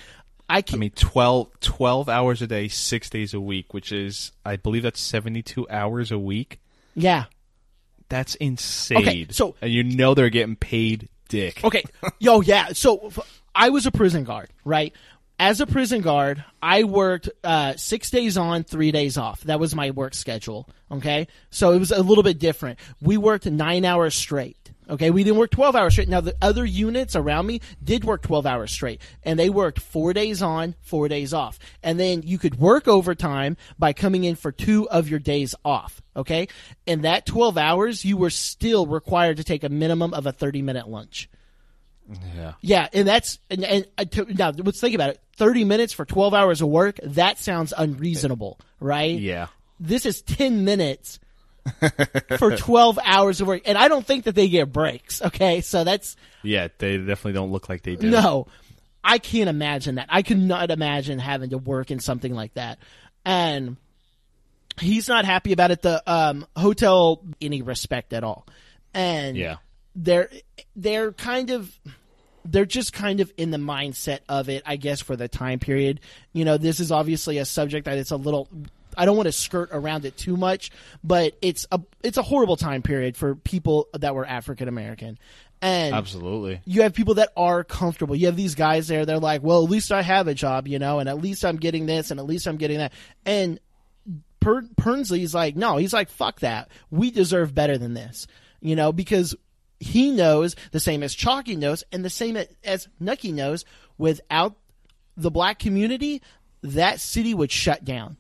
I 0.48 0.62
I 0.72 0.76
mean, 0.76 0.90
12, 0.90 1.60
12 1.60 2.08
hours 2.08 2.42
a 2.42 2.46
day, 2.46 2.68
six 2.68 3.08
days 3.10 3.32
a 3.34 3.40
week, 3.40 3.72
which 3.72 3.92
is, 3.92 4.32
I 4.44 4.56
believe 4.56 4.82
that's 4.82 5.00
72 5.00 5.66
hours 5.70 6.10
a 6.12 6.18
week. 6.18 6.60
yeah. 6.94 7.24
That's 8.10 8.34
insane. 8.36 8.98
Okay, 8.98 9.26
so- 9.30 9.56
and 9.62 9.72
you 9.72 9.82
know 9.82 10.14
they're 10.14 10.28
getting 10.28 10.56
paid 10.56 11.08
dick. 11.30 11.64
Okay. 11.64 11.82
Yo, 12.18 12.42
yeah. 12.42 12.68
So 12.74 13.10
I 13.54 13.70
was 13.70 13.86
a 13.86 13.90
prison 13.90 14.24
guard, 14.24 14.50
right? 14.64 14.92
As 15.40 15.60
a 15.60 15.66
prison 15.66 16.02
guard, 16.02 16.44
I 16.62 16.84
worked 16.84 17.30
uh, 17.42 17.74
six 17.76 18.10
days 18.10 18.36
on, 18.36 18.62
three 18.62 18.92
days 18.92 19.16
off. 19.16 19.40
That 19.44 19.58
was 19.58 19.74
my 19.74 19.90
work 19.90 20.14
schedule. 20.14 20.68
Okay. 20.92 21.26
So 21.50 21.72
it 21.72 21.78
was 21.78 21.90
a 21.90 22.02
little 22.02 22.22
bit 22.22 22.38
different. 22.38 22.78
We 23.00 23.16
worked 23.16 23.46
nine 23.46 23.84
hours 23.86 24.14
straight. 24.14 24.63
Okay. 24.88 25.10
We 25.10 25.24
didn't 25.24 25.38
work 25.38 25.50
12 25.50 25.76
hours 25.76 25.92
straight. 25.94 26.08
Now, 26.08 26.20
the 26.20 26.36
other 26.42 26.64
units 26.64 27.16
around 27.16 27.46
me 27.46 27.60
did 27.82 28.04
work 28.04 28.22
12 28.22 28.46
hours 28.46 28.70
straight. 28.70 29.00
And 29.22 29.38
they 29.38 29.50
worked 29.50 29.80
four 29.80 30.12
days 30.12 30.42
on, 30.42 30.74
four 30.80 31.08
days 31.08 31.32
off. 31.32 31.58
And 31.82 31.98
then 31.98 32.22
you 32.22 32.38
could 32.38 32.58
work 32.58 32.88
overtime 32.88 33.56
by 33.78 33.92
coming 33.92 34.24
in 34.24 34.34
for 34.34 34.52
two 34.52 34.88
of 34.90 35.08
your 35.08 35.18
days 35.18 35.54
off. 35.64 36.02
Okay. 36.16 36.48
And 36.86 37.02
that 37.04 37.26
12 37.26 37.56
hours, 37.58 38.04
you 38.04 38.16
were 38.16 38.30
still 38.30 38.86
required 38.86 39.38
to 39.38 39.44
take 39.44 39.64
a 39.64 39.68
minimum 39.68 40.14
of 40.14 40.26
a 40.26 40.32
30 40.32 40.62
minute 40.62 40.88
lunch. 40.88 41.28
Yeah. 42.34 42.52
Yeah, 42.60 42.88
and 42.92 43.08
that's 43.08 43.38
and, 43.50 43.64
and 43.64 43.86
uh, 43.96 44.04
to, 44.04 44.26
now 44.34 44.50
let's 44.50 44.80
think 44.80 44.94
about 44.94 45.10
it. 45.10 45.20
Thirty 45.36 45.64
minutes 45.64 45.92
for 45.92 46.04
twelve 46.04 46.34
hours 46.34 46.60
of 46.60 46.68
work. 46.68 46.98
That 47.02 47.38
sounds 47.38 47.72
unreasonable, 47.76 48.60
right? 48.78 49.18
Yeah. 49.18 49.46
This 49.80 50.06
is 50.06 50.22
ten 50.22 50.64
minutes 50.64 51.18
for 52.38 52.56
twelve 52.56 52.98
hours 53.04 53.40
of 53.40 53.46
work, 53.46 53.62
and 53.66 53.78
I 53.78 53.88
don't 53.88 54.04
think 54.06 54.24
that 54.24 54.34
they 54.34 54.48
get 54.48 54.72
breaks. 54.72 55.22
Okay, 55.22 55.60
so 55.60 55.84
that's 55.84 56.16
Yeah, 56.42 56.68
they 56.78 56.98
definitely 56.98 57.32
don't 57.32 57.50
look 57.52 57.68
like 57.68 57.82
they 57.82 57.96
do. 57.96 58.10
no. 58.10 58.46
I 59.06 59.18
can't 59.18 59.50
imagine 59.50 59.96
that. 59.96 60.06
I 60.08 60.22
could 60.22 60.38
not 60.38 60.70
imagine 60.70 61.18
having 61.18 61.50
to 61.50 61.58
work 61.58 61.90
in 61.90 62.00
something 62.00 62.32
like 62.34 62.54
that, 62.54 62.78
and 63.24 63.76
he's 64.80 65.08
not 65.08 65.24
happy 65.26 65.52
about 65.52 65.70
it. 65.70 65.82
The 65.82 66.02
um, 66.10 66.46
hotel 66.56 67.22
any 67.40 67.60
respect 67.62 68.12
at 68.14 68.24
all, 68.24 68.46
and 68.94 69.36
Yeah. 69.36 69.56
they're 69.94 70.30
they're 70.74 71.12
kind 71.12 71.50
of 71.50 71.70
they're 72.46 72.64
just 72.66 72.92
kind 72.94 73.20
of 73.20 73.30
in 73.36 73.50
the 73.50 73.58
mindset 73.58 74.20
of 74.28 74.48
it, 74.48 74.62
I 74.66 74.76
guess, 74.76 75.00
for 75.02 75.16
the 75.16 75.28
time 75.28 75.58
period. 75.58 76.00
You 76.32 76.44
know, 76.46 76.56
this 76.56 76.80
is 76.80 76.90
obviously 76.90 77.36
a 77.38 77.44
subject 77.44 77.84
that 77.84 77.98
it's 77.98 78.10
a 78.10 78.16
little. 78.16 78.48
I 78.96 79.04
don't 79.04 79.16
want 79.16 79.26
to 79.26 79.32
skirt 79.32 79.70
around 79.72 80.04
it 80.04 80.16
too 80.16 80.36
much, 80.36 80.70
but 81.02 81.36
it's 81.42 81.66
a 81.70 81.80
it's 82.02 82.18
a 82.18 82.22
horrible 82.22 82.56
time 82.56 82.82
period 82.82 83.16
for 83.16 83.34
people 83.34 83.88
that 83.94 84.14
were 84.14 84.26
African 84.26 84.68
American, 84.68 85.18
and 85.62 85.94
Absolutely. 85.94 86.60
you 86.66 86.82
have 86.82 86.92
people 86.92 87.14
that 87.14 87.32
are 87.36 87.64
comfortable. 87.64 88.14
You 88.14 88.26
have 88.26 88.36
these 88.36 88.54
guys 88.54 88.86
there. 88.88 89.06
They're 89.06 89.18
like, 89.18 89.42
well, 89.42 89.64
at 89.64 89.70
least 89.70 89.92
I 89.92 90.02
have 90.02 90.28
a 90.28 90.34
job, 90.34 90.68
you 90.68 90.78
know, 90.78 90.98
and 90.98 91.08
at 91.08 91.22
least 91.22 91.44
I'm 91.44 91.56
getting 91.56 91.86
this, 91.86 92.10
and 92.10 92.20
at 92.20 92.26
least 92.26 92.46
I'm 92.46 92.56
getting 92.56 92.78
that. 92.78 92.92
And 93.24 93.58
per- 94.40 94.68
Purnsley's 94.76 95.34
like, 95.34 95.56
no, 95.56 95.78
he's 95.78 95.92
like, 95.94 96.10
fuck 96.10 96.40
that. 96.40 96.68
We 96.90 97.10
deserve 97.10 97.54
better 97.54 97.78
than 97.78 97.94
this, 97.94 98.26
you 98.60 98.76
know, 98.76 98.92
because 98.92 99.34
he 99.80 100.10
knows 100.10 100.54
the 100.70 100.80
same 100.80 101.02
as 101.02 101.14
Chalky 101.14 101.56
knows, 101.56 101.82
and 101.92 102.04
the 102.04 102.10
same 102.10 102.38
as 102.62 102.88
Nucky 103.00 103.32
knows. 103.32 103.64
Without 103.96 104.56
the 105.16 105.30
black 105.30 105.60
community, 105.60 106.20
that 106.62 107.00
city 107.00 107.32
would 107.32 107.52
shut 107.52 107.84
down 107.84 108.16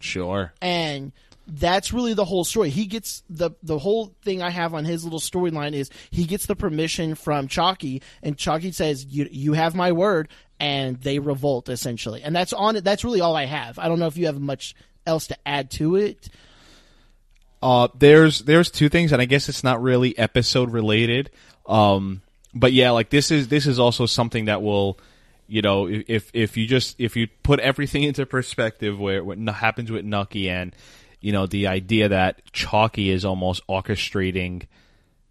Sure. 0.00 0.52
and 0.60 1.12
that's 1.48 1.92
really 1.92 2.12
the 2.12 2.24
whole 2.24 2.42
story. 2.44 2.70
He 2.70 2.86
gets 2.86 3.22
the 3.30 3.52
the 3.62 3.78
whole 3.78 4.12
thing 4.22 4.42
I 4.42 4.50
have 4.50 4.74
on 4.74 4.84
his 4.84 5.04
little 5.04 5.20
storyline 5.20 5.74
is 5.74 5.90
he 6.10 6.24
gets 6.24 6.46
the 6.46 6.56
permission 6.56 7.14
from 7.14 7.46
Chalky, 7.46 8.02
and 8.20 8.36
Chalky 8.36 8.72
says, 8.72 9.04
"You 9.04 9.28
you 9.30 9.52
have 9.52 9.74
my 9.76 9.92
word," 9.92 10.28
and 10.58 11.00
they 11.00 11.20
revolt 11.20 11.68
essentially, 11.68 12.20
and 12.22 12.34
that's 12.34 12.52
on 12.52 12.74
it. 12.74 12.82
That's 12.82 13.04
really 13.04 13.20
all 13.20 13.36
I 13.36 13.44
have. 13.44 13.78
I 13.78 13.86
don't 13.86 14.00
know 14.00 14.08
if 14.08 14.16
you 14.16 14.26
have 14.26 14.40
much 14.40 14.74
else 15.06 15.28
to 15.28 15.36
add 15.46 15.70
to 15.72 15.94
it. 15.94 16.28
Uh, 17.62 17.88
there's 17.96 18.40
there's 18.40 18.70
two 18.70 18.88
things, 18.88 19.12
and 19.12 19.22
I 19.22 19.24
guess 19.24 19.48
it's 19.48 19.64
not 19.64 19.80
really 19.80 20.16
episode 20.18 20.72
related. 20.72 21.30
Um, 21.66 22.22
but 22.54 22.72
yeah, 22.72 22.90
like 22.90 23.10
this 23.10 23.30
is 23.30 23.48
this 23.48 23.66
is 23.66 23.78
also 23.78 24.06
something 24.06 24.46
that 24.46 24.62
will, 24.62 24.98
you 25.48 25.62
know, 25.62 25.86
if 25.88 26.30
if 26.34 26.56
you 26.56 26.66
just 26.66 27.00
if 27.00 27.16
you 27.16 27.28
put 27.42 27.60
everything 27.60 28.02
into 28.02 28.26
perspective, 28.26 28.98
where 28.98 29.22
what 29.22 29.38
happens 29.38 29.90
with 29.90 30.04
Nucky 30.04 30.48
and 30.50 30.74
you 31.20 31.32
know 31.32 31.46
the 31.46 31.66
idea 31.68 32.08
that 32.08 32.42
Chalky 32.52 33.10
is 33.10 33.24
almost 33.24 33.66
orchestrating 33.68 34.64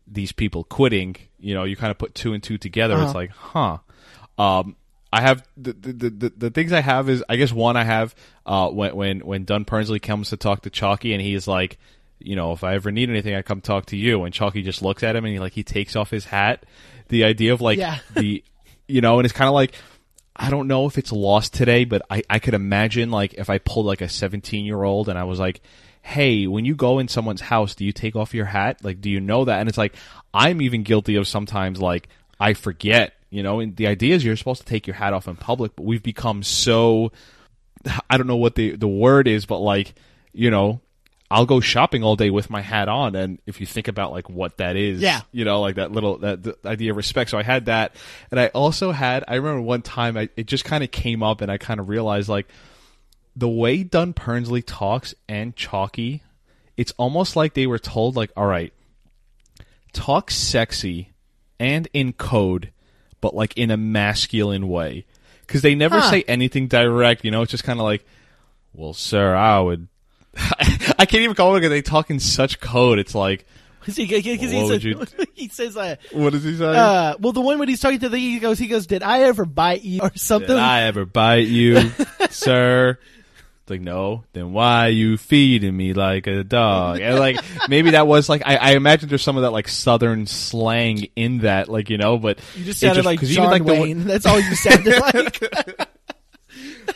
these 0.08 0.32
people 0.32 0.64
quitting, 0.64 1.16
you 1.40 1.54
know, 1.54 1.64
you 1.64 1.76
kind 1.76 1.92
of 1.92 1.98
put 1.98 2.16
two 2.16 2.34
and 2.34 2.42
two 2.44 2.58
together. 2.58 2.96
It's 3.02 3.16
like, 3.16 3.32
huh. 3.32 3.78
Um, 4.38 4.76
I 5.12 5.22
have 5.22 5.48
the, 5.58 5.74
the 5.74 6.10
the 6.10 6.34
the 6.38 6.50
things 6.50 6.72
I 6.74 6.82
have 6.82 7.10
is 7.10 7.24
I 7.30 7.36
guess 7.38 7.52
one 7.54 7.78
I 7.78 7.84
have 7.86 8.14
uh 8.46 8.70
when 8.70 8.96
when 8.96 9.20
when 9.22 9.44
Dunn 9.46 9.64
Purnsley 9.66 10.00
comes 10.00 10.30
to 10.32 10.38
talk 10.38 10.62
to 10.64 10.70
Chalky 10.70 11.14
and 11.14 11.22
he's 11.22 11.48
like, 11.48 11.78
you 12.20 12.36
know, 12.36 12.52
if 12.52 12.64
I 12.64 12.76
ever 12.76 12.92
need 12.92 13.10
anything, 13.10 13.34
I 13.36 13.42
come 13.42 13.62
talk 13.62 13.88
to 13.88 13.98
you. 13.98 14.24
And 14.24 14.34
Chalky 14.34 14.62
just 14.62 14.82
looks 14.82 15.04
at 15.04 15.16
him 15.16 15.24
and 15.26 15.34
he 15.34 15.40
like 15.40 15.54
he 15.54 15.64
takes 15.64 15.96
off 15.96 16.10
his 16.10 16.26
hat. 16.26 16.66
The 17.10 17.24
idea 17.24 17.54
of 17.54 17.62
like 17.62 17.78
Yeah. 17.80 18.00
the, 18.16 18.44
you 18.88 19.02
know, 19.02 19.20
and 19.20 19.26
it's 19.26 19.34
kind 19.34 19.48
of 19.48 19.54
like. 19.54 19.74
I 20.36 20.50
don't 20.50 20.68
know 20.68 20.86
if 20.86 20.98
it's 20.98 21.12
lost 21.12 21.54
today, 21.54 21.86
but 21.86 22.02
I, 22.10 22.24
I 22.30 22.40
could 22.40 22.54
imagine 22.54 23.10
like 23.10 23.36
if 23.36 23.50
I 23.50 23.58
pulled 23.58 23.86
like 23.86 24.02
a 24.02 24.10
17 24.10 24.66
year 24.66 24.84
old 24.84 25.08
and 25.08 25.18
I 25.18 25.24
was 25.24 25.40
like, 25.40 25.62
Hey, 26.02 26.46
when 26.46 26.66
you 26.66 26.76
go 26.76 27.00
in 27.00 27.08
someone's 27.08 27.42
house, 27.42 27.74
do 27.74 27.86
you 27.86 27.92
take 27.92 28.16
off 28.16 28.36
your 28.36 28.46
hat? 28.46 28.84
Like, 28.84 29.02
do 29.02 29.10
you 29.10 29.20
know 29.20 29.46
that? 29.46 29.60
And 29.60 29.68
it's 29.68 29.78
like, 29.78 29.96
I'm 30.34 30.62
even 30.62 30.84
guilty 30.84 31.16
of 31.16 31.28
sometimes 31.28 31.82
like 31.82 32.10
I 32.40 32.54
forget, 32.54 33.14
you 33.30 33.44
know, 33.44 33.60
and 33.60 33.76
the 33.76 33.88
idea 33.88 34.16
is 34.16 34.24
you're 34.24 34.36
supposed 34.36 34.62
to 34.62 34.68
take 34.68 34.88
your 34.88 34.96
hat 34.96 35.14
off 35.14 35.28
in 35.28 35.36
public, 35.36 35.76
but 35.76 35.84
we've 35.84 36.04
become 36.04 36.44
so, 36.44 37.12
I 38.10 38.18
don't 38.18 38.28
know 38.28 38.36
what 38.36 38.56
the, 38.56 38.76
the 38.76 38.88
word 38.88 39.28
is, 39.28 39.46
but 39.46 39.60
like, 39.60 39.96
you 40.34 40.52
know, 40.52 40.82
I'll 41.36 41.46
go 41.46 41.60
shopping 41.60 42.02
all 42.02 42.16
day 42.16 42.30
with 42.30 42.50
my 42.50 42.62
hat 42.62 42.88
on, 42.88 43.14
and 43.14 43.40
if 43.46 43.60
you 43.60 43.66
think 43.66 43.90
about 43.90 44.12
like 44.14 44.30
what 44.30 44.56
that 44.58 44.78
is, 44.78 45.02
Yeah. 45.02 45.20
you 45.34 45.44
know, 45.44 45.60
like 45.60 45.76
that 45.76 45.92
little 45.92 46.18
that 46.20 46.44
the 46.44 46.58
idea 46.66 46.92
of 46.92 46.98
respect. 46.98 47.30
So 47.30 47.38
I 47.38 47.44
had 47.44 47.66
that, 47.66 47.94
and 48.32 48.40
I 48.40 48.48
also 48.48 48.92
had. 48.92 49.26
I 49.28 49.36
remember 49.36 49.62
one 49.62 49.82
time 49.82 50.16
I, 50.16 50.30
it 50.38 50.46
just 50.46 50.64
kind 50.64 50.82
of 50.84 50.92
came 50.92 51.22
up, 51.22 51.42
and 51.42 51.52
I 51.52 51.58
kind 51.58 51.82
of 51.82 51.90
realized 51.90 52.30
like 52.30 52.48
the 53.36 53.50
way 53.50 53.84
Dunn 53.84 54.14
Purnsley 54.14 54.62
talks 54.62 55.14
and 55.28 55.54
Chalky, 55.58 56.24
it's 56.78 56.94
almost 56.98 57.36
like 57.36 57.54
they 57.54 57.68
were 57.68 57.80
told 57.80 58.16
like, 58.16 58.32
all 58.38 58.46
right, 58.48 58.72
talk 59.92 60.32
sexy 60.32 61.10
and 61.60 61.88
in 61.94 62.14
code, 62.14 62.72
but 63.20 63.36
like 63.36 63.58
in 63.58 63.72
a 63.72 63.78
masculine 63.78 64.70
way, 64.70 65.06
because 65.42 65.62
they 65.62 65.76
never 65.76 66.00
Huh. 66.00 66.12
say 66.12 66.24
anything 66.30 66.68
direct. 66.68 67.26
You 67.26 67.32
know, 67.32 67.42
it's 67.42 67.52
just 67.52 67.66
kind 67.66 67.80
of 67.80 67.84
like, 67.84 68.06
well, 68.74 68.94
sir, 68.94 69.36
I 69.36 69.60
would. 69.60 69.88
I 71.00 71.06
can't 71.06 71.24
even 71.24 71.36
call 71.36 71.56
it 71.56 71.60
because 71.60 71.70
they 71.72 71.82
talk 71.82 72.10
in 72.10 72.20
such 72.20 72.60
code. 72.60 73.00
It's 73.00 73.16
like, 73.16 73.46
he, 73.86 74.08
'cause 74.08 74.24
he 74.24 74.56
What 74.56 74.66
would 74.70 74.82
says, 74.82 74.84
you- 74.84 75.06
he 75.34 75.48
says, 75.48 75.78
uh, 75.78 75.96
what 76.12 76.32
does 76.34 76.44
he 76.44 76.58
say? 76.58 76.66
uh, 76.66 77.16
well, 77.20 77.34
the 77.34 77.42
one 77.42 77.60
when 77.60 77.68
he's 77.70 77.80
talking 77.80 78.00
to 78.00 78.10
the, 78.10 78.18
he 78.18 78.40
goes, 78.40 78.58
he 78.58 78.68
goes, 78.68 78.88
did 78.88 79.04
I 79.04 79.24
ever 79.24 79.46
bite 79.46 79.84
you 79.84 80.02
or 80.02 80.12
something? 80.16 80.48
Did 80.50 80.58
I 80.58 80.84
ever 80.84 81.06
bite 81.06 81.48
you, 81.48 81.92
sir? 82.30 82.98
It's 83.62 83.70
like, 83.72 83.82
no. 83.82 84.24
Then 84.34 84.54
why 84.54 84.88
you 84.90 85.18
feeding 85.18 85.76
me 85.76 85.94
like 85.94 86.28
a 86.28 86.44
dog? 86.44 87.00
And 87.00 87.18
like, 87.18 87.38
maybe 87.68 87.92
that 87.92 88.06
was 88.06 88.30
like, 88.30 88.44
I, 88.46 88.58
I 88.58 88.72
imagine 88.74 89.10
there's 89.10 89.24
some 89.24 89.38
of 89.38 89.42
that 89.44 89.50
like 89.52 89.68
southern 89.68 90.28
slang 90.28 91.08
in 91.16 91.40
that, 91.40 91.68
like, 91.68 91.90
you 91.90 91.98
know, 91.98 92.20
but. 92.20 92.40
you 92.56 92.64
just 92.64 92.80
sounded 92.80 93.06
like 93.06 93.22
John 93.22 93.58
the 93.58 93.64
way- 93.64 93.80
Wayne. 93.82 94.04
That's 94.06 94.26
all 94.28 94.40
you 94.40 94.56
sounded 94.56 95.00
like. 95.00 95.90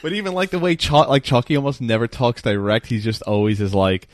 But 0.01 0.13
even 0.13 0.33
like 0.33 0.49
the 0.49 0.59
way 0.59 0.75
Chalk, 0.75 1.07
like 1.07 1.23
Chalky 1.23 1.55
almost 1.55 1.81
never 1.81 2.07
talks 2.07 2.41
direct. 2.41 2.87
He's 2.87 3.03
just 3.03 3.21
always 3.23 3.61
is 3.61 3.73
like, 3.73 4.07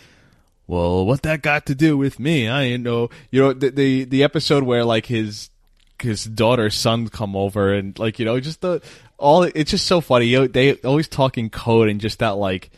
well, 0.68 1.06
what 1.06 1.22
that 1.24 1.42
got 1.42 1.66
to 1.68 1.76
do 1.76 1.98
with 1.98 2.20
me? 2.20 2.50
I 2.50 2.78
know. 2.78 3.10
You 3.32 3.42
know, 3.42 3.54
the 3.54 3.70
the, 3.70 4.04
the 4.06 4.24
episode 4.24 4.64
where 4.64 4.84
like 4.84 5.06
his 5.06 5.50
his 6.02 6.26
daughter's 6.26 6.76
son 6.76 7.08
come 7.08 7.36
over 7.36 7.74
and 7.74 7.98
like 7.98 8.20
you 8.20 8.26
know 8.26 8.40
just 8.40 8.62
the 8.62 8.82
all 9.18 9.44
it's 9.44 9.72
just 9.72 9.86
so 9.86 10.02
funny. 10.02 10.26
You 10.26 10.42
know, 10.42 10.48
they 10.48 10.76
always 10.78 11.08
talk 11.08 11.38
in 11.38 11.50
code 11.50 11.90
and 11.90 12.02
just 12.02 12.20
that 12.20 12.36
like 12.38 12.72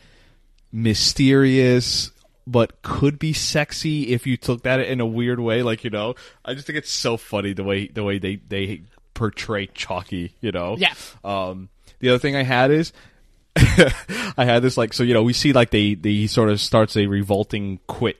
mysterious 0.70 2.10
but 2.46 2.80
could 2.80 3.18
be 3.18 3.32
sexy 3.34 4.08
if 4.08 4.26
you 4.26 4.36
took 4.36 4.62
that 4.62 4.80
in 4.80 5.00
a 5.00 5.06
weird 5.06 5.38
way. 5.38 5.62
Like 5.62 5.84
you 5.84 5.90
know, 5.90 6.14
I 6.44 6.54
just 6.54 6.66
think 6.66 6.78
it's 6.78 6.90
so 6.90 7.16
funny 7.16 7.52
the 7.52 7.64
way 7.64 7.88
the 7.88 8.02
way 8.02 8.18
they 8.18 8.36
they 8.36 8.82
portray 9.14 9.66
Chalky. 9.66 10.32
You 10.40 10.52
know, 10.52 10.76
Yeah. 10.78 10.94
Um, 11.22 11.68
the 12.00 12.10
other 12.10 12.18
thing 12.18 12.36
I 12.36 12.42
had 12.42 12.70
is 12.70 12.92
I 13.56 14.44
had 14.44 14.60
this 14.62 14.76
like 14.76 14.92
so 14.92 15.02
you 15.02 15.14
know 15.14 15.22
we 15.22 15.32
see 15.32 15.52
like 15.52 15.70
they 15.70 15.94
they 15.94 16.10
he 16.12 16.26
sort 16.26 16.48
of 16.50 16.60
starts 16.60 16.96
a 16.96 17.06
revolting 17.06 17.80
quit 17.86 18.16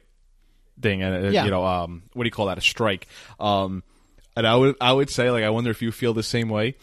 thing 0.80 1.02
and 1.02 1.26
uh, 1.26 1.28
Yeah. 1.28 1.44
you 1.44 1.50
know 1.50 1.64
um 1.64 2.02
what 2.12 2.24
do 2.24 2.26
you 2.28 2.32
call 2.32 2.46
that? 2.46 2.58
A 2.58 2.62
strike. 2.62 3.06
Um 3.38 3.82
and 4.36 4.46
I 4.46 4.56
would 4.56 4.76
I 4.80 4.92
would 4.92 5.10
say 5.10 5.30
like 5.30 5.44
I 5.44 5.50
wonder 5.50 5.70
if 5.70 5.82
you 5.82 5.92
feel 5.92 6.14
the 6.14 6.22
same 6.22 6.48
way. 6.48 6.74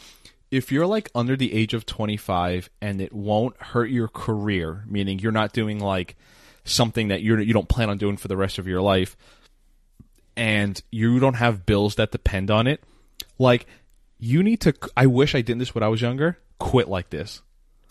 If 0.51 0.71
you're 0.71 0.87
like 0.87 1.09
under 1.15 1.35
the 1.35 1.53
age 1.53 1.73
of 1.73 1.85
25 1.85 2.69
and 2.81 3.01
it 3.01 3.11
won't 3.11 3.57
hurt 3.61 3.89
your 3.89 4.07
career 4.07 4.83
meaning 4.87 5.19
you're 5.19 5.31
not 5.33 5.51
doing 5.53 5.79
like 5.79 6.15
something 6.63 7.09
that 7.09 7.21
you're 7.21 7.39
you 7.41 7.53
don't 7.53 7.67
plan 7.67 7.89
on 7.89 7.97
doing 7.97 8.15
for 8.15 8.27
the 8.29 8.37
rest 8.37 8.57
of 8.57 8.67
your 8.67 8.81
life 8.81 9.17
and 10.37 10.81
you 10.91 11.19
don't 11.19 11.35
have 11.35 11.65
bills 11.65 11.95
that 11.95 12.11
depend 12.11 12.51
on 12.51 12.67
it 12.67 12.83
like 13.37 13.65
you 14.17 14.43
need 14.43 14.61
to 14.61 14.73
I 14.95 15.05
wish 15.07 15.35
I 15.35 15.41
did 15.41 15.59
this 15.59 15.73
when 15.75 15.83
I 15.83 15.87
was 15.87 16.01
younger 16.01 16.37
quit 16.59 16.87
like 16.87 17.09
this 17.09 17.41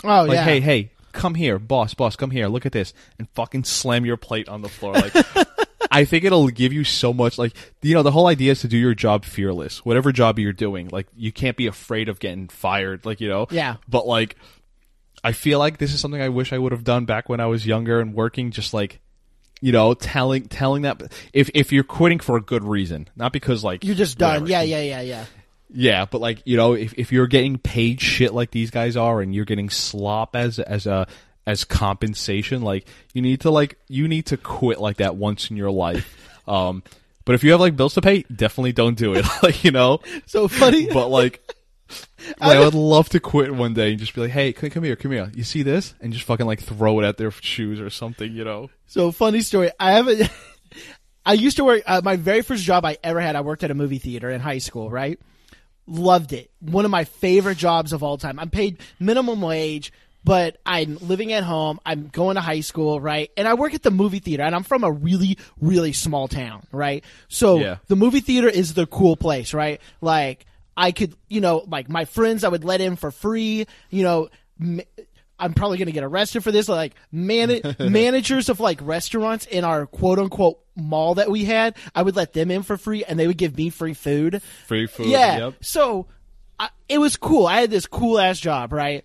Oh 0.05 0.25
like, 0.25 0.35
yeah. 0.37 0.45
hey, 0.45 0.61
hey, 0.61 0.91
come 1.12 1.35
here, 1.35 1.59
boss, 1.59 1.95
boss, 1.95 2.15
come 2.17 2.31
here, 2.31 2.47
look 2.47 2.67
at 2.67 2.73
this, 2.73 2.93
and 3.19 3.29
fucking 3.31 3.65
slam 3.65 4.05
your 4.05 4.17
plate 4.17 4.49
on 4.49 4.61
the 4.62 4.69
floor. 4.69 4.93
Like, 4.93 5.15
I 5.91 6.05
think 6.05 6.25
it'll 6.25 6.49
give 6.49 6.73
you 6.73 6.85
so 6.85 7.12
much. 7.12 7.39
Like, 7.39 7.55
you 7.81 7.95
know, 7.95 8.03
the 8.03 8.11
whole 8.11 8.27
idea 8.27 8.53
is 8.53 8.61
to 8.61 8.69
do 8.69 8.77
your 8.77 8.95
job 8.95 9.25
fearless. 9.25 9.85
Whatever 9.85 10.12
job 10.12 10.39
you're 10.39 10.53
doing, 10.53 10.89
like, 10.89 11.07
you 11.17 11.33
can't 11.33 11.57
be 11.57 11.67
afraid 11.67 12.09
of 12.09 12.19
getting 12.19 12.49
fired. 12.49 13.07
Like, 13.07 13.21
you 13.21 13.29
know, 13.29 13.47
Yeah. 13.51 13.77
But 13.89 14.07
like, 14.07 14.37
I 15.23 15.33
feel 15.33 15.59
like 15.59 15.79
this 15.79 15.95
is 15.95 16.01
something 16.01 16.21
I 16.21 16.29
wish 16.29 16.53
I 16.53 16.59
would 16.59 16.73
have 16.73 16.85
done 16.85 17.07
back 17.07 17.29
when 17.29 17.41
I 17.41 17.47
was 17.47 17.67
younger 17.67 18.01
and 18.01 18.12
working. 18.12 18.51
Just 18.51 18.75
like, 18.75 19.01
you 19.62 19.73
know, 19.73 19.95
telling 19.95 20.49
telling 20.49 20.83
that 20.83 21.01
if 21.33 21.51
if 21.55 21.73
you're 21.73 21.85
quitting 21.85 22.19
for 22.19 22.37
a 22.37 22.43
good 22.43 22.62
reason, 22.62 23.09
not 23.17 23.33
because 23.33 23.65
like 23.65 23.85
You're 23.85 23.95
just 23.95 24.19
done. 24.19 24.43
whatever. 24.43 24.51
Yeah, 24.51 24.62
yeah, 24.62 24.83
yeah, 24.83 25.01
yeah. 25.01 25.25
Yeah, 25.77 26.05
but 26.09 26.20
like 26.20 26.41
you 26.45 26.57
know, 26.57 26.75
if 26.75 26.95
if 26.97 27.11
you're 27.11 27.27
getting 27.27 27.59
paid 27.59 28.01
shit 28.01 28.33
like 28.33 28.53
these 28.53 28.70
guys 28.70 28.97
are, 28.97 29.20
and 29.20 29.35
you're 29.35 29.45
getting 29.45 29.70
slop 29.70 30.37
as 30.37 30.61
as 30.61 30.87
a 30.87 31.09
as 31.47 31.64
compensation, 31.64 32.62
like 32.62 32.87
you 33.12 33.20
need 33.20 33.41
to 33.41 33.51
like 33.51 33.77
you 33.89 34.07
need 34.07 34.27
to 34.27 34.37
quit 34.37 34.81
like 34.81 34.99
that 34.99 35.16
once 35.16 35.51
in 35.51 35.57
your 35.57 35.70
life. 35.70 36.16
Um, 36.47 36.83
but 37.25 37.35
if 37.35 37.43
you 37.43 37.53
have 37.53 37.61
like 37.61 37.75
bills 37.75 37.95
to 37.95 38.03
pay, 38.03 38.25
definitely 38.25 38.72
don't 38.72 38.99
do 38.99 39.14
it. 39.14 39.25
like 39.43 39.64
you 39.64 39.70
know, 39.70 40.01
So 40.27 40.47
funny. 40.47 40.87
but 40.93 41.09
like. 41.09 41.41
I 42.39 42.59
would 42.59 42.75
love 42.75 43.09
to 43.11 43.20
quit 43.20 43.55
one 43.55 43.72
day 43.72 43.91
and 43.91 43.99
just 43.99 44.14
be 44.14 44.20
like, 44.20 44.31
"Hey, 44.31 44.53
come 44.53 44.83
here, 44.83 44.97
come 44.97 45.12
here. 45.12 45.31
You 45.35 45.43
see 45.43 45.62
this?" 45.62 45.95
And 46.03 46.12
just 46.12 46.25
fucking 46.27 46.45
like 46.45 46.61
throw 46.61 47.01
it 47.01 47.05
at 47.07 47.16
their 47.16 47.31
shoes 47.31 47.81
or 47.81 47.89
something, 47.89 48.31
you 48.31 48.45
know? 48.45 48.68
So 48.87 49.11
funny 49.11 49.41
story. 49.41 49.70
I 49.81 49.93
haven't. 49.93 50.31
I 51.27 51.33
used 51.33 51.57
to 51.57 51.64
work. 51.64 51.83
Uh, 51.87 52.03
my 52.05 52.16
very 52.16 52.43
first 52.43 52.64
job 52.64 52.85
I 52.85 52.99
ever 53.03 53.20
had. 53.20 53.37
I 53.37 53.41
worked 53.41 53.64
at 53.64 53.70
a 53.70 53.75
movie 53.75 53.99
theater 53.99 54.31
in 54.31 54.41
high 54.41 54.59
school. 54.59 54.91
Right. 54.91 55.18
Loved 55.87 56.32
it. 56.32 56.51
One 56.61 56.85
of 56.85 56.91
my 56.91 57.05
favorite 57.05 57.59
jobs 57.59 57.93
of 57.93 58.03
all 58.03 58.16
time. 58.16 58.39
I'm 58.39 58.51
paid 58.51 58.78
minimum 58.99 59.41
wage, 59.43 59.93
but 60.24 60.57
I'm 60.64 60.97
living 61.03 61.32
at 61.35 61.45
home. 61.45 61.78
I'm 61.85 62.09
going 62.09 62.37
to 62.37 62.41
high 62.41 62.61
school. 62.61 63.01
Right. 63.01 63.30
And 63.37 63.47
I 63.47 63.55
work 63.55 63.74
at 63.74 63.82
the 63.82 63.91
movie 63.91 64.18
theater, 64.20 64.43
and 64.45 64.55
I'm 64.55 64.62
from 64.62 64.82
a 64.82 64.91
really, 64.91 65.37
really 65.61 65.93
small 65.93 66.26
town. 66.28 66.66
Right. 66.72 67.05
So 67.28 67.59
Yeah. 67.59 67.76
the 67.89 67.97
movie 67.97 68.20
theater 68.20 68.49
is 68.49 68.72
the 68.74 68.87
cool 68.87 69.16
place. 69.16 69.53
Right. 69.53 69.80
Like 70.01 70.47
I 70.76 70.91
could, 70.93 71.14
you 71.28 71.41
know, 71.43 71.64
like 71.68 71.89
my 71.91 72.07
friends, 72.07 72.45
I 72.45 72.49
would 72.49 72.64
let 72.64 72.80
in 72.80 72.97
for 72.97 73.11
free. 73.11 73.66
You 73.91 74.03
know. 74.03 74.28
m- 74.61 74.80
I'm 75.39 75.53
probably 75.55 75.78
going 75.78 75.87
to 75.87 75.93
get 75.93 76.05
arrested 76.05 76.43
for 76.43 76.53
this. 76.53 76.68
Like 76.68 76.95
man- 77.11 77.61
managers 77.78 78.49
of 78.49 78.61
like 78.61 78.78
restaurants 78.82 79.47
in 79.47 79.64
our 79.64 79.87
quote 79.87 80.18
unquote 80.18 80.61
mall 80.76 81.16
that 81.16 81.30
we 81.30 81.45
had, 81.45 81.76
I 81.95 82.03
would 82.03 82.16
let 82.16 82.32
them 82.32 82.51
in 82.51 82.62
for 82.62 82.76
free 82.76 83.05
and 83.05 83.18
they 83.18 83.26
would 83.26 83.39
give 83.39 83.57
me 83.57 83.70
free 83.70 83.95
food. 83.95 84.43
Free 84.66 84.87
food. 84.87 85.07
Yeah. 85.07 85.39
Yep. 85.39 85.55
So 85.62 86.07
I, 86.59 86.70
it 86.89 86.99
was 86.99 87.16
cool. 87.16 87.47
I 87.47 87.61
had 87.61 87.70
this 87.70 87.87
cool 87.87 88.18
ass 88.18 88.39
job, 88.39 88.72
right? 88.72 89.05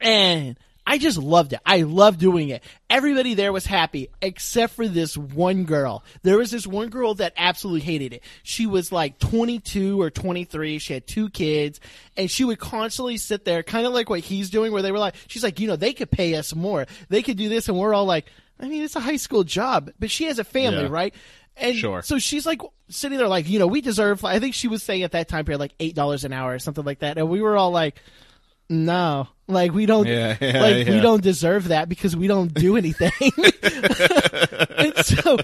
And 0.00 0.58
I 0.88 0.98
just 0.98 1.18
loved 1.18 1.52
it. 1.52 1.60
I 1.66 1.82
loved 1.82 2.20
doing 2.20 2.48
it. 2.50 2.62
Everybody 2.88 3.34
there 3.34 3.52
was 3.52 3.66
happy 3.66 4.08
except 4.22 4.74
for 4.74 4.86
this 4.86 5.16
one 5.16 5.64
girl. 5.64 6.04
There 6.22 6.38
was 6.38 6.50
this 6.52 6.66
one 6.66 6.88
girl 6.90 7.14
that 7.14 7.32
absolutely 7.36 7.80
hated 7.80 8.12
it. 8.12 8.22
She 8.44 8.66
was 8.66 8.92
like 8.92 9.18
22 9.18 10.00
or 10.00 10.10
23. 10.10 10.78
She 10.78 10.92
had 10.92 11.06
two 11.06 11.28
kids 11.30 11.80
and 12.16 12.30
she 12.30 12.44
would 12.44 12.60
constantly 12.60 13.16
sit 13.16 13.44
there 13.44 13.62
kind 13.64 13.84
of 13.86 13.92
like 13.92 14.08
what 14.08 14.20
he's 14.20 14.48
doing 14.48 14.70
where 14.72 14.82
they 14.82 14.92
were 14.92 14.98
like, 15.00 15.16
she's 15.26 15.42
like, 15.42 15.58
you 15.58 15.66
know, 15.66 15.76
they 15.76 15.92
could 15.92 16.10
pay 16.10 16.34
us 16.36 16.54
more. 16.54 16.86
They 17.08 17.22
could 17.22 17.36
do 17.36 17.48
this. 17.48 17.68
And 17.68 17.76
we're 17.76 17.92
all 17.94 18.04
like, 18.06 18.26
I 18.60 18.68
mean, 18.68 18.84
it's 18.84 18.96
a 18.96 19.00
high 19.00 19.16
school 19.16 19.42
job, 19.42 19.90
but 19.98 20.10
she 20.10 20.24
has 20.24 20.38
a 20.38 20.44
family, 20.44 20.82
Yeah. 20.84 20.88
right? 20.90 21.14
And 21.56 21.74
Sure. 21.74 22.02
so 22.02 22.18
she's 22.18 22.46
like 22.46 22.60
sitting 22.88 23.18
there 23.18 23.28
like, 23.28 23.48
you 23.48 23.58
know, 23.58 23.66
we 23.66 23.80
deserve, 23.80 24.24
I 24.24 24.38
think 24.38 24.54
she 24.54 24.68
was 24.68 24.82
saying 24.82 25.02
at 25.02 25.12
that 25.12 25.26
time 25.26 25.44
period 25.46 25.58
like 25.58 25.76
$8 25.78 26.24
an 26.24 26.32
hour 26.32 26.52
or 26.54 26.58
something 26.58 26.84
like 26.84 27.00
that. 27.00 27.18
And 27.18 27.28
we 27.28 27.40
were 27.42 27.56
all 27.56 27.70
like, 27.70 27.96
no, 28.68 29.28
like 29.48 29.72
we 29.72 29.86
don't, 29.86 30.06
Yeah, 30.06 30.36
yeah, 30.40 30.60
like 30.60 30.86
we 30.86 31.00
don't 31.00 31.22
deserve 31.22 31.68
that 31.68 31.88
because 31.88 32.16
we 32.16 32.26
don't 32.26 32.52
do 32.52 32.76
anything. 32.76 33.12
and 34.76 34.96
so 35.04 35.38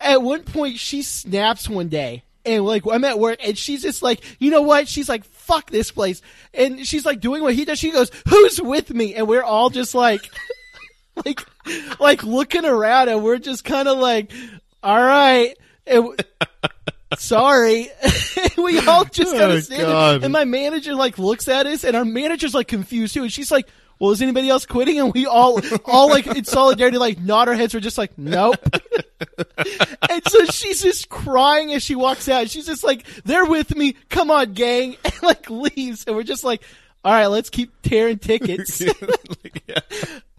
at 0.00 0.22
one 0.22 0.42
point 0.44 0.78
she 0.78 1.02
snaps 1.02 1.68
one 1.68 1.88
day 1.88 2.22
and 2.46 2.64
like 2.64 2.84
I'm 2.86 3.04
at 3.04 3.18
work 3.18 3.38
and 3.44 3.58
she's 3.58 3.82
just 3.82 4.02
like, 4.02 4.22
you 4.38 4.50
know 4.50 4.62
what? 4.62 4.88
She's 4.88 5.08
like, 5.08 5.24
fuck 5.24 5.70
this 5.70 5.90
place. 5.90 6.22
And 6.54 6.86
she's 6.86 7.04
like 7.04 7.20
doing 7.20 7.42
what 7.42 7.54
he 7.54 7.64
does. 7.64 7.78
She 7.78 7.90
goes, 7.90 8.10
who's 8.28 8.60
with 8.62 8.94
me? 8.94 9.14
And 9.14 9.26
we're 9.26 9.42
all 9.42 9.68
just 9.68 9.94
like, 9.94 10.20
like, 11.24 11.40
like 11.98 12.22
looking 12.22 12.64
around 12.64 13.08
and 13.08 13.22
we're 13.24 13.38
just 13.38 13.64
kind 13.64 13.88
of 13.88 13.98
like, 13.98 14.30
all 14.82 15.02
right. 15.02 15.54
And 15.86 16.24
sorry. 17.18 17.88
we 18.56 18.78
all 18.86 19.04
just 19.04 19.32
kind 19.32 19.52
Oh, 19.52 19.56
of 19.56 19.64
stand 19.64 19.82
there. 19.82 20.24
And 20.24 20.32
my 20.32 20.44
manager 20.44 20.94
like 20.94 21.18
looks 21.18 21.48
at 21.48 21.66
us 21.66 21.84
and 21.84 21.96
our 21.96 22.04
manager's 22.04 22.54
like 22.54 22.68
confused 22.68 23.14
too. 23.14 23.22
And 23.22 23.32
she's 23.32 23.50
like, 23.50 23.68
well, 23.98 24.10
is 24.10 24.20
anybody 24.20 24.48
else 24.50 24.66
quitting? 24.66 24.98
And 25.00 25.14
we 25.14 25.24
all, 25.26 25.60
all 25.86 26.10
like 26.10 26.26
in 26.26 26.44
solidarity, 26.44 26.98
like 26.98 27.18
nod 27.18 27.48
our 27.48 27.54
heads. 27.54 27.72
We're 27.72 27.80
just 27.80 27.96
like, 27.96 28.18
nope. 28.18 28.56
and 30.10 30.22
so 30.28 30.44
she's 30.46 30.82
just 30.82 31.08
crying 31.08 31.72
as 31.72 31.82
she 31.82 31.94
walks 31.94 32.28
out. 32.28 32.50
She's 32.50 32.66
just 32.66 32.84
like, 32.84 33.06
they're 33.24 33.46
with 33.46 33.74
me. 33.74 33.94
Come 34.10 34.30
on, 34.30 34.52
gang. 34.52 34.96
And 35.04 35.22
like 35.22 35.48
leaves. 35.48 36.04
And 36.06 36.14
we're 36.14 36.24
just 36.24 36.44
like, 36.44 36.62
all 37.04 37.12
right, 37.12 37.28
let's 37.28 37.48
keep 37.48 37.72
tearing 37.82 38.18
tickets. 38.18 38.82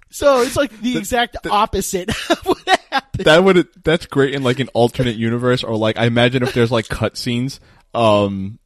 So 0.10 0.42
it's 0.42 0.56
like 0.56 0.72
the 0.82 0.98
exact 0.98 1.38
opposite 1.50 2.10
of 2.30 2.46
what 2.46 2.77
that 3.20 3.44
would 3.44 3.68
that's 3.84 4.06
great 4.06 4.34
in 4.34 4.44
like 4.44 4.60
an 4.60 4.70
alternate 4.74 5.16
universe 5.16 5.64
or 5.64 5.76
like 5.76 5.98
I 5.98 6.06
imagine 6.06 6.44
if 6.44 6.54
there's 6.54 6.72
like 6.72 6.86
cutscenes 6.86 7.60
um 7.94 8.60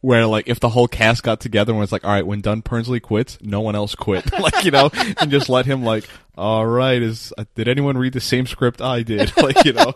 where 0.00 0.26
like 0.26 0.48
if 0.48 0.60
the 0.60 0.68
whole 0.68 0.88
cast 0.88 1.22
got 1.22 1.40
together 1.40 1.72
and 1.72 1.80
was 1.80 1.92
like 1.92 2.04
all 2.04 2.10
right 2.10 2.26
when 2.26 2.40
Dunn 2.40 2.62
Purnsley 2.62 3.00
quits 3.00 3.38
no 3.40 3.60
one 3.60 3.74
else 3.74 3.94
quit 3.94 4.30
like 4.40 4.64
you 4.64 4.70
know 4.70 4.90
and 5.20 5.30
just 5.30 5.48
let 5.48 5.66
him 5.66 5.82
like 5.82 6.08
all 6.36 6.66
right 6.66 7.02
is 7.02 7.32
uh, 7.36 7.44
did 7.54 7.68
anyone 7.68 7.98
read 7.98 8.12
the 8.12 8.20
same 8.20 8.46
script 8.46 8.80
I 8.80 9.02
did 9.02 9.36
like 9.42 9.64
you 9.64 9.72
know 9.72 9.94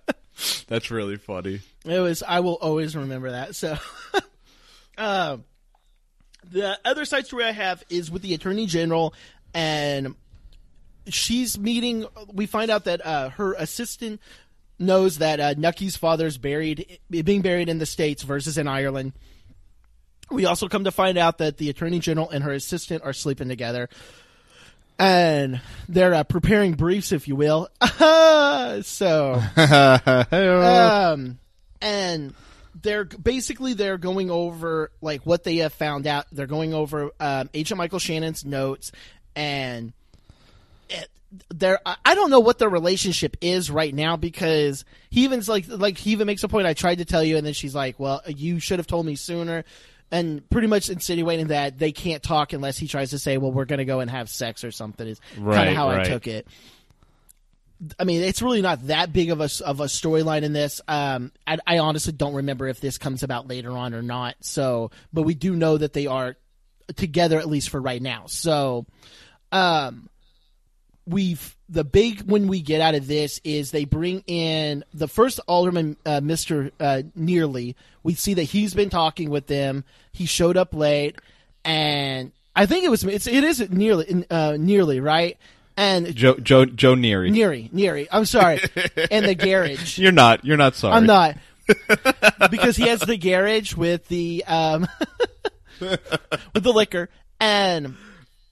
that's 0.68 0.90
really 0.90 1.16
funny 1.16 1.60
It 1.84 1.98
was. 2.00 2.22
I 2.26 2.40
will 2.40 2.56
always 2.60 2.94
remember 2.94 3.30
that. 3.30 3.54
So, 3.56 3.76
um, 4.98 5.44
the 6.50 6.78
other 6.84 7.04
side 7.04 7.26
story 7.26 7.44
I 7.44 7.52
have 7.52 7.82
is 7.88 8.10
with 8.10 8.22
the 8.22 8.34
attorney 8.34 8.66
general, 8.66 9.14
and 9.54 10.14
she's 11.12 11.58
meeting. 11.58 12.06
We 12.32 12.46
find 12.46 12.70
out 12.70 12.84
that 12.84 13.04
uh, 13.04 13.30
her 13.30 13.54
assistant 13.54 14.20
knows 14.78 15.18
that 15.18 15.40
uh, 15.40 15.54
Nucky's 15.56 15.96
father's 15.96 16.38
buried, 16.38 16.98
being 17.10 17.42
buried 17.42 17.68
in 17.68 17.78
the 17.78 17.86
states 17.86 18.22
versus 18.22 18.58
in 18.58 18.66
Ireland. 18.66 19.12
We 20.30 20.46
also 20.46 20.68
come 20.68 20.84
to 20.84 20.90
find 20.90 21.18
out 21.18 21.38
that 21.38 21.58
the 21.58 21.68
attorney 21.70 21.98
general 21.98 22.30
and 22.30 22.44
her 22.44 22.52
assistant 22.52 23.02
are 23.04 23.12
sleeping 23.12 23.48
together. 23.48 23.88
And 24.98 25.60
they're 25.88 26.14
uh, 26.14 26.24
preparing 26.24 26.74
briefs, 26.74 27.12
if 27.12 27.26
you 27.26 27.34
will. 27.34 27.68
so, 28.82 29.42
um, 29.56 31.38
and 31.80 32.34
they're 32.82 33.04
basically 33.04 33.74
they're 33.74 33.98
going 33.98 34.30
over 34.30 34.92
like 35.00 35.24
what 35.24 35.44
they 35.44 35.56
have 35.56 35.72
found 35.72 36.06
out. 36.06 36.26
They're 36.32 36.46
going 36.46 36.74
over 36.74 37.10
um, 37.18 37.48
Agent 37.54 37.78
Michael 37.78 37.98
Shannon's 37.98 38.44
notes, 38.44 38.92
and 39.34 39.92
it, 41.32 41.44
they're 41.58 41.80
I 41.86 42.14
don't 42.14 42.30
know 42.30 42.40
what 42.40 42.58
their 42.58 42.68
relationship 42.68 43.36
is 43.40 43.70
right 43.70 43.94
now 43.94 44.16
because 44.16 44.84
he 45.10 45.24
even's 45.24 45.48
like 45.48 45.66
like 45.68 45.98
he 45.98 46.12
even 46.12 46.26
makes 46.26 46.42
a 46.42 46.48
point. 46.48 46.66
I 46.66 46.74
tried 46.74 46.98
to 46.98 47.04
tell 47.04 47.22
you, 47.22 47.36
and 47.36 47.46
then 47.46 47.52
she's 47.52 47.74
like, 47.74 47.98
"Well, 47.98 48.22
you 48.26 48.60
should 48.60 48.78
have 48.78 48.86
told 48.86 49.06
me 49.06 49.16
sooner." 49.16 49.64
And 50.12 50.48
pretty 50.50 50.66
much 50.66 50.90
insinuating 50.90 51.48
that 51.48 51.78
they 51.78 51.92
can't 51.92 52.22
talk 52.22 52.52
unless 52.52 52.76
he 52.76 52.88
tries 52.88 53.10
to 53.10 53.18
say, 53.18 53.38
"Well, 53.38 53.52
we're 53.52 53.64
going 53.64 53.78
to 53.78 53.84
go 53.84 54.00
and 54.00 54.10
have 54.10 54.28
sex" 54.28 54.64
or 54.64 54.72
something. 54.72 55.06
Is 55.06 55.20
kind 55.36 55.68
of 55.68 55.76
how 55.76 55.88
I 55.88 56.04
took 56.04 56.26
it. 56.26 56.48
I 57.98 58.04
mean, 58.04 58.20
it's 58.20 58.42
really 58.42 58.60
not 58.60 58.88
that 58.88 59.12
big 59.12 59.30
of 59.30 59.40
a 59.40 59.48
of 59.64 59.80
a 59.80 59.84
storyline 59.84 60.42
in 60.42 60.52
this. 60.52 60.80
Um, 60.86 61.32
I, 61.46 61.58
I 61.66 61.78
honestly 61.78 62.12
don't 62.12 62.34
remember 62.34 62.68
if 62.68 62.80
this 62.80 62.98
comes 62.98 63.22
about 63.22 63.48
later 63.48 63.70
on 63.70 63.94
or 63.94 64.02
not. 64.02 64.36
So, 64.40 64.90
but 65.12 65.22
we 65.22 65.34
do 65.34 65.56
know 65.56 65.78
that 65.78 65.92
they 65.92 66.06
are 66.06 66.36
together 66.96 67.38
at 67.38 67.48
least 67.48 67.70
for 67.70 67.80
right 67.80 68.02
now. 68.02 68.24
So, 68.26 68.86
um, 69.52 70.10
we've 71.10 71.56
the 71.68 71.84
big 71.84 72.22
when 72.22 72.48
we 72.48 72.60
get 72.60 72.80
out 72.80 72.94
of 72.94 73.06
this 73.06 73.40
is 73.44 73.70
they 73.70 73.84
bring 73.84 74.22
in 74.26 74.84
the 74.94 75.08
first 75.08 75.40
alderman, 75.46 75.96
uh, 76.06 76.20
Mister 76.20 76.70
uh, 76.80 77.02
Nearly. 77.14 77.76
We 78.02 78.14
see 78.14 78.34
that 78.34 78.44
he's 78.44 78.74
been 78.74 78.90
talking 78.90 79.30
with 79.30 79.46
them. 79.46 79.84
He 80.12 80.26
showed 80.26 80.56
up 80.56 80.74
late, 80.74 81.16
and 81.64 82.32
I 82.56 82.66
think 82.66 82.84
it 82.84 82.88
was 82.88 83.04
it's 83.04 83.26
it 83.26 83.44
is 83.44 83.68
nearly 83.70 84.24
uh, 84.30 84.56
nearly 84.58 85.00
right. 85.00 85.36
And 85.76 86.14
Joe 86.14 86.34
Joe 86.34 86.64
Joe 86.64 86.94
Neary. 86.94 87.30
Neary, 87.32 87.70
Neary. 87.70 88.08
I'm 88.10 88.24
sorry. 88.24 88.60
in 89.10 89.24
the 89.24 89.34
garage. 89.34 89.98
You're 89.98 90.12
not. 90.12 90.44
You're 90.44 90.56
not 90.56 90.74
sorry. 90.74 90.94
I'm 90.94 91.06
not. 91.06 91.36
because 92.50 92.76
he 92.76 92.88
has 92.88 93.00
the 93.00 93.16
garage 93.16 93.74
with 93.74 94.08
the 94.08 94.44
um 94.46 94.88
with 95.80 96.62
the 96.62 96.72
liquor 96.72 97.08
and 97.38 97.96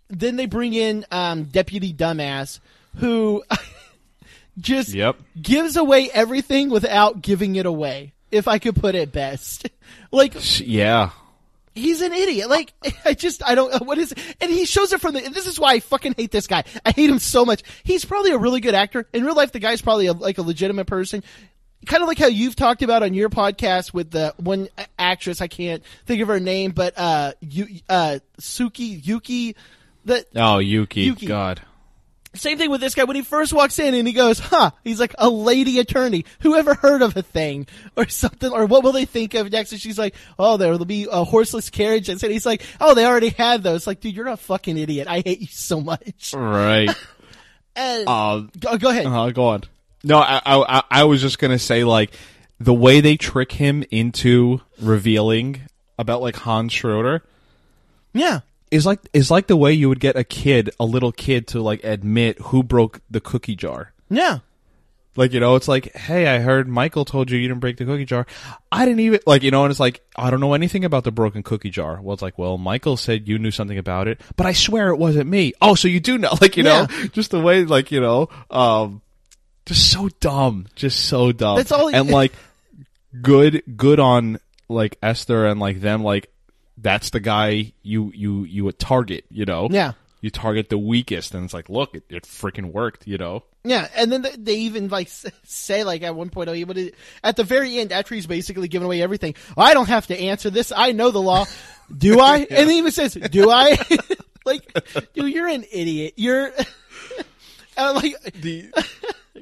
then 0.08 0.36
they 0.36 0.46
bring 0.46 0.74
in 0.74 1.04
um 1.10 1.44
deputy 1.44 1.92
dumbass 1.92 2.60
who 2.96 3.42
just 4.58 4.90
Yep. 4.92 5.16
gives 5.40 5.76
away 5.76 6.10
everything 6.12 6.70
without 6.70 7.22
giving 7.22 7.56
it 7.56 7.66
away 7.66 8.12
if 8.30 8.48
i 8.48 8.58
could 8.58 8.76
put 8.76 8.94
it 8.94 9.12
best 9.12 9.68
like 10.12 10.34
Yeah. 10.60 11.10
he's 11.74 12.00
an 12.00 12.12
idiot. 12.12 12.48
Like 12.50 12.72
I 13.04 13.14
just 13.14 13.42
I 13.46 13.54
don't 13.54 13.86
what 13.86 13.98
is 13.98 14.12
and 14.40 14.50
he 14.50 14.64
shows 14.64 14.92
it 14.92 15.00
from 15.00 15.14
the. 15.14 15.20
This 15.20 15.46
is 15.46 15.60
why 15.60 15.74
I 15.74 15.80
fucking 15.80 16.14
hate 16.16 16.32
this 16.32 16.46
guy. 16.48 16.64
I 16.84 16.90
hate 16.90 17.08
him 17.08 17.18
so 17.20 17.44
much. 17.44 17.62
He's 17.84 18.04
probably 18.04 18.32
a 18.32 18.38
really 18.38 18.60
good 18.60 18.74
actor 18.74 19.06
in 19.12 19.24
real 19.24 19.36
life. 19.36 19.52
The 19.52 19.60
guy's 19.60 19.80
probably 19.80 20.06
a, 20.06 20.12
like 20.12 20.38
a 20.38 20.42
legitimate 20.42 20.86
person. 20.88 21.22
Kind 21.86 22.02
of 22.02 22.08
like 22.08 22.18
how 22.18 22.26
you've 22.26 22.56
talked 22.56 22.82
about 22.82 23.04
on 23.04 23.14
your 23.14 23.28
podcast 23.30 23.94
with 23.94 24.10
the 24.10 24.34
one 24.38 24.68
actress. 24.98 25.40
I 25.40 25.46
can't 25.46 25.84
think 26.04 26.20
of 26.20 26.26
her 26.28 26.40
name, 26.40 26.72
but 26.72 26.98
uh, 26.98 27.32
you, 27.40 27.66
uh, 27.88 28.18
Suki 28.40 28.98
Yuki. 29.06 29.54
That 30.08 30.26
Oh, 30.36 30.58
Yuki. 30.58 31.02
Yuki. 31.02 31.26
God. 31.26 31.60
same 32.34 32.58
thing 32.58 32.70
with 32.70 32.80
this 32.80 32.94
guy 32.94 33.04
when 33.04 33.16
he 33.16 33.22
first 33.22 33.52
walks 33.52 33.78
in 33.78 33.94
and 33.94 34.06
he 34.06 34.12
goes, 34.12 34.38
"Huh?" 34.38 34.70
He's 34.84 35.00
like 35.00 35.14
a 35.18 35.28
lady 35.30 35.78
attorney. 35.78 36.24
Who 36.40 36.54
ever 36.56 36.74
heard 36.74 37.00
of 37.02 37.16
a 37.16 37.22
thing 37.22 37.66
or 37.96 38.06
something? 38.08 38.52
Or 38.52 38.66
what 38.66 38.82
will 38.84 38.92
they 38.92 39.06
think 39.06 39.34
of 39.34 39.50
next? 39.50 39.72
And 39.72 39.80
she's 39.80 39.98
like, 39.98 40.14
"Oh, 40.38 40.56
there'll 40.56 40.84
be 40.84 41.06
a 41.10 41.24
horseless 41.24 41.70
carriage." 41.70 42.08
And 42.08 42.20
he's 42.20 42.44
like, 42.46 42.62
"Oh, 42.80 42.94
they 42.94 43.06
already 43.06 43.30
had 43.30 43.62
those." 43.62 43.86
Like, 43.86 44.00
dude, 44.00 44.14
you're 44.14 44.28
a 44.28 44.36
fucking 44.36 44.76
idiot. 44.76 45.08
I 45.08 45.22
hate 45.24 45.40
you 45.40 45.46
so 45.48 45.80
much. 45.80 46.32
Right. 46.34 46.90
And 47.76 48.08
Um, 48.08 48.50
go, 48.58 48.76
go 48.76 48.90
ahead. 48.90 49.06
Uh, 49.06 49.30
go 49.30 49.46
on. 49.50 49.62
No, 50.02 50.18
I, 50.18 50.40
I, 50.44 50.78
I- 50.78 50.82
I 50.90 51.04
was 51.04 51.20
just 51.20 51.38
gonna 51.38 51.60
say 51.60 51.84
like 51.84 52.10
the 52.58 52.74
way 52.74 53.00
they 53.00 53.16
trick 53.16 53.52
him 53.52 53.84
into 53.92 54.60
revealing 54.80 55.60
about 55.96 56.20
like 56.20 56.34
Hans 56.34 56.72
Schroeder 56.72 57.22
Yeah, 58.12 58.40
is 58.70 58.86
like 58.86 59.00
is 59.12 59.30
like 59.30 59.46
the 59.46 59.56
way 59.56 59.72
you 59.72 59.88
would 59.88 60.00
get 60.00 60.16
a 60.16 60.24
kid, 60.24 60.70
a 60.78 60.84
little 60.84 61.12
kid, 61.12 61.46
to 61.48 61.60
like 61.60 61.82
admit 61.84 62.38
who 62.40 62.62
broke 62.62 63.00
the 63.10 63.20
cookie 63.20 63.56
jar. 63.56 63.92
yeah, 64.10 64.38
Like 65.16 65.32
you 65.32 65.40
know, 65.40 65.56
it's 65.56 65.68
like, 65.68 65.94
hey, 65.96 66.26
I 66.26 66.38
heard 66.38 66.68
Michael 66.68 67.04
told 67.04 67.30
you 67.30 67.38
you 67.38 67.48
didn't 67.48 67.60
break 67.60 67.76
the 67.76 67.84
cookie 67.84 68.04
jar. 68.04 68.26
I 68.70 68.84
didn't 68.84 69.00
even 69.00 69.20
like 69.26 69.42
you 69.42 69.50
know, 69.50 69.64
and 69.64 69.70
it's 69.70 69.80
like 69.80 70.00
I 70.16 70.30
don't 70.30 70.40
know 70.40 70.54
anything 70.54 70.84
about 70.84 71.04
the 71.04 71.10
broken 71.12 71.42
cookie 71.42 71.70
jar. 71.70 72.00
Well, 72.00 72.14
it's 72.14 72.22
like, 72.22 72.38
well, 72.38 72.58
Michael 72.58 72.96
said 72.96 73.26
you 73.28 73.38
knew 73.38 73.50
something 73.50 73.78
about 73.78 74.06
it, 74.08 74.20
but 74.36 74.46
I 74.46 74.52
swear 74.52 74.88
it 74.90 74.96
wasn't 74.96 75.28
me. 75.28 75.52
Oh, 75.60 75.74
so 75.74 75.88
you 75.88 76.00
do 76.00 76.18
know? 76.18 76.34
Like 76.40 76.56
you 76.56 76.62
know, 76.62 76.86
just 77.12 77.30
the 77.30 77.40
way, 77.40 77.64
like 77.64 77.90
you 77.90 78.00
know, 78.00 78.28
um, 78.50 79.02
just 79.66 79.90
so 79.90 80.08
dumb, 80.20 80.66
just 80.76 81.06
so 81.06 81.32
dumb. 81.32 81.56
That's 81.56 81.72
all 81.72 81.94
and 81.94 82.10
like 82.20 82.32
good, 83.20 83.62
good 83.76 83.98
on 84.00 84.38
like 84.68 84.98
Esther 85.02 85.46
and 85.46 85.58
like 85.58 85.80
them. 85.80 86.02
Like 86.04 86.30
that's 86.80 87.10
the 87.10 87.20
guy 87.20 87.72
you 87.82 88.12
you 88.14 88.44
you 88.44 88.64
would 88.64 88.78
target. 88.78 89.24
You 89.30 89.44
know, 89.44 89.68
Yeah. 89.70 89.92
You 90.20 90.30
target 90.30 90.68
the 90.68 90.78
weakest, 90.78 91.32
and 91.32 91.44
it's 91.44 91.54
like, 91.54 91.68
look, 91.68 91.94
it, 91.94 92.02
it 92.08 92.24
freaking 92.24 92.72
worked. 92.72 93.06
You 93.06 93.18
know. 93.18 93.44
yeah. 93.62 93.86
And 93.94 94.10
then 94.10 94.26
they- 94.36 94.54
even 94.56 94.88
like 94.88 95.08
say 95.44 95.84
like 95.84 96.02
at 96.02 96.14
one 96.16 96.28
point, 96.30 96.48
oh, 96.48 96.52
he 96.54 96.92
at 97.22 97.36
the 97.36 97.44
very 97.44 97.78
end 97.78 97.92
after 97.92 98.16
he's 98.16 98.26
basically 98.26 98.66
giving 98.66 98.86
away 98.86 99.00
everything. 99.00 99.34
I 99.56 99.74
don't 99.74 99.88
have 99.88 100.08
to 100.08 100.18
answer 100.18 100.50
this. 100.50 100.72
I 100.76 100.90
know 100.92 101.10
the 101.12 101.20
law. 101.22 101.44
Do 101.96 102.18
I? 102.20 102.38
And 102.50 102.68
he 102.68 102.78
even 102.78 102.90
says, 102.90 103.14
"Do 103.14 103.48
I?" 103.50 103.78
like, 104.44 104.62
dude, 105.14 105.32
you're 105.32 105.46
an 105.48 105.64
idiot. 105.70 106.14
You're. 106.16 106.52
I'm 107.76 107.94
uh, 107.96 108.00
like, 108.00 108.20
The 108.34 108.72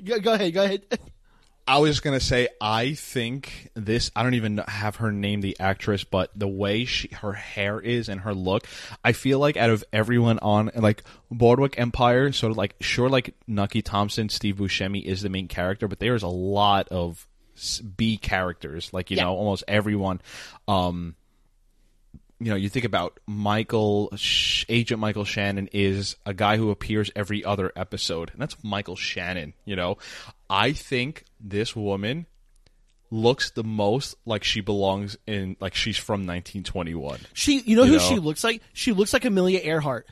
go, 0.04 0.20
go 0.20 0.32
ahead. 0.34 0.52
Go 0.52 0.62
ahead. 0.64 0.82
I 1.68 1.78
was 1.78 1.98
gonna 2.00 2.20
say, 2.20 2.48
I 2.60 2.94
think 2.94 3.70
this. 3.74 4.10
I 4.14 4.22
don't 4.22 4.34
even 4.34 4.58
have 4.68 4.96
her 4.96 5.10
name, 5.10 5.40
the 5.40 5.56
actress, 5.58 6.04
but 6.04 6.30
the 6.36 6.46
way 6.46 6.84
she, 6.84 7.08
her 7.08 7.32
hair 7.32 7.80
is 7.80 8.08
and 8.08 8.20
her 8.20 8.34
look, 8.34 8.66
I 9.04 9.12
feel 9.12 9.38
like 9.40 9.56
out 9.56 9.70
of 9.70 9.82
everyone 9.92 10.38
on 10.38 10.70
like 10.76 11.02
Boardwalk 11.30 11.78
Empire, 11.78 12.30
sort 12.32 12.52
of 12.52 12.56
like 12.56 12.76
sure, 12.80 13.08
like 13.08 13.34
Nucky 13.48 13.82
Thompson, 13.82 14.28
Steve 14.28 14.56
Buscemi 14.56 15.02
is 15.02 15.22
the 15.22 15.28
main 15.28 15.48
character, 15.48 15.88
but 15.88 15.98
there's 15.98 16.22
a 16.22 16.28
lot 16.28 16.86
of 16.88 17.26
B 17.96 18.16
characters, 18.16 18.92
like 18.92 19.10
you 19.10 19.16
Yeah. 19.16 19.24
know, 19.24 19.34
almost 19.34 19.64
everyone. 19.66 20.20
Um, 20.68 21.16
you 22.38 22.50
know, 22.50 22.56
you 22.56 22.68
think 22.68 22.84
about 22.84 23.18
Michael, 23.26 24.12
Agent 24.68 25.00
Michael 25.00 25.24
Shannon 25.24 25.68
is 25.72 26.16
a 26.26 26.34
guy 26.34 26.56
who 26.58 26.70
appears 26.70 27.10
every 27.16 27.44
other 27.44 27.72
episode, 27.76 28.30
and 28.32 28.40
that's 28.40 28.56
Michael 28.62 28.96
Shannon. 28.96 29.54
You 29.64 29.76
know, 29.76 29.98
I 30.50 30.72
think 30.72 31.24
this 31.40 31.74
woman 31.74 32.26
looks 33.10 33.50
the 33.50 33.64
most 33.64 34.16
like 34.26 34.44
she 34.44 34.60
belongs 34.60 35.16
in, 35.26 35.56
like 35.60 35.74
she's 35.74 35.96
from 35.96 36.26
1921. 36.26 37.20
She, 37.32 37.60
you 37.60 37.76
know 37.76 37.84
You 37.84 37.92
who 37.92 37.98
know. 37.98 38.02
she 38.08 38.18
looks 38.18 38.44
like? 38.44 38.60
She 38.72 38.92
looks 38.92 39.12
like 39.12 39.24
Amelia 39.24 39.60
Earhart. 39.62 40.06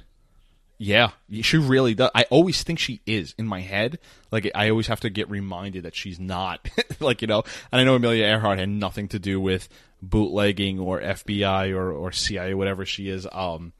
Yeah, 0.76 1.10
she 1.42 1.56
really 1.56 1.94
does. 1.94 2.10
I 2.14 2.24
always 2.30 2.62
think 2.64 2.78
she 2.80 3.00
is 3.06 3.34
in 3.38 3.46
my 3.46 3.60
head. 3.60 3.98
Like 4.32 4.50
I 4.54 4.70
always 4.70 4.88
have 4.88 5.00
to 5.00 5.10
get 5.10 5.30
reminded 5.30 5.84
that 5.84 5.94
she's 5.94 6.18
not. 6.18 6.68
like 7.00 7.22
you 7.22 7.28
know, 7.28 7.44
and 7.70 7.80
I 7.80 7.84
know 7.84 7.94
Amelia 7.94 8.24
Earhart 8.24 8.58
had 8.58 8.68
nothing 8.68 9.08
to 9.08 9.18
do 9.20 9.40
with 9.40 9.68
bootlegging 10.10 10.78
or 10.78 11.00
FBI 11.00 11.74
or 11.74 11.90
or 11.92 12.12
CIA, 12.12 12.54
whatever 12.54 12.84
she 12.84 13.08
is. 13.08 13.26
Um, 13.32 13.72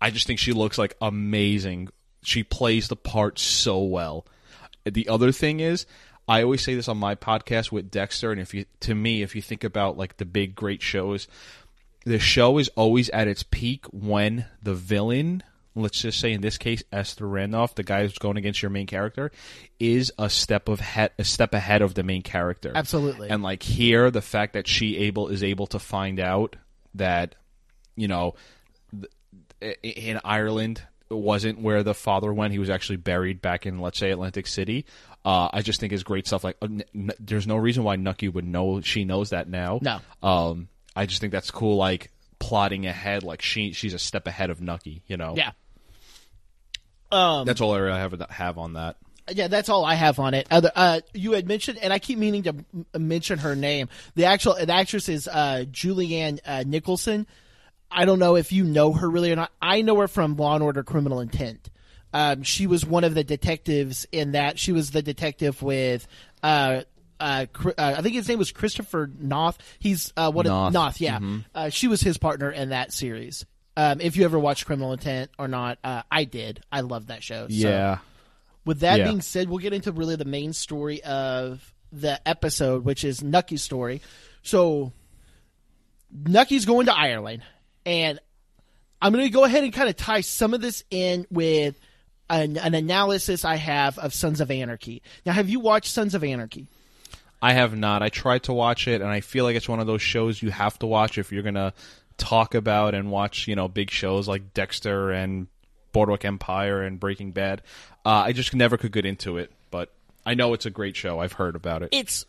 I 0.00 0.10
just 0.10 0.26
think 0.26 0.38
she 0.38 0.52
looks 0.52 0.78
like 0.78 0.96
amazing. 1.00 1.88
She 2.22 2.42
plays 2.42 2.88
the 2.88 2.96
part 2.96 3.38
so 3.38 3.82
well. 3.82 4.26
The 4.84 5.08
other 5.08 5.32
thing 5.32 5.60
is, 5.60 5.86
I 6.28 6.42
always 6.42 6.62
say 6.62 6.74
this 6.74 6.88
on 6.88 6.98
my 6.98 7.14
podcast 7.14 7.72
with 7.72 7.90
Dexter, 7.90 8.30
and 8.30 8.40
if 8.40 8.52
you, 8.54 8.66
to 8.80 8.94
me, 8.94 9.22
if 9.22 9.34
you 9.34 9.42
think 9.42 9.64
about 9.64 9.96
like 9.96 10.18
the 10.18 10.24
big 10.24 10.54
great 10.54 10.82
shows, 10.82 11.26
the 12.04 12.18
show 12.18 12.58
is 12.58 12.68
always 12.76 13.08
at 13.10 13.28
its 13.28 13.42
peak 13.42 13.86
when 13.86 14.46
the 14.62 14.74
villain, 14.74 15.42
let's 15.82 16.00
just 16.00 16.20
say 16.20 16.32
in 16.32 16.40
this 16.40 16.58
case 16.58 16.82
Esther 16.92 17.26
Randolph, 17.26 17.74
the 17.74 17.82
guy 17.82 18.02
who's 18.02 18.18
going 18.18 18.36
against 18.36 18.62
your 18.62 18.70
main 18.70 18.86
character, 18.86 19.30
is 19.78 20.12
a 20.18 20.28
step 20.30 20.68
of 20.68 20.80
he- 20.80 21.08
a 21.18 21.24
step 21.24 21.54
ahead 21.54 21.82
of 21.82 21.94
the 21.94 22.02
main 22.02 22.22
character. 22.22 22.72
Absolutely. 22.74 23.28
And 23.30 23.42
like 23.42 23.62
here, 23.62 24.10
the 24.10 24.22
fact 24.22 24.52
that 24.54 24.66
she 24.66 24.96
able 24.98 25.28
is 25.28 25.42
able 25.42 25.66
to 25.68 25.78
find 25.78 26.20
out 26.20 26.56
that, 26.94 27.34
you 27.96 28.08
know, 28.08 28.34
th- 29.60 29.76
in 29.82 30.20
Ireland 30.24 30.82
it 31.10 31.14
wasn't 31.16 31.60
where 31.62 31.82
the 31.82 31.94
father 31.94 32.32
went. 32.34 32.52
He 32.52 32.58
was 32.58 32.68
actually 32.68 32.96
buried 32.96 33.40
back 33.40 33.64
in, 33.64 33.78
let's 33.78 33.98
say, 33.98 34.10
Atlantic 34.10 34.46
City. 34.46 34.84
Uh, 35.24 35.48
I 35.52 35.62
just 35.62 35.80
think 35.80 35.92
is 35.94 36.02
great 36.02 36.26
stuff. 36.26 36.44
Like, 36.44 36.56
uh, 36.60 36.66
n- 36.66 36.84
n- 36.94 37.10
there's 37.18 37.46
no 37.46 37.56
reason 37.56 37.82
why 37.82 37.96
Nucky 37.96 38.28
would 38.28 38.46
know. 38.46 38.82
She 38.82 39.04
knows 39.04 39.30
that 39.30 39.48
now. 39.48 39.78
No. 39.80 40.00
Um, 40.22 40.68
I 40.94 41.06
just 41.06 41.20
think 41.22 41.32
that's 41.32 41.50
cool. 41.50 41.76
Like 41.76 42.10
plotting 42.38 42.86
ahead. 42.86 43.22
Like 43.22 43.40
she 43.40 43.72
she's 43.72 43.94
a 43.94 43.98
step 43.98 44.26
ahead 44.26 44.50
of 44.50 44.60
Nucky. 44.60 45.02
You 45.06 45.16
know. 45.16 45.32
Yeah. 45.34 45.52
Um, 47.10 47.46
That's 47.46 47.60
all 47.60 47.72
I 47.74 47.78
really 47.78 47.98
have 47.98 48.20
have 48.30 48.58
on 48.58 48.74
that. 48.74 48.96
yeah, 49.30 49.48
that's 49.48 49.68
all 49.68 49.84
I 49.84 49.94
have 49.94 50.18
on 50.18 50.34
it. 50.34 50.46
Other, 50.50 50.70
uh, 50.74 51.00
you 51.14 51.32
had 51.32 51.46
mentioned, 51.46 51.78
and 51.82 51.92
I 51.92 51.98
keep 51.98 52.18
meaning 52.18 52.42
to 52.44 52.50
m- 52.50 52.86
mention 52.98 53.38
her 53.40 53.54
name. 53.56 53.88
The 54.14 54.24
actual 54.26 54.54
the 54.54 54.72
actress 54.72 55.08
is 55.08 55.28
uh, 55.28 55.64
Julianne 55.70 56.38
uh, 56.46 56.64
Nicholson. 56.66 57.26
I 57.90 58.04
don't 58.04 58.18
know 58.18 58.36
if 58.36 58.52
you 58.52 58.64
know 58.64 58.92
her 58.92 59.08
really 59.08 59.32
or 59.32 59.36
not. 59.36 59.50
I 59.62 59.80
know 59.82 59.98
her 60.00 60.08
from 60.08 60.36
Law 60.36 60.54
and 60.54 60.62
Order: 60.62 60.82
Criminal 60.82 61.20
Intent. 61.20 61.70
Um, 62.12 62.42
she 62.42 62.66
was 62.66 62.86
one 62.86 63.04
of 63.04 63.14
the 63.14 63.24
detectives 63.24 64.06
in 64.12 64.32
that. 64.32 64.58
She 64.58 64.72
was 64.72 64.90
the 64.90 65.02
detective 65.02 65.62
with. 65.62 66.06
Uh, 66.42 66.82
uh, 67.20 67.46
uh, 67.66 67.72
I 67.76 68.00
think 68.02 68.14
his 68.14 68.28
name 68.28 68.38
was 68.38 68.52
Christopher 68.52 69.10
Noth. 69.18 69.58
He's 69.78 70.12
uh, 70.16 70.30
one 70.30 70.46
Noth. 70.46 70.72
Noth. 70.72 71.00
Yeah, 71.00 71.18
uh, 71.54 71.68
she 71.70 71.88
was 71.88 72.00
his 72.00 72.16
partner 72.16 72.50
in 72.50 72.68
that 72.70 72.92
series. 72.92 73.44
Um, 73.78 74.00
if 74.00 74.16
you 74.16 74.24
ever 74.24 74.38
watched 74.40 74.66
Criminal 74.66 74.92
Intent 74.92 75.30
or 75.38 75.46
not, 75.46 75.78
uh, 75.84 76.02
I 76.10 76.24
did. 76.24 76.60
I 76.72 76.80
love 76.80 77.06
that 77.06 77.22
show. 77.22 77.46
So. 77.46 77.54
Yeah. 77.54 77.98
With 78.64 78.80
that 78.80 78.98
Yeah. 78.98 79.04
being 79.04 79.20
said, 79.20 79.48
we'll 79.48 79.60
get 79.60 79.72
into 79.72 79.92
really 79.92 80.16
the 80.16 80.24
main 80.24 80.52
story 80.52 81.00
of 81.04 81.72
the 81.92 82.20
episode, 82.28 82.84
which 82.84 83.04
is 83.04 83.22
Nucky's 83.22 83.62
story. 83.62 84.02
So, 84.42 84.92
Nucky's 86.10 86.64
going 86.64 86.86
to 86.86 86.92
Ireland, 86.98 87.42
and 87.86 88.18
I'm 89.00 89.12
going 89.12 89.24
to 89.26 89.30
go 89.30 89.44
ahead 89.44 89.62
and 89.62 89.72
kind 89.72 89.88
of 89.88 89.96
tie 89.96 90.22
some 90.22 90.54
of 90.54 90.60
this 90.60 90.82
in 90.90 91.24
with 91.30 91.78
an, 92.28 92.56
an 92.56 92.74
analysis 92.74 93.44
I 93.44 93.56
have 93.56 93.96
of 93.98 94.12
Sons 94.12 94.40
of 94.40 94.50
Anarchy. 94.50 95.02
Now, 95.24 95.32
have 95.34 95.48
you 95.48 95.60
watched 95.60 95.92
Sons 95.92 96.14
of 96.16 96.24
Anarchy? 96.24 96.66
I 97.40 97.52
have 97.52 97.76
not. 97.76 98.02
I 98.02 98.08
tried 98.08 98.42
to 98.44 98.52
watch 98.52 98.88
it, 98.88 99.00
and 99.00 99.08
I 99.10 99.20
feel 99.20 99.44
like 99.44 99.54
it's 99.54 99.68
one 99.68 99.78
of 99.80 99.86
those 99.86 100.02
shows 100.02 100.42
you 100.42 100.50
have 100.50 100.78
to 100.80 100.86
watch 100.86 101.16
if 101.18 101.30
you're 101.30 101.44
gonna 101.44 101.72
talk 102.18 102.54
about 102.54 102.94
and 102.94 103.10
watch, 103.10 103.48
you 103.48 103.56
know, 103.56 103.68
big 103.68 103.90
shows 103.90 104.28
like 104.28 104.52
Dexter 104.52 105.10
and 105.10 105.46
Boardwalk 105.92 106.24
Empire 106.24 106.82
and 106.82 107.00
Breaking 107.00 107.32
Bad. 107.32 107.62
Uh, 108.04 108.24
I 108.26 108.32
just 108.32 108.54
never 108.54 108.76
could 108.76 108.92
get 108.92 109.06
into 109.06 109.38
it, 109.38 109.50
but 109.70 109.92
I 110.26 110.34
know 110.34 110.52
it's 110.52 110.66
a 110.66 110.70
great 110.70 110.96
show. 110.96 111.20
I've 111.20 111.32
heard 111.32 111.56
about 111.56 111.82
it. 111.82 111.88
It's 111.92 112.26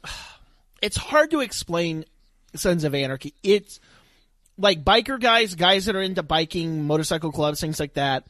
it's 0.82 0.95
hard 0.95 1.32
to 1.32 1.41
explain 1.41 2.06
Sons 2.56 2.84
of 2.84 2.95
Anarchy. 2.95 3.34
It's 3.44 3.80
like 4.57 4.84
biker 4.84 5.20
guys, 5.20 5.56
guys 5.56 5.86
that 5.86 5.95
are 5.95 6.02
into 6.02 6.24
biking, 6.24 6.86
motorcycle 6.86 7.32
clubs, 7.32 7.60
things 7.61 7.80
like 7.80 7.94
that. 7.95 8.26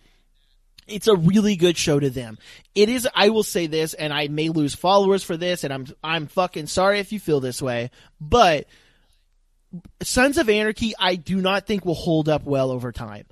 It's 0.88 1.08
a 1.08 1.16
really 1.16 1.56
good 1.56 1.78
show 1.78 2.00
to 2.00 2.10
them. 2.10 2.40
It 2.74 2.90
is. 2.90 3.08
I 3.14 3.30
will 3.30 3.44
say 3.44 3.68
this, 3.68 3.94
and 3.94 4.12
I 4.12 4.28
may 4.28 4.50
lose 4.50 4.74
followers 4.74 5.24
for 5.24 5.38
this, 5.38 5.64
and 5.64 5.72
I'm 5.72 5.86
I'm 6.04 6.28
fucking 6.28 6.66
sorry 6.66 7.00
if 7.00 7.12
you 7.12 7.20
feel 7.20 7.40
this 7.40 7.62
way, 7.62 7.92
but 8.20 8.66
Sons 10.02 10.38
of 10.38 10.50
Anarchy, 10.50 10.94
I 10.98 11.16
do 11.16 11.38
not 11.42 11.68
think 11.68 11.86
will 11.86 11.94
hold 11.94 12.30
up 12.30 12.44
well 12.44 12.72
over 12.72 12.92
time. 12.92 13.26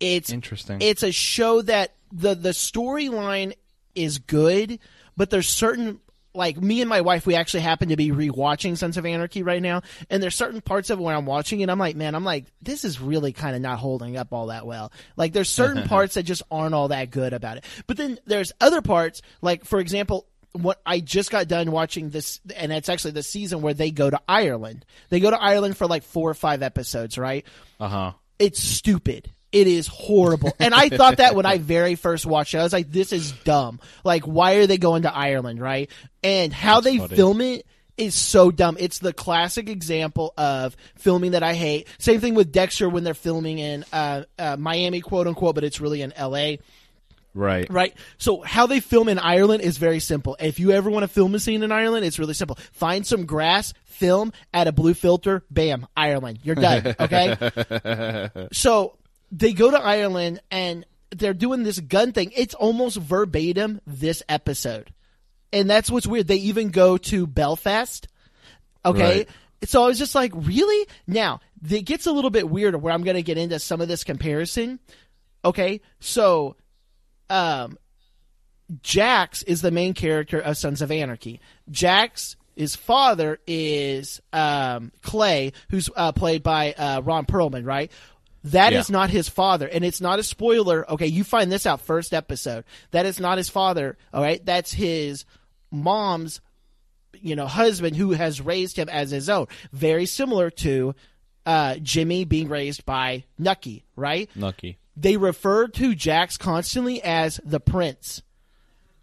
It's 0.00 0.30
Interesting. 0.30 0.78
It's 0.80 1.02
a 1.02 1.12
show 1.12 1.62
that 1.62 1.94
the 2.12 2.34
the 2.34 2.50
storyline 2.50 3.54
is 3.94 4.18
good, 4.18 4.78
but 5.16 5.30
there's 5.30 5.48
certain 5.48 6.00
like 6.36 6.60
me 6.60 6.82
and 6.82 6.88
my 6.88 7.00
wife, 7.00 7.26
we 7.26 7.34
actually 7.34 7.60
happen 7.60 7.88
to 7.88 7.96
be 7.96 8.10
rewatching 8.10 8.76
Sons 8.76 8.96
of 8.96 9.06
Anarchy 9.06 9.42
right 9.42 9.62
now, 9.62 9.82
and 10.10 10.22
there's 10.22 10.34
certain 10.34 10.60
parts 10.60 10.90
of 10.90 11.00
it 11.00 11.02
when 11.02 11.16
I'm 11.16 11.26
watching 11.26 11.60
it, 11.60 11.70
I'm 11.70 11.78
like, 11.78 11.96
man, 11.96 12.14
I'm 12.14 12.24
like, 12.24 12.44
this 12.60 12.84
is 12.84 13.00
really 13.00 13.32
kind 13.32 13.56
of 13.56 13.62
not 13.62 13.78
holding 13.78 14.16
up 14.16 14.32
all 14.32 14.48
that 14.48 14.66
well. 14.66 14.92
Like, 15.16 15.32
there's 15.32 15.48
certain 15.48 15.84
parts 15.88 16.14
that 16.14 16.24
just 16.24 16.42
aren't 16.50 16.74
all 16.74 16.88
that 16.88 17.10
good 17.10 17.32
about 17.32 17.56
it. 17.56 17.64
But 17.86 17.96
then 17.96 18.18
there's 18.26 18.52
other 18.60 18.82
parts, 18.82 19.22
like 19.40 19.64
for 19.64 19.80
example, 19.80 20.26
what 20.62 20.80
I 20.84 21.00
just 21.00 21.30
got 21.30 21.48
done 21.48 21.70
watching 21.70 22.10
this, 22.10 22.40
and 22.56 22.72
it's 22.72 22.88
actually 22.88 23.12
the 23.12 23.22
season 23.22 23.62
where 23.62 23.74
they 23.74 23.90
go 23.90 24.10
to 24.10 24.20
Ireland. 24.28 24.84
They 25.08 25.20
go 25.20 25.30
to 25.30 25.40
Ireland 25.40 25.76
for 25.76 25.86
like 25.86 26.02
four 26.02 26.30
or 26.30 26.34
five 26.34 26.62
episodes, 26.62 27.18
right? 27.18 27.44
Uh 27.78 27.88
huh. 27.88 28.12
it's 28.38 28.62
stupid. 28.62 29.30
It 29.52 29.66
is 29.68 29.86
horrible. 29.86 30.52
And 30.58 30.74
I 30.74 30.88
thought 30.88 31.18
that 31.18 31.34
when 31.34 31.46
I 31.46 31.58
very 31.58 31.94
first 31.94 32.26
watched 32.26 32.52
it, 32.54 32.58
I 32.58 32.62
was 32.62 32.72
like, 32.72 32.90
this 32.90 33.12
is 33.12 33.32
dumb. 33.32 33.80
Like, 34.04 34.24
why 34.24 34.56
are 34.56 34.66
they 34.66 34.76
going 34.76 35.02
to 35.02 35.14
Ireland, 35.14 35.60
right? 35.60 35.90
And 36.22 36.52
how 36.52 36.80
they 36.80 36.98
funny. 36.98 37.16
film 37.16 37.40
it 37.40 37.66
is 37.96 38.14
so 38.14 38.50
dumb. 38.50 38.76
It's 38.78 38.98
the 38.98 39.12
classic 39.12 39.68
example 39.68 40.34
of 40.36 40.76
filming 40.96 41.30
that 41.30 41.42
I 41.42 41.54
hate. 41.54 41.88
Same 41.98 42.20
thing 42.20 42.34
with 42.34 42.52
Dexter 42.52 42.88
when 42.88 43.04
they're 43.04 43.14
filming 43.14 43.58
in 43.58 43.84
uh, 43.92 44.24
uh, 44.38 44.56
Miami, 44.58 45.00
quote 45.00 45.26
unquote, 45.26 45.54
but 45.54 45.64
it's 45.64 45.80
really 45.80 46.02
in 46.02 46.12
LA 46.18 46.56
Right. 47.36 47.70
right? 47.70 47.94
So 48.18 48.40
how 48.40 48.66
they 48.66 48.80
film 48.80 49.08
in 49.08 49.18
Ireland 49.18 49.62
is 49.62 49.76
very 49.76 50.00
simple. 50.00 50.36
If 50.40 50.58
you 50.58 50.72
ever 50.72 50.90
want 50.90 51.04
to 51.04 51.08
film 51.08 51.34
a 51.34 51.38
scene 51.38 51.62
in 51.62 51.70
Ireland, 51.70 52.04
it's 52.04 52.18
really 52.18 52.34
simple. 52.34 52.56
Find 52.72 53.06
some 53.06 53.26
grass, 53.26 53.74
film, 53.84 54.32
add 54.52 54.68
a 54.68 54.72
blue 54.72 54.94
filter, 54.94 55.44
bam, 55.50 55.86
Ireland. 55.96 56.40
You're 56.42 56.54
done. 56.54 56.94
Okay. 57.00 58.30
so 58.52 58.96
they 59.30 59.52
go 59.52 59.70
to 59.70 59.78
Ireland 59.78 60.40
and 60.50 60.84
they're 61.10 61.34
doing 61.34 61.62
this 61.62 61.78
gun 61.78 62.12
thing. 62.12 62.32
It's 62.34 62.54
almost 62.54 62.96
verbatim 62.96 63.80
this 63.86 64.22
episode. 64.28 64.92
And 65.52 65.68
that's 65.70 65.90
what's 65.90 66.06
weird. 66.06 66.26
They 66.26 66.36
even 66.36 66.70
go 66.70 66.96
to 66.98 67.26
Belfast. 67.26 68.08
Okay. 68.84 69.18
Right. 69.18 69.28
So 69.64 69.84
I 69.84 69.86
was 69.86 69.98
just 69.98 70.14
like, 70.14 70.32
really? 70.34 70.88
Now, 71.06 71.40
it 71.68 71.82
gets 71.82 72.06
a 72.06 72.12
little 72.12 72.30
bit 72.30 72.48
weirder 72.48 72.78
where 72.78 72.92
I'm 72.92 73.02
going 73.02 73.16
to 73.16 73.22
get 73.22 73.38
into 73.38 73.58
some 73.58 73.80
of 73.80 73.88
this 73.88 74.04
comparison. 74.04 74.80
Okay. 75.44 75.80
So 76.00 76.56
um, 77.30 77.78
Jax 78.82 79.42
is 79.44 79.62
the 79.62 79.70
main 79.70 79.94
character 79.94 80.38
of 80.40 80.56
Sons 80.56 80.82
of 80.82 80.90
Anarchy. 80.90 81.40
Jax, 81.70 82.36
his 82.56 82.74
father 82.74 83.38
is 83.46 84.20
um, 84.32 84.90
Clay, 85.02 85.52
who's 85.70 85.88
uh, 85.94 86.12
played 86.12 86.42
by 86.42 86.72
uh, 86.72 87.00
Ron 87.02 87.26
Perlman, 87.26 87.64
right? 87.64 87.92
That 88.44 88.72
is 88.72 88.88
Yeah. 88.90 88.94
not 88.94 89.10
his 89.10 89.28
father, 89.28 89.66
and 89.68 89.84
it's 89.84 90.00
not 90.00 90.18
a 90.18 90.22
spoiler. 90.22 90.88
Okay, 90.92 91.06
you 91.08 91.24
find 91.24 91.50
this 91.50 91.66
out 91.66 91.80
first 91.80 92.12
episode. 92.14 92.64
That 92.92 93.04
is 93.06 93.18
not 93.20 93.38
his 93.38 93.48
father. 93.48 93.96
All 94.14 94.22
right, 94.22 94.44
that's 94.44 94.72
his 94.72 95.24
mom's, 95.72 96.40
you 97.20 97.34
know, 97.36 97.46
husband 97.46 97.96
who 97.96 98.12
has 98.12 98.40
raised 98.40 98.76
him 98.78 98.88
as 98.88 99.10
his 99.10 99.28
own. 99.28 99.46
Very 99.72 100.06
similar 100.06 100.50
to 100.50 100.94
uh, 101.44 101.76
Jimmy 101.82 102.24
being 102.24 102.48
raised 102.48 102.84
by 102.86 103.24
Nucky, 103.38 103.84
right? 103.96 104.28
Nucky. 104.36 104.78
They 104.96 105.16
refer 105.16 105.68
to 105.68 105.94
Jax 105.94 106.36
constantly 106.36 107.02
as 107.02 107.40
the 107.44 107.60
prince. 107.60 108.22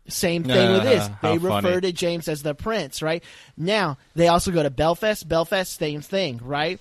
Same 0.08 0.44
thing 0.44 0.74
with 0.74 0.84
this. 0.84 1.10
They 1.22 1.38
refer 1.38 1.62
funny. 1.62 1.82
to 1.82 1.92
James 1.94 2.28
as 2.28 2.44
the 2.44 2.54
prince, 2.54 3.02
right? 3.02 3.24
Now, 3.56 3.98
they 4.16 4.28
also 4.28 4.52
go 4.52 4.62
to 4.62 4.70
Belfast. 4.70 5.28
Belfast, 5.28 5.80
same 5.80 6.02
thing, 6.02 6.42
right? 6.44 6.80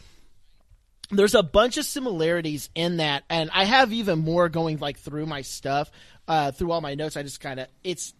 There's 1.11 1.35
a 1.35 1.43
bunch 1.43 1.77
of 1.77 1.85
similarities 1.85 2.69
in 2.75 2.97
that, 2.97 3.23
and 3.31 3.51
I 3.53 3.65
have 3.65 3.93
even 3.93 4.21
more 4.21 4.49
going 4.49 4.79
like 4.79 4.99
through 4.99 5.27
my 5.27 5.43
stuff, 5.43 5.91
uh, 6.27 6.51
through 6.51 6.73
all 6.73 6.81
my 6.81 6.95
notes. 6.95 7.17
I 7.17 7.23
just 7.23 7.41
kind 7.41 7.61
of, 7.61 7.69
it's, 7.85 8.15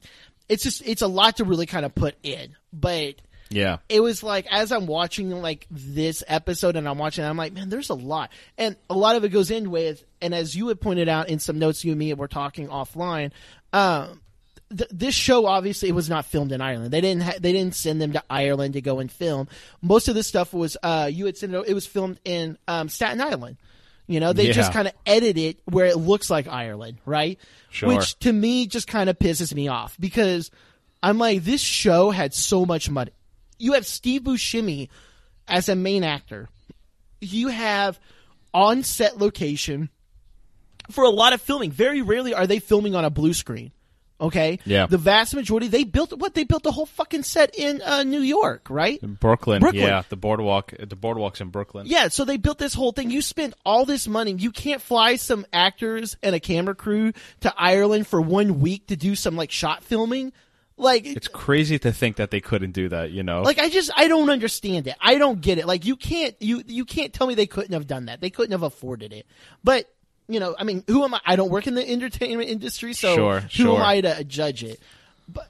it's 0.49 0.63
just, 0.63 0.87
it's 0.87 1.03
a 1.03 1.09
lot 1.09 1.39
to 1.39 1.45
really 1.45 1.67
kind 1.67 1.87
of 1.87 1.95
put 1.95 2.15
in, 2.23 2.55
but 2.73 3.15
Yeah. 3.53 3.79
it 3.89 4.01
was 4.01 4.23
like 4.23 4.47
as 4.51 4.73
I'm 4.73 4.87
watching 4.87 5.31
like 5.31 5.67
this 5.71 6.23
episode 6.27 6.77
and 6.77 6.89
I'm 6.89 6.99
watching, 6.99 7.25
I'm 7.25 7.37
like, 7.37 7.53
man, 7.53 7.69
there's 7.69 7.91
a 7.91 7.95
lot, 7.95 8.31
and 8.59 8.77
a 8.91 8.95
lot 8.95 9.17
of 9.17 9.25
it 9.25 9.29
goes 9.31 9.51
in 9.51 9.71
with, 9.71 10.05
and 10.21 10.35
as 10.35 10.55
you 10.57 10.69
had 10.69 10.81
pointed 10.81 11.09
out 11.09 11.29
in 11.29 11.39
some 11.39 11.59
notes, 11.59 11.85
you 11.85 11.93
and 11.93 11.99
me 11.99 12.13
were 12.15 12.29
talking 12.29 12.69
offline. 12.69 13.31
Um, 13.73 14.21
th- 14.77 14.91
this 14.93 15.15
show 15.15 15.47
obviously 15.47 15.89
it 15.89 15.95
was 15.95 16.09
not 16.09 16.27
filmed 16.27 16.53
in 16.53 16.61
Ireland. 16.61 16.91
They 16.91 17.01
didn't 17.01 17.23
ha- 17.23 17.39
they 17.41 17.53
didn't 17.53 17.75
send 17.75 18.01
them 18.01 18.13
to 18.13 18.23
Ireland 18.29 18.75
to 18.75 18.81
go 18.81 18.99
and 18.99 19.11
film. 19.11 19.49
Most 19.81 20.09
of 20.09 20.15
this 20.15 20.27
stuff 20.27 20.53
was 20.53 20.77
uh, 20.83 21.09
you 21.13 21.27
had 21.27 21.37
sent 21.37 21.55
it. 21.55 21.65
It 21.69 21.75
was 21.75 21.87
filmed 21.87 22.21
in 22.25 22.59
um, 22.69 22.89
Staten 22.89 23.21
Island. 23.21 23.57
You 24.09 24.21
know, 24.21 24.33
they 24.33 24.49
just 24.53 24.73
kind 24.73 24.89
of 24.89 24.95
edit 25.07 25.39
it 25.39 25.59
where 25.65 25.87
it 25.87 25.97
looks 25.97 26.29
like 26.29 26.49
Ireland, 26.49 26.99
right? 27.07 27.39
Sure. 27.71 27.89
Which 27.89 28.19
to 28.21 28.33
me 28.33 28.67
just 28.67 28.87
kind 28.89 29.09
of 29.09 29.19
pisses 29.19 29.55
me 29.55 29.69
off 29.69 29.97
because 29.99 30.51
I'm 31.03 31.19
like, 31.19 31.45
this 31.45 31.61
show 31.61 32.11
had 32.11 32.35
so 32.35 32.67
much 32.67 32.91
money. 32.91 33.13
You 33.63 33.75
have 33.75 33.87
Steve 33.87 34.23
Buscemi 34.23 34.89
as 35.47 35.69
a 35.69 35.77
main 35.77 36.03
actor. 36.03 36.49
You 37.21 37.47
have 37.47 38.01
on 38.53 38.83
set 38.83 39.19
location 39.19 39.89
for 40.91 41.05
a 41.05 41.11
lot 41.11 41.33
of 41.33 41.41
filming. 41.41 41.71
Very 41.71 42.03
rarely 42.03 42.35
are 42.35 42.49
they 42.49 42.59
filming 42.59 42.97
on 42.97 43.05
a 43.05 43.11
blue 43.11 43.33
screen. 43.33 43.71
Okay. 44.21 44.59
Yeah. 44.65 44.87
The 44.87 44.99
vast 44.99 45.35
majority 45.35 45.69
they 45.69 45.85
built 45.85 46.13
what 46.13 46.35
they 46.35 46.43
built 46.43 46.65
the 46.65 46.73
whole 46.73 46.87
fucking 46.87 47.23
set 47.23 47.55
in 47.57 47.81
uh, 47.83 48.03
New 48.03 48.21
York, 48.21 48.69
right? 48.69 49.01
Brooklyn. 49.01 49.61
Brooklyn. 49.61 49.85
Yeah. 49.85 50.03
The 50.09 50.17
boardwalk. 50.17 50.73
The 50.77 50.97
boardwalks 50.97 51.41
in 51.41 51.51
Brooklyn. 51.51 51.87
Yeah, 51.87 52.09
so 52.09 52.25
they 52.25 52.39
built 52.39 52.59
this 52.59 52.75
whole 52.75 52.91
thing. 52.91 53.11
You 53.11 53.23
spent 53.23 53.55
all 53.65 53.85
this 53.85 54.09
money. 54.09 54.33
You 54.33 54.51
can't 54.51 54.83
fly 54.83 55.17
some 55.17 55.47
actors 55.53 56.17
and 56.21 56.35
a 56.35 56.41
camera 56.41 56.75
crew 56.75 57.13
to 57.41 57.55
Ireland 57.57 58.09
for 58.09 58.21
one 58.21 58.59
week 58.59 58.89
to 58.89 58.97
do 58.97 59.15
some 59.15 59.37
like 59.37 59.53
shot 59.53 59.85
filming. 59.85 60.33
Like 60.77 61.07
It's 61.07 61.29
crazy 61.29 61.79
to 61.81 61.93
think 61.93 62.17
that 62.17 62.31
they 62.31 62.41
couldn't 62.41 62.73
do 62.73 62.89
that. 62.89 63.11
You 63.11 63.23
know. 63.23 63.43
like 63.43 63.59
I 63.59 63.69
just 63.69 63.91
I 63.97 64.09
don't 64.09 64.31
understand 64.31 64.87
it. 64.87 64.97
I 65.01 65.19
don't 65.19 65.41
get 65.41 65.59
it. 65.59 65.67
Like 65.67 65.85
you 65.85 65.97
can't 65.97 66.35
you 66.41 66.63
you 66.67 66.85
can't 66.85 67.13
tell 67.13 67.27
me 67.27 67.35
they 67.35 67.47
couldn't 67.47 67.73
have 67.73 67.87
done 67.87 68.07
that. 68.07 68.21
They 68.21 68.31
couldn't 68.31 68.53
have 68.53 68.63
afforded 68.63 69.13
it. 69.13 69.27
But 69.63 69.89
you 70.29 70.41
know, 70.41 70.55
I 70.59 70.65
mean, 70.65 70.85
who 70.87 71.05
am 71.05 71.15
I? 71.15 71.21
I 71.27 71.37
don't 71.37 71.51
work 71.51 71.67
in 71.67 71.75
the 71.75 71.89
entertainment 71.89 72.49
industry, 72.49 72.95
so 72.95 73.15
Sure, 73.15 73.41
who 73.41 73.49
sure. 73.49 73.77
am 73.77 73.83
I 73.83 74.01
to 74.01 74.25
judge 74.25 74.65
it? 74.65 74.81
But 75.29 75.49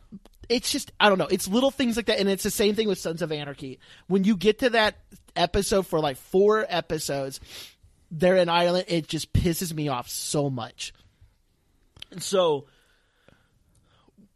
it's 0.48 0.70
just 0.72 0.92
I 0.98 1.08
don't 1.08 1.18
know. 1.18 1.28
It's 1.30 1.46
little 1.46 1.70
things 1.70 1.96
like 1.96 2.06
that, 2.06 2.18
and 2.18 2.28
it's 2.28 2.42
the 2.42 2.50
same 2.50 2.74
thing 2.74 2.88
with 2.88 2.98
Sons 2.98 3.22
of 3.22 3.30
Anarchy. 3.32 3.78
When 4.08 4.24
you 4.24 4.36
get 4.36 4.58
to 4.60 4.70
that 4.70 4.96
episode 5.36 5.86
for 5.86 6.00
like 6.00 6.16
four 6.16 6.66
episodes, 6.68 7.38
they're 8.10 8.36
in 8.36 8.48
Ireland. 8.48 8.86
It 8.88 9.08
just 9.08 9.32
pisses 9.32 9.72
me 9.72 9.88
off 9.88 10.08
so 10.08 10.50
much. 10.50 10.92
And 12.10 12.22
so 12.22 12.66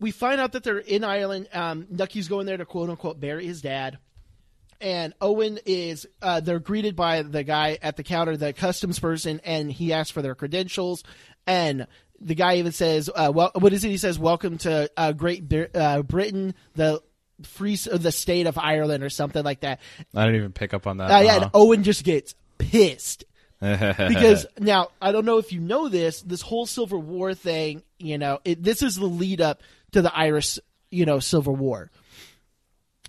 we 0.01 0.10
find 0.10 0.40
out 0.40 0.52
that 0.52 0.62
they're 0.64 0.78
in 0.78 1.05
Ireland. 1.05 1.48
Um, 1.52 1.86
Nucky's 1.90 2.28
going 2.28 2.47
there 2.47 2.56
to 2.56 2.64
quote 2.66 2.90
unquote 2.90 3.18
bury 3.20 3.47
his 3.47 3.62
dad. 3.62 3.98
And 4.81 5.14
Owen 5.23 5.59
is, 5.64 6.06
uh, 6.20 6.40
they're 6.40 6.59
greeted 6.59 6.97
by 6.97 7.23
the 7.23 7.43
guy 7.43 7.78
at 7.81 7.97
the 7.97 8.02
counter, 8.02 8.36
the 8.36 8.52
customs 8.52 8.98
person, 8.98 9.40
and 9.43 9.73
he 9.73 9.94
asks 9.94 10.10
for 10.10 10.20
their 10.20 10.35
credentials. 10.35 11.02
And 11.47 11.86
the 12.20 12.35
guy 12.35 12.56
even 12.56 12.73
says, 12.73 13.09
uh, 13.14 13.32
well, 13.35 13.52
what 13.55 13.73
is 13.73 13.85
it? 13.85 13.89
He 13.89 13.97
says, 13.97 14.18
welcome 14.18 14.59
to, 14.59 14.90
uh, 14.97 15.12
Great 15.12 15.51
uh, 15.74 16.02
Britain, 16.02 16.55
the 16.74 17.02
free, 17.43 17.73
s- 17.73 17.89
the 17.90 18.12
state 18.12 18.47
of 18.47 18.59
Ireland 18.59 19.02
or 19.02 19.09
something 19.09 19.43
like 19.43 19.60
that. 19.60 19.81
I 20.14 20.24
didn't 20.27 20.36
even 20.40 20.52
pick 20.52 20.74
up 20.74 20.86
on 20.86 20.98
that. 20.98 21.10
Uh, 21.10 21.20
yeah, 21.20 21.35
and 21.36 21.44
Uh-huh. 21.44 21.51
Owen 21.55 21.82
just 21.82 22.05
gets 22.05 22.35
pissed 22.59 23.24
because 23.60 24.44
now 24.59 24.89
I 25.01 25.12
don't 25.12 25.24
know 25.24 25.39
if 25.39 25.52
you 25.52 25.60
know 25.60 25.89
this. 25.89 26.20
This 26.20 26.43
whole 26.43 26.66
Civil 26.66 27.01
War 27.01 27.32
thing, 27.35 27.82
you 27.98 28.18
know, 28.18 28.40
it, 28.44 28.62
this 28.62 28.82
is 28.82 28.97
the 28.97 29.06
lead 29.06 29.40
up 29.40 29.62
to 29.93 30.03
the 30.03 30.15
Irish, 30.17 30.59
you 30.91 31.07
know, 31.07 31.19
Civil 31.21 31.57
War. 31.57 31.91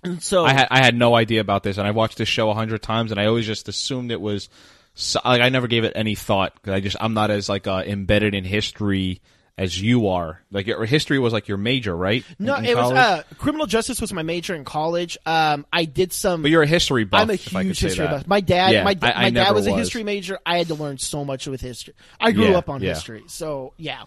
And 0.04 0.22
so 0.22 0.44
I 0.44 0.52
had 0.52 0.68
I 0.70 0.78
had 0.84 0.94
no 0.94 1.14
idea 1.16 1.40
about 1.40 1.62
this, 1.64 1.76
and 1.76 1.86
I 1.86 1.90
watched 1.90 2.18
this 2.18 2.28
show 2.28 2.50
a 2.50 2.54
hundred 2.54 2.82
times, 2.82 3.10
and 3.10 3.20
I 3.20 3.26
always 3.26 3.46
just 3.46 3.68
assumed 3.68 4.12
it 4.12 4.20
was. 4.20 4.48
So, 4.94 5.20
like 5.24 5.40
I 5.42 5.48
never 5.48 5.66
gave 5.68 5.84
it 5.84 5.92
any 5.96 6.14
thought 6.14 6.54
because 6.54 6.72
I 6.72 6.80
just 6.80 6.96
I'm 7.00 7.14
not 7.14 7.30
as 7.30 7.48
like 7.48 7.66
uh, 7.66 7.82
embedded 7.86 8.34
in 8.34 8.44
history 8.44 9.20
as 9.56 9.80
you 9.80 10.06
are. 10.08 10.40
Like 10.52 10.66
your 10.68 10.84
history 10.84 11.18
was 11.18 11.32
like 11.32 11.48
your 11.48 11.56
major, 11.58 11.96
right? 11.96 12.24
In- 12.38 12.46
No, 12.46 12.56
in 12.56 12.64
it 12.64 12.76
was 12.76 12.92
uh, 12.92 13.22
criminal 13.38 13.66
justice 13.66 14.00
was 14.00 14.12
my 14.12 14.22
major 14.22 14.54
in 14.54 14.64
college. 14.64 15.18
Um, 15.26 15.66
I 15.72 15.84
did 15.84 16.12
some. 16.12 16.42
But 16.42 16.52
you're 16.52 16.62
a 16.62 16.66
history 16.66 17.04
buff. 17.04 17.22
I'm 17.22 17.30
a 17.30 17.34
if 17.34 17.54
I 17.54 17.62
could 17.62 17.66
huge 17.68 17.80
history 17.80 18.06
buff. 18.06 18.26
My 18.28 18.40
dad, 18.40 18.72
Yeah, 18.72 18.84
my, 18.84 18.96
I- 19.02 19.12
I 19.12 19.22
my 19.24 19.30
dad 19.30 19.32
never 19.32 19.54
was 19.54 19.66
a 19.66 19.76
history 19.76 20.04
major. 20.04 20.38
I 20.46 20.58
had 20.58 20.68
to 20.68 20.74
learn 20.74 20.98
so 20.98 21.24
much 21.24 21.46
with 21.48 21.60
history. 21.60 21.94
I 22.20 22.30
grew 22.32 22.50
Yeah, 22.50 22.58
up 22.58 22.68
on 22.68 22.82
yeah. 22.82 22.90
history, 22.94 23.24
so 23.26 23.74
yeah. 23.76 24.04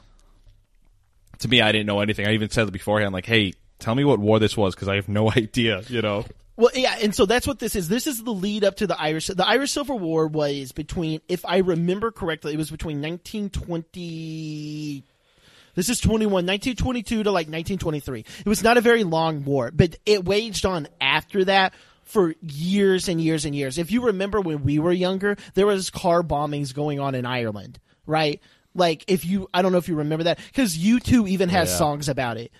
To 1.41 1.47
me, 1.47 1.61
I 1.61 1.71
didn't 1.71 1.87
know 1.87 1.99
anything. 1.99 2.27
I 2.27 2.33
even 2.33 2.49
said 2.49 2.71
beforehand, 2.71 3.13
like, 3.13 3.25
"Hey, 3.25 3.53
tell 3.79 3.95
me 3.95 4.03
what 4.03 4.19
war 4.19 4.39
this 4.39 4.57
was," 4.57 4.75
because 4.75 4.87
I 4.87 4.95
have 4.95 5.09
no 5.09 5.31
idea. 5.35 5.81
You 5.87 6.01
know. 6.01 6.25
Well, 6.57 6.71
yeah, 6.75 6.97
and 7.01 7.15
so 7.15 7.25
that's 7.25 7.47
what 7.47 7.59
this 7.59 7.75
is. 7.75 7.87
This 7.87 8.07
is 8.07 8.23
the 8.23 8.31
lead 8.31 8.63
up 8.63 8.77
to 8.77 8.87
the 8.87 8.99
Irish. 8.99 9.27
The 9.27 9.47
Irish 9.47 9.71
Civil 9.71 9.97
War 9.97 10.27
was 10.27 10.71
between, 10.71 11.21
if 11.27 11.45
I 11.45 11.57
remember 11.57 12.11
correctly, 12.11 12.53
it 12.53 12.57
was 12.57 12.69
between 12.69 13.01
1920. 13.01 15.03
This 15.73 15.89
is 15.89 16.01
21, 16.01 16.31
1922 16.31 17.23
to 17.23 17.31
like 17.31 17.47
1923. 17.47 18.25
It 18.39 18.45
was 18.45 18.61
not 18.61 18.77
a 18.77 18.81
very 18.81 19.03
long 19.03 19.45
war, 19.45 19.71
but 19.73 19.95
it 20.05 20.25
waged 20.25 20.65
on 20.65 20.87
after 20.99 21.45
that 21.45 21.73
for 22.03 22.35
years 22.41 23.07
and 23.07 23.21
years 23.21 23.45
and 23.45 23.55
years. 23.55 23.77
If 23.77 23.89
you 23.89 24.07
remember 24.07 24.41
when 24.41 24.63
we 24.63 24.79
were 24.79 24.91
younger, 24.91 25.37
there 25.53 25.65
was 25.65 25.89
car 25.89 26.23
bombings 26.23 26.75
going 26.75 26.99
on 26.99 27.15
in 27.15 27.25
Ireland, 27.25 27.79
right? 28.05 28.41
Like 28.73 29.03
if 29.07 29.25
you, 29.25 29.49
I 29.53 29.61
don't 29.61 29.71
know 29.71 29.77
if 29.77 29.87
you 29.87 29.95
remember 29.95 30.23
that 30.25 30.39
because 30.47 30.77
U 30.77 30.99
two 30.99 31.27
even 31.27 31.49
has 31.49 31.69
Yeah. 31.69 31.77
songs 31.77 32.09
about 32.09 32.37
it. 32.37 32.51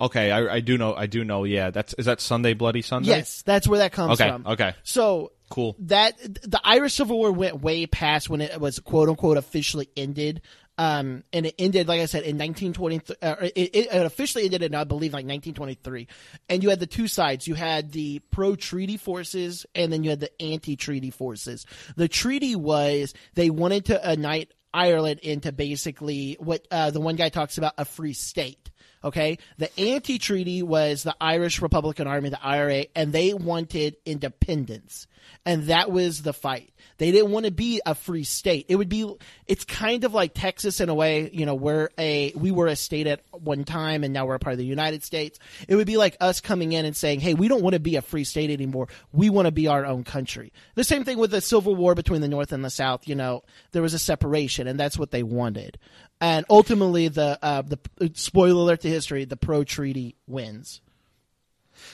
Okay, 0.00 0.30
I, 0.32 0.54
I 0.56 0.60
do 0.60 0.76
know. 0.78 0.94
I 0.94 1.06
do 1.06 1.24
know. 1.24 1.44
Yeah, 1.44 1.70
that's 1.70 1.94
is 1.94 2.06
that 2.06 2.20
Sunday 2.20 2.54
Bloody 2.54 2.82
Sunday? 2.82 3.08
Yes, 3.10 3.42
that's 3.42 3.68
where 3.68 3.78
that 3.80 3.92
comes 3.92 4.20
Okay, 4.20 4.30
from. 4.30 4.46
okay. 4.46 4.74
So 4.82 5.32
Cool. 5.50 5.76
That 5.78 6.18
the 6.20 6.60
Irish 6.62 6.94
Civil 6.94 7.16
War 7.16 7.32
went 7.32 7.62
way 7.62 7.86
past 7.86 8.28
when 8.28 8.40
it 8.42 8.60
was 8.60 8.78
quote 8.80 9.08
unquote 9.08 9.36
officially 9.38 9.88
ended. 9.96 10.42
Um, 10.76 11.24
and 11.32 11.44
it 11.46 11.54
ended, 11.58 11.88
like 11.88 12.00
I 12.00 12.04
said, 12.04 12.22
in 12.22 12.38
1920. 12.38 13.00
Uh, 13.20 13.34
it, 13.56 13.74
it 13.74 13.88
officially 13.90 14.44
ended 14.44 14.62
in, 14.62 14.74
I 14.76 14.84
believe, 14.84 15.12
like 15.12 15.24
1923. 15.24 16.06
And 16.48 16.62
you 16.62 16.68
had 16.70 16.78
the 16.78 16.86
two 16.86 17.08
sides. 17.08 17.48
You 17.48 17.54
had 17.54 17.90
the 17.90 18.20
pro-treaty 18.30 18.96
forces, 18.96 19.66
and 19.74 19.92
then 19.92 20.04
you 20.04 20.10
had 20.10 20.20
the 20.20 20.30
anti-treaty 20.40 21.10
forces. 21.10 21.66
The 21.96 22.06
treaty 22.06 22.54
was 22.54 23.12
they 23.34 23.50
wanted 23.50 23.86
to 23.86 24.00
unite 24.08 24.52
Ireland 24.72 25.20
into 25.20 25.52
basically 25.52 26.36
what 26.40 26.66
uh, 26.70 26.90
the 26.90 27.00
one 27.00 27.16
guy 27.16 27.28
talks 27.28 27.58
about 27.58 27.74
a 27.78 27.84
free 27.84 28.12
state. 28.12 28.70
Okay. 29.02 29.38
The 29.58 29.78
anti 29.78 30.18
treaty 30.18 30.62
was 30.62 31.02
the 31.02 31.16
Irish 31.20 31.62
Republican 31.62 32.06
Army, 32.06 32.30
the 32.30 32.44
IRA, 32.44 32.86
and 32.94 33.12
they 33.12 33.32
wanted 33.34 33.96
independence. 34.04 35.06
And 35.44 35.64
that 35.64 35.90
was 35.90 36.22
the 36.22 36.32
fight. 36.32 36.72
They 36.98 37.12
didn't 37.12 37.30
want 37.30 37.46
to 37.46 37.52
be 37.52 37.80
a 37.86 37.94
free 37.94 38.24
state. 38.24 38.66
It 38.68 38.76
would 38.76 38.88
be, 38.88 39.10
it's 39.46 39.64
kind 39.64 40.04
of 40.04 40.14
like 40.14 40.32
Texas 40.34 40.80
in 40.80 40.88
a 40.88 40.94
way, 40.94 41.30
you 41.32 41.46
know, 41.46 41.54
we're 41.54 41.90
a, 41.96 42.32
we 42.34 42.50
were 42.50 42.66
a 42.66 42.74
state 42.74 43.06
at 43.06 43.22
one 43.30 43.64
time 43.64 44.02
and 44.02 44.12
now 44.12 44.26
we're 44.26 44.34
a 44.34 44.40
part 44.40 44.52
of 44.52 44.58
the 44.58 44.64
United 44.64 45.04
States. 45.04 45.38
It 45.68 45.76
would 45.76 45.86
be 45.86 45.96
like 45.96 46.16
us 46.20 46.40
coming 46.40 46.72
in 46.72 46.84
and 46.84 46.96
saying, 46.96 47.20
hey, 47.20 47.34
we 47.34 47.46
don't 47.46 47.62
want 47.62 47.74
to 47.74 47.80
be 47.80 47.96
a 47.96 48.02
free 48.02 48.24
state 48.24 48.50
anymore. 48.50 48.88
We 49.12 49.30
want 49.30 49.46
to 49.46 49.52
be 49.52 49.68
our 49.68 49.86
own 49.86 50.02
country. 50.02 50.52
The 50.74 50.84
same 50.84 51.04
thing 51.04 51.18
with 51.18 51.30
the 51.30 51.40
Civil 51.40 51.76
War 51.76 51.94
between 51.94 52.20
the 52.20 52.28
North 52.28 52.52
and 52.52 52.64
the 52.64 52.70
South, 52.70 53.06
you 53.06 53.14
know, 53.14 53.44
there 53.70 53.82
was 53.82 53.94
a 53.94 53.98
separation 53.98 54.66
and 54.66 54.78
that's 54.78 54.98
what 54.98 55.12
they 55.12 55.22
wanted. 55.22 55.78
And 56.20 56.44
ultimately 56.50 57.06
the, 57.06 57.38
uh, 57.40 57.62
the, 57.62 57.78
spoiler 58.14 58.62
alert 58.62 58.80
to 58.80 58.88
history, 58.88 59.24
the 59.24 59.36
pro 59.36 59.62
treaty 59.62 60.16
wins. 60.26 60.80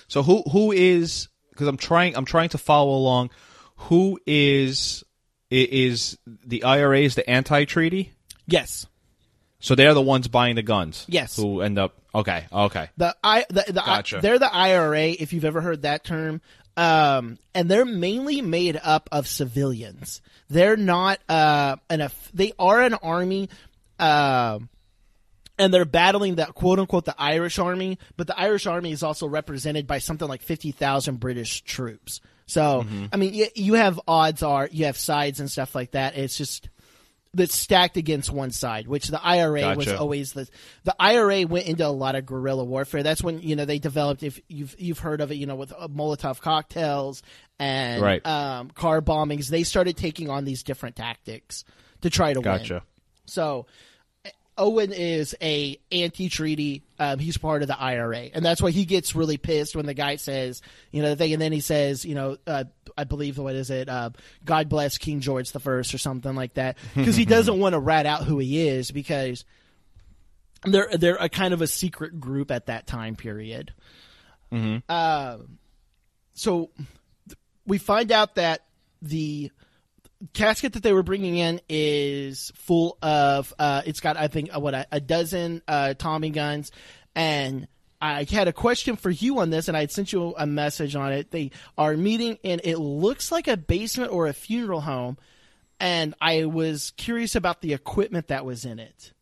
So 0.09 0.23
who 0.23 0.43
who 0.43 0.73
is 0.73 1.29
because 1.55 1.69
I'm 1.69 1.77
trying 1.77 2.17
I'm 2.17 2.25
trying 2.25 2.51
to 2.51 2.59
follow 2.59 2.93
along. 2.97 3.31
Who 3.77 4.21
is 4.27 5.05
is 5.51 6.19
the 6.27 6.65
IRA 6.65 7.01
is 7.01 7.15
the 7.15 7.29
anti-treaty? 7.29 8.13
Yes. 8.47 8.87
So 9.61 9.75
they're 9.75 9.95
the 9.95 10.03
ones 10.03 10.29
buying 10.29 10.57
the 10.57 10.63
guns. 10.63 11.07
Yes. 11.09 11.37
Who 11.37 11.61
end 11.63 11.79
up 11.79 11.97
okay 12.15 12.47
okay 12.53 12.91
The 12.97 13.17
I 13.25 13.47
the, 13.49 13.65
the 13.67 13.83
Gotcha. 13.85 14.19
they're 14.21 14.39
the 14.39 14.53
IRA 14.53 15.07
if 15.09 15.33
you've 15.33 15.45
ever 15.45 15.61
heard 15.61 15.83
that 15.83 16.05
term. 16.05 16.41
Um, 16.77 17.39
and 17.55 17.71
they're 17.71 17.85
mainly 17.85 18.43
made 18.43 18.79
up 18.83 19.09
of 19.13 19.29
civilians. 19.29 20.21
They're 20.51 20.77
not 20.77 21.21
uh 21.29 21.77
an 21.89 22.09
they 22.35 22.53
are 22.59 22.83
an 22.83 22.95
army 22.95 23.49
um 23.99 24.69
and 25.59 25.73
they're 25.73 25.85
battling 25.85 26.37
that 26.37 26.55
quote 26.55 26.79
unquote 26.79 27.05
the 27.05 27.15
Irish 27.19 27.59
army, 27.59 27.99
but 28.17 28.27
the 28.27 28.39
Irish 28.39 28.67
army 28.67 28.93
is 28.93 29.03
also 29.03 29.27
represented 29.27 29.87
by 29.87 29.99
something 29.99 30.27
like 30.29 30.43
50,000 30.43 31.21
British 31.21 31.63
troops. 31.63 32.21
So, 32.47 32.83
Mm-hmm. 32.85 33.07
I 33.13 33.17
mean, 33.17 33.35
you, 33.35 33.47
you 33.55 33.75
have 33.75 34.01
odds 34.07 34.43
are, 34.43 34.69
you 34.71 34.85
have 34.87 34.97
sides 34.99 35.41
and 35.41 35.51
stuff 35.51 35.75
like 35.75 35.93
that. 35.93 36.17
It's 36.17 36.37
just, 36.37 36.69
that's 37.37 37.57
stacked 37.57 37.97
against 37.97 38.31
one 38.31 38.51
side, 38.53 38.87
which 38.87 39.09
the 39.09 39.21
IRA 39.21 39.75
was 39.75 39.89
always 39.89 40.35
the 40.35 40.49
the 40.85 40.95
IRA 41.01 41.43
went 41.49 41.67
into 41.67 41.85
a 41.85 41.89
lot 41.89 42.15
of 42.15 42.25
guerrilla 42.27 42.63
warfare. 42.63 43.03
That's 43.03 43.25
when 43.25 43.41
you 43.41 43.57
know 43.57 43.65
they 43.65 43.81
developed. 43.81 44.23
If 44.23 44.39
you've 44.47 44.77
you've 44.79 45.01
heard 45.01 45.21
of 45.21 45.33
it, 45.33 45.35
you 45.35 45.47
know 45.47 45.57
with 45.57 45.73
uh, 45.77 45.89
Molotov 45.89 46.41
cocktails 46.41 47.25
and 47.59 48.01
Right. 48.01 48.25
um, 48.25 48.71
car 48.71 49.03
bombings, 49.03 49.49
they 49.49 49.65
started 49.65 49.97
taking 49.97 50.31
on 50.31 50.45
these 50.45 50.63
different 50.63 50.95
tactics 50.95 51.65
to 52.03 52.11
try 52.11 52.35
to 52.35 52.39
win. 52.39 52.45
gotcha. 52.45 52.83
So 53.27 53.67
Owen 54.57 54.93
is 54.93 55.35
a 55.43 55.79
anti-treaty. 55.91 56.83
Um, 56.99 57.19
he's 57.19 57.37
part 57.37 57.63
of 57.63 57.69
the 57.69 57.79
IRA, 57.79 58.31
and 58.33 58.45
that's 58.45 58.63
why 58.63 58.71
he 58.71 58.85
gets 58.85 59.15
really 59.15 59.37
pissed 59.37 59.75
when 59.75 59.87
the 59.87 59.95
guy 59.95 60.17
says, 60.17 60.63
you 60.91 61.03
know, 61.03 61.11
the 61.11 61.17
thing, 61.17 61.33
and 61.33 61.43
then 61.43 61.53
he 61.53 61.61
says, 61.61 62.05
you 62.05 62.15
know, 62.15 62.37
uh, 62.47 62.65
I 62.97 63.05
believe 63.05 63.39
what 63.39 63.55
is 63.55 63.71
it? 63.71 63.89
Uh, 63.89 64.11
God 64.45 64.69
bless 64.69 64.99
King 64.99 65.21
George 65.21 65.51
the 65.53 65.61
First 65.61 65.93
or 65.95 65.99
something 65.99 66.35
like 66.35 66.55
that, 66.55 66.79
because 66.95 67.17
he 67.17 67.25
doesn't 67.25 67.59
want 67.59 67.73
to 67.73 67.81
rat 67.81 68.07
out 68.07 68.25
who 68.25 68.39
he 68.39 68.69
is 68.69 68.91
because 68.91 69.45
they're 70.65 70.89
they're 70.93 71.17
a 71.17 71.29
kind 71.29 71.53
of 71.53 71.61
a 71.61 71.67
secret 71.67 72.21
group 72.21 72.51
at 72.51 72.67
that 72.67 72.87
time 72.87 73.17
period. 73.17 73.73
Uh, 74.89 75.39
so 76.35 76.71
we 77.67 77.79
find 77.79 78.13
out 78.13 78.37
that 78.37 78.65
the 79.03 79.51
casket 80.33 80.73
that 80.73 80.83
they 80.83 80.93
were 80.93 81.03
bringing 81.03 81.37
in 81.37 81.61
is 81.69 82.53
full 82.55 82.99
of 83.03 83.53
uh 83.59 83.83
it's 83.85 84.01
got 84.01 84.17
i 84.17 84.29
think 84.29 84.55
uh, 84.55 84.61
what 84.61 84.75
a, 84.75 84.87
a 84.93 85.01
dozen 85.01 85.63
uh 85.69 85.95
tommy 85.95 86.31
guns. 86.31 86.71
And 87.15 87.69
i 88.01 88.25
had 88.29 88.49
a 88.49 88.53
question 88.53 88.97
for 88.97 89.11
you 89.11 89.39
on 89.39 89.51
this 89.51 89.69
and 89.69 89.77
i 89.77 89.87
sent 89.87 90.13
you 90.13 90.35
a 90.37 90.47
message 90.47 90.97
on 90.97 91.13
it. 91.13 91.31
They 91.31 91.51
are 91.77 91.97
meeting 91.97 92.39
in 92.43 92.61
it 92.65 92.77
looks 92.77 93.31
like 93.31 93.49
a 93.49 93.57
basement 93.57 94.13
or 94.13 94.27
a 94.27 94.33
funeral 94.33 94.81
home. 94.81 95.19
And 95.81 96.15
i 96.21 96.45
was 96.45 96.93
curious 96.97 97.35
about 97.35 97.61
the 97.61 97.73
equipment 97.73 98.29
that 98.29 98.45
was 98.45 98.65
in 98.65 98.79
it. 98.79 99.13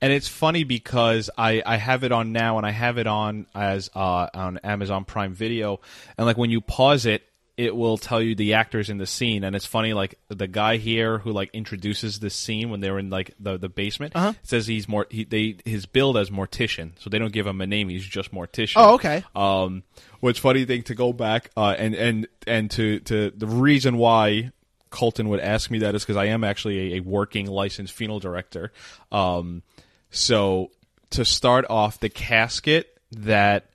And 0.00 0.12
it's 0.12 0.28
funny 0.28 0.64
because 0.64 1.30
I, 1.38 1.62
I 1.64 1.76
have 1.76 2.04
it 2.04 2.12
on 2.12 2.32
now 2.32 2.58
and 2.58 2.66
I 2.66 2.72
have 2.72 2.98
it 2.98 3.06
on 3.06 3.46
as 3.54 3.88
uh, 3.94 4.28
on 4.34 4.58
Amazon 4.58 5.04
Prime 5.04 5.32
Video. 5.32 5.80
And 6.18 6.26
like 6.26 6.36
when 6.36 6.50
you 6.50 6.60
pause 6.60 7.06
it 7.06 7.22
it 7.56 7.74
will 7.76 7.96
tell 7.96 8.20
you 8.20 8.34
the 8.34 8.54
actors 8.54 8.90
in 8.90 8.98
the 8.98 9.06
scene 9.06 9.44
and 9.44 9.54
it's 9.54 9.64
funny 9.66 9.92
like 9.92 10.16
the 10.28 10.48
guy 10.48 10.76
here 10.76 11.18
who 11.18 11.30
like 11.30 11.50
introduces 11.52 12.18
this 12.18 12.34
scene 12.34 12.68
when 12.70 12.80
they're 12.80 12.98
in 12.98 13.10
like 13.10 13.32
the 13.38 13.56
the 13.56 13.68
basement 13.68 14.14
Uh-huh. 14.16 14.32
says 14.42 14.66
he's 14.66 14.88
more 14.88 15.06
he, 15.10 15.22
they 15.24 15.56
his 15.64 15.86
build 15.86 16.16
as 16.16 16.30
mortician 16.30 16.92
so 16.98 17.08
they 17.10 17.18
don't 17.18 17.32
give 17.32 17.46
him 17.46 17.60
a 17.60 17.66
name 17.66 17.88
he's 17.88 18.04
just 18.04 18.32
mortician 18.32 18.74
Oh, 18.76 18.94
okay. 18.94 19.22
um 19.36 19.84
which 20.20 20.40
funny 20.40 20.64
thing 20.64 20.82
to 20.84 20.94
go 20.96 21.12
back 21.12 21.50
uh 21.56 21.74
and 21.78 21.94
and 21.94 22.26
and 22.46 22.70
to 22.72 22.98
to 23.00 23.30
the 23.30 23.46
reason 23.46 23.98
why 23.98 24.50
Colton 24.90 25.28
would 25.28 25.40
ask 25.40 25.70
me 25.70 25.78
that 25.80 25.94
is 25.94 26.02
because 26.02 26.16
I 26.16 26.26
am 26.26 26.44
actually 26.44 26.94
a, 26.94 26.96
a 26.98 27.00
working 27.00 27.46
licensed 27.46 27.92
funeral 27.92 28.20
director. 28.20 28.70
Um, 29.10 29.62
so 30.10 30.70
to 31.10 31.24
start 31.24 31.64
off, 31.68 31.98
the 31.98 32.08
casket 32.08 32.96
that 33.10 33.66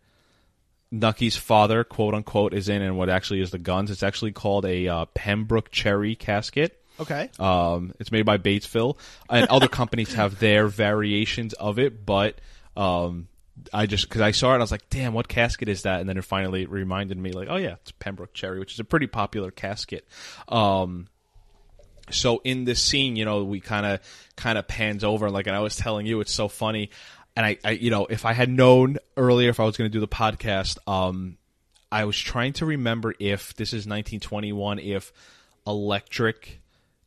Nucky's 0.91 1.37
father, 1.37 1.83
quote 1.83 2.13
unquote, 2.13 2.53
is 2.53 2.69
in, 2.69 2.81
and 2.81 2.97
what 2.97 3.09
actually 3.09 3.41
is 3.41 3.51
the 3.51 3.59
guns, 3.59 3.91
it's 3.91 4.03
actually 4.03 4.31
called 4.31 4.65
a 4.65 4.87
uh, 4.87 5.05
Pembroke 5.13 5.71
Cherry 5.71 6.15
casket. 6.15 6.83
okay 6.99 7.29
Um, 7.39 7.93
it's 7.99 8.11
made 8.11 8.25
by 8.25 8.37
Batesville, 8.37 8.97
and 9.29 9.47
other 9.47 9.67
companies 9.79 10.13
have 10.13 10.39
their 10.39 10.67
variations 10.67 11.53
of 11.53 11.79
it, 11.79 12.05
but 12.05 12.39
um, 12.75 13.27
I 13.73 13.85
just 13.85 14.07
because 14.07 14.21
I 14.21 14.31
saw 14.31 14.53
it, 14.53 14.57
I 14.57 14.59
was 14.59 14.71
like, 14.71 14.89
"Damn, 14.89 15.13
what 15.13 15.27
casket 15.27 15.69
is 15.69 15.83
that?" 15.83 15.99
And 15.99 16.09
then 16.09 16.17
it 16.17 16.25
finally 16.25 16.65
reminded 16.65 17.17
me, 17.17 17.31
like, 17.31 17.49
"Oh 17.49 17.57
yeah, 17.57 17.75
it's 17.81 17.91
Pembroke 17.91 18.33
Cherry, 18.33 18.59
which 18.59 18.73
is 18.73 18.79
a 18.79 18.83
pretty 18.83 19.07
popular 19.07 19.51
casket." 19.51 20.07
Um, 20.47 21.07
so 22.11 22.41
in 22.43 22.65
this 22.65 22.81
scene, 22.81 23.15
you 23.15 23.25
know, 23.25 23.43
we 23.43 23.59
kind 23.59 23.85
of 23.85 23.99
kind 24.35 24.57
of 24.57 24.67
pans 24.67 25.03
over, 25.03 25.29
like, 25.29 25.47
and 25.47 25.55
I 25.55 25.59
was 25.59 25.75
telling 25.75 26.05
you, 26.05 26.21
it's 26.21 26.33
so 26.33 26.47
funny. 26.47 26.89
And 27.39 27.45
I, 27.45 27.57
I, 27.63 27.71
you 27.71 27.89
know, 27.89 28.05
if 28.05 28.25
I 28.25 28.33
had 28.33 28.49
known 28.49 28.97
earlier 29.15 29.49
if 29.49 29.61
I 29.61 29.63
was 29.63 29.77
going 29.77 29.89
to 29.89 29.93
do 29.93 30.01
the 30.01 30.09
podcast, 30.09 30.77
um, 30.85 31.37
I 31.89 32.03
was 32.03 32.17
trying 32.17 32.51
to 32.53 32.65
remember 32.65 33.15
if 33.17 33.55
this 33.55 33.69
is 33.69 33.87
1921, 33.87 34.79
if 34.79 35.13
electric 35.65 36.59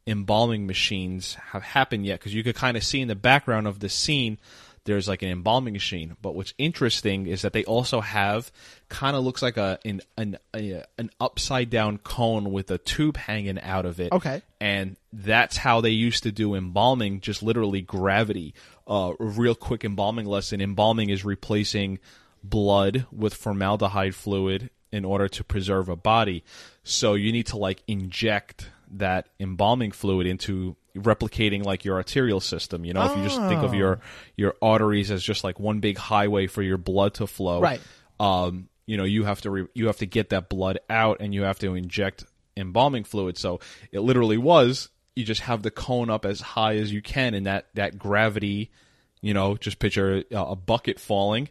embalming 0.06 0.66
machines 0.66 1.34
have 1.34 1.62
happened 1.62 2.06
yet, 2.06 2.18
because 2.18 2.32
you 2.32 2.42
could 2.42 2.54
kind 2.54 2.78
of 2.78 2.82
see 2.82 3.02
in 3.02 3.08
the 3.08 3.14
background 3.14 3.66
of 3.66 3.80
the 3.80 3.90
scene 3.90 4.38
there's 4.84 5.06
like 5.06 5.22
an 5.22 5.28
embalming 5.28 5.74
machine. 5.74 6.16
But 6.20 6.34
what's 6.34 6.54
interesting 6.58 7.26
is 7.26 7.42
that 7.42 7.52
they 7.52 7.64
also 7.64 8.00
have 8.00 8.50
kind 8.88 9.16
of 9.16 9.24
looks 9.24 9.42
like 9.42 9.56
a 9.56 9.78
an 9.84 10.00
an, 10.16 10.38
a, 10.54 10.84
an 10.98 11.10
upside 11.20 11.70
down 11.70 11.98
cone 11.98 12.52
with 12.52 12.70
a 12.70 12.78
tube 12.78 13.16
hanging 13.16 13.60
out 13.60 13.86
of 13.86 14.00
it. 14.00 14.12
Okay. 14.12 14.42
and 14.60 14.96
that's 15.12 15.56
how 15.56 15.80
they 15.80 15.90
used 15.90 16.22
to 16.22 16.32
do 16.32 16.54
embalming, 16.54 17.20
just 17.20 17.42
literally 17.42 17.82
gravity. 17.82 18.54
Uh, 18.86 19.12
a 19.18 19.24
real 19.24 19.54
quick 19.54 19.84
embalming 19.84 20.26
lesson. 20.26 20.60
Embalming 20.60 21.10
is 21.10 21.24
replacing 21.24 21.98
blood 22.42 23.06
with 23.12 23.34
formaldehyde 23.34 24.14
fluid 24.14 24.70
in 24.90 25.04
order 25.04 25.28
to 25.28 25.44
preserve 25.44 25.88
a 25.88 25.96
body. 25.96 26.44
So 26.82 27.14
you 27.14 27.32
need 27.32 27.46
to 27.46 27.56
like 27.56 27.82
inject 27.86 28.70
that 28.94 29.28
embalming 29.40 29.92
fluid 29.92 30.26
into 30.26 30.76
replicating 30.94 31.64
like 31.64 31.84
your 31.84 31.96
arterial 31.96 32.40
system. 32.40 32.84
You 32.84 32.92
know, 32.92 33.10
if 33.10 33.16
you 33.16 33.24
just 33.24 33.40
think 33.48 33.62
of 33.62 33.74
your 33.74 34.00
your 34.36 34.54
arteries 34.60 35.10
as 35.10 35.22
just 35.22 35.44
like 35.44 35.58
one 35.58 35.80
big 35.80 35.96
highway 35.96 36.46
for 36.46 36.62
your 36.62 36.76
blood 36.78 37.14
to 37.14 37.26
flow, 37.26 37.60
Right. 37.60 37.80
Um, 38.20 38.68
you 38.86 38.96
know, 38.96 39.04
you 39.04 39.24
have 39.24 39.40
to 39.42 39.50
re- 39.50 39.68
you 39.74 39.86
have 39.86 39.98
to 39.98 40.06
get 40.06 40.30
that 40.30 40.48
blood 40.48 40.78
out, 40.90 41.18
and 41.20 41.32
you 41.32 41.42
have 41.42 41.58
to 41.60 41.74
inject 41.74 42.24
embalming 42.56 43.04
fluid. 43.04 43.38
So 43.38 43.60
it 43.90 44.00
literally 44.00 44.36
was 44.36 44.90
you 45.14 45.24
just 45.24 45.42
have 45.42 45.62
the 45.62 45.70
cone 45.70 46.10
up 46.10 46.24
as 46.24 46.40
high 46.40 46.76
as 46.76 46.92
you 46.92 47.02
can, 47.02 47.34
and 47.34 47.46
that 47.46 47.66
that 47.74 47.98
gravity, 47.98 48.70
you 49.20 49.34
know, 49.34 49.56
just 49.56 49.78
picture 49.78 50.24
a, 50.30 50.36
a 50.36 50.56
bucket 50.56 50.98
falling, 50.98 51.48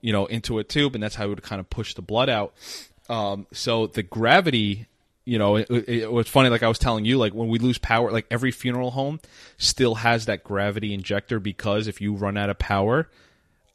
you 0.00 0.12
know, 0.12 0.26
into 0.26 0.58
a 0.58 0.64
tube, 0.64 0.94
and 0.94 1.02
that's 1.02 1.14
how 1.14 1.26
it 1.26 1.28
would 1.28 1.42
kind 1.42 1.60
of 1.60 1.68
push 1.68 1.94
the 1.94 2.02
blood 2.02 2.28
out. 2.28 2.54
Um, 3.08 3.46
so 3.52 3.86
the 3.86 4.02
gravity, 4.02 4.86
you 5.24 5.38
know, 5.38 5.56
it, 5.56 5.68
it, 5.70 6.12
was 6.12 6.28
funny. 6.28 6.48
Like 6.48 6.62
I 6.62 6.68
was 6.68 6.78
telling 6.78 7.04
you, 7.04 7.18
like 7.18 7.34
when 7.34 7.48
we 7.48 7.58
lose 7.58 7.78
power, 7.78 8.10
like 8.10 8.26
every 8.30 8.50
funeral 8.50 8.90
home 8.90 9.20
still 9.58 9.96
has 9.96 10.26
that 10.26 10.42
gravity 10.44 10.94
injector 10.94 11.38
because 11.38 11.88
if 11.88 12.00
you 12.00 12.14
run 12.14 12.36
out 12.36 12.48
of 12.48 12.58
power, 12.58 13.08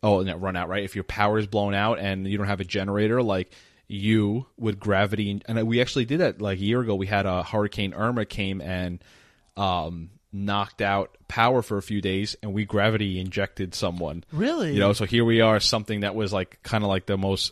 oh, 0.01 0.21
not 0.21 0.41
run 0.41 0.55
out, 0.55 0.69
right? 0.69 0.83
If 0.83 0.95
your 0.95 1.03
power 1.03 1.37
is 1.37 1.47
blown 1.47 1.73
out 1.73 1.99
and 1.99 2.27
you 2.27 2.37
don't 2.37 2.47
have 2.47 2.61
a 2.61 2.65
generator, 2.65 3.21
like 3.21 3.51
you 3.87 4.47
with 4.57 4.79
gravity, 4.79 5.41
and 5.45 5.67
we 5.67 5.81
actually 5.81 6.05
did 6.05 6.19
that 6.19 6.41
like 6.41 6.57
a 6.57 6.63
year 6.63 6.81
ago. 6.81 6.95
We 6.95 7.07
had 7.07 7.25
a 7.25 7.43
Hurricane 7.43 7.93
Irma 7.93 8.25
came 8.25 8.59
and 8.59 8.99
um, 9.57 10.11
knocked 10.31 10.81
out 10.81 11.17
power 11.27 11.61
for 11.61 11.77
a 11.77 11.81
few 11.81 12.01
days, 12.01 12.35
and 12.41 12.53
we 12.53 12.65
gravity 12.65 13.19
injected 13.19 13.73
someone. 13.75 14.23
Really? 14.31 14.73
You 14.73 14.79
know, 14.79 14.93
so 14.93 15.05
here 15.05 15.25
we 15.25 15.41
are, 15.41 15.59
something 15.59 16.01
that 16.01 16.15
was 16.15 16.31
like 16.31 16.61
kind 16.63 16.83
of 16.83 16.89
like 16.89 17.05
the 17.05 17.17
most 17.17 17.51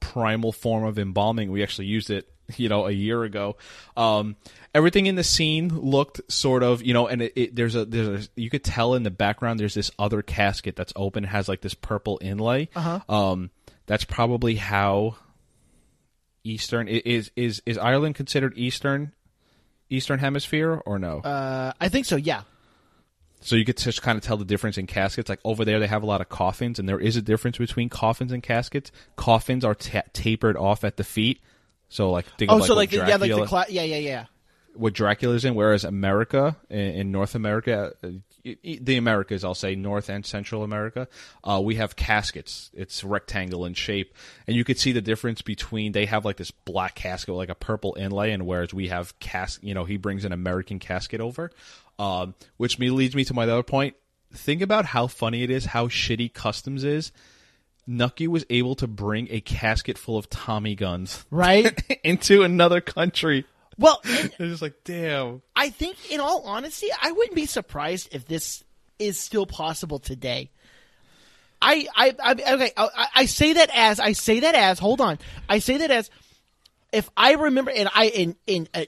primal 0.00 0.52
form 0.52 0.84
of 0.84 0.98
embalming. 0.98 1.50
We 1.50 1.62
actually 1.62 1.86
used 1.86 2.10
it, 2.10 2.28
you 2.56 2.68
know, 2.68 2.86
a 2.86 2.92
year 2.92 3.24
ago. 3.24 3.56
Um, 3.96 4.36
everything 4.74 5.06
in 5.06 5.14
the 5.14 5.24
scene 5.24 5.68
looked 5.68 6.20
sort 6.30 6.62
of, 6.62 6.82
you 6.82 6.94
know, 6.94 7.08
and 7.08 7.22
it, 7.22 7.32
it, 7.36 7.56
there's 7.56 7.74
a 7.74 7.84
there's 7.84 8.26
a, 8.26 8.28
you 8.40 8.50
could 8.50 8.64
tell 8.64 8.94
in 8.94 9.02
the 9.02 9.10
background 9.10 9.58
there's 9.58 9.74
this 9.74 9.90
other 9.98 10.22
casket 10.22 10.76
that's 10.76 10.92
open, 10.94 11.24
has 11.24 11.48
like 11.48 11.62
this 11.62 11.74
purple 11.74 12.18
inlay. 12.22 12.68
Uh-huh. 12.76 13.00
Um, 13.08 13.50
that's 13.86 14.04
probably 14.04 14.56
how 14.56 15.16
Eastern 16.44 16.88
is 16.88 17.30
is 17.34 17.62
is 17.64 17.78
Ireland 17.78 18.14
considered 18.14 18.56
Eastern 18.56 19.12
Eastern 19.90 20.18
Hemisphere 20.18 20.82
or 20.86 20.98
no? 20.98 21.18
Uh, 21.20 21.72
I 21.80 21.88
think 21.88 22.06
so. 22.06 22.16
Yeah. 22.16 22.42
So 23.40 23.56
you 23.56 23.64
could 23.66 23.76
just 23.76 24.00
kind 24.00 24.16
of 24.16 24.24
tell 24.24 24.38
the 24.38 24.44
difference 24.44 24.78
in 24.78 24.86
caskets. 24.86 25.28
Like 25.28 25.40
over 25.44 25.64
there, 25.66 25.78
they 25.78 25.86
have 25.86 26.02
a 26.02 26.06
lot 26.06 26.20
of 26.22 26.30
coffins, 26.30 26.78
and 26.78 26.88
there 26.88 26.98
is 26.98 27.16
a 27.16 27.22
difference 27.22 27.58
between 27.58 27.90
coffins 27.90 28.32
and 28.32 28.42
caskets. 28.42 28.90
Coffins 29.16 29.64
are 29.64 29.74
ta- 29.74 30.02
tapered 30.14 30.56
off 30.56 30.82
at 30.82 30.96
the 30.96 31.04
feet. 31.04 31.40
So 31.90 32.10
like 32.10 32.24
think 32.38 32.50
Oh, 32.50 32.54
of 32.54 32.60
like 32.60 32.68
so 32.68 32.74
like 32.74 32.90
the, 32.90 32.96
yeah, 32.96 33.16
like 33.16 33.30
the 33.30 33.44
cla- 33.46 33.66
yeah, 33.68 33.82
yeah, 33.82 33.96
yeah. 33.98 34.24
What 34.74 34.92
Dracula's 34.92 35.44
in, 35.44 35.54
whereas 35.54 35.84
America 35.84 36.56
in, 36.68 37.10
North 37.12 37.34
America, 37.34 37.94
uh, 38.02 38.08
the 38.42 38.96
Americas, 38.96 39.44
I'll 39.44 39.54
say 39.54 39.74
North 39.74 40.08
and 40.08 40.24
Central 40.26 40.62
America, 40.62 41.08
uh, 41.42 41.60
we 41.62 41.76
have 41.76 41.96
caskets. 41.96 42.70
It's 42.74 43.02
rectangle 43.04 43.64
in 43.64 43.74
shape, 43.74 44.14
and 44.46 44.56
you 44.56 44.64
could 44.64 44.78
see 44.78 44.92
the 44.92 45.00
difference 45.00 45.42
between 45.42 45.92
they 45.92 46.06
have 46.06 46.24
like 46.24 46.36
this 46.36 46.50
black 46.50 46.94
casket 46.94 47.34
with 47.34 47.38
like 47.38 47.48
a 47.48 47.54
purple 47.54 47.96
inlay, 47.98 48.32
and 48.32 48.46
whereas 48.46 48.74
we 48.74 48.88
have 48.88 49.18
cas, 49.20 49.58
you 49.62 49.74
know, 49.74 49.84
he 49.84 49.96
brings 49.96 50.24
an 50.24 50.32
American 50.32 50.78
casket 50.78 51.20
over, 51.20 51.50
um, 51.98 52.34
which 52.56 52.78
me 52.78 52.90
leads 52.90 53.14
me 53.14 53.24
to 53.24 53.34
my 53.34 53.44
other 53.44 53.62
point. 53.62 53.94
Think 54.32 54.62
about 54.62 54.86
how 54.86 55.06
funny 55.06 55.42
it 55.42 55.50
is, 55.50 55.66
how 55.66 55.86
shitty 55.88 56.32
customs 56.34 56.84
is. 56.84 57.12
Nucky 57.86 58.26
was 58.26 58.44
able 58.50 58.74
to 58.76 58.86
bring 58.86 59.28
a 59.30 59.40
casket 59.40 59.98
full 59.98 60.16
of 60.16 60.30
Tommy 60.30 60.74
guns 60.74 61.24
Right. 61.30 61.78
into 62.04 62.42
another 62.42 62.80
country. 62.80 63.44
Well, 63.78 64.00
It's 64.04 64.36
just 64.36 64.62
like, 64.62 64.74
damn. 64.84 65.42
I 65.54 65.70
think, 65.70 66.10
in 66.10 66.20
all 66.20 66.42
honesty, 66.44 66.88
I 67.00 67.12
wouldn't 67.12 67.36
be 67.36 67.46
surprised 67.46 68.08
if 68.12 68.26
this 68.26 68.64
is 68.98 69.18
still 69.18 69.46
possible 69.46 69.98
today. 69.98 70.50
I, 71.60 71.86
I, 71.96 72.14
I 72.22 72.32
okay. 72.32 72.70
I, 72.76 73.06
I 73.14 73.24
say 73.26 73.54
that 73.54 73.70
as 73.74 73.98
I 73.98 74.12
say 74.12 74.40
that 74.40 74.54
as 74.54 74.78
hold 74.78 75.00
on. 75.00 75.18
I 75.48 75.60
say 75.60 75.78
that 75.78 75.90
as 75.90 76.10
if 76.92 77.08
I 77.16 77.32
remember, 77.32 77.70
and 77.70 77.88
I 77.94 78.06
in 78.08 78.36
in 78.46 78.68
uh, 78.74 78.84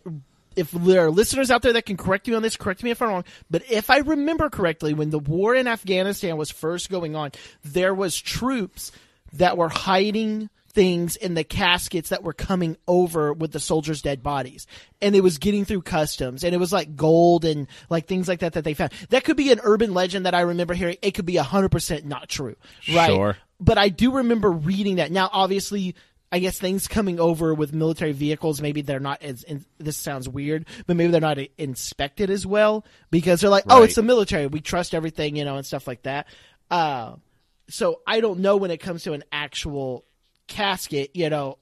if 0.57 0.71
there 0.71 1.07
are 1.07 1.11
listeners 1.11 1.51
out 1.51 1.63
there 1.63 1.73
that 1.75 1.87
can 1.87 1.97
correct 1.97 2.29
me 2.29 2.35
on 2.35 2.43
this, 2.43 2.57
correct 2.57 2.83
me 2.83 2.91
if 2.91 3.01
I'm 3.01 3.09
wrong. 3.09 3.25
But 3.51 3.71
if 3.71 3.89
I 3.89 3.99
remember 3.99 4.51
correctly, 4.51 4.95
when 4.95 5.11
the 5.11 5.19
war 5.19 5.55
in 5.55 5.67
Afghanistan 5.67 6.37
was 6.37 6.51
first 6.51 6.91
going 6.91 7.17
on, 7.17 7.33
there 7.63 7.95
was 7.95 8.21
troops 8.21 8.93
that 9.35 9.57
were 9.57 9.69
hiding 9.69 10.51
things 10.77 11.17
in 11.17 11.33
the 11.33 11.43
caskets 11.43 12.11
that 12.11 12.23
were 12.23 12.35
coming 12.35 12.77
over 12.87 13.33
with 13.33 13.51
the 13.51 13.59
soldiers' 13.59 14.03
dead 14.03 14.23
bodies, 14.23 14.67
and 15.01 15.17
it 15.17 15.23
was 15.23 15.39
getting 15.39 15.65
through 15.65 15.81
customs, 15.81 16.45
and 16.45 16.55
it 16.55 16.59
was 16.59 16.71
like 16.71 16.95
gold 16.95 17.47
and 17.47 17.67
like 17.89 18.07
things 18.07 18.29
like 18.29 18.41
that 18.41 18.53
that 18.53 18.63
they 18.63 18.75
found. 18.75 18.93
That 19.09 19.25
could 19.25 19.39
be 19.39 19.51
an 19.51 19.61
urban 19.65 19.95
legend 19.95 20.27
that 20.27 20.35
I 20.35 20.43
remember 20.43 20.75
hearing. 20.75 20.99
It 21.01 21.13
could 21.13 21.25
be 21.25 21.37
hundred 21.37 21.71
percent 21.71 22.05
not 22.05 22.29
true, 22.29 22.57
right? 22.93 23.09
Sure. 23.09 23.37
But 23.59 23.79
I 23.79 23.89
do 23.89 24.17
remember 24.17 24.53
reading 24.53 24.97
that. 24.97 25.11
Now, 25.11 25.31
obviously, 25.33 25.95
I 26.31 26.41
guess 26.41 26.59
things 26.59 26.89
coming 26.89 27.19
over 27.19 27.55
with 27.55 27.73
military 27.73 28.13
vehicles, 28.13 28.61
maybe 28.61 28.83
they're 28.83 29.01
not 29.01 29.23
as. 29.23 29.45
In, 29.45 29.65
this 29.79 29.97
sounds 29.97 30.29
weird, 30.29 30.67
but 30.87 30.97
maybe 30.97 31.11
they're 31.11 31.23
not 31.23 31.39
inspected 31.57 32.29
as 32.29 32.45
well 32.45 32.85
because 33.11 33.41
they're 33.41 33.49
like, 33.49 33.65
oh, 33.71 33.83
it's 33.83 33.95
the 33.95 34.03
military. 34.03 34.47
We 34.47 34.61
trust 34.61 34.95
everything, 34.95 35.37
you 35.37 35.47
know, 35.47 35.57
and 35.57 35.65
stuff 35.65 35.87
like 35.87 36.03
that. 36.03 36.27
Uh, 36.71 37.15
so 37.71 38.03
I 38.07 38.21
don't 38.21 38.41
know 38.41 38.59
when 38.59 38.71
it 38.71 38.77
comes 38.79 39.05
to 39.05 39.15
an 39.15 39.25
actual 39.33 40.05
casket, 40.47 41.11
you 41.15 41.31
know, 41.31 41.59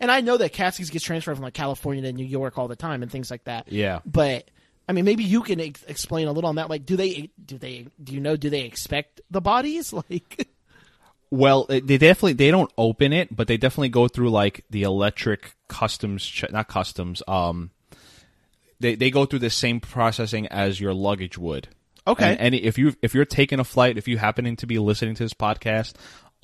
and 0.00 0.10
I 0.10 0.20
know 0.20 0.36
that 0.36 0.52
caskets 0.52 0.90
get 0.90 1.02
transferred 1.02 1.36
from 1.36 1.44
like 1.44 1.54
California 1.54 2.02
to 2.02 2.12
New 2.12 2.26
York 2.26 2.58
all 2.58 2.68
the 2.68 2.76
time 2.76 3.02
and 3.02 3.10
things 3.10 3.30
like 3.30 3.44
that. 3.44 3.70
Yeah. 3.70 4.00
But 4.04 4.50
I 4.88 4.92
mean, 4.92 5.04
maybe 5.04 5.24
you 5.24 5.42
can 5.42 5.60
ex- 5.60 5.82
explain 5.84 6.28
a 6.28 6.32
little 6.32 6.48
on 6.48 6.56
that. 6.56 6.68
Like, 6.68 6.84
do 6.84 6.96
they 6.96 7.30
do 7.44 7.58
they 7.58 7.86
do 8.02 8.14
you 8.14 8.20
know 8.20 8.36
do 8.36 8.50
they 8.50 8.62
expect 8.62 9.20
the 9.30 9.40
bodies 9.40 9.92
like? 10.10 10.48
Well, 11.30 11.64
they 11.64 11.80
definitely 11.80 12.34
they 12.34 12.50
don't 12.50 12.72
open 12.78 13.12
it, 13.12 13.34
but 13.34 13.48
they 13.48 13.56
definitely 13.56 13.88
go 13.88 14.08
through 14.08 14.30
like 14.30 14.64
the 14.70 14.82
electric 14.82 15.54
customs, 15.68 16.24
che- 16.24 16.48
not 16.50 16.68
customs. 16.68 17.22
Um, 17.26 17.70
they 18.78 18.94
they 18.94 19.10
go 19.10 19.24
through 19.24 19.40
the 19.40 19.50
same 19.50 19.80
processing 19.80 20.46
as 20.48 20.80
your 20.80 20.94
luggage 20.94 21.38
would. 21.38 21.68
Okay. 22.06 22.32
And 22.32 22.38
any 22.38 22.58
if 22.58 22.76
you 22.76 22.94
if 23.00 23.14
you're 23.14 23.24
taking 23.24 23.58
a 23.58 23.64
flight, 23.64 23.96
if 23.96 24.06
you 24.06 24.18
happen 24.18 24.54
to 24.54 24.66
be 24.66 24.78
listening 24.78 25.14
to 25.14 25.22
this 25.22 25.34
podcast 25.34 25.94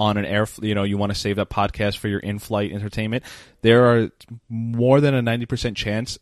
on 0.00 0.16
an 0.16 0.24
air, 0.24 0.48
you 0.62 0.74
know, 0.74 0.82
you 0.82 0.96
want 0.98 1.12
to 1.12 1.18
save 1.18 1.36
that 1.36 1.50
podcast 1.50 1.98
for 1.98 2.08
your 2.08 2.18
in-flight 2.20 2.72
entertainment, 2.72 3.22
there 3.62 3.84
are 3.84 4.10
more 4.48 5.00
than 5.00 5.14
a 5.14 5.20
ninety 5.22 5.44
percent 5.46 5.76
chance 5.76 6.18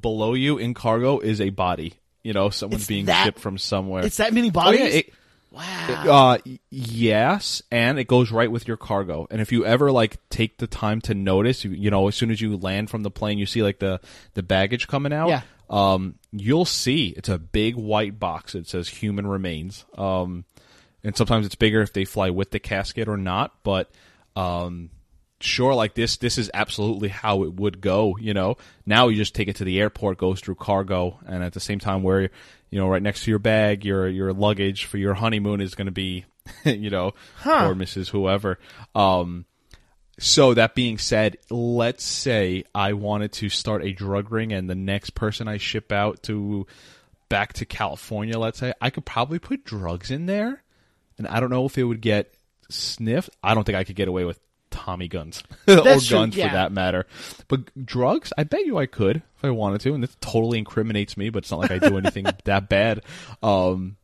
below 0.00 0.34
you 0.34 0.58
in 0.58 0.74
cargo 0.74 1.18
is 1.18 1.40
a 1.40 1.48
body. 1.50 1.94
You 2.22 2.34
know, 2.34 2.50
someone's 2.50 2.82
It's 2.82 2.88
being 2.88 3.06
that- 3.06 3.24
shipped 3.24 3.38
from 3.40 3.56
somewhere. 3.56 4.04
It's 4.04 4.18
that 4.18 4.34
many 4.34 4.48
Oh, 4.48 4.52
bodies. 4.52 4.80
yeah, 4.80 4.86
it- 4.86 5.12
wow. 5.50 6.04
uh, 6.06 6.38
yes, 6.68 7.62
and 7.70 7.98
it 7.98 8.06
goes 8.06 8.30
right 8.30 8.50
with 8.50 8.68
your 8.68 8.76
cargo. 8.76 9.26
And 9.30 9.40
if 9.40 9.52
you 9.52 9.64
ever 9.64 9.90
like 9.90 10.18
take 10.28 10.58
the 10.58 10.66
time 10.66 11.00
to 11.02 11.14
notice, 11.14 11.64
you, 11.64 11.70
you 11.70 11.90
know, 11.90 12.08
as 12.08 12.14
soon 12.16 12.30
as 12.30 12.40
you 12.40 12.56
land 12.56 12.90
from 12.90 13.02
the 13.02 13.10
plane, 13.10 13.38
you 13.38 13.46
see 13.46 13.62
like 13.62 13.78
the 13.78 14.00
the 14.34 14.42
baggage 14.42 14.86
coming 14.88 15.12
out. 15.12 15.28
Yeah. 15.28 15.40
Um, 15.70 16.16
you'll 16.32 16.64
see 16.64 17.14
it's 17.16 17.28
a 17.28 17.38
big 17.38 17.76
white 17.76 18.18
box. 18.18 18.54
It 18.54 18.66
says 18.68 18.88
human 18.88 19.26
remains. 19.26 19.84
Um, 19.96 20.44
and 21.02 21.16
sometimes 21.16 21.46
it's 21.46 21.54
bigger 21.54 21.80
if 21.82 21.92
they 21.92 22.04
fly 22.04 22.30
with 22.30 22.50
the 22.50 22.58
casket 22.58 23.08
or 23.08 23.16
not. 23.16 23.54
But 23.62 23.90
um, 24.36 24.90
sure, 25.40 25.74
like 25.74 25.94
this, 25.94 26.16
this 26.18 26.38
is 26.38 26.50
absolutely 26.52 27.08
how 27.08 27.44
it 27.44 27.54
would 27.54 27.80
go. 27.80 28.16
You 28.18 28.34
know, 28.34 28.56
now 28.86 29.08
you 29.08 29.16
just 29.16 29.34
take 29.34 29.48
it 29.48 29.56
to 29.56 29.64
the 29.64 29.80
airport, 29.80 30.18
goes 30.18 30.40
through 30.40 30.56
cargo, 30.56 31.18
and 31.26 31.42
at 31.42 31.52
the 31.52 31.60
same 31.60 31.78
time, 31.78 32.02
where 32.02 32.30
you 32.70 32.78
know, 32.78 32.88
right 32.88 33.02
next 33.02 33.24
to 33.24 33.30
your 33.30 33.40
bag, 33.40 33.84
your 33.84 34.08
your 34.08 34.32
luggage 34.32 34.84
for 34.84 34.98
your 34.98 35.14
honeymoon 35.14 35.60
is 35.60 35.74
going 35.74 35.86
to 35.86 35.92
be, 35.92 36.24
you 36.64 36.90
know, 36.90 37.12
or 37.44 37.74
Mrs. 37.74 38.10
Whoever. 38.10 38.58
Um, 38.94 39.46
so 40.18 40.52
that 40.52 40.74
being 40.74 40.98
said, 40.98 41.38
let's 41.48 42.04
say 42.04 42.64
I 42.74 42.92
wanted 42.92 43.32
to 43.34 43.48
start 43.48 43.82
a 43.82 43.92
drug 43.92 44.30
ring, 44.30 44.52
and 44.52 44.68
the 44.68 44.74
next 44.74 45.14
person 45.14 45.48
I 45.48 45.56
ship 45.56 45.92
out 45.92 46.22
to 46.24 46.66
back 47.30 47.54
to 47.54 47.64
California, 47.64 48.38
let's 48.38 48.58
say, 48.58 48.74
I 48.80 48.90
could 48.90 49.06
probably 49.06 49.38
put 49.38 49.64
drugs 49.64 50.10
in 50.10 50.26
there, 50.26 50.62
and 51.20 51.28
I 51.28 51.38
don't 51.38 51.50
know 51.50 51.66
if 51.66 51.76
it 51.76 51.84
would 51.84 52.00
get 52.00 52.32
sniffed. 52.70 53.28
I 53.42 53.54
don't 53.54 53.64
think 53.64 53.76
I 53.76 53.84
could 53.84 53.94
get 53.94 54.08
away 54.08 54.24
with 54.24 54.40
Tommy 54.70 55.06
guns 55.06 55.42
or 55.68 55.76
true, 55.76 56.00
guns 56.08 56.34
yeah. 56.34 56.48
for 56.48 56.54
that 56.54 56.72
matter. 56.72 57.06
But 57.46 57.84
drugs, 57.84 58.32
I 58.38 58.44
bet 58.44 58.64
you 58.64 58.78
I 58.78 58.86
could 58.86 59.16
if 59.16 59.44
I 59.44 59.50
wanted 59.50 59.82
to, 59.82 59.92
and 59.92 60.02
this 60.02 60.16
totally 60.22 60.58
incriminates 60.58 61.18
me. 61.18 61.28
But 61.28 61.44
it's 61.44 61.50
not 61.50 61.60
like 61.60 61.70
I 61.70 61.78
do 61.78 61.98
anything 61.98 62.26
that 62.44 62.70
bad. 62.70 63.02
Um, 63.42 63.96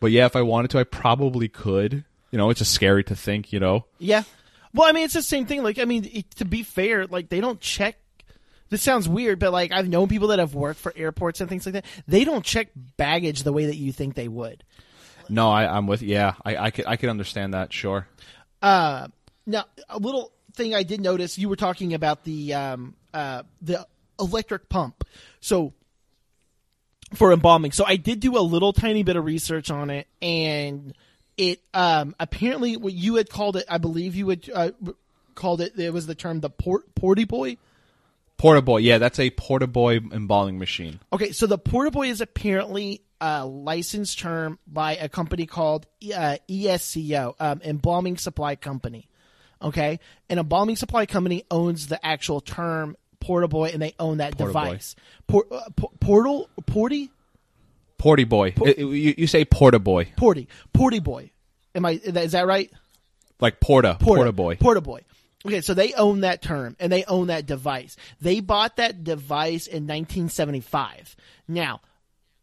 but 0.00 0.10
yeah, 0.10 0.26
if 0.26 0.34
I 0.34 0.42
wanted 0.42 0.72
to, 0.72 0.80
I 0.80 0.84
probably 0.84 1.48
could. 1.48 2.04
You 2.32 2.38
know, 2.38 2.50
it's 2.50 2.58
just 2.58 2.72
scary 2.72 3.04
to 3.04 3.14
think. 3.14 3.52
You 3.52 3.60
know, 3.60 3.84
Yeah. 3.98 4.24
Well, 4.72 4.88
I 4.88 4.92
mean, 4.92 5.04
it's 5.04 5.14
the 5.14 5.22
same 5.22 5.46
thing. 5.46 5.62
Like, 5.62 5.78
I 5.78 5.84
mean, 5.84 6.10
it, 6.12 6.32
to 6.32 6.44
be 6.44 6.64
fair, 6.64 7.06
like 7.06 7.28
they 7.28 7.40
don't 7.40 7.60
check. 7.60 7.96
This 8.70 8.82
sounds 8.82 9.08
weird, 9.08 9.38
but 9.38 9.52
like 9.52 9.70
I've 9.70 9.88
known 9.88 10.08
people 10.08 10.28
that 10.28 10.40
have 10.40 10.56
worked 10.56 10.80
for 10.80 10.92
airports 10.96 11.40
and 11.40 11.48
things 11.48 11.64
like 11.64 11.74
that. 11.74 11.84
They 12.08 12.24
don't 12.24 12.44
check 12.44 12.70
baggage 12.96 13.44
the 13.44 13.52
way 13.52 13.66
that 13.66 13.76
you 13.76 13.92
think 13.92 14.16
they 14.16 14.26
would. 14.26 14.64
No, 15.28 15.50
I, 15.50 15.76
I'm 15.76 15.86
with. 15.86 16.02
Yeah, 16.02 16.34
I, 16.44 16.56
I 16.56 16.70
could 16.70 16.86
I 16.86 16.96
could 16.96 17.08
understand 17.08 17.54
that. 17.54 17.72
Sure. 17.72 18.06
Uh, 18.62 19.08
now, 19.46 19.64
a 19.88 19.98
little 19.98 20.32
thing 20.54 20.74
I 20.74 20.82
did 20.82 21.00
notice, 21.00 21.38
you 21.38 21.48
were 21.48 21.56
talking 21.56 21.94
about 21.94 22.24
the 22.24 22.54
um, 22.54 22.94
uh, 23.12 23.42
the 23.60 23.86
electric 24.18 24.68
pump. 24.68 25.04
So 25.40 25.74
for 27.14 27.32
embalming. 27.32 27.72
So 27.72 27.84
I 27.86 27.96
did 27.96 28.20
do 28.20 28.36
a 28.36 28.40
little 28.40 28.72
tiny 28.72 29.02
bit 29.02 29.16
of 29.16 29.24
research 29.24 29.70
on 29.70 29.90
it, 29.90 30.06
and 30.20 30.94
it 31.36 31.60
um, 31.72 32.14
apparently 32.18 32.76
what 32.76 32.92
you 32.92 33.16
had 33.16 33.28
called 33.28 33.56
it. 33.56 33.64
I 33.68 33.78
believe 33.78 34.14
you 34.14 34.28
had 34.28 34.50
uh, 34.52 34.70
called 35.34 35.60
it. 35.60 35.78
It 35.78 35.92
was 35.92 36.06
the 36.06 36.14
term 36.14 36.40
the 36.40 36.50
port 36.50 36.94
porty 36.94 37.26
boy. 37.26 37.56
Portaboy. 38.36 38.82
Yeah, 38.82 38.98
that's 38.98 39.20
a 39.20 39.30
Portaboy 39.30 40.12
embalming 40.12 40.58
machine. 40.58 40.98
Okay, 41.12 41.30
so 41.30 41.46
the 41.46 41.58
Portaboy 41.58 42.08
is 42.08 42.20
apparently 42.20 43.00
a 43.20 43.46
licensed 43.46 44.18
term 44.18 44.58
by 44.66 44.96
a 44.96 45.08
company 45.08 45.46
called 45.46 45.86
uh, 46.14 46.36
ESCO, 46.48 47.34
um, 47.40 47.60
Embalming 47.64 48.16
Supply 48.18 48.56
Company. 48.56 49.08
Okay, 49.62 49.98
an 50.28 50.38
embalming 50.38 50.76
supply 50.76 51.06
company 51.06 51.44
owns 51.50 51.86
the 51.86 52.04
actual 52.04 52.40
term 52.42 52.96
Portaboy, 53.20 53.72
and 53.72 53.80
they 53.80 53.94
own 53.98 54.18
that 54.18 54.36
Portaboy. 54.36 54.46
device. 54.48 54.96
Por- 55.26 55.46
uh, 55.50 55.70
po- 55.74 55.92
portal, 56.00 56.50
porty, 56.62 57.08
Porty 57.98 58.28
boy. 58.28 58.52
It- 58.62 58.78
it- 58.78 58.86
you, 58.86 59.14
you 59.16 59.26
say 59.26 59.44
Portaboy, 59.46 60.14
porty, 60.16 60.48
porty 60.74 61.02
boy. 61.02 61.30
Am 61.74 61.86
I? 61.86 61.92
Is 61.92 62.32
that 62.32 62.46
right? 62.46 62.70
like 63.40 63.60
Porta, 63.60 63.96
Porta, 64.00 64.32
Boy, 64.32 64.56
Porta 64.56 64.80
Boy. 64.80 65.00
Okay, 65.46 65.60
so 65.60 65.74
they 65.74 65.92
own 65.94 66.20
that 66.20 66.40
term 66.40 66.76
and 66.80 66.90
they 66.92 67.04
own 67.04 67.26
that 67.26 67.46
device. 67.46 67.96
They 68.20 68.40
bought 68.40 68.76
that 68.76 69.04
device 69.04 69.66
in 69.66 69.86
1975. 69.86 71.16
Now, 71.48 71.80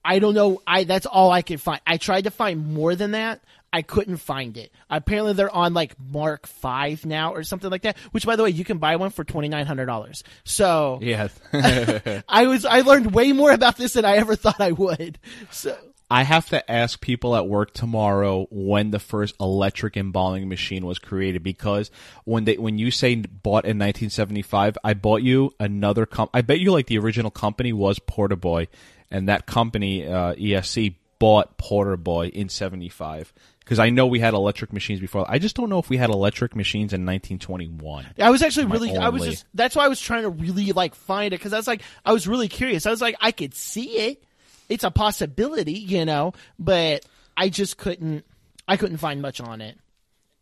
I 0.03 0.19
don't 0.19 0.34
know. 0.34 0.61
I 0.65 0.84
that's 0.84 1.06
all 1.06 1.32
I 1.32 1.41
could 1.41 1.61
find. 1.61 1.82
I 1.86 1.98
tried 1.98 2.23
to 2.26 2.32
find 2.32 2.73
more 2.73 2.95
than 2.95 3.11
that. 3.11 3.41
I 3.73 3.84
couldn't 3.84 4.18
find 4.18 4.57
it. 4.57 4.72
Apparently, 4.90 5.34
they're 5.34 5.53
on 5.53 5.73
like 5.73 5.95
Mark 5.99 6.45
Five 6.45 7.06
now 7.06 7.34
or 7.34 7.44
something 7.44 7.69
like 7.69 7.84
that. 7.84 7.98
Which, 8.11 8.26
by 8.26 8.36
the 8.36 8.44
way, 8.44 8.49
you 8.49 8.65
can 8.65 8.80
buy 8.80 8.95
one 8.98 9.11
for 9.11 9.23
twenty 9.23 9.48
nine 9.48 9.65
hundred 9.65 9.86
dollars. 9.86 10.23
So 10.44 10.99
yeah. 11.02 11.30
I 12.28 12.48
was 12.48 12.65
I 12.65 12.82
learned 12.82 13.14
way 13.14 13.32
more 13.32 13.52
about 13.52 13.78
this 13.78 13.94
than 13.94 14.06
I 14.06 14.18
ever 14.18 14.36
thought 14.36 14.60
I 14.60 14.72
would. 14.72 15.19
So 15.52 15.78
I 16.10 16.23
have 16.23 16.49
to 16.49 16.69
ask 16.69 16.99
people 16.99 17.38
at 17.38 17.48
work 17.48 17.73
tomorrow 17.73 18.45
when 18.52 18.91
the 18.91 18.99
first 18.99 19.34
electric 19.40 19.95
embalming 19.95 20.49
machine 20.49 20.86
was 20.86 20.99
created 20.99 21.41
because 21.41 21.90
when 22.26 22.44
they 22.44 22.57
when 22.57 22.78
you 22.78 22.91
say 22.91 23.15
bought 23.15 23.64
in 23.64 23.80
1975, 23.80 24.78
I 24.84 24.94
bought 24.95 25.22
you 25.22 25.52
another 25.57 26.06
com- 26.06 26.30
I 26.34 26.41
bet 26.41 26.60
you 26.60 26.73
like 26.73 26.88
the 26.88 26.98
original 26.98 27.32
company 27.32 27.72
was 27.72 27.99
Portaboy 27.99 28.68
and 29.12 29.30
that 29.30 29.46
company 29.46 30.08
uh, 30.08 30.34
ESC 30.36 30.96
bought 31.20 31.58
Portaboy 31.58 32.32
in 32.32 32.50
75 32.50 33.32
because 33.60 33.78
I 33.78 33.90
know 33.90 34.08
we 34.08 34.20
had 34.20 34.34
electric 34.34 34.74
machines 34.74 35.00
before. 35.00 35.26
I 35.30 35.38
just 35.38 35.56
don't 35.56 35.70
know 35.70 35.80
if 35.80 35.90
we 35.90 35.98
had 35.98 36.10
electric 36.10 36.56
machines 36.56 36.94
in 36.94 37.06
1921. 37.06 38.08
I 38.20 38.30
was 38.32 38.42
actually 38.42 38.66
My 38.66 38.74
really, 38.74 38.98
I 38.98 39.10
was 39.10 39.24
just, 39.24 39.46
that's 39.54 39.76
why 39.76 39.86
I 39.86 39.88
was 39.88 40.02
trying 40.02 40.24
to 40.24 40.30
really 40.30 40.72
like 40.72 40.96
find 40.96 41.34
it 41.34 41.38
because 41.38 41.54
I 41.54 41.58
was 41.58 41.68
like, 41.68 41.84
I 42.04 42.12
was 42.12 42.28
really 42.28 42.48
curious. 42.48 42.86
I 42.86 42.90
was 42.90 43.02
like, 43.02 43.16
I 43.22 43.32
could 43.32 43.54
see 43.54 43.98
it. 44.10 44.24
It's 44.68 44.84
a 44.84 44.92
possibility, 44.92 45.74
you 45.74 46.06
know, 46.06 46.34
but 46.58 47.06
I 47.38 47.50
just 47.50 47.78
couldn't, 47.78 48.26
I 48.68 48.78
couldn't 48.78 48.98
find 48.98 49.22
much 49.22 49.40
on 49.40 49.62
it. 49.62 49.78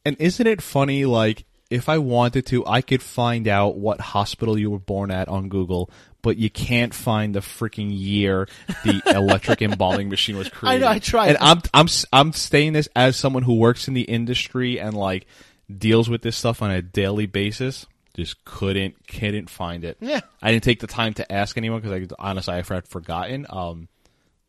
And 0.06 0.16
isn't 0.20 0.48
it 0.48 0.62
funny? 0.62 1.06
Like, 1.06 1.46
if 1.70 1.88
I 1.88 2.00
wanted 2.00 2.46
to, 2.48 2.66
I 2.66 2.82
could 2.82 3.04
find 3.04 3.48
out 3.48 3.78
what 3.78 4.00
hospital 4.02 4.58
you 4.58 4.72
were 4.72 4.80
born 4.80 5.12
at 5.12 5.28
on 5.28 5.50
Google, 5.50 5.92
but 6.22 6.38
you 6.38 6.50
can't 6.50 6.94
find 6.94 7.34
the 7.34 7.40
freaking 7.40 7.90
year 7.92 8.48
the 8.84 9.02
electric 9.16 9.62
embalming 9.62 10.10
machine 10.10 10.38
was 10.38 10.50
created. 10.50 10.84
I 10.84 10.86
know, 10.86 10.92
I 10.92 11.00
tried. 11.00 11.30
And 11.30 11.38
I'm 11.40 11.62
I'm 11.74 11.88
I'm 12.12 12.34
saying 12.34 12.74
this 12.74 12.90
as 12.96 13.16
someone 13.16 13.44
who 13.44 13.56
works 13.56 13.88
in 13.88 13.94
the 13.94 14.02
industry 14.02 14.80
and 14.80 14.96
like 14.96 15.28
deals 15.76 16.10
with 16.10 16.22
this 16.22 16.36
stuff 16.36 16.62
on 16.62 16.72
a 16.72 16.82
daily 16.82 17.26
basis. 17.26 17.86
Just 18.16 18.44
couldn't 18.44 19.08
couldn't 19.08 19.50
find 19.50 19.84
it. 19.84 19.98
Yeah. 20.02 20.22
I 20.42 20.52
didn't 20.52 20.64
take 20.64 20.80
the 20.80 20.88
time 20.88 21.14
to 21.16 21.32
ask 21.32 21.58
anyone 21.58 21.82
because 21.82 22.12
I 22.12 22.16
honestly 22.20 22.54
I 22.54 22.58
had 22.58 22.88
forgotten. 22.88 23.46
Um, 23.50 23.88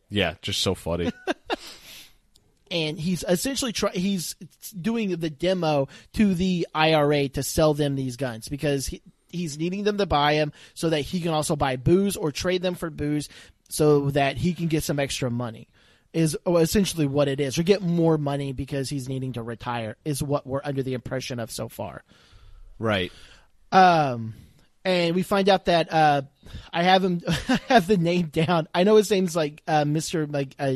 yeah, 0.08 0.34
just 0.42 0.60
so 0.60 0.74
funny. 0.74 1.12
and 2.70 2.98
he's 2.98 3.24
essentially 3.28 3.72
try- 3.72 3.92
he's 3.92 4.34
doing 4.80 5.10
the 5.16 5.30
demo 5.30 5.88
to 6.14 6.34
the 6.34 6.66
IRA 6.74 7.28
to 7.30 7.42
sell 7.42 7.74
them 7.74 7.94
these 7.94 8.16
guns 8.16 8.48
because 8.48 8.88
he, 8.88 9.02
he's 9.30 9.58
needing 9.58 9.84
them 9.84 9.98
to 9.98 10.06
buy 10.06 10.34
him 10.34 10.52
so 10.74 10.90
that 10.90 11.00
he 11.00 11.20
can 11.20 11.32
also 11.32 11.56
buy 11.56 11.76
booze 11.76 12.16
or 12.16 12.32
trade 12.32 12.62
them 12.62 12.74
for 12.74 12.90
booze 12.90 13.28
so 13.68 14.10
that 14.10 14.36
he 14.36 14.54
can 14.54 14.68
get 14.68 14.82
some 14.82 14.98
extra 14.98 15.30
money 15.30 15.68
is 16.12 16.36
essentially 16.46 17.06
what 17.06 17.28
it 17.28 17.38
is 17.38 17.56
or 17.58 17.62
get 17.62 17.82
more 17.82 18.18
money 18.18 18.52
because 18.52 18.90
he's 18.90 19.08
needing 19.08 19.32
to 19.32 19.42
retire 19.42 19.96
is 20.04 20.22
what 20.22 20.46
we're 20.46 20.60
under 20.64 20.82
the 20.82 20.94
impression 20.94 21.38
of 21.38 21.50
so 21.50 21.68
far 21.68 22.02
right. 22.78 23.12
um, 23.70 24.34
and 24.84 25.14
we 25.14 25.22
find 25.22 25.48
out 25.48 25.66
that 25.66 25.92
uh, 25.92 26.22
I 26.72 26.82
have 26.82 27.04
him 27.04 27.20
I 27.48 27.60
have 27.68 27.86
the 27.86 27.96
name 27.96 28.26
down. 28.26 28.68
I 28.74 28.84
know 28.84 28.96
his 28.96 29.10
name's 29.10 29.36
like 29.36 29.62
uh, 29.66 29.84
Mister 29.84 30.26
like 30.26 30.54
uh, 30.58 30.74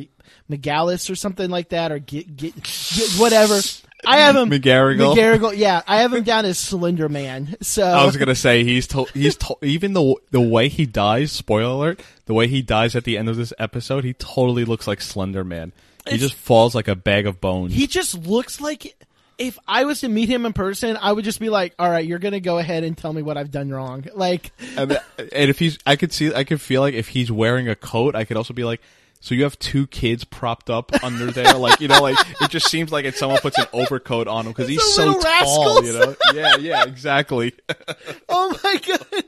McGallis 0.51 1.11
or 1.11 1.15
something 1.15 1.49
like 1.51 1.71
that, 1.71 1.93
or 1.93 1.99
get, 1.99 2.37
get, 2.37 2.55
get 2.55 3.11
whatever. 3.19 3.61
I 4.07 4.19
have 4.19 4.37
him 4.37 4.51
McGarrigle? 4.51 5.15
McGarrigle, 5.17 5.57
yeah, 5.57 5.83
I 5.87 5.99
have 6.03 6.13
him 6.13 6.23
down 6.25 6.45
as 6.45 6.59
Slender 6.59 7.09
Man. 7.09 7.57
So 7.61 7.85
I 7.85 8.05
was 8.05 8.17
gonna 8.17 8.35
say 8.35 8.65
he's 8.65 8.87
to- 8.89 9.07
he's 9.15 9.37
to- 9.37 9.57
even 9.63 9.93
the 9.93 10.15
the 10.31 10.41
way 10.41 10.69
he 10.69 10.87
dies. 10.87 11.33
Spoiler 11.33 11.71
alert: 11.73 12.03
the 12.27 12.35
way 12.35 12.47
he 12.47 12.63
dies 12.63 12.95
at 12.97 13.05
the 13.05 13.17
end 13.19 13.29
of 13.29 13.37
this 13.37 13.53
episode, 13.59 14.05
he 14.05 14.13
totally 14.15 14.65
looks 14.65 14.87
like 14.87 15.01
Slender 15.01 15.45
Man. 15.45 15.73
He 16.07 16.15
It's- 16.17 16.21
just 16.21 16.35
falls 16.35 16.75
like 16.75 16.89
a 16.89 16.95
bag 16.97 17.27
of 17.27 17.41
bones. 17.41 17.73
he 17.73 17.87
just 17.87 18.15
looks 18.27 18.61
like. 18.61 18.95
If 19.37 19.59
I 19.67 19.83
was 19.85 19.99
to 20.03 20.09
meet 20.09 20.29
him 20.29 20.47
in 20.47 20.53
person, 20.53 20.97
I 21.03 21.11
would 21.11 21.25
just 21.25 21.41
be 21.41 21.49
like, 21.51 21.75
"All 21.77 21.91
right, 21.91 22.07
you're 22.07 22.21
gonna 22.21 22.39
go 22.39 22.59
ahead 22.59 22.85
and 22.85 22.97
tell 22.97 23.13
me 23.13 23.21
what 23.21 23.37
I've 23.37 23.51
done 23.51 23.69
wrong." 23.69 24.05
Like, 24.15 24.53
and, 24.77 24.93
uh, 24.93 24.99
and 25.19 25.51
if 25.51 25.59
he's, 25.59 25.77
I 25.85 25.97
could 25.97 26.13
see, 26.13 26.33
I 26.33 26.45
could 26.45 26.61
feel 26.61 26.81
like 26.81 26.95
if 26.95 27.09
he's 27.09 27.33
wearing 27.33 27.69
a 27.69 27.75
coat, 27.75 28.15
I 28.15 28.25
could 28.25 28.37
also 28.37 28.55
be 28.55 28.63
like. 28.65 28.81
So 29.25 29.35
you 29.35 29.45
have 29.45 29.59
two 29.59 29.87
kids 29.87 30.23
propped 30.23 30.69
up 30.69 30.93
under 31.03 31.31
there, 31.31 31.55
like 31.55 31.81
you 31.81 31.89
know, 31.89 32.03
like 32.03 32.19
it 32.43 32.51
just 32.51 32.69
seems 32.69 32.93
like 32.93 33.07
if 33.07 33.17
someone 33.17 33.41
puts 33.41 33.57
an 33.57 33.65
overcoat 33.73 34.29
on 34.29 34.45
him 34.45 34.53
because 34.53 34.69
he's 34.69 34.83
so 34.95 35.15
tall, 35.15 35.23
rascals. 35.23 35.87
you 35.87 35.93
know. 35.95 36.17
Yeah, 36.35 36.57
yeah, 36.59 36.85
exactly. 36.85 37.55
oh 38.29 38.55
my 38.63 38.81
god, 38.87 39.25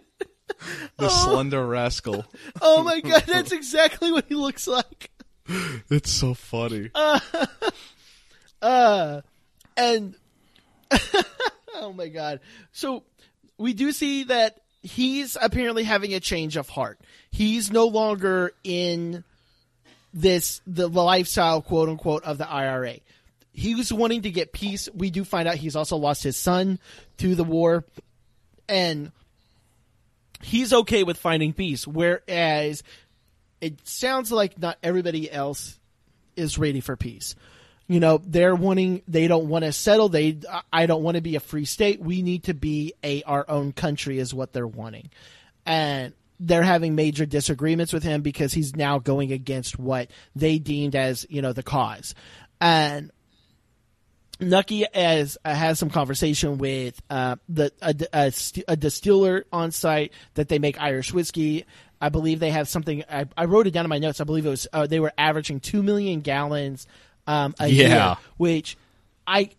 The 0.98 1.08
slender 1.08 1.66
rascal. 1.66 2.26
oh 2.60 2.82
my 2.82 3.00
god, 3.00 3.24
that's 3.26 3.52
exactly 3.52 4.12
what 4.12 4.26
he 4.28 4.34
looks 4.34 4.68
like. 4.68 5.10
It's 5.88 6.10
so 6.10 6.34
funny. 6.34 6.90
Uh, 8.62 9.20
and 9.76 10.14
oh 11.74 11.92
my 11.94 12.08
god. 12.08 12.40
So 12.72 13.04
we 13.58 13.72
do 13.74 13.92
see 13.92 14.24
that 14.24 14.60
he's 14.82 15.36
apparently 15.40 15.84
having 15.84 16.14
a 16.14 16.20
change 16.20 16.56
of 16.56 16.68
heart. 16.68 17.00
He's 17.30 17.70
no 17.70 17.86
longer 17.86 18.52
in 18.64 19.24
this 20.12 20.60
the 20.66 20.88
lifestyle 20.88 21.62
quote 21.62 21.88
unquote 21.88 22.24
of 22.24 22.38
the 22.38 22.48
IRA. 22.48 22.96
He 23.52 23.74
was 23.74 23.92
wanting 23.92 24.22
to 24.22 24.30
get 24.30 24.52
peace. 24.52 24.88
We 24.94 25.10
do 25.10 25.24
find 25.24 25.48
out 25.48 25.56
he's 25.56 25.76
also 25.76 25.96
lost 25.96 26.22
his 26.22 26.36
son 26.36 26.78
to 27.18 27.34
the 27.34 27.44
war 27.44 27.84
and 28.68 29.12
he's 30.42 30.72
okay 30.72 31.02
with 31.02 31.16
finding 31.16 31.52
peace 31.52 31.86
whereas 31.86 32.82
it 33.60 33.86
sounds 33.86 34.30
like 34.30 34.58
not 34.58 34.78
everybody 34.82 35.30
else 35.30 35.78
is 36.36 36.58
ready 36.58 36.80
for 36.80 36.96
peace. 36.96 37.34
You 37.88 38.00
know, 38.00 38.20
they're 38.24 38.54
wanting, 38.54 39.02
they 39.06 39.28
don't 39.28 39.48
want 39.48 39.64
to 39.64 39.72
settle. 39.72 40.08
They, 40.08 40.38
I 40.72 40.86
don't 40.86 41.02
want 41.02 41.16
to 41.16 41.20
be 41.20 41.36
a 41.36 41.40
free 41.40 41.64
state. 41.64 42.00
We 42.00 42.22
need 42.22 42.44
to 42.44 42.54
be 42.54 42.94
a, 43.02 43.22
our 43.22 43.44
own 43.48 43.72
country 43.72 44.18
is 44.18 44.34
what 44.34 44.52
they're 44.52 44.66
wanting. 44.66 45.10
And 45.64 46.12
they're 46.38 46.62
having 46.62 46.94
major 46.94 47.26
disagreements 47.26 47.92
with 47.92 48.02
him 48.02 48.22
because 48.22 48.52
he's 48.52 48.76
now 48.76 48.98
going 48.98 49.32
against 49.32 49.78
what 49.78 50.10
they 50.34 50.58
deemed 50.58 50.94
as, 50.94 51.26
you 51.30 51.40
know, 51.42 51.52
the 51.52 51.62
cause. 51.62 52.14
And 52.60 53.10
Nucky 54.38 54.84
has 54.92 55.38
uh, 55.44 55.54
has 55.54 55.78
some 55.78 55.88
conversation 55.88 56.58
with 56.58 57.00
uh, 57.08 57.36
the 57.48 57.72
a, 57.80 57.94
a, 58.12 58.32
a 58.68 58.76
distiller 58.76 59.46
on 59.52 59.70
site 59.70 60.12
that 60.34 60.48
they 60.48 60.58
make 60.58 60.80
Irish 60.80 61.12
whiskey. 61.12 61.64
I 62.02 62.10
believe 62.10 62.38
they 62.40 62.50
have 62.50 62.68
something. 62.68 63.02
I, 63.10 63.24
I 63.36 63.46
wrote 63.46 63.66
it 63.66 63.70
down 63.70 63.86
in 63.86 63.88
my 63.88 63.98
notes. 63.98 64.20
I 64.20 64.24
believe 64.24 64.44
it 64.44 64.50
was 64.50 64.66
uh, 64.74 64.86
they 64.86 65.00
were 65.00 65.12
averaging 65.16 65.60
two 65.60 65.82
million 65.82 66.20
gallons 66.20 66.86
um, 67.26 67.54
a 67.58 67.66
Yeah. 67.68 67.86
year, 68.08 68.16
which 68.36 68.76
I 69.26 69.50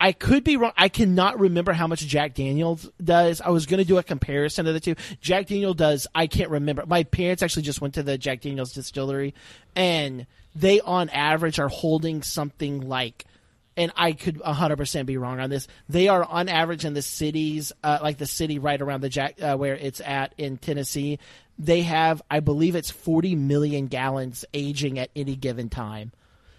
I 0.00 0.12
could 0.12 0.44
be 0.44 0.56
wrong. 0.56 0.72
I 0.76 0.88
cannot 0.88 1.38
remember 1.38 1.72
how 1.72 1.86
much 1.86 2.00
Jack 2.00 2.34
Daniels 2.34 2.88
does. 3.02 3.40
I 3.40 3.50
was 3.50 3.66
going 3.66 3.78
to 3.78 3.84
do 3.84 3.98
a 3.98 4.02
comparison 4.02 4.66
of 4.66 4.74
the 4.74 4.80
two. 4.80 4.96
Jack 5.20 5.46
Daniel 5.46 5.72
does. 5.74 6.06
I 6.14 6.26
can't 6.26 6.50
remember. 6.50 6.84
My 6.86 7.04
parents 7.04 7.42
actually 7.42 7.62
just 7.62 7.80
went 7.80 7.94
to 7.94 8.02
the 8.02 8.18
Jack 8.18 8.40
Daniels 8.40 8.72
distillery, 8.72 9.34
and 9.74 10.26
they 10.54 10.80
on 10.80 11.08
average 11.10 11.58
are 11.58 11.68
holding 11.68 12.22
something 12.22 12.88
like 12.88 13.24
and 13.76 13.92
I 13.96 14.12
could 14.12 14.36
100% 14.36 15.06
be 15.06 15.16
wrong 15.16 15.40
on 15.40 15.50
this. 15.50 15.66
They 15.88 16.08
are 16.08 16.24
on 16.24 16.48
average 16.48 16.84
in 16.84 16.94
the 16.94 17.02
cities, 17.02 17.72
uh, 17.82 17.98
like 18.02 18.18
the 18.18 18.26
city 18.26 18.58
right 18.58 18.80
around 18.80 19.00
the 19.00 19.08
Jack, 19.08 19.42
uh, 19.42 19.56
where 19.56 19.74
it's 19.74 20.00
at 20.00 20.34
in 20.38 20.58
Tennessee. 20.58 21.18
They 21.58 21.82
have, 21.82 22.22
I 22.30 22.40
believe 22.40 22.76
it's 22.76 22.90
40 22.90 23.34
million 23.34 23.86
gallons 23.86 24.44
aging 24.54 24.98
at 24.98 25.10
any 25.16 25.36
given 25.36 25.68
time. 25.68 26.12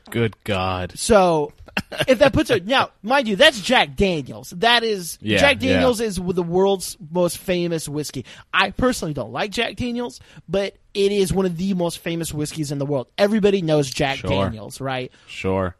Good 0.09 0.35
God. 0.43 0.97
So, 0.97 1.53
if 2.07 2.19
that 2.19 2.33
puts 2.33 2.49
it 2.49 2.65
now, 2.67 2.91
mind 3.03 3.27
you, 3.27 3.35
that's 3.35 3.59
Jack 3.59 3.95
Daniels. 3.95 4.51
That 4.51 4.83
is 4.83 5.17
Yeah, 5.21 5.37
Jack 5.39 5.61
yeah. 5.61 5.73
Daniels 5.73 6.01
is 6.01 6.15
the 6.17 6.43
world's 6.43 6.97
most 7.11 7.37
famous 7.37 7.89
whiskey. 7.89 8.25
I 8.53 8.71
personally 8.71 9.13
don't 9.13 9.31
like 9.31 9.51
Jack 9.51 9.75
Daniels, 9.75 10.19
but 10.47 10.77
it 10.93 11.11
is 11.11 11.33
one 11.33 11.45
of 11.45 11.57
the 11.57 11.73
most 11.73 11.99
famous 11.99 12.33
whiskeys 12.33 12.71
in 12.71 12.77
the 12.77 12.85
world. 12.85 13.07
Everybody 13.17 13.61
knows 13.61 13.89
Jack 13.89 14.19
Sure. 14.19 14.29
Daniels, 14.29 14.79
right? 14.79 15.11
Sure. 15.27 15.75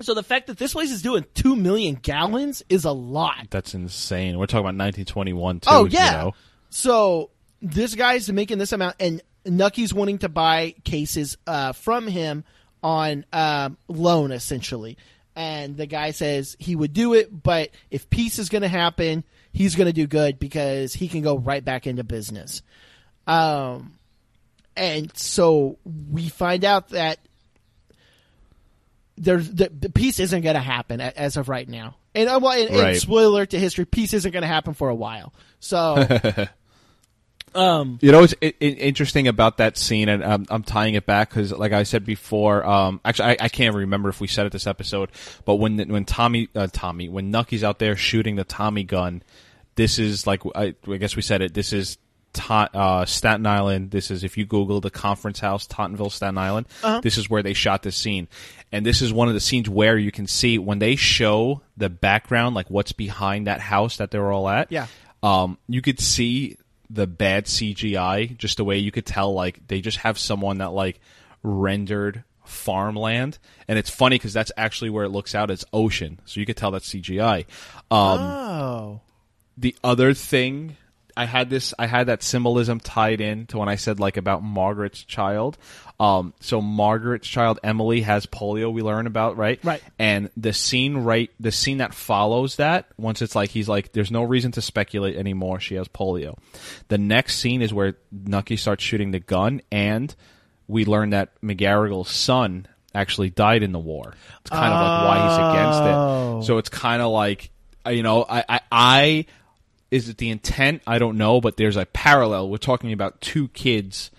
So 0.00 0.14
the 0.14 0.22
fact 0.22 0.48
that 0.48 0.58
this 0.58 0.72
place 0.72 0.90
is 0.90 1.00
doing 1.00 1.24
two 1.34 1.54
million 1.54 1.94
gallons 1.94 2.62
is 2.68 2.84
a 2.84 2.90
lot. 2.92 3.46
That's 3.50 3.74
insane. 3.74 4.36
We're 4.38 4.46
talking 4.46 4.60
about 4.60 4.74
1921 4.74 5.60
too. 5.60 5.68
Oh 5.70 5.84
you 5.84 5.90
yeah. 5.92 6.12
know? 6.12 6.34
So 6.70 7.30
this 7.60 7.94
guy's 7.94 8.30
making 8.32 8.58
this 8.58 8.72
amount, 8.72 8.96
and 8.98 9.22
Nucky's 9.46 9.94
wanting 9.94 10.18
to 10.18 10.28
buy 10.28 10.74
cases 10.84 11.36
uh, 11.46 11.72
from 11.72 12.08
him 12.08 12.44
on 12.82 13.24
um, 13.32 13.76
loan, 13.88 14.32
essentially. 14.32 14.96
And 15.34 15.76
the 15.76 15.86
guy 15.86 16.10
says 16.10 16.56
he 16.58 16.76
would 16.76 16.92
do 16.92 17.14
it, 17.14 17.42
but 17.42 17.70
if 17.90 18.10
peace 18.10 18.38
is 18.38 18.48
going 18.50 18.62
to 18.62 18.68
happen, 18.68 19.24
he's 19.52 19.74
going 19.76 19.86
to 19.86 19.92
do 19.92 20.06
good 20.06 20.38
because 20.38 20.92
he 20.92 21.08
can 21.08 21.22
go 21.22 21.38
right 21.38 21.64
back 21.64 21.86
into 21.86 22.04
business. 22.04 22.62
Um, 23.26 23.94
and 24.76 25.16
so 25.16 25.78
we 26.10 26.28
find 26.28 26.64
out 26.64 26.90
that 26.90 27.18
there's 29.16 29.48
the, 29.50 29.70
the 29.70 29.90
peace 29.90 30.18
isn't 30.20 30.42
going 30.42 30.54
to 30.54 30.60
happen 30.60 31.00
a- 31.00 31.12
as 31.16 31.36
of 31.36 31.48
right 31.48 31.68
now. 31.68 31.96
And, 32.14 32.28
uh, 32.28 32.40
well, 32.42 32.52
and, 32.52 32.70
and 32.88 32.96
spoiler 32.98 33.46
to 33.46 33.58
history, 33.58 33.84
peace 33.86 34.12
isn't 34.12 34.32
going 34.32 34.42
to 34.42 34.48
happen 34.48 34.74
for 34.74 34.88
a 34.88 34.94
while. 34.94 35.32
So, 35.60 35.94
um, 37.54 37.98
You 38.02 38.12
know 38.12 38.22
it's 38.22 38.34
i- 38.42 38.54
i- 38.60 38.64
interesting 38.64 39.28
about 39.28 39.58
that 39.58 39.76
scene, 39.76 40.08
and 40.08 40.24
I'm, 40.24 40.46
I'm 40.50 40.62
tying 40.62 40.94
it 40.94 41.06
back 41.06 41.30
because, 41.30 41.52
like 41.52 41.72
I 41.72 41.82
said 41.82 42.04
before, 42.04 42.64
um, 42.66 43.00
actually 43.04 43.30
I, 43.30 43.36
I 43.42 43.48
can't 43.48 43.74
remember 43.74 44.08
if 44.08 44.20
we 44.20 44.26
said 44.26 44.46
it 44.46 44.52
this 44.52 44.66
episode, 44.66 45.10
but 45.44 45.56
when 45.56 45.78
when 45.88 46.04
Tommy 46.04 46.48
uh, 46.54 46.68
Tommy 46.72 47.08
when 47.08 47.30
Nucky's 47.30 47.64
out 47.64 47.78
there 47.78 47.96
shooting 47.96 48.36
the 48.36 48.44
Tommy 48.44 48.84
gun, 48.84 49.22
this 49.74 49.98
is 49.98 50.26
like 50.26 50.42
I, 50.54 50.74
I 50.88 50.96
guess 50.96 51.16
we 51.16 51.22
said 51.22 51.42
it. 51.42 51.54
This 51.54 51.72
is 51.72 51.98
Ta- 52.34 52.70
uh, 52.72 53.04
Staten 53.04 53.44
Island. 53.46 53.90
This 53.90 54.10
is 54.10 54.24
if 54.24 54.38
you 54.38 54.46
Google 54.46 54.80
the 54.80 54.88
conference 54.90 55.38
house, 55.38 55.66
Tottenville, 55.66 56.10
Staten 56.10 56.38
Island. 56.38 56.66
This 57.02 57.18
is 57.18 57.28
where 57.28 57.42
they 57.42 57.52
shot 57.52 57.82
this 57.82 57.94
scene, 57.96 58.26
and 58.72 58.86
this 58.86 59.02
is 59.02 59.12
one 59.12 59.28
of 59.28 59.34
the 59.34 59.40
scenes 59.40 59.68
where 59.68 59.98
you 59.98 60.10
can 60.10 60.26
see 60.26 60.56
when 60.58 60.78
they 60.78 60.96
show 60.96 61.60
the 61.76 61.90
background, 61.90 62.54
like 62.54 62.70
what's 62.70 62.92
behind 62.92 63.48
that 63.48 63.60
house 63.60 63.98
that 63.98 64.10
they're 64.10 64.32
all 64.32 64.48
at. 64.48 64.72
Yeah. 64.72 64.86
Um, 65.22 65.58
you 65.68 65.82
could 65.82 66.00
see 66.00 66.56
the 66.92 67.06
bad 67.06 67.46
CGI, 67.46 68.36
just 68.36 68.58
the 68.58 68.64
way 68.64 68.78
you 68.78 68.92
could 68.92 69.06
tell, 69.06 69.32
like 69.32 69.66
they 69.66 69.80
just 69.80 69.98
have 69.98 70.18
someone 70.18 70.58
that 70.58 70.72
like 70.72 71.00
rendered 71.42 72.24
farmland, 72.44 73.38
and 73.66 73.78
it's 73.78 73.90
funny 73.90 74.16
because 74.16 74.32
that's 74.32 74.52
actually 74.56 74.90
where 74.90 75.04
it 75.04 75.10
looks 75.10 75.34
out. 75.34 75.50
As 75.50 75.64
ocean, 75.72 76.20
so 76.26 76.38
you 76.40 76.46
could 76.46 76.56
tell 76.56 76.70
that's 76.70 76.88
CGI. 76.88 77.46
Um, 77.90 78.20
oh, 78.20 79.00
the 79.56 79.74
other 79.82 80.12
thing 80.14 80.76
I 81.16 81.24
had 81.26 81.50
this 81.50 81.74
I 81.78 81.86
had 81.86 82.06
that 82.08 82.22
symbolism 82.22 82.80
tied 82.80 83.20
in 83.20 83.46
to 83.46 83.58
when 83.58 83.68
I 83.68 83.76
said 83.76 84.00
like 84.00 84.16
about 84.16 84.42
Margaret's 84.42 85.02
child. 85.04 85.58
Um 86.00 86.32
so 86.40 86.60
Margaret's 86.60 87.28
child 87.28 87.58
Emily 87.62 88.00
has 88.02 88.26
polio 88.26 88.72
we 88.72 88.82
learn 88.82 89.06
about, 89.06 89.36
right? 89.36 89.60
Right. 89.62 89.82
And 89.98 90.30
the 90.36 90.52
scene 90.52 90.98
right 90.98 91.30
the 91.38 91.52
scene 91.52 91.78
that 91.78 91.94
follows 91.94 92.56
that, 92.56 92.86
once 92.96 93.22
it's 93.22 93.34
like 93.34 93.50
he's 93.50 93.68
like 93.68 93.92
there's 93.92 94.10
no 94.10 94.22
reason 94.22 94.52
to 94.52 94.62
speculate 94.62 95.16
anymore, 95.16 95.60
she 95.60 95.74
has 95.76 95.88
polio. 95.88 96.38
The 96.88 96.98
next 96.98 97.36
scene 97.38 97.62
is 97.62 97.72
where 97.72 97.96
Nucky 98.10 98.56
starts 98.56 98.82
shooting 98.82 99.10
the 99.10 99.20
gun 99.20 99.62
and 99.70 100.14
we 100.68 100.84
learn 100.84 101.10
that 101.10 101.30
McGarrigle's 101.42 102.10
son 102.10 102.66
actually 102.94 103.30
died 103.30 103.62
in 103.62 103.72
the 103.72 103.78
war. 103.78 104.14
It's 104.40 104.50
kind 104.50 104.72
of 104.72 104.80
like 104.80 105.04
why 105.06 105.28
he's 105.28 105.38
against 105.56 105.80
Oh. 105.82 106.38
it. 106.40 106.44
So 106.44 106.58
it's 106.58 106.68
kind 106.68 107.00
of 107.02 107.10
like 107.10 107.50
you 107.90 108.04
know, 108.04 108.24
I, 108.28 108.44
I, 108.48 108.60
I 108.70 109.26
is 109.92 110.08
it 110.08 110.16
the 110.16 110.30
intent? 110.30 110.82
I 110.86 110.98
don't 110.98 111.18
know, 111.18 111.40
but 111.40 111.58
there's 111.58 111.76
a 111.76 111.84
parallel. 111.84 112.48
We're 112.48 112.56
talking 112.56 112.92
about 112.92 113.20
two 113.20 113.48
kids 113.48 114.10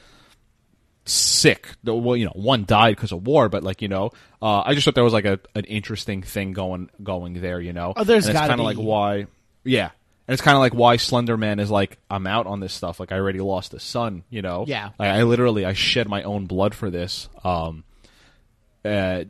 sick. 1.06 1.68
Well, 1.84 2.16
you 2.16 2.26
know, 2.26 2.32
one 2.36 2.64
died 2.66 2.96
because 2.96 3.12
of 3.12 3.26
war, 3.26 3.50
but 3.50 3.64
like 3.64 3.82
you 3.82 3.88
know, 3.88 4.12
uh, 4.40 4.62
I 4.62 4.76
just 4.76 4.86
thought 4.86 4.96
there 4.96 5.04
was 5.04 5.14
like 5.14 5.26
a 5.26 5.40
an 5.56 5.66
interesting 5.66 6.22
thing 6.22 6.54
going 6.54 6.92
going 7.02 7.42
there. 7.42 7.60
You 7.60 7.74
know, 7.74 7.94
Oh, 7.96 8.04
there's 8.04 8.28
and 8.28 8.38
it's 8.38 8.48
kind 8.48 8.60
of 8.60 8.66
like 8.66 8.78
why, 8.78 9.26
yeah. 9.64 9.90
And 10.26 10.34
it's 10.34 10.42
kind 10.42 10.56
of 10.56 10.62
like 10.62 10.74
why 10.74 10.98
Slender 10.98 11.36
Man 11.38 11.60
is 11.60 11.70
like, 11.70 11.98
I'm 12.10 12.28
out 12.28 12.46
on 12.46 12.60
this 12.62 12.72
stuff. 12.72 13.00
Like 13.00 13.12
I 13.12 13.18
already 13.18 13.40
lost 13.40 13.74
a 13.74 13.80
son, 13.80 14.24
you 14.30 14.42
know. 14.42 14.64
Yeah. 14.66 14.92
Like, 14.98 15.10
I 15.10 15.24
literally 15.24 15.66
I 15.66 15.74
shed 15.74 16.08
my 16.08 16.24
own 16.24 16.46
blood 16.46 16.74
for 16.74 16.90
this. 16.90 17.28
Um, 17.44 17.84
uh, 18.86 19.26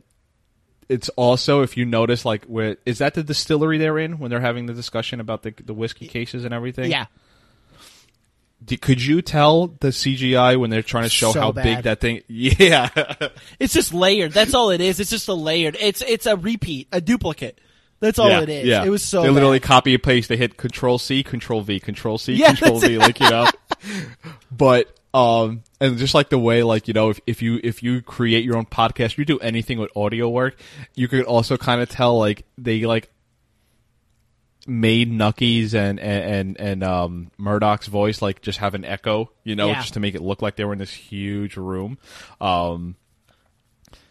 it's 0.88 1.08
also 1.10 1.62
if 1.62 1.76
you 1.76 1.84
notice 1.84 2.24
like 2.24 2.44
where 2.46 2.76
is 2.86 2.98
that 2.98 3.14
the 3.14 3.22
distillery 3.22 3.78
they're 3.78 3.98
in 3.98 4.18
when 4.18 4.30
they're 4.30 4.40
having 4.40 4.66
the 4.66 4.74
discussion 4.74 5.20
about 5.20 5.42
the 5.42 5.52
the 5.64 5.74
whiskey 5.74 6.06
cases 6.08 6.44
and 6.44 6.52
everything. 6.54 6.90
yeah. 6.90 7.06
D- 8.64 8.78
could 8.78 9.02
you 9.04 9.20
tell 9.20 9.66
the 9.66 9.88
CGI 9.88 10.58
when 10.58 10.70
they're 10.70 10.80
trying 10.82 11.02
to 11.04 11.10
show 11.10 11.32
So 11.32 11.40
how 11.40 11.52
bad. 11.52 11.62
big 11.64 11.84
that 11.84 12.00
thing? 12.00 12.22
Yeah, 12.28 12.88
It's 13.58 13.74
just 13.74 13.92
layered. 13.92 14.32
That's 14.32 14.54
all 14.54 14.70
it 14.70 14.80
is. 14.80 15.00
It's 15.00 15.10
just 15.10 15.28
a 15.28 15.34
layered. 15.34 15.76
It's 15.78 16.00
it's 16.02 16.24
a 16.26 16.36
repeat, 16.36 16.88
a 16.90 17.00
duplicate. 17.00 17.60
That's 18.00 18.18
all 18.18 18.28
yeah, 18.30 18.40
it 18.40 18.48
is. 18.48 18.66
Yeah, 18.66 18.84
It 18.84 18.88
was 18.90 19.02
so. 19.02 19.22
They 19.22 19.30
literally 19.30 19.58
bad. 19.60 19.66
copy 19.68 19.94
and 19.94 20.02
paste. 20.02 20.28
They 20.28 20.36
hit 20.36 20.56
Control 20.56 20.98
C, 20.98 21.22
Control 21.22 21.60
V, 21.62 21.78
Control 21.80 22.16
C, 22.18 22.34
Yeah, 22.34 22.48
Control 22.54 22.80
that's 22.80 22.90
V, 22.92 22.98
like 22.98 23.20
you 23.20 23.30
know. 23.30 23.46
but 24.50 24.94
um, 25.14 25.62
and 25.80 25.96
just 25.96 26.12
like 26.12 26.28
the 26.28 26.38
way, 26.38 26.62
like 26.62 26.88
you 26.88 26.92
know, 26.94 27.08
if 27.10 27.20
if 27.26 27.40
you 27.40 27.60
if 27.64 27.82
you 27.82 28.02
create 28.02 28.44
your 28.44 28.56
own 28.56 28.66
podcast, 28.66 29.16
you 29.16 29.24
do 29.24 29.38
anything 29.38 29.78
with 29.78 29.90
audio 29.96 30.28
work, 30.28 30.58
you 30.94 31.08
could 31.08 31.24
also 31.24 31.56
kind 31.56 31.80
of 31.80 31.88
tell 31.88 32.18
like 32.18 32.44
they 32.58 32.84
like 32.84 33.10
made 34.66 35.10
Nucky's 35.12 35.74
and 35.74 36.00
and 36.00 36.24
and, 36.24 36.60
and 36.60 36.84
um, 36.84 37.30
Murdoch's 37.38 37.86
voice 37.86 38.22
like 38.22 38.40
just 38.42 38.58
have 38.58 38.74
an 38.74 38.84
echo, 38.84 39.30
you 39.44 39.54
know, 39.54 39.68
Yeah. 39.68 39.74
just 39.80 39.94
to 39.94 40.00
make 40.00 40.14
it 40.14 40.22
look 40.22 40.42
like 40.42 40.56
they 40.56 40.64
were 40.64 40.72
in 40.72 40.78
this 40.78 40.92
huge 40.92 41.56
room. 41.56 41.98
Um, 42.40 42.96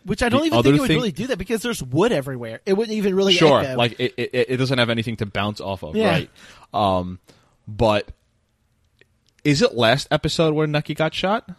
Which 0.06 0.22
I 0.22 0.30
don't 0.30 0.46
even 0.46 0.62
think 0.64 0.76
it 0.76 0.80
would 0.80 0.88
thing- 0.88 0.98
really 0.98 1.12
do 1.12 1.28
that 1.28 1.38
because 1.38 1.62
there's 1.64 1.82
wood 1.82 2.12
everywhere. 2.12 2.62
It 2.66 2.74
wouldn't 2.74 2.96
even 2.98 3.16
really. 3.16 3.34
sure, 3.34 3.62
echo. 3.62 3.78
like 3.78 4.00
it, 4.00 4.14
it 4.18 4.30
it 4.50 4.58
doesn't 4.58 4.78
have 4.78 4.90
anything 4.92 5.18
to 5.18 5.26
bounce 5.26 5.60
off 5.60 5.84
of, 5.84 5.96
Yeah. 5.96 6.10
right? 6.12 6.30
Um, 6.74 7.20
but 7.68 8.10
is 9.44 9.62
it 9.62 9.74
last 9.76 10.08
episode 10.12 10.54
where 10.54 10.68
Nucky 10.68 10.94
got 10.94 11.14
shot, 11.14 11.50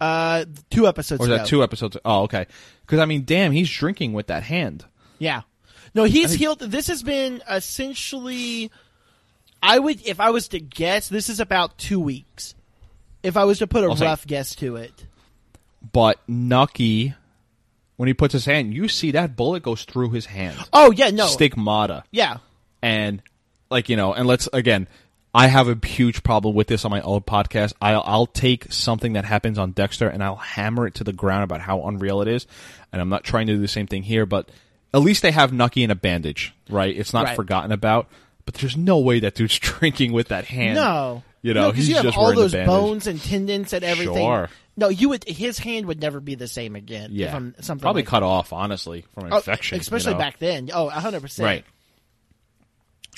uh, 0.00 0.44
two 0.70 0.86
episodes. 0.86 1.20
or 1.20 1.24
is 1.24 1.28
ago. 1.28 1.38
that 1.38 1.46
two 1.46 1.62
episodes? 1.62 1.96
Oh, 2.04 2.22
okay. 2.22 2.46
Because 2.82 2.98
I 2.98 3.04
mean, 3.04 3.24
damn, 3.24 3.52
he's 3.52 3.70
drinking 3.70 4.12
with 4.12 4.26
that 4.28 4.42
hand. 4.42 4.84
Yeah. 5.18 5.42
No, 5.94 6.04
he's 6.04 6.32
healed. 6.32 6.60
This 6.60 6.86
has 6.88 7.02
been 7.02 7.42
essentially. 7.48 8.70
I 9.62 9.78
would, 9.78 10.04
if 10.04 10.18
I 10.18 10.30
was 10.30 10.48
to 10.48 10.58
guess, 10.60 11.08
this 11.08 11.28
is 11.28 11.38
about 11.38 11.78
two 11.78 12.00
weeks. 12.00 12.54
If 13.22 13.36
I 13.36 13.44
was 13.44 13.58
to 13.58 13.66
put 13.68 13.84
a 13.84 13.88
I'll 13.88 13.96
say- 13.96 14.06
rough 14.06 14.26
guess 14.26 14.54
to 14.56 14.76
it. 14.76 15.06
But 15.92 16.18
Nucky, 16.26 17.14
when 17.96 18.06
he 18.06 18.14
puts 18.14 18.32
his 18.32 18.44
hand, 18.44 18.72
you 18.72 18.88
see 18.88 19.10
that 19.12 19.36
bullet 19.36 19.62
goes 19.62 19.84
through 19.84 20.10
his 20.10 20.26
hand. 20.26 20.56
Oh 20.72 20.90
yeah, 20.92 21.10
no, 21.10 21.26
Stigmata. 21.26 22.04
yeah, 22.10 22.38
and 22.80 23.20
like 23.70 23.88
you 23.88 23.96
know 23.96 24.12
and 24.14 24.26
let's 24.26 24.48
again 24.52 24.88
i 25.34 25.46
have 25.46 25.68
a 25.68 25.86
huge 25.86 26.22
problem 26.22 26.54
with 26.54 26.66
this 26.66 26.84
on 26.84 26.90
my 26.90 27.00
old 27.02 27.26
podcast 27.26 27.72
I'll, 27.80 28.02
I'll 28.04 28.26
take 28.26 28.72
something 28.72 29.14
that 29.14 29.24
happens 29.24 29.58
on 29.58 29.72
dexter 29.72 30.08
and 30.08 30.22
i'll 30.22 30.36
hammer 30.36 30.86
it 30.86 30.94
to 30.96 31.04
the 31.04 31.12
ground 31.12 31.44
about 31.44 31.60
how 31.60 31.82
unreal 31.86 32.22
it 32.22 32.28
is 32.28 32.46
and 32.92 33.00
i'm 33.00 33.08
not 33.08 33.24
trying 33.24 33.46
to 33.46 33.54
do 33.54 33.60
the 33.60 33.68
same 33.68 33.86
thing 33.86 34.02
here 34.02 34.26
but 34.26 34.48
at 34.94 35.00
least 35.00 35.22
they 35.22 35.30
have 35.32 35.52
nucky 35.52 35.82
in 35.82 35.90
a 35.90 35.94
bandage 35.94 36.52
right 36.68 36.96
it's 36.96 37.12
not 37.12 37.24
Right. 37.26 37.36
forgotten 37.36 37.72
about 37.72 38.08
but 38.44 38.54
there's 38.54 38.76
no 38.76 38.98
way 38.98 39.20
that 39.20 39.34
dude's 39.34 39.58
drinking 39.60 40.12
with 40.12 40.28
that 40.28 40.44
hand 40.44 40.74
no, 40.74 41.22
you 41.42 41.54
know 41.54 41.70
because 41.70 41.86
he's 41.86 41.88
you 41.90 41.94
have 41.96 42.04
just 42.04 42.18
all 42.18 42.34
those 42.34 42.52
bones 42.52 43.06
and 43.06 43.20
tendons 43.20 43.72
and 43.72 43.84
everything. 43.84 44.14
Sure. 44.16 44.48
No, 44.74 44.88
you 44.88 45.10
would. 45.10 45.24
His 45.24 45.58
hand 45.58 45.84
would 45.86 46.00
never 46.00 46.18
be 46.18 46.34
the 46.34 46.48
same 46.48 46.76
again. 46.76 47.10
yeah 47.12 47.26
if 47.28 47.34
I'm, 47.34 47.54
something 47.60 47.82
probably 47.82 48.02
like 48.02 48.08
cut 48.08 48.22
off 48.22 48.52
honestly 48.54 49.04
from 49.12 49.30
Oh, 49.30 49.36
infection 49.36 49.76
you 49.76 49.80
especially 49.80 50.14
know? 50.14 50.18
back 50.18 50.38
then. 50.38 50.70
Oh, 50.72 50.88
hundred 50.88 51.20
percent. 51.20 51.44
Right. 51.44 51.64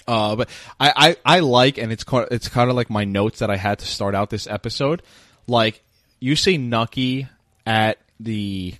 Uh, 0.06 0.36
but 0.36 0.48
I, 0.78 1.16
I, 1.24 1.36
I 1.36 1.40
like, 1.40 1.78
and 1.78 1.90
it's 1.92 2.04
kind 2.04 2.28
it's 2.30 2.48
kind 2.48 2.68
of 2.70 2.76
like 2.76 2.90
my 2.90 3.04
notes 3.04 3.38
that 3.38 3.50
I 3.50 3.56
had 3.56 3.78
to 3.80 3.86
start 3.86 4.14
out 4.14 4.30
this 4.30 4.46
episode. 4.46 5.02
Like 5.46 5.82
you 6.20 6.36
see 6.36 6.58
Nucky 6.58 7.26
at 7.66 7.98
the, 8.20 8.74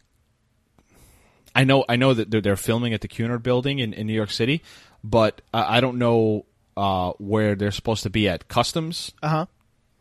I 1.55 1.65
know 1.65 1.85
I 1.89 1.97
know 1.97 2.15
that 2.15 2.31
they're, 2.31 2.41
they're 2.41 2.57
filming 2.57 2.93
at 2.95 3.01
the 3.01 3.09
Cunard 3.09 3.43
Building 3.43 3.79
in, 3.79 3.93
in 3.93 4.07
New 4.07 4.13
York 4.13 4.31
City, 4.31 4.63
but 5.03 5.41
I, 5.53 5.79
I 5.79 5.81
don't 5.81 5.99
know 5.99 6.47
uh, 6.77 7.13
where 7.19 7.55
they're 7.55 7.71
supposed 7.71 8.03
to 8.03 8.11
be 8.11 8.29
at 8.29 8.49
customs 8.49 9.13
Uh 9.23 9.29
huh. 9.29 9.47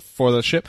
for 0.01 0.31
the 0.31 0.41
ship, 0.41 0.67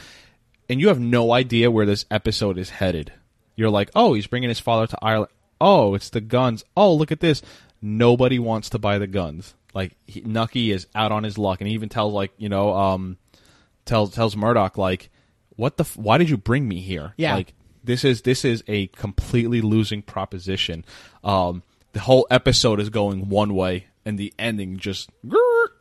and 0.68 0.80
you 0.80 0.88
have 0.88 1.00
no 1.00 1.32
idea 1.32 1.70
where 1.70 1.86
this 1.86 2.04
episode 2.10 2.58
is 2.58 2.70
headed. 2.70 3.12
You're 3.56 3.70
like, 3.70 3.90
oh, 3.94 4.14
he's 4.14 4.26
bringing 4.26 4.48
his 4.50 4.60
father 4.60 4.86
to 4.88 4.98
Ireland. 5.00 5.30
Oh, 5.60 5.94
it's 5.94 6.10
the 6.10 6.20
guns. 6.20 6.64
Oh, 6.76 6.92
look 6.94 7.12
at 7.12 7.20
this. 7.20 7.40
Nobody 7.80 8.38
wants 8.38 8.68
to 8.70 8.78
buy 8.78 8.98
the 8.98 9.06
guns. 9.06 9.54
Like 9.74 9.96
he, 10.06 10.20
Nucky 10.20 10.70
is 10.70 10.86
out 10.94 11.12
on 11.12 11.24
his 11.24 11.36
luck, 11.36 11.60
and 11.60 11.68
he 11.68 11.74
even 11.74 11.88
tells 11.88 12.12
like 12.12 12.32
you 12.38 12.48
know, 12.48 12.72
um, 12.74 13.18
tells 13.84 14.14
tells 14.14 14.36
Murdoch 14.36 14.78
like, 14.78 15.10
what 15.56 15.76
the? 15.76 15.84
F- 15.84 15.96
why 15.96 16.18
did 16.18 16.30
you 16.30 16.36
bring 16.36 16.66
me 16.68 16.80
here? 16.80 17.12
Yeah. 17.16 17.34
Like 17.34 17.54
this 17.82 18.04
is 18.04 18.22
this 18.22 18.44
is 18.44 18.62
a 18.68 18.86
completely 18.88 19.60
losing 19.60 20.00
proposition. 20.02 20.84
Um, 21.22 21.62
the 21.92 22.00
whole 22.00 22.26
episode 22.30 22.80
is 22.80 22.88
going 22.88 23.28
one 23.28 23.54
way, 23.54 23.86
and 24.04 24.18
the 24.18 24.32
ending 24.38 24.78
just 24.78 25.10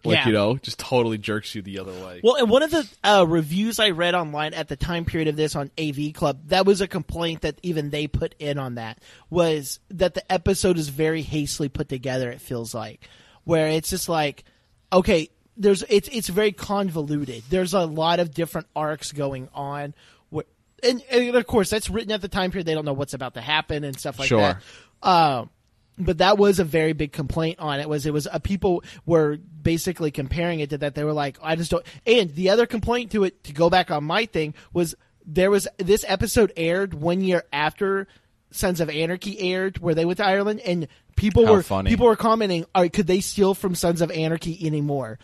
like 0.06 0.18
Yeah. 0.18 0.28
you 0.28 0.34
know 0.34 0.58
just 0.58 0.80
totally 0.80 1.18
jerks 1.18 1.56
you 1.56 1.62
the 1.62 1.80
other 1.80 1.94
way. 1.94 2.20
Well, 2.24 2.36
and 2.36 2.50
one 2.50 2.62
of 2.62 2.72
the 2.72 2.88
uh, 3.04 3.26
reviews 3.28 3.80
I 3.80 3.92
read 3.92 4.16
online 4.16 4.54
at 4.54 4.68
the 4.68 4.76
time 4.76 5.06
period 5.06 5.28
of 5.28 5.36
this 5.36 5.56
on 5.56 5.72
AV 5.80 6.14
Club, 6.14 6.48
that 6.48 6.66
was 6.66 6.82
a 6.82 6.88
complaint 6.88 7.42
that 7.42 7.60
even 7.64 7.90
they 7.90 8.08
put 8.08 8.36
in 8.40 8.58
on 8.58 8.76
that 8.76 9.02
was 9.30 9.80
that 9.92 10.14
the 10.14 10.32
episode 10.32 10.78
is 10.78 10.90
very 10.90 11.22
hastily 11.22 11.70
put 11.70 11.90
together. 11.90 12.30
It 12.32 12.42
feels 12.42 12.74
like 12.74 13.08
where 13.44 13.68
it's 13.68 13.90
just 13.90 14.10
like, 14.10 14.44
okay, 14.92 15.30
there's 15.58 15.84
it's 15.90 16.10
it's 16.12 16.30
very 16.30 16.52
convoluted. 16.52 17.44
There's 17.50 17.74
a 17.74 17.86
lot 17.86 18.20
of 18.20 18.34
different 18.34 18.68
arcs 18.76 19.12
going 19.12 19.50
on. 19.54 19.94
And, 20.86 21.02
and 21.10 21.34
of 21.34 21.48
course, 21.48 21.70
that's 21.70 21.90
written 21.90 22.12
at 22.12 22.22
the 22.22 22.28
time 22.28 22.52
period. 22.52 22.66
They 22.66 22.74
don't 22.74 22.84
know 22.84 22.92
what's 22.92 23.14
about 23.14 23.36
to 23.36 23.42
happen 23.42 23.86
and 23.86 23.98
stuff 23.98 24.20
like 24.20 24.28
Sure. 24.28 24.60
that. 25.02 25.08
Um, 25.08 25.50
but 25.98 26.18
that 26.18 26.38
was 26.38 26.60
a 26.60 26.66
very 26.66 26.92
big 26.92 27.12
complaint 27.14 27.60
on 27.60 27.80
it 27.80 27.88
was 27.88 28.06
it 28.06 28.12
was 28.12 28.28
uh, 28.28 28.40
people 28.40 28.84
were 29.06 29.38
basically 29.38 30.12
comparing 30.12 30.60
it 30.60 30.72
to 30.72 30.78
that 30.80 30.96
they 30.96 31.04
were 31.04 31.14
like 31.14 31.38
i 31.44 31.56
just 31.56 31.70
don't 31.72 31.86
and 32.08 32.34
the 32.36 32.50
other 32.50 32.66
complaint 32.66 33.12
to 33.12 33.24
it 33.24 33.44
to 33.44 33.54
go 33.54 33.70
back 33.70 33.92
on 33.92 34.04
my 34.04 34.26
thing 34.26 34.54
was 34.74 34.96
there 35.26 35.52
was 35.52 35.68
this 35.78 36.04
episode 36.08 36.52
aired 36.58 36.94
one 36.96 37.22
year 37.22 37.44
after 37.54 38.08
sons 38.50 38.82
of 38.82 38.90
anarchy 38.90 39.40
aired 39.40 39.78
where 39.78 39.94
they 39.94 40.04
went 40.06 40.18
to 40.18 40.26
ireland 40.26 40.60
and 40.62 40.88
people 41.16 41.46
How 41.46 41.54
were 41.54 41.64
funny. 41.64 41.90
people 41.90 42.06
were 42.08 42.16
commenting 42.16 42.66
all 42.76 42.82
right, 42.84 42.92
could 42.94 43.08
they 43.08 43.20
steal 43.22 43.54
from 43.54 43.76
sons 43.76 44.02
of 44.02 44.12
anarchy 44.12 44.66
anymore 44.66 45.20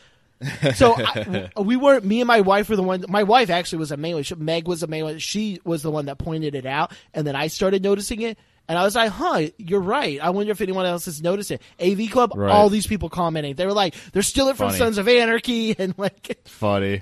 so 0.76 0.95
I, 0.98 1.49
we 1.60 1.76
weren't. 1.76 2.06
me 2.06 2.22
and 2.22 2.28
my 2.28 2.40
wife 2.41 2.70
were 2.70 2.78
the 2.78 2.84
one. 2.84 3.03
My 3.10 3.24
wife 3.24 3.49
actually 3.49 3.80
was 3.80 3.91
a 3.91 3.98
main 3.98 4.16
one. 4.16 4.24
Meg 4.38 4.70
was 4.70 4.84
a 4.84 4.88
main 4.88 5.03
one. 5.03 5.18
She 5.20 5.60
was 5.66 5.82
the 5.84 5.91
one 5.91 6.06
that 6.06 6.18
pointed 6.18 6.56
it 6.56 6.66
out, 6.66 6.94
and 7.14 7.28
then 7.28 7.36
I 7.36 7.48
started 7.48 7.84
noticing 7.84 8.22
it. 8.22 8.38
And 8.70 8.78
I 8.80 8.84
was 8.84 8.95
like, 8.95 9.11
"Huh, 9.11 9.48
you're 9.57 9.82
right. 9.82 10.18
I 10.22 10.30
wonder 10.30 10.53
if 10.53 10.61
anyone 10.61 10.86
else 10.86 11.03
has 11.06 11.22
noticed 11.22 11.52
it." 11.52 11.61
AV 11.78 12.10
Club, 12.10 12.32
Right. 12.38 12.49
all 12.49 12.70
these 12.70 12.88
people 12.88 13.10
commenting. 13.10 13.56
They 13.56 13.66
were 13.66 13.74
like, 13.74 13.95
"They're 14.14 14.22
stealing 14.22 14.53
from 14.56 14.72
Sons 14.72 14.98
of 14.98 15.10
Anarchy," 15.10 15.76
and 15.78 15.94
like, 15.98 16.40
Funny. 16.45 17.02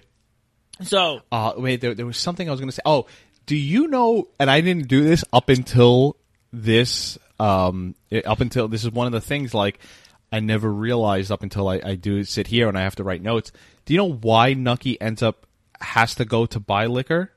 so 0.82 1.22
Uh, 1.32 1.54
wait, 1.58 1.80
there, 1.82 1.94
there 1.94 2.08
was 2.08 2.18
something 2.18 2.48
I 2.48 2.52
was 2.52 2.60
going 2.60 2.70
to 2.70 2.76
say. 2.76 2.82
Oh, 2.86 3.06
do 3.46 3.56
you 3.56 3.88
know? 3.88 4.30
And 4.40 4.50
I 4.50 4.62
didn't 4.62 4.88
do 4.88 5.04
this 5.04 5.24
up 5.32 5.50
until 5.50 6.18
this. 6.52 7.20
Um, 7.40 7.96
it- 8.10 8.26
up 8.26 8.42
until 8.42 8.68
this 8.68 8.84
is 8.84 8.92
one 8.92 9.08
of 9.08 9.14
the 9.14 9.22
things. 9.22 9.54
Like, 9.54 9.80
I 10.32 10.40
never 10.40 10.72
realized 10.72 11.32
up 11.32 11.44
until 11.44 11.68
I, 11.68 11.80
I 11.84 11.96
do 11.96 12.24
sit 12.24 12.48
here 12.48 12.68
and 12.68 12.78
I 12.78 12.82
have 12.82 12.96
to 12.98 13.04
write 13.04 13.22
notes. 13.22 13.52
Do 13.86 13.94
you 13.94 13.98
know 13.98 14.12
why 14.12 14.54
Nucky 14.54 15.00
ends 15.00 15.24
up 15.24 15.46
has 15.80 16.16
to 16.16 16.26
go 16.26 16.46
to 16.48 16.60
buy 16.60 16.88
liquor? 16.88 17.32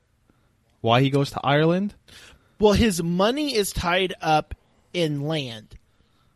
Why 0.81 1.01
he 1.01 1.09
goes 1.09 1.31
to 1.31 1.39
Ireland? 1.43 1.93
Well, 2.59 2.73
his 2.73 3.01
money 3.01 3.55
is 3.55 3.71
tied 3.71 4.13
up 4.21 4.55
in 4.93 5.21
land, 5.21 5.75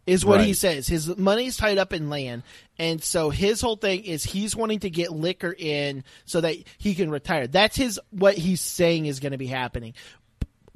is 0.06 0.24
what 0.26 0.42
he 0.42 0.54
says. 0.54 0.88
His 0.88 1.18
money's 1.18 1.58
tied 1.58 1.78
up 1.78 1.94
in 1.94 2.10
land. 2.10 2.44
And 2.78 3.02
so 3.02 3.30
his 3.30 3.62
whole 3.62 3.76
thing 3.76 4.04
is 4.06 4.24
he's 4.24 4.56
wanting 4.56 4.80
to 4.80 4.90
get 4.90 5.12
liquor 5.12 5.54
in 5.58 6.04
so 6.26 6.42
that 6.42 6.56
he 6.78 6.96
can 6.96 7.10
retire. 7.10 7.48
That's 7.48 7.76
his, 7.76 8.00
what 8.12 8.36
he's 8.36 8.62
saying 8.62 9.08
is 9.08 9.20
going 9.20 9.32
to 9.32 9.38
be 9.38 9.48
happening. 9.48 9.94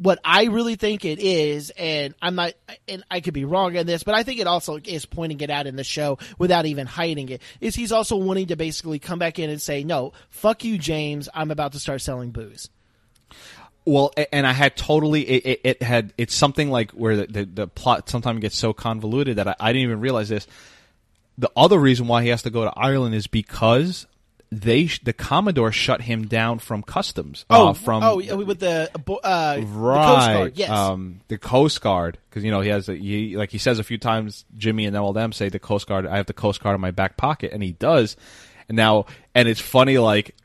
What 0.01 0.19
I 0.23 0.45
really 0.45 0.75
think 0.75 1.03
it 1.03 1.19
is, 1.19 1.71
and 1.71 2.15
I'm 2.21 2.35
not, 2.35 2.53
and 2.87 3.03
I 3.11 3.19
could 3.19 3.33
be 3.33 3.43
wrong 3.43 3.77
on 3.77 3.85
this, 3.85 4.01
but 4.03 4.15
I 4.15 4.23
think 4.23 4.39
it 4.39 4.47
also 4.47 4.79
is 4.81 5.05
pointing 5.05 5.41
it 5.41 5.49
out 5.49 5.67
in 5.67 5.75
the 5.75 5.83
show 5.83 6.17
without 6.37 6.65
even 6.65 6.87
hiding 6.87 7.27
it, 7.27 7.41
is 7.59 7.75
he's 7.75 7.91
also 7.91 8.15
wanting 8.15 8.47
to 8.47 8.55
basically 8.55 8.99
come 8.99 9.19
back 9.19 9.39
in 9.39 9.49
and 9.49 9.61
say, 9.61 9.83
no, 9.83 10.13
fuck 10.29 10.63
you, 10.63 10.77
James, 10.77 11.27
I'm 11.33 11.51
about 11.51 11.73
to 11.73 11.79
start 11.79 12.01
selling 12.01 12.31
booze. 12.31 12.69
Well, 13.83 14.13
and 14.31 14.47
I 14.47 14.53
had 14.53 14.77
totally 14.77 15.23
it, 15.23 15.45
it, 15.45 15.61
it 15.63 15.83
had 15.83 16.13
it's 16.17 16.33
something 16.33 16.69
like 16.69 16.91
where 16.91 17.17
the, 17.17 17.25
the, 17.27 17.45
the 17.45 17.67
plot 17.67 18.07
sometimes 18.07 18.39
gets 18.39 18.57
so 18.57 18.71
convoluted 18.71 19.37
that 19.37 19.47
I, 19.47 19.55
I 19.59 19.73
didn't 19.73 19.83
even 19.83 19.99
realize 19.99 20.29
this. 20.29 20.47
The 21.37 21.51
other 21.57 21.79
reason 21.79 22.07
why 22.07 22.23
he 22.23 22.29
has 22.29 22.43
to 22.43 22.49
go 22.49 22.65
to 22.65 22.73
Ireland 22.77 23.15
is 23.15 23.27
because 23.27 24.05
they 24.51 24.87
sh- 24.87 24.99
the 25.03 25.13
Commodore 25.13 25.71
shut 25.71 26.01
him 26.01 26.25
down 26.27 26.57
from 26.59 26.81
customs. 26.81 27.45
uh, 27.49 27.73
from 27.73 28.01
oh 28.03 28.15
with 28.35 28.59
the 28.59 28.89
uh, 28.93 28.97
bo- 28.97 29.19
uh, 29.23 29.55
the 29.57 29.61
right, 29.61 30.05
Coast 30.05 30.27
Guard, 30.27 30.51
yes, 30.57 30.69
um, 30.71 31.21
the 31.27 31.37
Coast 31.37 31.81
Guard 31.81 32.17
because 32.29 32.43
you 32.43 32.49
know 32.51 32.61
he 32.61 32.69
has 32.69 32.89
a, 32.89 32.95
he 32.95 33.37
like 33.37 33.51
he 33.51 33.57
says 33.59 33.77
a 33.79 33.83
few 33.83 33.97
times. 33.99 34.45
Jimmy 34.57 34.85
and 34.85 34.97
all 34.97 35.13
them 35.13 35.31
say 35.33 35.49
the 35.49 35.59
Coast 35.59 35.85
Guard. 35.87 36.07
I 36.07 36.17
have 36.17 36.25
the 36.25 36.33
Coast 36.33 36.61
Guard 36.63 36.73
in 36.75 36.81
my 36.81 36.91
back 36.91 37.15
pocket, 37.17 37.51
and 37.53 37.61
he 37.61 37.71
does. 37.73 38.17
And 38.67 38.75
now, 38.75 39.05
and 39.35 39.47
it's 39.47 39.61
funny 39.61 39.97
like 39.97 40.35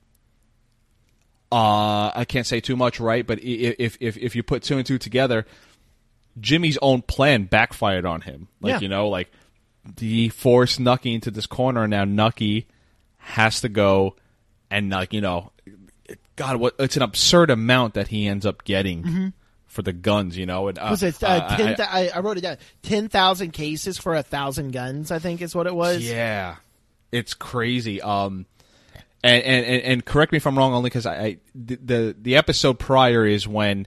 uh, 1.53 2.11
I 2.15 2.25
can't 2.27 2.47
say 2.47 2.61
too 2.61 2.77
much, 2.77 3.01
right? 3.01 3.27
But 3.27 3.39
if 3.43 3.97
if 4.01 4.17
if 4.17 4.37
you 4.37 4.43
put 4.43 4.63
two 4.63 4.77
and 4.77 4.87
two 4.87 4.99
together, 4.99 5.47
Jimmy's 6.41 6.79
own 6.83 7.03
plan 7.03 7.45
backfired 7.45 8.05
on 8.05 8.21
him. 8.23 8.49
Like 8.61 8.73
Yeah. 8.73 8.81
you 8.81 8.89
know, 8.89 9.09
like 9.09 9.31
he 9.99 10.29
forced 10.29 10.81
Nucky 10.81 11.15
into 11.15 11.31
this 11.31 11.47
corner, 11.47 11.83
and 11.85 11.91
now 11.91 12.05
Nucky 12.05 12.67
has 13.25 13.63
to 13.63 13.69
go 13.69 14.17
and 14.71 14.91
like 14.91 15.13
you 15.13 15.21
know, 15.21 15.53
God, 16.37 16.57
what 16.57 16.75
it's 16.79 16.97
an 16.97 17.03
absurd 17.03 17.51
amount 17.51 17.95
that 17.95 18.09
he 18.09 18.27
ends 18.27 18.47
up 18.47 18.65
getting 18.65 19.33
for 19.67 19.83
the 19.83 19.93
guns. 19.93 20.37
You 20.37 20.47
know, 20.47 20.69
and 20.69 20.79
uh, 20.79 20.89
was 20.91 21.03
it 21.03 21.23
uh, 21.23 21.27
uh, 21.27 21.47
I- 21.51 21.57
ten? 21.57 21.75
thou- 21.77 21.89
I, 21.91 22.11
I 22.15 22.21
wrote 22.21 22.39
it 22.39 22.43
down. 22.43 22.57
Ten 22.83 23.09
thousand 23.09 23.53
cases 23.53 23.99
for 23.99 24.15
a 24.15 24.23
thousand 24.23 24.73
guns. 24.73 25.11
I 25.11 25.19
think 25.19 25.43
is 25.43 25.55
what 25.55 25.67
it 25.67 25.75
was. 25.75 26.03
Yeah, 26.03 26.57
it's 27.13 27.35
crazy. 27.35 28.01
Um, 28.01 28.47
and 29.23 29.43
and, 29.43 29.83
and, 29.83 30.05
correct 30.05 30.33
me 30.33 30.37
if 30.37 30.47
I'm 30.47 30.57
wrong, 30.59 30.75
only 30.75 30.91
because 30.91 31.07
I, 31.07 31.17
I 31.17 31.37
the, 31.55 31.77
the 31.77 32.17
the 32.21 32.37
episode 32.37 32.79
prior 32.79 33.25
is 33.25 33.49
when 33.49 33.87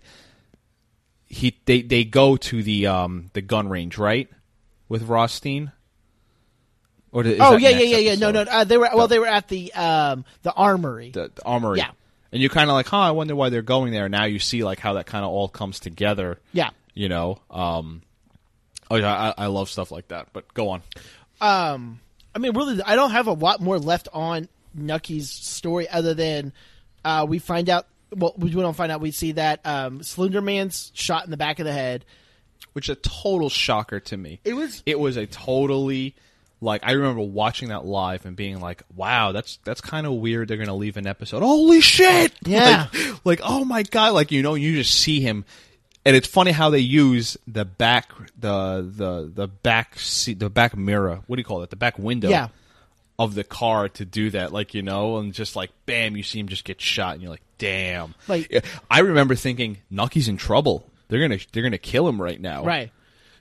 he 1.27 1.59
they 1.65 1.81
they 1.81 2.03
go 2.05 2.37
to 2.37 2.63
the 2.63 2.87
um 2.87 3.29
the 3.33 3.41
gun 3.41 3.69
range 3.69 3.97
right 3.97 4.29
with 4.89 5.03
Rothstein. 5.03 5.71
Or 7.11 7.23
is 7.25 7.37
Oh 7.41 7.57
yeah, 7.57 7.69
yeah, 7.69 7.79
yeah, 7.83 7.97
yeah. 7.97 8.15
No, 8.15 8.31
no. 8.31 8.41
Uh, 8.41 8.63
they 8.63 8.77
were 8.77 8.89
well. 8.93 9.07
They 9.07 9.19
were 9.19 9.27
at 9.27 9.47
the 9.47 9.73
um 9.73 10.25
the 10.43 10.51
armory. 10.53 11.11
the, 11.11 11.31
the 11.33 11.43
armory. 11.45 11.79
Yeah. 11.79 11.91
And 12.31 12.41
you're 12.41 12.49
kind 12.51 12.69
of 12.69 12.73
like, 12.73 12.87
huh? 12.87 12.97
I 12.99 13.11
wonder 13.11 13.35
why 13.35 13.49
they're 13.49 13.61
going 13.61 13.93
there. 13.93 14.09
Now 14.09 14.25
you 14.25 14.39
see 14.39 14.63
like 14.63 14.79
how 14.79 14.93
that 14.93 15.05
kind 15.05 15.23
of 15.23 15.31
all 15.31 15.47
comes 15.47 15.79
together. 15.79 16.39
yeah. 16.51 16.69
You 16.93 17.09
know. 17.09 17.39
Um. 17.49 18.01
Oh 18.91 18.95
yeah, 18.95 19.33
I, 19.37 19.43
I 19.43 19.45
love 19.47 19.69
stuff 19.69 19.91
like 19.91 20.09
that. 20.09 20.27
But 20.33 20.53
go 20.53 20.69
on. 20.69 20.81
Um. 21.41 21.99
I 22.35 22.39
mean, 22.39 22.53
really, 22.55 22.81
I 22.83 22.95
don't 22.95 23.11
have 23.11 23.27
a 23.27 23.33
lot 23.33 23.61
more 23.61 23.79
left 23.79 24.07
on 24.13 24.47
Nucky's 24.75 25.29
story 25.29 25.89
other 25.89 26.13
than 26.13 26.53
uh, 27.03 27.25
we 27.27 27.39
find 27.39 27.69
out. 27.69 27.87
Well, 28.15 28.33
we 28.37 28.51
don't 28.51 28.75
find 28.75 28.91
out. 28.91 29.01
We 29.01 29.11
see 29.11 29.33
that 29.33 29.65
um, 29.65 30.03
Slender 30.03 30.41
Man's 30.41 30.91
shot 30.93 31.25
in 31.25 31.31
the 31.31 31.37
back 31.37 31.59
of 31.59 31.65
the 31.65 31.73
head. 31.73 32.05
which 32.73 32.89
is 32.89 32.93
a 32.93 32.99
total 32.99 33.49
shocker 33.49 33.99
to 34.01 34.15
me. 34.17 34.39
It 34.43 34.53
was- 34.53 34.83
it 34.85 34.99
was 34.99 35.17
a 35.17 35.25
totally 35.25 36.15
like 36.61 36.81
I 36.83 36.93
remember 36.93 37.21
watching 37.21 37.69
that 37.69 37.85
live 37.85 38.25
and 38.25 38.35
being 38.35 38.59
like, 38.59 38.83
"Wow, 38.95 39.31
that's 39.31 39.57
that's 39.63 39.81
kind 39.81 40.07
of 40.07 40.13
weird." 40.13 40.47
They're 40.47 40.57
gonna 40.57 40.75
leave 40.75 40.97
an 40.97 41.05
episode. 41.07 41.41
Holy 41.43 41.81
shit! 41.81 42.33
Yeah. 42.45 42.87
like, 42.93 43.25
like 43.25 43.39
oh 43.43 43.63
my 43.65 43.83
god! 43.83 44.13
Like 44.13 44.31
you 44.31 44.41
know, 44.41 44.55
you 44.55 44.75
just 44.75 44.93
see 44.95 45.19
him, 45.19 45.45
and 46.05 46.15
it's 46.15 46.27
funny 46.27 46.51
how 46.51 46.69
they 46.69 46.79
use 46.79 47.37
the 47.47 47.65
back 47.65 48.11
the 48.39 48.81
the 48.89 49.31
the 49.33 49.47
back 49.47 49.99
seat 49.99 50.39
the 50.39 50.49
back 50.49 50.75
mirror. 50.75 51.21
What 51.27 51.35
do 51.35 51.39
you 51.39 51.45
call 51.45 51.61
it? 51.63 51.69
The 51.69 51.75
back 51.75 51.99
window. 51.99 52.29
Yeah. 52.29 52.47
Of 53.19 53.33
the 53.33 53.43
car 53.43 53.89
to 53.89 54.05
do 54.05 54.29
that, 54.29 54.53
like 54.53 54.75
you 54.75 54.83
know, 54.83 55.17
and 55.17 55.33
just 55.33 55.55
like 55.55 55.71
bam, 55.87 56.15
you 56.15 56.21
see 56.21 56.39
him 56.39 56.47
just 56.47 56.63
get 56.63 56.79
shot, 56.79 57.13
and 57.13 57.21
you're 57.23 57.31
like, 57.31 57.41
"Damn!" 57.57 58.13
Like- 58.27 58.63
I 58.91 58.99
remember 58.99 59.33
thinking, 59.33 59.77
"Nucky's 59.89 60.27
in 60.27 60.37
trouble. 60.37 60.87
They're 61.07 61.19
gonna 61.21 61.39
they're 61.51 61.63
gonna 61.63 61.79
kill 61.79 62.07
him 62.07 62.21
right 62.21 62.39
now." 62.39 62.63
Right. 62.63 62.91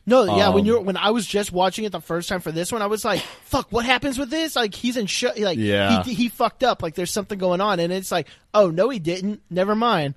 No, 0.08 0.24
yeah. 0.36 0.50
when 0.50 0.60
Um, 0.60 0.66
you're 0.66 0.80
when 0.80 0.96
I 0.96 1.10
was 1.10 1.26
just 1.26 1.50
watching 1.50 1.84
it 1.84 1.90
the 1.90 2.00
first 2.00 2.28
time 2.28 2.40
for 2.40 2.52
this 2.52 2.70
one, 2.70 2.80
I 2.80 2.86
was 2.86 3.04
like, 3.04 3.20
"Fuck, 3.46 3.72
what 3.72 3.84
happens 3.84 4.18
with 4.18 4.30
this?" 4.30 4.54
Like 4.54 4.72
he's 4.74 4.96
in 4.96 5.06
sh- 5.06 5.24
like 5.36 5.58
Yeah. 5.58 6.04
he 6.04 6.14
he 6.14 6.28
fucked 6.28 6.62
up. 6.62 6.80
Like 6.82 6.94
there's 6.94 7.10
something 7.10 7.38
going 7.38 7.60
on, 7.60 7.80
and 7.80 7.92
it's 7.92 8.12
like, 8.12 8.28
"Oh 8.54 8.70
no, 8.70 8.88
he 8.88 8.98
didn't. 9.00 9.42
Never 9.50 9.74
mind." 9.74 10.14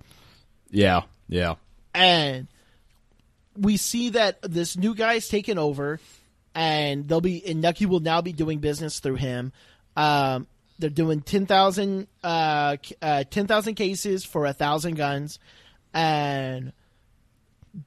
Yeah, 0.70 1.02
yeah. 1.28 1.56
And 1.95 2.48
we 3.57 3.78
see 3.78 4.10
that 4.11 4.40
this 4.44 4.78
new 4.78 4.94
guy's 4.94 5.28
taken 5.28 5.57
over, 5.57 5.99
and 6.53 7.07
they'll 7.07 7.20
be 7.20 7.44
and 7.48 7.60
Nucky 7.60 7.88
will 7.88 7.99
now 7.99 8.22
be 8.22 8.32
doing 8.32 8.60
business 8.60 8.99
through 8.99 9.16
him. 9.16 9.52
Um, 9.98 10.45
they're 10.78 10.91
doing 10.91 11.22
ten 11.22 11.48
thousand 11.48 12.06
uh, 12.24 12.78
c- 12.84 12.95
uh, 13.02 13.24
ten 13.30 13.48
thousand 13.48 13.74
cases 13.74 14.24
for 14.24 14.45
a 14.45 14.53
thousand 14.53 14.98
guns, 14.98 15.40
and 15.95 16.74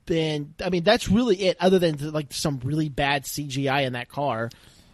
then 0.06 0.54
I 0.64 0.70
mean 0.70 0.82
that's 0.84 1.08
really 1.08 1.36
it. 1.36 1.56
Other 1.60 1.78
than 1.78 2.12
like 2.12 2.32
some 2.32 2.60
really 2.64 2.88
bad 2.88 3.24
CGI 3.24 3.84
in 3.86 3.92
that 3.94 4.08
car, 4.08 4.50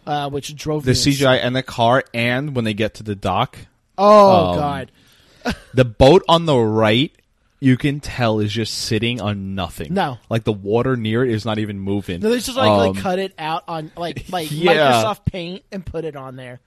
uh, 0.07 0.29
which 0.29 0.55
drove 0.55 0.83
The 0.83 0.91
me 0.91 0.97
insane. 0.97 1.13
CGI 1.13 1.39
and 1.43 1.55
the 1.55 1.63
car, 1.63 2.03
and 2.13 2.55
when 2.55 2.65
they 2.65 2.73
get 2.73 2.95
to 2.95 3.03
the 3.03 3.15
dock, 3.15 3.57
Oh 3.97 4.51
um, 4.51 4.57
god, 4.57 4.91
the 5.73 5.85
boat 5.85 6.23
on 6.27 6.45
the 6.45 6.57
right, 6.57 7.11
you 7.59 7.75
can 7.77 7.99
tell 7.99 8.39
is 8.39 8.51
just 8.53 8.73
sitting 8.73 9.19
on 9.21 9.55
nothing. 9.55 9.93
No. 9.93 10.17
like 10.29 10.43
the 10.43 10.53
water 10.53 10.95
near 10.95 11.23
it 11.25 11.31
is 11.31 11.45
not 11.45 11.59
even 11.59 11.79
moving. 11.79 12.19
no, 12.21 12.29
they 12.29 12.37
just 12.39 12.55
like 12.57 12.69
Um, 12.69 12.93
like 12.93 13.03
cut 13.03 13.19
it 13.19 13.33
out 13.37 13.63
on 13.67 13.91
like 13.97 14.25
like 14.31 14.49
Yeah. 14.51 14.73
Microsoft 14.73 15.25
Paint 15.25 15.63
and 15.71 15.85
put 15.85 16.05
it 16.05 16.15
on 16.15 16.35
there. 16.35 16.59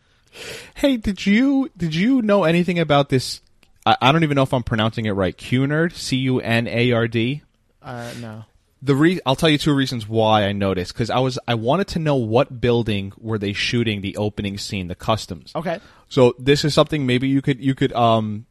Hey, 0.75 0.97
did 0.97 1.27
you 1.27 1.71
did 1.77 1.95
you 1.95 2.23
know 2.23 2.45
anything 2.45 2.79
about 2.79 3.09
this? 3.11 3.41
I, 3.85 3.97
I 4.01 4.13
don't 4.13 4.23
even 4.23 4.37
know 4.37 4.43
if 4.45 4.55
I'm 4.55 4.63
pronouncing 4.63 5.07
it 5.07 5.11
right. 5.11 5.37
Cunard, 5.37 5.93
C 5.95 6.17
U 6.19 6.39
N 6.41 6.67
A 6.69 6.93
R 6.93 7.09
D. 7.09 7.43
Uh, 7.83 8.13
no. 8.21 8.45
the 8.81 8.95
re- 8.95 9.21
I'll 9.27 9.37
tell 9.37 9.49
you 9.49 9.59
two 9.59 9.75
reasons 9.75 10.09
why 10.09 10.45
I 10.45 10.53
noticed 10.53 10.93
because 10.93 11.11
I 11.11 11.19
was 11.19 11.39
I 11.47 11.55
wanted 11.55 11.89
to 11.89 11.99
know 11.99 12.17
what 12.17 12.61
building 12.61 13.13
were 13.19 13.39
they 13.39 13.53
shooting 13.53 14.01
the 14.01 14.17
opening 14.17 14.59
scene, 14.59 14.89
the 14.89 14.95
customs. 14.95 15.53
Okay. 15.55 15.81
So 16.09 16.35
this 16.39 16.65
is 16.65 16.75
something 16.75 17.07
maybe 17.07 17.29
you 17.29 17.43
could 17.43 17.61
you 17.61 17.75
could 17.75 17.93
um 17.93 18.47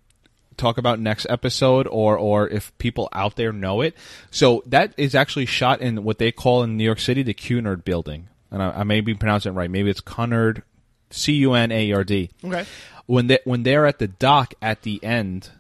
talk 0.58 0.78
about 0.78 1.00
next 1.00 1.26
episode 1.30 1.88
or 1.88 2.18
or 2.18 2.48
if 2.50 2.78
people 2.78 3.10
out 3.14 3.36
there 3.36 3.52
know 3.54 3.82
it. 3.82 3.96
So 4.30 4.64
that 4.66 4.94
is 4.98 5.16
actually 5.16 5.46
shot 5.48 5.82
in 5.82 6.04
what 6.04 6.18
they 6.18 6.32
call 6.32 6.64
in 6.64 6.78
New 6.78 6.84
York 6.84 7.00
City 7.00 7.24
the 7.24 7.34
Cunard 7.34 7.84
building. 7.86 8.28
And 8.52 8.62
I, 8.62 8.72
I 8.72 8.84
may 8.84 9.02
be 9.02 9.14
pronouncing 9.14 9.54
it 9.54 9.56
right. 9.56 9.72
Maybe 9.72 9.90
it's 9.90 10.02
Cunard 10.02 10.64
C 11.10 11.34
U 11.34 11.54
N 11.54 11.72
A 11.72 11.92
R 11.94 12.04
D. 12.04 12.30
Okay. 12.44 12.66
When 13.06 13.28
they 13.28 13.40
when 13.44 13.64
they're 13.64 13.86
at 13.86 14.00
the 14.00 14.08
dock 14.08 14.54
at 14.62 14.84
the 14.84 15.04
end, 15.04 15.52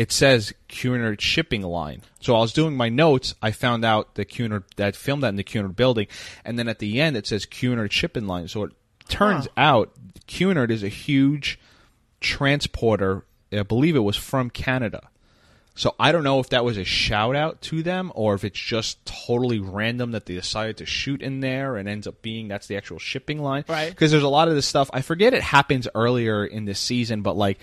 it 0.00 0.10
says 0.10 0.54
Cunard 0.66 1.20
shipping 1.20 1.60
line. 1.60 2.00
So 2.20 2.34
I 2.34 2.40
was 2.40 2.54
doing 2.54 2.74
my 2.74 2.88
notes, 2.88 3.34
I 3.42 3.50
found 3.50 3.84
out 3.84 4.14
that 4.14 4.30
Cunard 4.30 4.64
that 4.76 4.96
filmed 4.96 5.22
that 5.22 5.28
in 5.28 5.36
the 5.36 5.44
Cunard 5.44 5.76
building, 5.76 6.06
and 6.42 6.58
then 6.58 6.68
at 6.68 6.78
the 6.78 7.02
end 7.02 7.18
it 7.18 7.26
says 7.26 7.44
Cunard 7.44 7.92
shipping 7.92 8.26
line. 8.26 8.48
So 8.48 8.62
it 8.62 8.72
turns 9.10 9.46
out 9.58 9.92
Cunard 10.26 10.70
is 10.70 10.82
a 10.82 10.88
huge 10.88 11.58
transporter. 12.18 13.26
I 13.52 13.62
believe 13.62 13.94
it 13.94 13.98
was 13.98 14.16
from 14.16 14.48
Canada. 14.48 15.10
So 15.74 15.94
I 16.00 16.12
don't 16.12 16.24
know 16.24 16.40
if 16.40 16.48
that 16.48 16.64
was 16.64 16.78
a 16.78 16.84
shout 16.84 17.36
out 17.36 17.60
to 17.62 17.82
them 17.82 18.10
or 18.14 18.32
if 18.32 18.42
it's 18.42 18.58
just 18.58 19.04
totally 19.04 19.58
random 19.58 20.12
that 20.12 20.24
they 20.24 20.34
decided 20.34 20.78
to 20.78 20.86
shoot 20.86 21.20
in 21.20 21.40
there 21.40 21.76
and 21.76 21.86
ends 21.86 22.06
up 22.06 22.22
being 22.22 22.48
that's 22.48 22.68
the 22.68 22.78
actual 22.78 22.98
shipping 22.98 23.42
line. 23.42 23.66
Right. 23.68 23.90
Because 23.90 24.10
there's 24.10 24.22
a 24.22 24.28
lot 24.28 24.48
of 24.48 24.54
this 24.54 24.66
stuff. 24.66 24.88
I 24.94 25.02
forget 25.02 25.34
it 25.34 25.42
happens 25.42 25.86
earlier 25.94 26.46
in 26.46 26.64
this 26.64 26.80
season, 26.80 27.20
but 27.20 27.36
like 27.36 27.58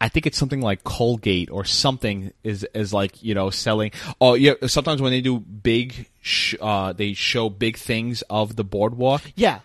I 0.00 0.08
think 0.08 0.26
it's 0.26 0.36
something 0.36 0.60
like 0.60 0.84
Colgate 0.84 1.50
or 1.50 1.64
something 1.64 2.32
is 2.42 2.66
is 2.74 2.92
like 2.92 3.22
you 3.22 3.34
know 3.34 3.50
selling. 3.50 3.92
Oh 4.20 4.34
yeah, 4.34 4.54
sometimes 4.66 5.00
when 5.00 5.12
they 5.12 5.20
do 5.20 5.38
big, 5.40 6.08
sh- 6.20 6.56
uh, 6.60 6.92
they 6.92 7.14
show 7.14 7.48
big 7.48 7.76
things 7.76 8.22
of 8.28 8.56
the 8.56 8.64
boardwalk. 8.64 9.22
Yeah. 9.36 9.60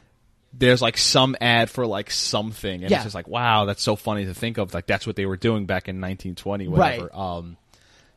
There's 0.53 0.81
like 0.81 0.97
some 0.97 1.35
ad 1.41 1.69
for 1.69 1.85
like 1.85 2.09
something, 2.09 2.81
and 2.83 2.89
Yeah. 2.89 2.97
it's 2.97 3.05
just 3.05 3.15
like 3.15 3.27
wow, 3.27 3.65
that's 3.65 3.83
so 3.83 3.95
funny 3.95 4.25
to 4.25 4.33
think 4.33 4.57
of. 4.57 4.73
Like 4.73 4.87
that's 4.87 5.05
what 5.05 5.15
they 5.15 5.25
were 5.25 5.37
doing 5.37 5.65
back 5.65 5.87
in 5.87 5.97
1920, 5.97 6.67
whatever. 6.67 7.05
Right. 7.05 7.13
Um, 7.37 7.57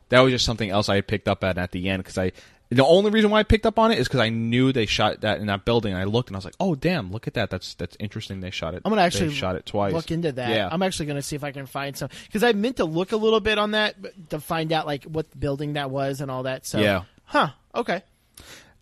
that 0.09 0.19
was 0.21 0.31
just 0.31 0.45
something 0.45 0.69
else 0.69 0.89
I 0.89 1.01
picked 1.01 1.27
up 1.27 1.43
at 1.43 1.57
at 1.57 1.71
the 1.71 1.89
end 1.89 2.03
because 2.03 2.17
I. 2.17 2.31
The 2.75 2.85
only 2.85 3.11
reason 3.11 3.29
why 3.29 3.39
I 3.39 3.43
picked 3.43 3.65
up 3.65 3.77
on 3.79 3.91
it 3.91 3.99
is 3.99 4.07
because 4.07 4.19
I 4.19 4.29
knew 4.29 4.71
they 4.71 4.85
shot 4.85 5.21
that 5.21 5.39
in 5.39 5.47
that 5.47 5.65
building. 5.65 5.93
And 5.93 6.01
I 6.01 6.05
looked 6.05 6.29
and 6.29 6.35
I 6.35 6.39
was 6.39 6.45
like, 6.45 6.55
"Oh, 6.59 6.75
damn! 6.75 7.11
Look 7.11 7.27
at 7.27 7.33
that. 7.35 7.49
That's 7.49 7.73
that's 7.75 7.95
interesting. 7.99 8.39
They 8.41 8.51
shot 8.51 8.73
it. 8.73 8.81
I'm 8.85 8.89
gonna 8.91 9.01
actually 9.01 9.27
they 9.29 9.33
shot 9.33 9.55
it 9.55 9.65
twice. 9.65 9.93
Look 9.93 10.11
into 10.11 10.31
that. 10.33 10.49
Yeah, 10.49 10.69
I'm 10.71 10.81
actually 10.83 11.05
gonna 11.07 11.21
see 11.21 11.35
if 11.35 11.43
I 11.43 11.51
can 11.51 11.65
find 11.65 11.95
some 11.97 12.09
because 12.27 12.43
I 12.43 12.53
meant 12.53 12.77
to 12.77 12.85
look 12.85 13.11
a 13.11 13.17
little 13.17 13.39
bit 13.39 13.57
on 13.57 13.71
that 13.71 13.95
to 14.29 14.39
find 14.39 14.71
out 14.71 14.85
like 14.85 15.03
what 15.05 15.37
building 15.39 15.73
that 15.73 15.89
was 15.91 16.21
and 16.21 16.29
all 16.31 16.43
that. 16.43 16.65
So 16.65 16.79
Yeah. 16.79 17.03
Huh. 17.25 17.49
Okay. 17.75 18.01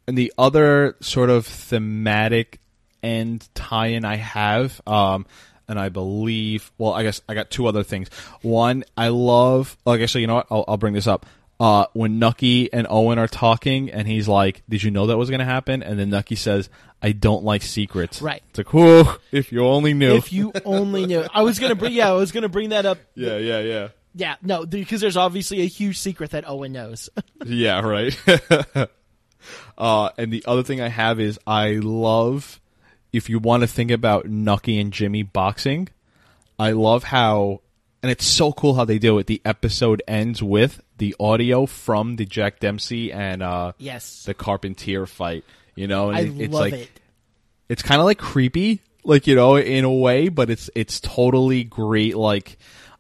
and 0.08 0.18
the 0.18 0.34
other 0.38 0.96
sort 1.00 1.30
of 1.30 1.46
thematic 1.46 2.60
end 3.04 3.48
tie-in 3.56 4.04
I 4.06 4.16
have, 4.18 4.82
um, 4.86 5.26
and 5.68 5.80
I 5.80 5.90
believe, 5.90 6.72
well, 6.78 6.94
I 6.94 7.04
guess 7.04 7.22
I 7.30 7.34
got 7.34 7.50
two 7.50 7.66
other 7.68 7.84
things. 7.84 8.10
One, 8.42 8.84
I 8.98 9.08
love. 9.10 9.78
Okay, 9.88 10.08
so 10.08 10.20
you 10.20 10.28
know 10.28 10.36
what? 10.36 10.48
I'll, 10.52 10.66
I'll 10.68 10.78
bring 10.78 10.94
this 10.94 11.08
up. 11.08 11.26
Uh, 11.62 11.86
when 11.94 12.18
Nucky 12.18 12.74
and 12.74 12.88
Owen 12.90 13.20
are 13.20 13.28
talking, 13.28 13.92
and 13.92 14.08
he's 14.08 14.28
like, 14.28 14.64
"Did 14.68 14.82
you 14.82 14.90
know 14.90 15.06
that 15.06 15.18
was 15.18 15.30
going 15.30 15.42
to 15.42 15.46
happen?" 15.46 15.84
And 15.84 16.00
then 16.00 16.10
Nucky 16.10 16.34
says, 16.36 16.70
"I 17.04 17.12
don't 17.12 17.44
like 17.44 17.62
secrets." 17.62 18.20
Right. 18.20 18.42
It's 18.50 18.58
like, 18.58 18.74
whoa! 18.74 19.18
If 19.32 19.52
you 19.52 19.64
only 19.64 19.94
knew. 19.94 20.16
If 20.16 20.34
you 20.34 20.52
only 20.66 21.06
knew, 21.06 21.24
I 21.32 21.44
was 21.44 21.60
gonna 21.60 21.76
bring. 21.76 21.94
Yeah, 21.94 22.10
I 22.10 22.14
was 22.14 22.32
gonna 22.32 22.50
bring 22.50 22.70
that 22.70 22.88
up. 22.88 22.98
yeah, 23.16 23.38
yeah, 23.38 23.60
yeah. 23.60 23.88
Yeah, 24.16 24.36
no, 24.42 24.66
because 24.66 25.02
there's 25.02 25.18
obviously 25.18 25.62
a 25.62 25.68
huge 25.68 26.00
secret 26.00 26.32
that 26.32 26.50
Owen 26.50 26.74
knows. 26.74 27.12
Yeah, 27.46 27.82
right. 27.82 28.20
uh, 29.78 30.10
and 30.18 30.34
the 30.34 30.44
other 30.48 30.64
thing 30.64 30.82
I 30.82 30.90
have 30.90 31.20
is 31.20 31.40
I 31.46 31.74
love 31.74 32.60
if 33.14 33.30
you 33.30 33.38
want 33.38 33.62
to 33.62 33.68
think 33.68 33.92
about 33.92 34.26
Nucky 34.26 34.80
and 34.80 34.92
Jimmy 34.92 35.22
boxing. 35.22 35.90
I 36.58 36.72
love 36.72 37.04
how, 37.04 37.62
and 38.02 38.12
it's 38.12 38.26
so 38.26 38.52
cool 38.52 38.74
how 38.74 38.86
they 38.86 38.98
do 39.00 39.20
it. 39.20 39.28
The 39.28 39.42
episode 39.46 40.02
ends 40.08 40.42
with 40.42 40.82
the 41.02 41.16
audio 41.20 41.66
from 41.66 42.16
the 42.16 42.26
Jack 42.26 42.60
Dempsey 42.60 43.12
and 43.12 43.42
uh, 43.42 43.72
yes, 43.80 44.24
the 44.26 44.36
Carpentier 44.36 45.08
fight. 45.08 45.44
You 45.76 45.88
know, 45.88 46.10
and 46.10 46.18
I 46.18 46.22
it- 46.22 46.40
it's 46.42 46.54
love 46.54 46.62
like 46.62 46.74
it. 46.74 46.90
it's 47.70 47.82
kind 47.82 48.00
of 48.00 48.06
like 48.06 48.20
creepy, 48.20 48.82
like 49.04 49.26
you 49.26 49.36
know, 49.36 49.56
in 49.56 49.84
a 49.84 49.92
way, 49.92 50.30
but 50.30 50.50
it's 50.52 50.70
it's 50.76 51.00
totally 51.00 51.64
great. 51.64 52.16
Like 52.16 52.58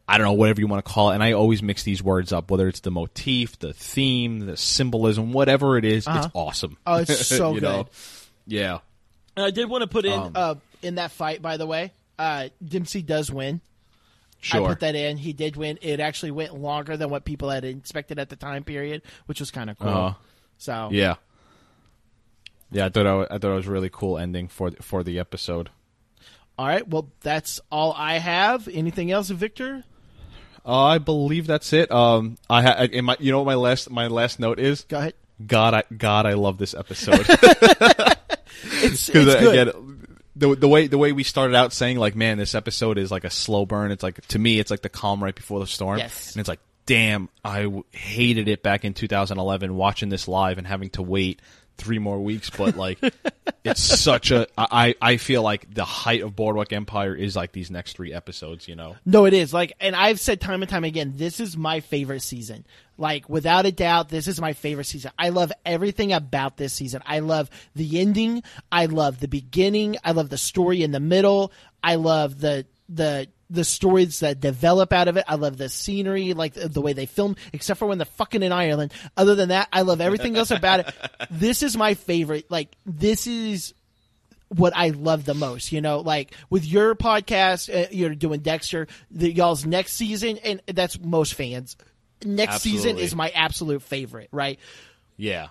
I 0.07 0.17
don't 0.17 0.25
know, 0.25 0.33
whatever 0.33 0.59
you 0.61 0.67
want 0.67 0.83
to 0.83 0.91
call 0.91 1.11
it. 1.11 1.13
And 1.15 1.23
I 1.23 1.33
always 1.33 1.61
mix 1.61 1.83
these 1.83 2.01
words 2.01 2.33
up, 2.33 2.49
whether 2.49 2.67
it's 2.67 2.79
the 2.79 2.91
motif, 2.91 3.59
the 3.59 3.71
theme, 3.71 4.39
the 4.39 4.57
symbolism, 4.57 5.31
whatever 5.31 5.77
it 5.77 5.85
is, 5.85 6.05
It's 6.09 6.27
awesome. 6.33 6.77
Oh, 6.87 6.95
it's 6.97 7.27
so 7.37 7.53
good. 7.53 7.63
know? 7.63 7.87
Yeah, 8.47 8.79
And 9.37 9.45
I 9.45 9.51
did 9.51 9.69
want 9.69 9.83
to 9.83 9.87
put 9.87 10.03
in 10.05 10.11
Um, 10.19 10.31
uh, 10.35 10.55
in 10.81 10.95
that 10.95 11.11
fight. 11.11 11.41
By 11.41 11.55
the 11.57 11.65
way, 11.67 11.93
uh, 12.19 12.49
Dempsey 12.65 13.01
does 13.03 13.31
win. 13.31 13.61
Sure. 14.41 14.65
I 14.65 14.67
put 14.67 14.81
that 14.81 14.95
in. 14.95 15.17
He 15.17 15.31
did 15.33 15.55
win. 15.55 15.79
It 15.81 15.99
actually 15.99 16.31
went 16.31 16.53
longer 16.59 16.97
than 16.97 17.09
what 17.09 17.23
people 17.25 17.49
had 17.49 17.63
expected 17.63 18.19
at 18.19 18.29
the 18.29 18.35
time 18.35 18.63
period, 18.63 19.01
which 19.27 19.39
was 19.39 19.49
kind 19.51 19.69
of 19.69 19.79
cool. 19.79 19.89
Uh-huh. 19.89 20.13
So 20.57 20.89
Yeah, 20.91 21.15
yeah. 22.71 22.85
I 22.85 22.89
thought 22.89 23.07
I, 23.07 23.15
wa- 23.15 23.27
I 23.31 23.37
thought 23.37 23.51
it 23.51 23.55
was 23.55 23.67
a 23.67 23.71
really 23.71 23.89
cool 23.91 24.17
ending 24.17 24.47
for 24.47 24.69
the- 24.71 24.83
for 24.83 25.03
the 25.03 25.17
episode. 25.19 25.69
all 26.57 26.67
right. 26.67 26.87
Well, 26.87 27.09
that's 27.21 27.59
all 27.71 27.93
I 27.97 28.17
have. 28.19 28.67
Anything 28.67 29.11
else, 29.11 29.29
Victor? 29.29 29.83
Uh, 30.65 30.83
I 30.83 30.97
believe 30.99 31.47
that's 31.47 31.73
it. 31.73 31.91
Um, 31.91 32.37
I 32.49 32.61
ha- 32.61 32.83
in 32.91 33.05
my 33.05 33.17
you 33.19 33.31
know 33.31 33.39
what 33.39 33.45
my 33.47 33.55
last 33.55 33.89
my 33.89 34.07
last 34.07 34.39
note 34.39 34.59
is. 34.59 34.83
Go 34.83 34.99
ahead. 34.99 35.13
God, 35.43 35.73
I 35.73 35.83
God, 35.95 36.27
I 36.27 36.33
love 36.33 36.57
this 36.57 36.73
episode. 36.75 37.25
It's, 38.63 39.09
it's 39.09 39.09
good. 39.09 39.47
again, 39.69 39.90
the 40.41 40.55
the 40.55 40.67
way 40.67 40.87
the 40.87 40.97
way 40.97 41.11
we 41.11 41.23
started 41.23 41.55
out 41.55 41.71
saying 41.71 41.97
like, 41.97 42.15
man, 42.15 42.37
this 42.37 42.55
episode 42.55 42.97
is 42.97 43.11
like 43.11 43.23
a 43.23 43.29
slow 43.29 43.65
burn. 43.65 43.91
It's 43.91 44.03
like 44.03 44.19
to 44.27 44.39
me, 44.39 44.59
it's 44.59 44.71
like 44.71 44.81
the 44.81 44.89
calm 44.89 45.23
right 45.23 45.35
before 45.35 45.59
the 45.59 45.67
storm. 45.67 45.99
Yes. 45.99 46.33
and 46.33 46.39
it's 46.39 46.49
like, 46.49 46.59
damn, 46.87 47.29
I 47.45 47.63
w- 47.63 47.85
hated 47.91 48.47
it 48.47 48.63
back 48.63 48.83
in 48.83 48.93
2011 48.95 49.75
watching 49.75 50.09
this 50.09 50.27
live 50.27 50.57
and 50.57 50.65
having 50.65 50.89
to 50.91 51.03
wait 51.03 51.41
three 51.77 51.99
more 51.99 52.19
weeks. 52.19 52.49
But 52.49 52.75
like, 52.75 52.99
it's 53.63 53.81
such 53.81 54.31
a 54.31 54.47
I 54.57 54.95
I 55.01 55.17
feel 55.17 55.41
like 55.43 55.73
the 55.73 55.85
height 55.85 56.21
of 56.21 56.35
Boardwalk 56.35 56.73
Empire 56.73 57.15
is 57.15 57.35
like 57.35 57.51
these 57.51 57.71
next 57.71 57.93
three 57.93 58.13
episodes. 58.13 58.67
You 58.67 58.75
know, 58.75 58.95
No, 59.05 59.25
it 59.25 59.33
is. 59.33 59.53
Like, 59.53 59.73
and 59.79 59.95
I've 59.95 60.19
said 60.19 60.41
time 60.41 60.61
and 60.61 60.69
time 60.69 60.83
again, 60.83 61.13
this 61.15 61.39
is 61.39 61.57
my 61.57 61.79
favorite 61.79 62.21
season. 62.21 62.65
Like, 62.97 63.27
without 63.27 63.65
a 63.65 63.71
doubt, 63.71 64.09
this 64.09 64.27
is 64.27 64.39
my 64.39 64.53
favorite 64.53 64.83
season. 64.85 65.11
I 65.17 65.29
love 65.29 65.51
everything 65.65 66.13
about 66.13 66.57
this 66.57 66.73
season. 66.73 67.01
I 67.05 67.19
love 67.19 67.49
the 67.73 67.99
ending. 67.99 68.43
I 68.71 68.85
love 68.85 69.19
the 69.19 69.27
beginning. 69.27 69.97
I 70.03 70.11
love 70.11 70.29
the 70.29 70.37
story 70.37 70.83
in 70.83 70.91
the 70.91 70.99
middle. 70.99 71.51
I 71.83 71.95
love 71.95 72.39
the, 72.39 72.67
the, 72.89 73.27
the 73.51 73.63
stories 73.63 74.21
that 74.21 74.39
develop 74.39 74.93
out 74.93 75.07
of 75.07 75.17
it. 75.17 75.25
I 75.27 75.35
love 75.35 75.57
the 75.57 75.69
scenery, 75.69 76.33
like 76.33 76.53
the, 76.53 76.69
the 76.69 76.81
way 76.81 76.93
they 76.93 77.05
film, 77.05 77.35
except 77.53 77.79
for 77.79 77.85
when 77.85 77.97
they're 77.97 78.05
fucking 78.05 78.41
in 78.41 78.51
Ireland. 78.51 78.93
Other 79.17 79.35
than 79.35 79.49
that, 79.49 79.67
I 79.71 79.81
love 79.81 80.01
everything 80.01 80.37
else 80.37 80.51
about 80.51 80.81
it. 80.81 80.93
This 81.29 81.63
is 81.63 81.77
my 81.77 81.93
favorite. 81.93 82.49
Like, 82.49 82.75
this 82.85 83.25
is 83.25 83.73
what 84.49 84.73
I 84.75 84.89
love 84.89 85.25
the 85.25 85.33
most. 85.33 85.71
You 85.71 85.81
know, 85.81 85.99
like 85.99 86.33
with 86.49 86.65
your 86.65 86.95
podcast, 86.95 87.73
uh, 87.73 87.87
you're 87.91 88.15
doing 88.15 88.41
Dexter, 88.41 88.87
the 89.09 89.31
y'all's 89.31 89.65
next 89.65 89.93
season, 89.93 90.37
and 90.39 90.61
that's 90.67 90.99
most 90.99 91.33
fans. 91.33 91.77
Next 92.23 92.61
season 92.61 92.97
is 92.97 93.15
my 93.15 93.29
absolute 93.29 93.81
favorite, 93.81 94.29
right? 94.31 94.59
yeah, 95.17 95.47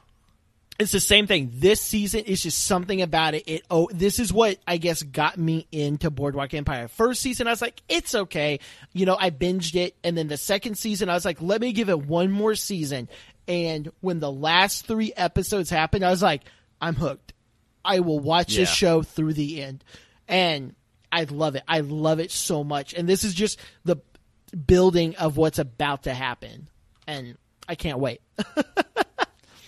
It's 0.81 0.93
the 0.93 1.01
same 1.01 1.27
thing. 1.27 1.51
This 1.53 1.79
season 1.79 2.21
is 2.21 2.43
just 2.43 2.65
something 2.65 3.03
about 3.03 3.35
it. 3.35 3.43
It 3.47 3.67
oh, 3.71 3.91
this 3.93 4.19
is 4.19 4.33
what 4.33 4.57
I 4.67 4.79
guess 4.79 5.03
got 5.03 5.37
me 5.37 5.67
into 5.71 6.11
Boardwalk 6.11 6.55
Empire. 6.55 6.89
First 6.89 7.21
season, 7.21 7.47
I 7.47 7.51
was 7.51 7.61
like, 7.61 7.83
it's 7.87 8.15
okay. 8.15 8.61
You 8.95 9.05
know, 9.05 9.15
I 9.21 9.29
binged 9.29 9.75
it, 9.75 9.95
and 10.03 10.17
then 10.17 10.29
the 10.29 10.39
second 10.39 10.79
season, 10.79 11.11
I 11.11 11.15
was 11.15 11.27
like, 11.27 11.43
let 11.43 11.61
me 11.61 11.73
give 11.73 11.91
it 11.91 12.01
one 12.01 12.31
more 12.31 12.55
season. 12.55 13.11
And 13.47 13.93
when 14.01 14.21
the 14.21 14.33
last 14.33 14.87
three 14.87 15.13
episodes 15.15 15.69
happened, 15.69 16.03
I 16.03 16.09
was 16.09 16.23
like, 16.23 16.45
I'm 16.81 16.95
hooked. 16.95 17.35
I 17.85 18.01
will 18.01 18.19
watch 18.19 18.57
this 18.57 18.71
show 18.71 19.03
through 19.03 19.35
the 19.35 19.63
end, 19.63 19.85
and 20.29 20.75
I 21.13 21.25
love 21.25 21.57
it. 21.57 21.63
I 21.69 21.81
love 21.81 22.21
it 22.21 22.31
so 22.31 22.65
much. 22.65 22.95
And 22.95 23.07
this 23.07 23.23
is 23.23 23.35
just 23.35 23.61
the 23.85 23.97
building 24.67 25.15
of 25.17 25.37
what's 25.37 25.59
about 25.59 26.05
to 26.05 26.15
happen, 26.15 26.71
and 27.07 27.37
I 27.69 27.75
can't 27.75 27.99
wait. 27.99 28.23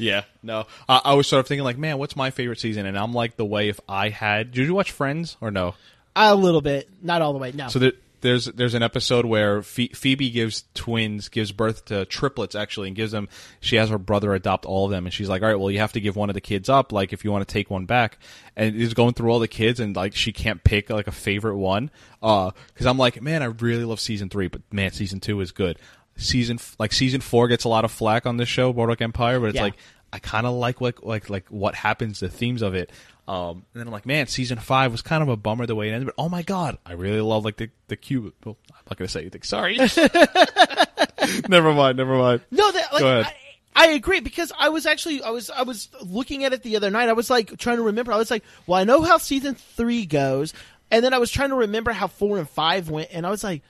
yeah. 0.02 0.24
No, 0.42 0.66
I, 0.88 1.00
I 1.04 1.14
was 1.14 1.26
sort 1.26 1.40
of 1.40 1.46
thinking 1.46 1.64
like, 1.64 1.78
man, 1.78 1.98
what's 1.98 2.16
my 2.16 2.30
favorite 2.30 2.60
season? 2.60 2.86
And 2.86 2.98
I'm 2.98 3.12
like 3.12 3.36
the 3.36 3.44
way 3.44 3.68
if 3.68 3.80
I 3.88 4.08
had. 4.08 4.50
Did 4.50 4.66
you 4.66 4.74
watch 4.74 4.90
Friends 4.90 5.36
or 5.40 5.50
no? 5.50 5.74
A 6.14 6.34
little 6.34 6.60
bit, 6.60 6.88
not 7.00 7.22
all 7.22 7.32
the 7.32 7.38
way. 7.38 7.52
No. 7.52 7.68
So 7.68 7.78
there, 7.78 7.92
there's 8.20 8.46
there's 8.46 8.74
an 8.74 8.82
episode 8.82 9.24
where 9.24 9.62
Phoebe 9.62 10.30
gives 10.30 10.64
twins, 10.74 11.28
gives 11.28 11.52
birth 11.52 11.84
to 11.86 12.04
triplets 12.06 12.54
actually, 12.54 12.88
and 12.88 12.96
gives 12.96 13.12
them. 13.12 13.28
She 13.60 13.76
has 13.76 13.90
her 13.90 13.98
brother 13.98 14.34
adopt 14.34 14.64
all 14.64 14.86
of 14.86 14.90
them, 14.90 15.06
and 15.06 15.12
she's 15.12 15.28
like, 15.28 15.42
"All 15.42 15.48
right, 15.48 15.58
well, 15.58 15.70
you 15.70 15.78
have 15.78 15.92
to 15.92 16.00
give 16.00 16.16
one 16.16 16.30
of 16.30 16.34
the 16.34 16.40
kids 16.40 16.68
up, 16.68 16.92
like 16.92 17.12
if 17.12 17.24
you 17.24 17.32
want 17.32 17.46
to 17.46 17.52
take 17.52 17.70
one 17.70 17.84
back." 17.86 18.18
And 18.56 18.76
is 18.76 18.94
going 18.94 19.14
through 19.14 19.30
all 19.30 19.38
the 19.38 19.48
kids, 19.48 19.80
and 19.80 19.94
like 19.94 20.14
she 20.14 20.32
can't 20.32 20.62
pick 20.62 20.90
like 20.90 21.06
a 21.06 21.12
favorite 21.12 21.56
one. 21.56 21.90
Uh, 22.22 22.52
because 22.68 22.86
I'm 22.86 22.98
like, 22.98 23.20
man, 23.20 23.42
I 23.42 23.46
really 23.46 23.84
love 23.84 24.00
season 24.00 24.28
three, 24.28 24.48
but 24.48 24.62
man, 24.72 24.92
season 24.92 25.20
two 25.20 25.40
is 25.40 25.52
good. 25.52 25.78
Season 26.16 26.58
like 26.78 26.92
season 26.92 27.20
four 27.20 27.48
gets 27.48 27.64
a 27.64 27.68
lot 27.68 27.84
of 27.84 27.90
flack 27.92 28.26
on 28.26 28.36
this 28.36 28.48
show, 28.48 28.72
Boardwalk 28.72 29.00
Empire, 29.00 29.40
but 29.40 29.46
it's 29.46 29.56
Yeah. 29.56 29.62
like 29.64 29.74
I 30.12 30.18
kind 30.18 30.46
of 30.46 30.54
like 30.54 30.80
what 30.80 31.04
like 31.04 31.30
like 31.30 31.48
what 31.48 31.74
happens, 31.74 32.20
the 32.20 32.28
themes 32.28 32.62
of 32.62 32.74
it. 32.74 32.90
Um, 33.28 33.64
and 33.72 33.80
then 33.80 33.86
I'm 33.86 33.92
like, 33.92 34.04
man, 34.04 34.26
season 34.26 34.58
five 34.58 34.90
was 34.90 35.00
kind 35.00 35.22
of 35.22 35.28
a 35.28 35.36
bummer 35.36 35.64
the 35.64 35.74
way 35.76 35.88
it 35.88 35.92
ended, 35.92 36.06
but 36.06 36.14
oh 36.18 36.28
my 36.28 36.42
god, 36.42 36.76
I 36.84 36.92
really 36.94 37.20
love 37.20 37.44
like 37.44 37.56
the 37.56 37.70
the 37.88 37.96
cube. 37.96 38.32
Well, 38.44 38.58
I'm 38.70 38.82
not 38.90 38.98
gonna 38.98 39.08
say 39.08 39.20
anything. 39.20 39.42
Sorry. 39.42 39.78
never 41.48 41.72
mind. 41.72 41.98
Never 41.98 42.16
mind. 42.16 42.42
No, 42.50 42.70
that 42.70 42.92
like 42.92 43.00
Go 43.00 43.20
ahead. 43.20 43.34
I, 43.74 43.86
I 43.86 43.86
agree 43.92 44.20
because 44.20 44.52
I 44.58 44.68
was 44.68 44.86
actually 44.86 45.22
I 45.22 45.30
was 45.30 45.50
I 45.50 45.62
was 45.62 45.88
looking 46.02 46.44
at 46.44 46.52
it 46.52 46.62
the 46.62 46.76
other 46.76 46.90
night. 46.90 47.08
I 47.08 47.12
was 47.14 47.30
like 47.30 47.56
trying 47.58 47.76
to 47.76 47.84
remember. 47.84 48.12
I 48.12 48.16
was 48.16 48.30
like, 48.30 48.44
well, 48.66 48.78
I 48.80 48.84
know 48.84 49.02
how 49.02 49.18
season 49.18 49.54
three 49.54 50.04
goes, 50.06 50.52
and 50.90 51.04
then 51.04 51.14
I 51.14 51.18
was 51.18 51.30
trying 51.30 51.50
to 51.50 51.56
remember 51.56 51.92
how 51.92 52.06
four 52.06 52.38
and 52.38 52.48
five 52.48 52.90
went, 52.90 53.08
and 53.12 53.26
I 53.26 53.30
was 53.30 53.42
like. 53.44 53.62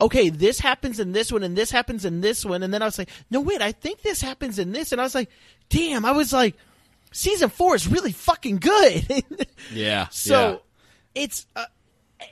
Okay, 0.00 0.28
this 0.28 0.60
happens 0.60 1.00
in 1.00 1.12
this 1.12 1.32
one, 1.32 1.42
and 1.42 1.56
this 1.56 1.70
happens 1.70 2.04
in 2.04 2.20
this 2.20 2.44
one, 2.44 2.62
and 2.62 2.72
then 2.72 2.82
I 2.82 2.84
was 2.84 2.98
like, 2.98 3.10
"No, 3.30 3.40
wait, 3.40 3.62
I 3.62 3.72
think 3.72 4.02
this 4.02 4.20
happens 4.20 4.58
in 4.58 4.72
this," 4.72 4.92
and 4.92 5.00
I 5.00 5.04
was 5.04 5.14
like, 5.14 5.30
"Damn!" 5.70 6.04
I 6.04 6.12
was 6.12 6.32
like, 6.32 6.54
"Season 7.12 7.48
four 7.48 7.74
is 7.74 7.88
really 7.88 8.12
fucking 8.12 8.58
good." 8.58 9.24
Yeah. 9.72 10.06
So 10.10 10.62
it's 11.14 11.46
uh, 11.56 11.64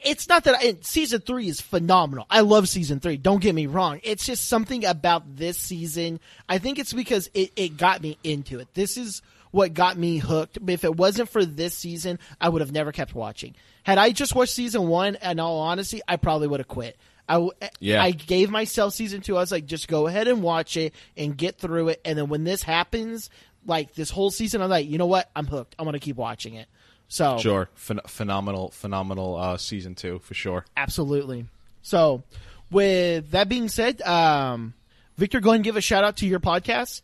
it's 0.04 0.28
not 0.28 0.44
that 0.44 0.54
I, 0.56 0.76
season 0.82 1.20
three 1.20 1.48
is 1.48 1.60
phenomenal. 1.60 2.26
I 2.30 2.40
love 2.40 2.68
season 2.68 3.00
three. 3.00 3.16
Don't 3.16 3.42
get 3.42 3.54
me 3.54 3.66
wrong. 3.66 4.00
It's 4.02 4.24
just 4.24 4.48
something 4.48 4.84
about 4.84 5.36
this 5.36 5.58
season. 5.58 6.20
I 6.48 6.58
think 6.58 6.78
it's 6.78 6.92
because 6.92 7.28
it, 7.34 7.52
it 7.56 7.76
got 7.76 8.02
me 8.02 8.18
into 8.22 8.60
it. 8.60 8.68
This 8.74 8.96
is 8.96 9.22
what 9.50 9.74
got 9.74 9.96
me 9.96 10.18
hooked. 10.18 10.58
If 10.68 10.84
it 10.84 10.96
wasn't 10.96 11.28
for 11.28 11.44
this 11.44 11.74
season, 11.74 12.18
I 12.40 12.48
would 12.48 12.60
have 12.60 12.72
never 12.72 12.92
kept 12.92 13.14
watching. 13.14 13.54
Had 13.82 13.98
I 13.98 14.10
just 14.10 14.34
watched 14.34 14.52
season 14.52 14.88
one, 14.88 15.16
in 15.22 15.38
all 15.38 15.60
honesty, 15.60 16.00
I 16.08 16.16
probably 16.16 16.48
would 16.48 16.60
have 16.60 16.68
quit. 16.68 16.96
I, 17.28 17.34
w- 17.34 17.52
Yeah. 17.80 18.02
I 18.02 18.10
gave 18.10 18.50
myself 18.50 18.94
season 18.94 19.20
two. 19.20 19.36
I 19.36 19.40
was 19.40 19.50
like, 19.52 19.66
just 19.66 19.88
go 19.88 20.06
ahead 20.06 20.28
and 20.28 20.42
watch 20.42 20.76
it 20.76 20.94
and 21.16 21.36
get 21.36 21.58
through 21.58 21.88
it. 21.88 22.00
And 22.04 22.18
then 22.18 22.28
when 22.28 22.44
this 22.44 22.62
happens, 22.62 23.30
like 23.66 23.94
this 23.94 24.10
whole 24.10 24.30
season, 24.30 24.60
I'm 24.60 24.68
like, 24.70 24.86
you 24.88 24.98
know 24.98 25.06
what? 25.06 25.30
I'm 25.34 25.46
hooked. 25.46 25.74
I'm 25.78 25.84
going 25.84 25.94
to 25.94 25.98
keep 26.00 26.16
watching 26.16 26.54
it. 26.54 26.68
So 27.08 27.38
Sure. 27.38 27.68
Phen- 27.78 28.06
phenomenal, 28.08 28.70
phenomenal 28.70 29.36
uh, 29.36 29.56
season 29.56 29.94
two 29.94 30.18
for 30.20 30.34
sure. 30.34 30.64
Absolutely. 30.76 31.46
So, 31.82 32.22
with 32.70 33.30
that 33.32 33.48
being 33.48 33.68
said, 33.68 34.00
um, 34.02 34.74
Victor, 35.16 35.40
go 35.40 35.50
ahead 35.50 35.56
and 35.56 35.64
give 35.64 35.76
a 35.76 35.80
shout 35.82 36.02
out 36.02 36.16
to 36.18 36.26
your 36.26 36.40
podcast. 36.40 37.02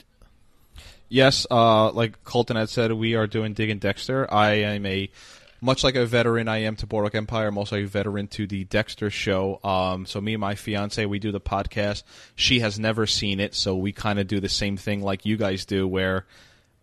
Yes, 1.08 1.46
uh, 1.50 1.90
like 1.90 2.22
Colton 2.24 2.56
had 2.56 2.68
said, 2.70 2.92
we 2.92 3.14
are 3.14 3.26
doing 3.26 3.52
Digging 3.52 3.78
Dexter. 3.78 4.32
I 4.32 4.52
am 4.62 4.86
a 4.86 5.10
much 5.60 5.84
like 5.84 5.94
a 5.94 6.06
veteran 6.06 6.48
I 6.48 6.58
am 6.58 6.76
to 6.76 6.86
Boardwalk 6.86 7.14
Empire. 7.14 7.48
I'm 7.48 7.58
also 7.58 7.76
a 7.76 7.84
veteran 7.84 8.28
to 8.28 8.46
the 8.46 8.64
Dexter 8.64 9.10
show. 9.10 9.60
Um, 9.62 10.06
so 10.06 10.20
me 10.20 10.34
and 10.34 10.40
my 10.40 10.54
fiance, 10.54 11.04
we 11.04 11.18
do 11.18 11.32
the 11.32 11.40
podcast. 11.40 12.02
She 12.34 12.60
has 12.60 12.78
never 12.78 13.06
seen 13.06 13.40
it, 13.40 13.54
so 13.54 13.76
we 13.76 13.92
kind 13.92 14.18
of 14.18 14.26
do 14.26 14.40
the 14.40 14.48
same 14.48 14.76
thing 14.76 15.02
like 15.02 15.26
you 15.26 15.36
guys 15.36 15.64
do, 15.64 15.86
where 15.86 16.26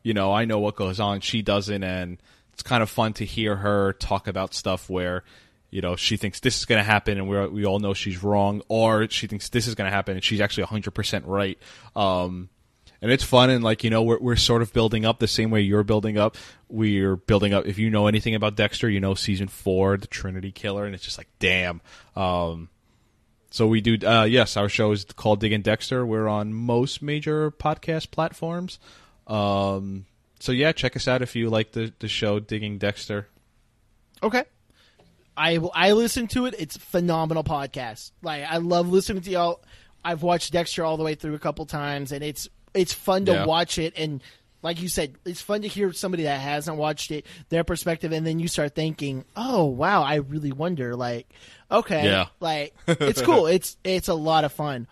you 0.04 0.14
know 0.14 0.32
I 0.34 0.46
know 0.46 0.60
what 0.60 0.76
goes 0.76 1.00
on, 1.00 1.22
she 1.22 1.42
doesn't, 1.42 1.84
and 1.84 2.18
it's 2.54 2.64
kind 2.64 2.84
of 2.84 2.90
fun 2.90 3.14
to 3.14 3.26
hear 3.26 3.56
her 3.56 3.94
talk 3.94 4.28
about 4.28 4.54
stuff 4.54 4.90
where. 4.90 5.24
You 5.70 5.82
know, 5.82 5.98
she 5.98 6.16
thinks 6.16 6.40
this 6.40 6.58
is 6.58 6.64
going 6.64 6.80
to 6.80 6.84
happen, 6.84 7.18
and 7.18 7.28
we 7.28 7.46
we 7.48 7.66
all 7.66 7.80
know 7.80 7.94
she's 7.94 8.24
wrong, 8.24 8.62
or 8.70 9.10
she 9.10 9.28
thinks 9.28 9.50
this 9.50 9.68
is 9.68 9.76
going 9.76 9.86
to 9.86 9.94
happen, 9.94 10.16
and 10.16 10.24
she's 10.24 10.40
actually 10.40 10.64
100% 10.64 11.24
right. 11.26 11.60
Um, 11.94 12.48
and 13.02 13.12
it's 13.12 13.24
fun 13.24 13.50
and 13.50 13.64
like 13.64 13.84
you 13.84 13.90
know 13.90 14.04
we're 14.04 14.20
we're 14.20 14.36
sort 14.36 14.62
of 14.62 14.74
building 14.74 15.06
up 15.06 15.20
the 15.20 15.28
same 15.28 15.52
way 15.52 15.62
you're 15.62 15.84
building 15.84 16.18
up. 16.18 16.38
We're 16.70 17.16
building 17.16 17.54
up. 17.54 17.66
If 17.66 17.78
you 17.78 17.90
know 17.90 18.08
anything 18.08 18.36
about 18.36 18.56
Dexter, 18.56 18.90
you 18.90 19.00
know 19.00 19.16
season 19.16 19.48
four, 19.48 19.98
the 19.98 20.08
Trinity 20.08 20.52
Killer, 20.52 20.86
and 20.86 20.94
it's 20.96 21.04
just 21.04 21.18
like 21.18 21.30
damn. 21.40 21.82
Um, 22.16 22.70
so 23.50 23.68
we 23.68 23.82
do. 23.82 23.98
Uh, 24.06 24.24
yes, 24.24 24.58
our 24.58 24.70
show 24.70 24.92
is 24.92 25.06
called 25.06 25.40
Digging 25.40 25.62
Dexter. 25.62 26.06
We're 26.06 26.28
on 26.28 26.54
most 26.54 27.02
major 27.02 27.52
podcast 27.52 28.12
platforms. 28.12 28.80
Um, 29.26 30.06
so 30.40 30.52
yeah, 30.52 30.72
check 30.72 30.96
us 30.96 31.08
out 31.08 31.22
if 31.22 31.36
you 31.36 31.50
like 31.50 31.72
the 31.72 31.94
the 32.00 32.08
show 32.08 32.40
Digging 32.40 32.78
Dexter. 32.78 33.28
Okay. 34.22 34.44
I 35.36 35.60
I 35.74 35.92
listen 35.92 36.28
to 36.30 36.48
it. 36.48 36.56
It's 36.58 36.76
a 36.76 36.80
phenomenal 36.80 37.44
podcast. 37.44 38.12
Like 38.22 38.44
I 38.44 38.58
love 38.58 38.90
listening 38.90 39.22
to 39.24 39.30
y'all. 39.30 39.62
I've 40.04 40.24
watched 40.24 40.54
Dexter 40.54 40.84
all 40.84 40.98
the 40.98 41.04
way 41.04 41.16
through 41.16 41.36
a 41.36 41.40
couple 41.40 41.66
times, 41.66 42.12
and 42.12 42.24
it's 42.24 42.50
it's 42.78 42.94
fun 42.94 43.26
to 43.26 43.32
Yeah. 43.34 43.46
watch 43.46 43.78
it. 43.78 43.94
And 43.98 44.22
like 44.64 44.82
you 44.82 44.88
said, 44.90 45.16
it's 45.26 45.42
fun 45.42 45.62
to 45.62 45.68
hear 45.68 45.94
somebody 45.94 46.24
that 46.24 46.40
hasn't 46.40 46.78
watched 46.78 47.12
it, 47.12 47.26
their 47.50 47.64
perspective, 47.64 48.12
and 48.12 48.26
then 48.26 48.40
you 48.40 48.48
start 48.48 48.74
thinking, 48.76 49.24
"Oh 49.36 49.66
wow, 49.66 50.04
I 50.04 50.16
really 50.16 50.52
wonder." 50.52 50.96
Like, 50.96 51.28
okay, 51.72 52.06
Yeah. 52.06 52.26
like 52.40 52.74
it's 52.88 53.22
cool. 53.22 53.48
it's 53.48 53.78
it's 53.84 54.08
a 54.08 54.14
lot 54.16 54.44
of 54.46 54.52
fun. 54.52 54.88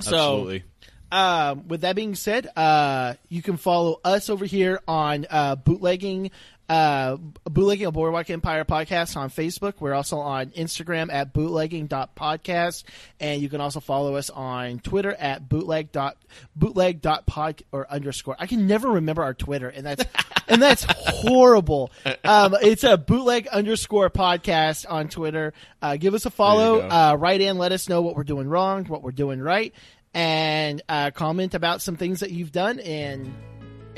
So, 0.00 0.16
Absolutely. 0.16 0.62
um, 1.10 1.66
with 1.68 1.80
that 1.82 1.96
being 1.96 2.14
said, 2.14 2.48
uh, 2.56 3.14
you 3.28 3.42
can 3.42 3.56
follow 3.56 4.00
us 4.04 4.30
over 4.30 4.44
here 4.44 4.80
on 4.86 5.26
uh, 5.28 5.56
bootlegging. 5.56 6.30
Uh, 6.68 7.16
bootlegging 7.44 7.86
a 7.86 7.90
boardwalk 7.92 8.28
empire 8.28 8.64
podcast 8.64 9.16
on 9.16 9.30
facebook. 9.30 9.74
We're 9.80 9.94
also 9.94 10.18
on 10.18 10.50
instagram 10.50 11.10
at 11.10 11.32
bootlegging.podcast 11.32 12.84
and 13.20 13.40
you 13.40 13.48
can 13.48 13.62
also 13.62 13.80
follow 13.80 14.16
us 14.16 14.28
on 14.28 14.78
twitter 14.80 15.14
at 15.14 15.48
bootleg 15.48 15.92
dot 15.92 16.18
bootleg 16.54 17.00
dot 17.00 17.24
pod 17.24 17.62
or 17.72 17.90
underscore. 17.90 18.36
I 18.38 18.46
can 18.46 18.66
never 18.66 18.90
remember 18.90 19.22
our 19.22 19.32
twitter 19.32 19.68
and 19.70 19.86
that's 19.86 20.04
and 20.48 20.60
that's 20.60 20.84
horrible. 20.88 21.90
Um, 22.22 22.54
it's 22.60 22.84
a 22.84 22.98
bootleg 22.98 23.48
underscore 23.48 24.10
podcast 24.10 24.84
on 24.88 25.08
twitter. 25.08 25.54
Uh, 25.80 25.96
give 25.96 26.12
us 26.12 26.26
a 26.26 26.30
follow. 26.30 26.80
uh, 26.80 27.16
write 27.18 27.40
in. 27.40 27.56
Let 27.56 27.72
us 27.72 27.88
know 27.88 28.02
what 28.02 28.14
we're 28.14 28.24
doing 28.24 28.46
wrong 28.46 28.84
what 28.84 29.02
we're 29.02 29.12
doing 29.12 29.40
right 29.40 29.72
and 30.14 30.82
uh, 30.88 31.10
comment 31.12 31.54
about 31.54 31.80
some 31.82 31.96
things 31.96 32.20
that 32.20 32.30
you've 32.30 32.52
done. 32.52 32.80
And 32.80 33.32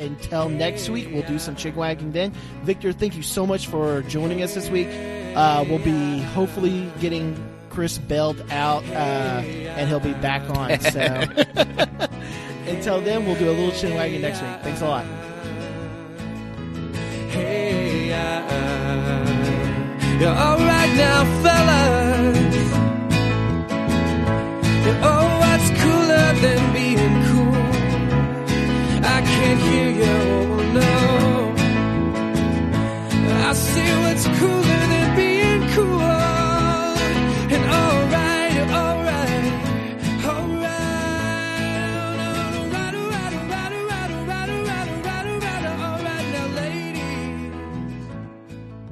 until 0.01 0.49
next 0.49 0.89
week, 0.89 1.09
we'll 1.13 1.27
do 1.27 1.39
some 1.39 1.55
chick 1.55 1.77
wagging 1.77 2.13
then. 2.13 2.33
Victor, 2.63 2.93
thank 2.93 3.15
you 3.17 3.23
so 3.23 3.47
much 3.47 3.67
for 3.67 4.03
joining 4.03 4.43
us 4.43 4.55
this 4.55 4.69
week. 4.71 4.89
Uh, 5.37 5.65
we'll 5.69 5.79
be 5.79 6.21
hopefully 6.21 6.91
getting 7.01 7.37
Chris 7.69 7.99
bailed 7.99 8.45
out, 8.51 8.85
uh, 8.89 9.43
and 9.45 9.89
he'll 9.89 10.01
be 10.01 10.15
back 10.15 10.43
on. 10.51 10.81
So 10.81 11.01
until 12.67 13.01
then, 13.01 13.27
we'll 13.27 13.39
do 13.39 13.49
a 13.49 13.53
little 13.53 13.73
chin 13.73 13.95
wagging 13.95 14.23
next 14.23 14.43
week. 14.43 14.61
Thanks 14.63 14.81
a 14.81 14.89
lot. 14.89 15.05
Hey, 17.31 18.13
uh, 18.13 18.59
you're 20.21 20.31
alright 20.31 20.95
now, 20.97 21.25
fellas. 21.43 22.51
Yeah, 24.85 25.01
oh, 25.05 25.39
what's 25.41 25.71
cooler 25.81 26.33
than 26.41 26.73
being 26.73 27.20
can't 29.41 29.61
hear 29.69 29.91
you, 30.03 30.17
oh 30.55 30.73
no. 30.79 30.93
I 33.49 33.53
see 33.55 33.91
what's 34.03 34.27
cooler 34.39 34.83
than 34.93 35.09
being 35.17 35.63
cool. 35.75 36.30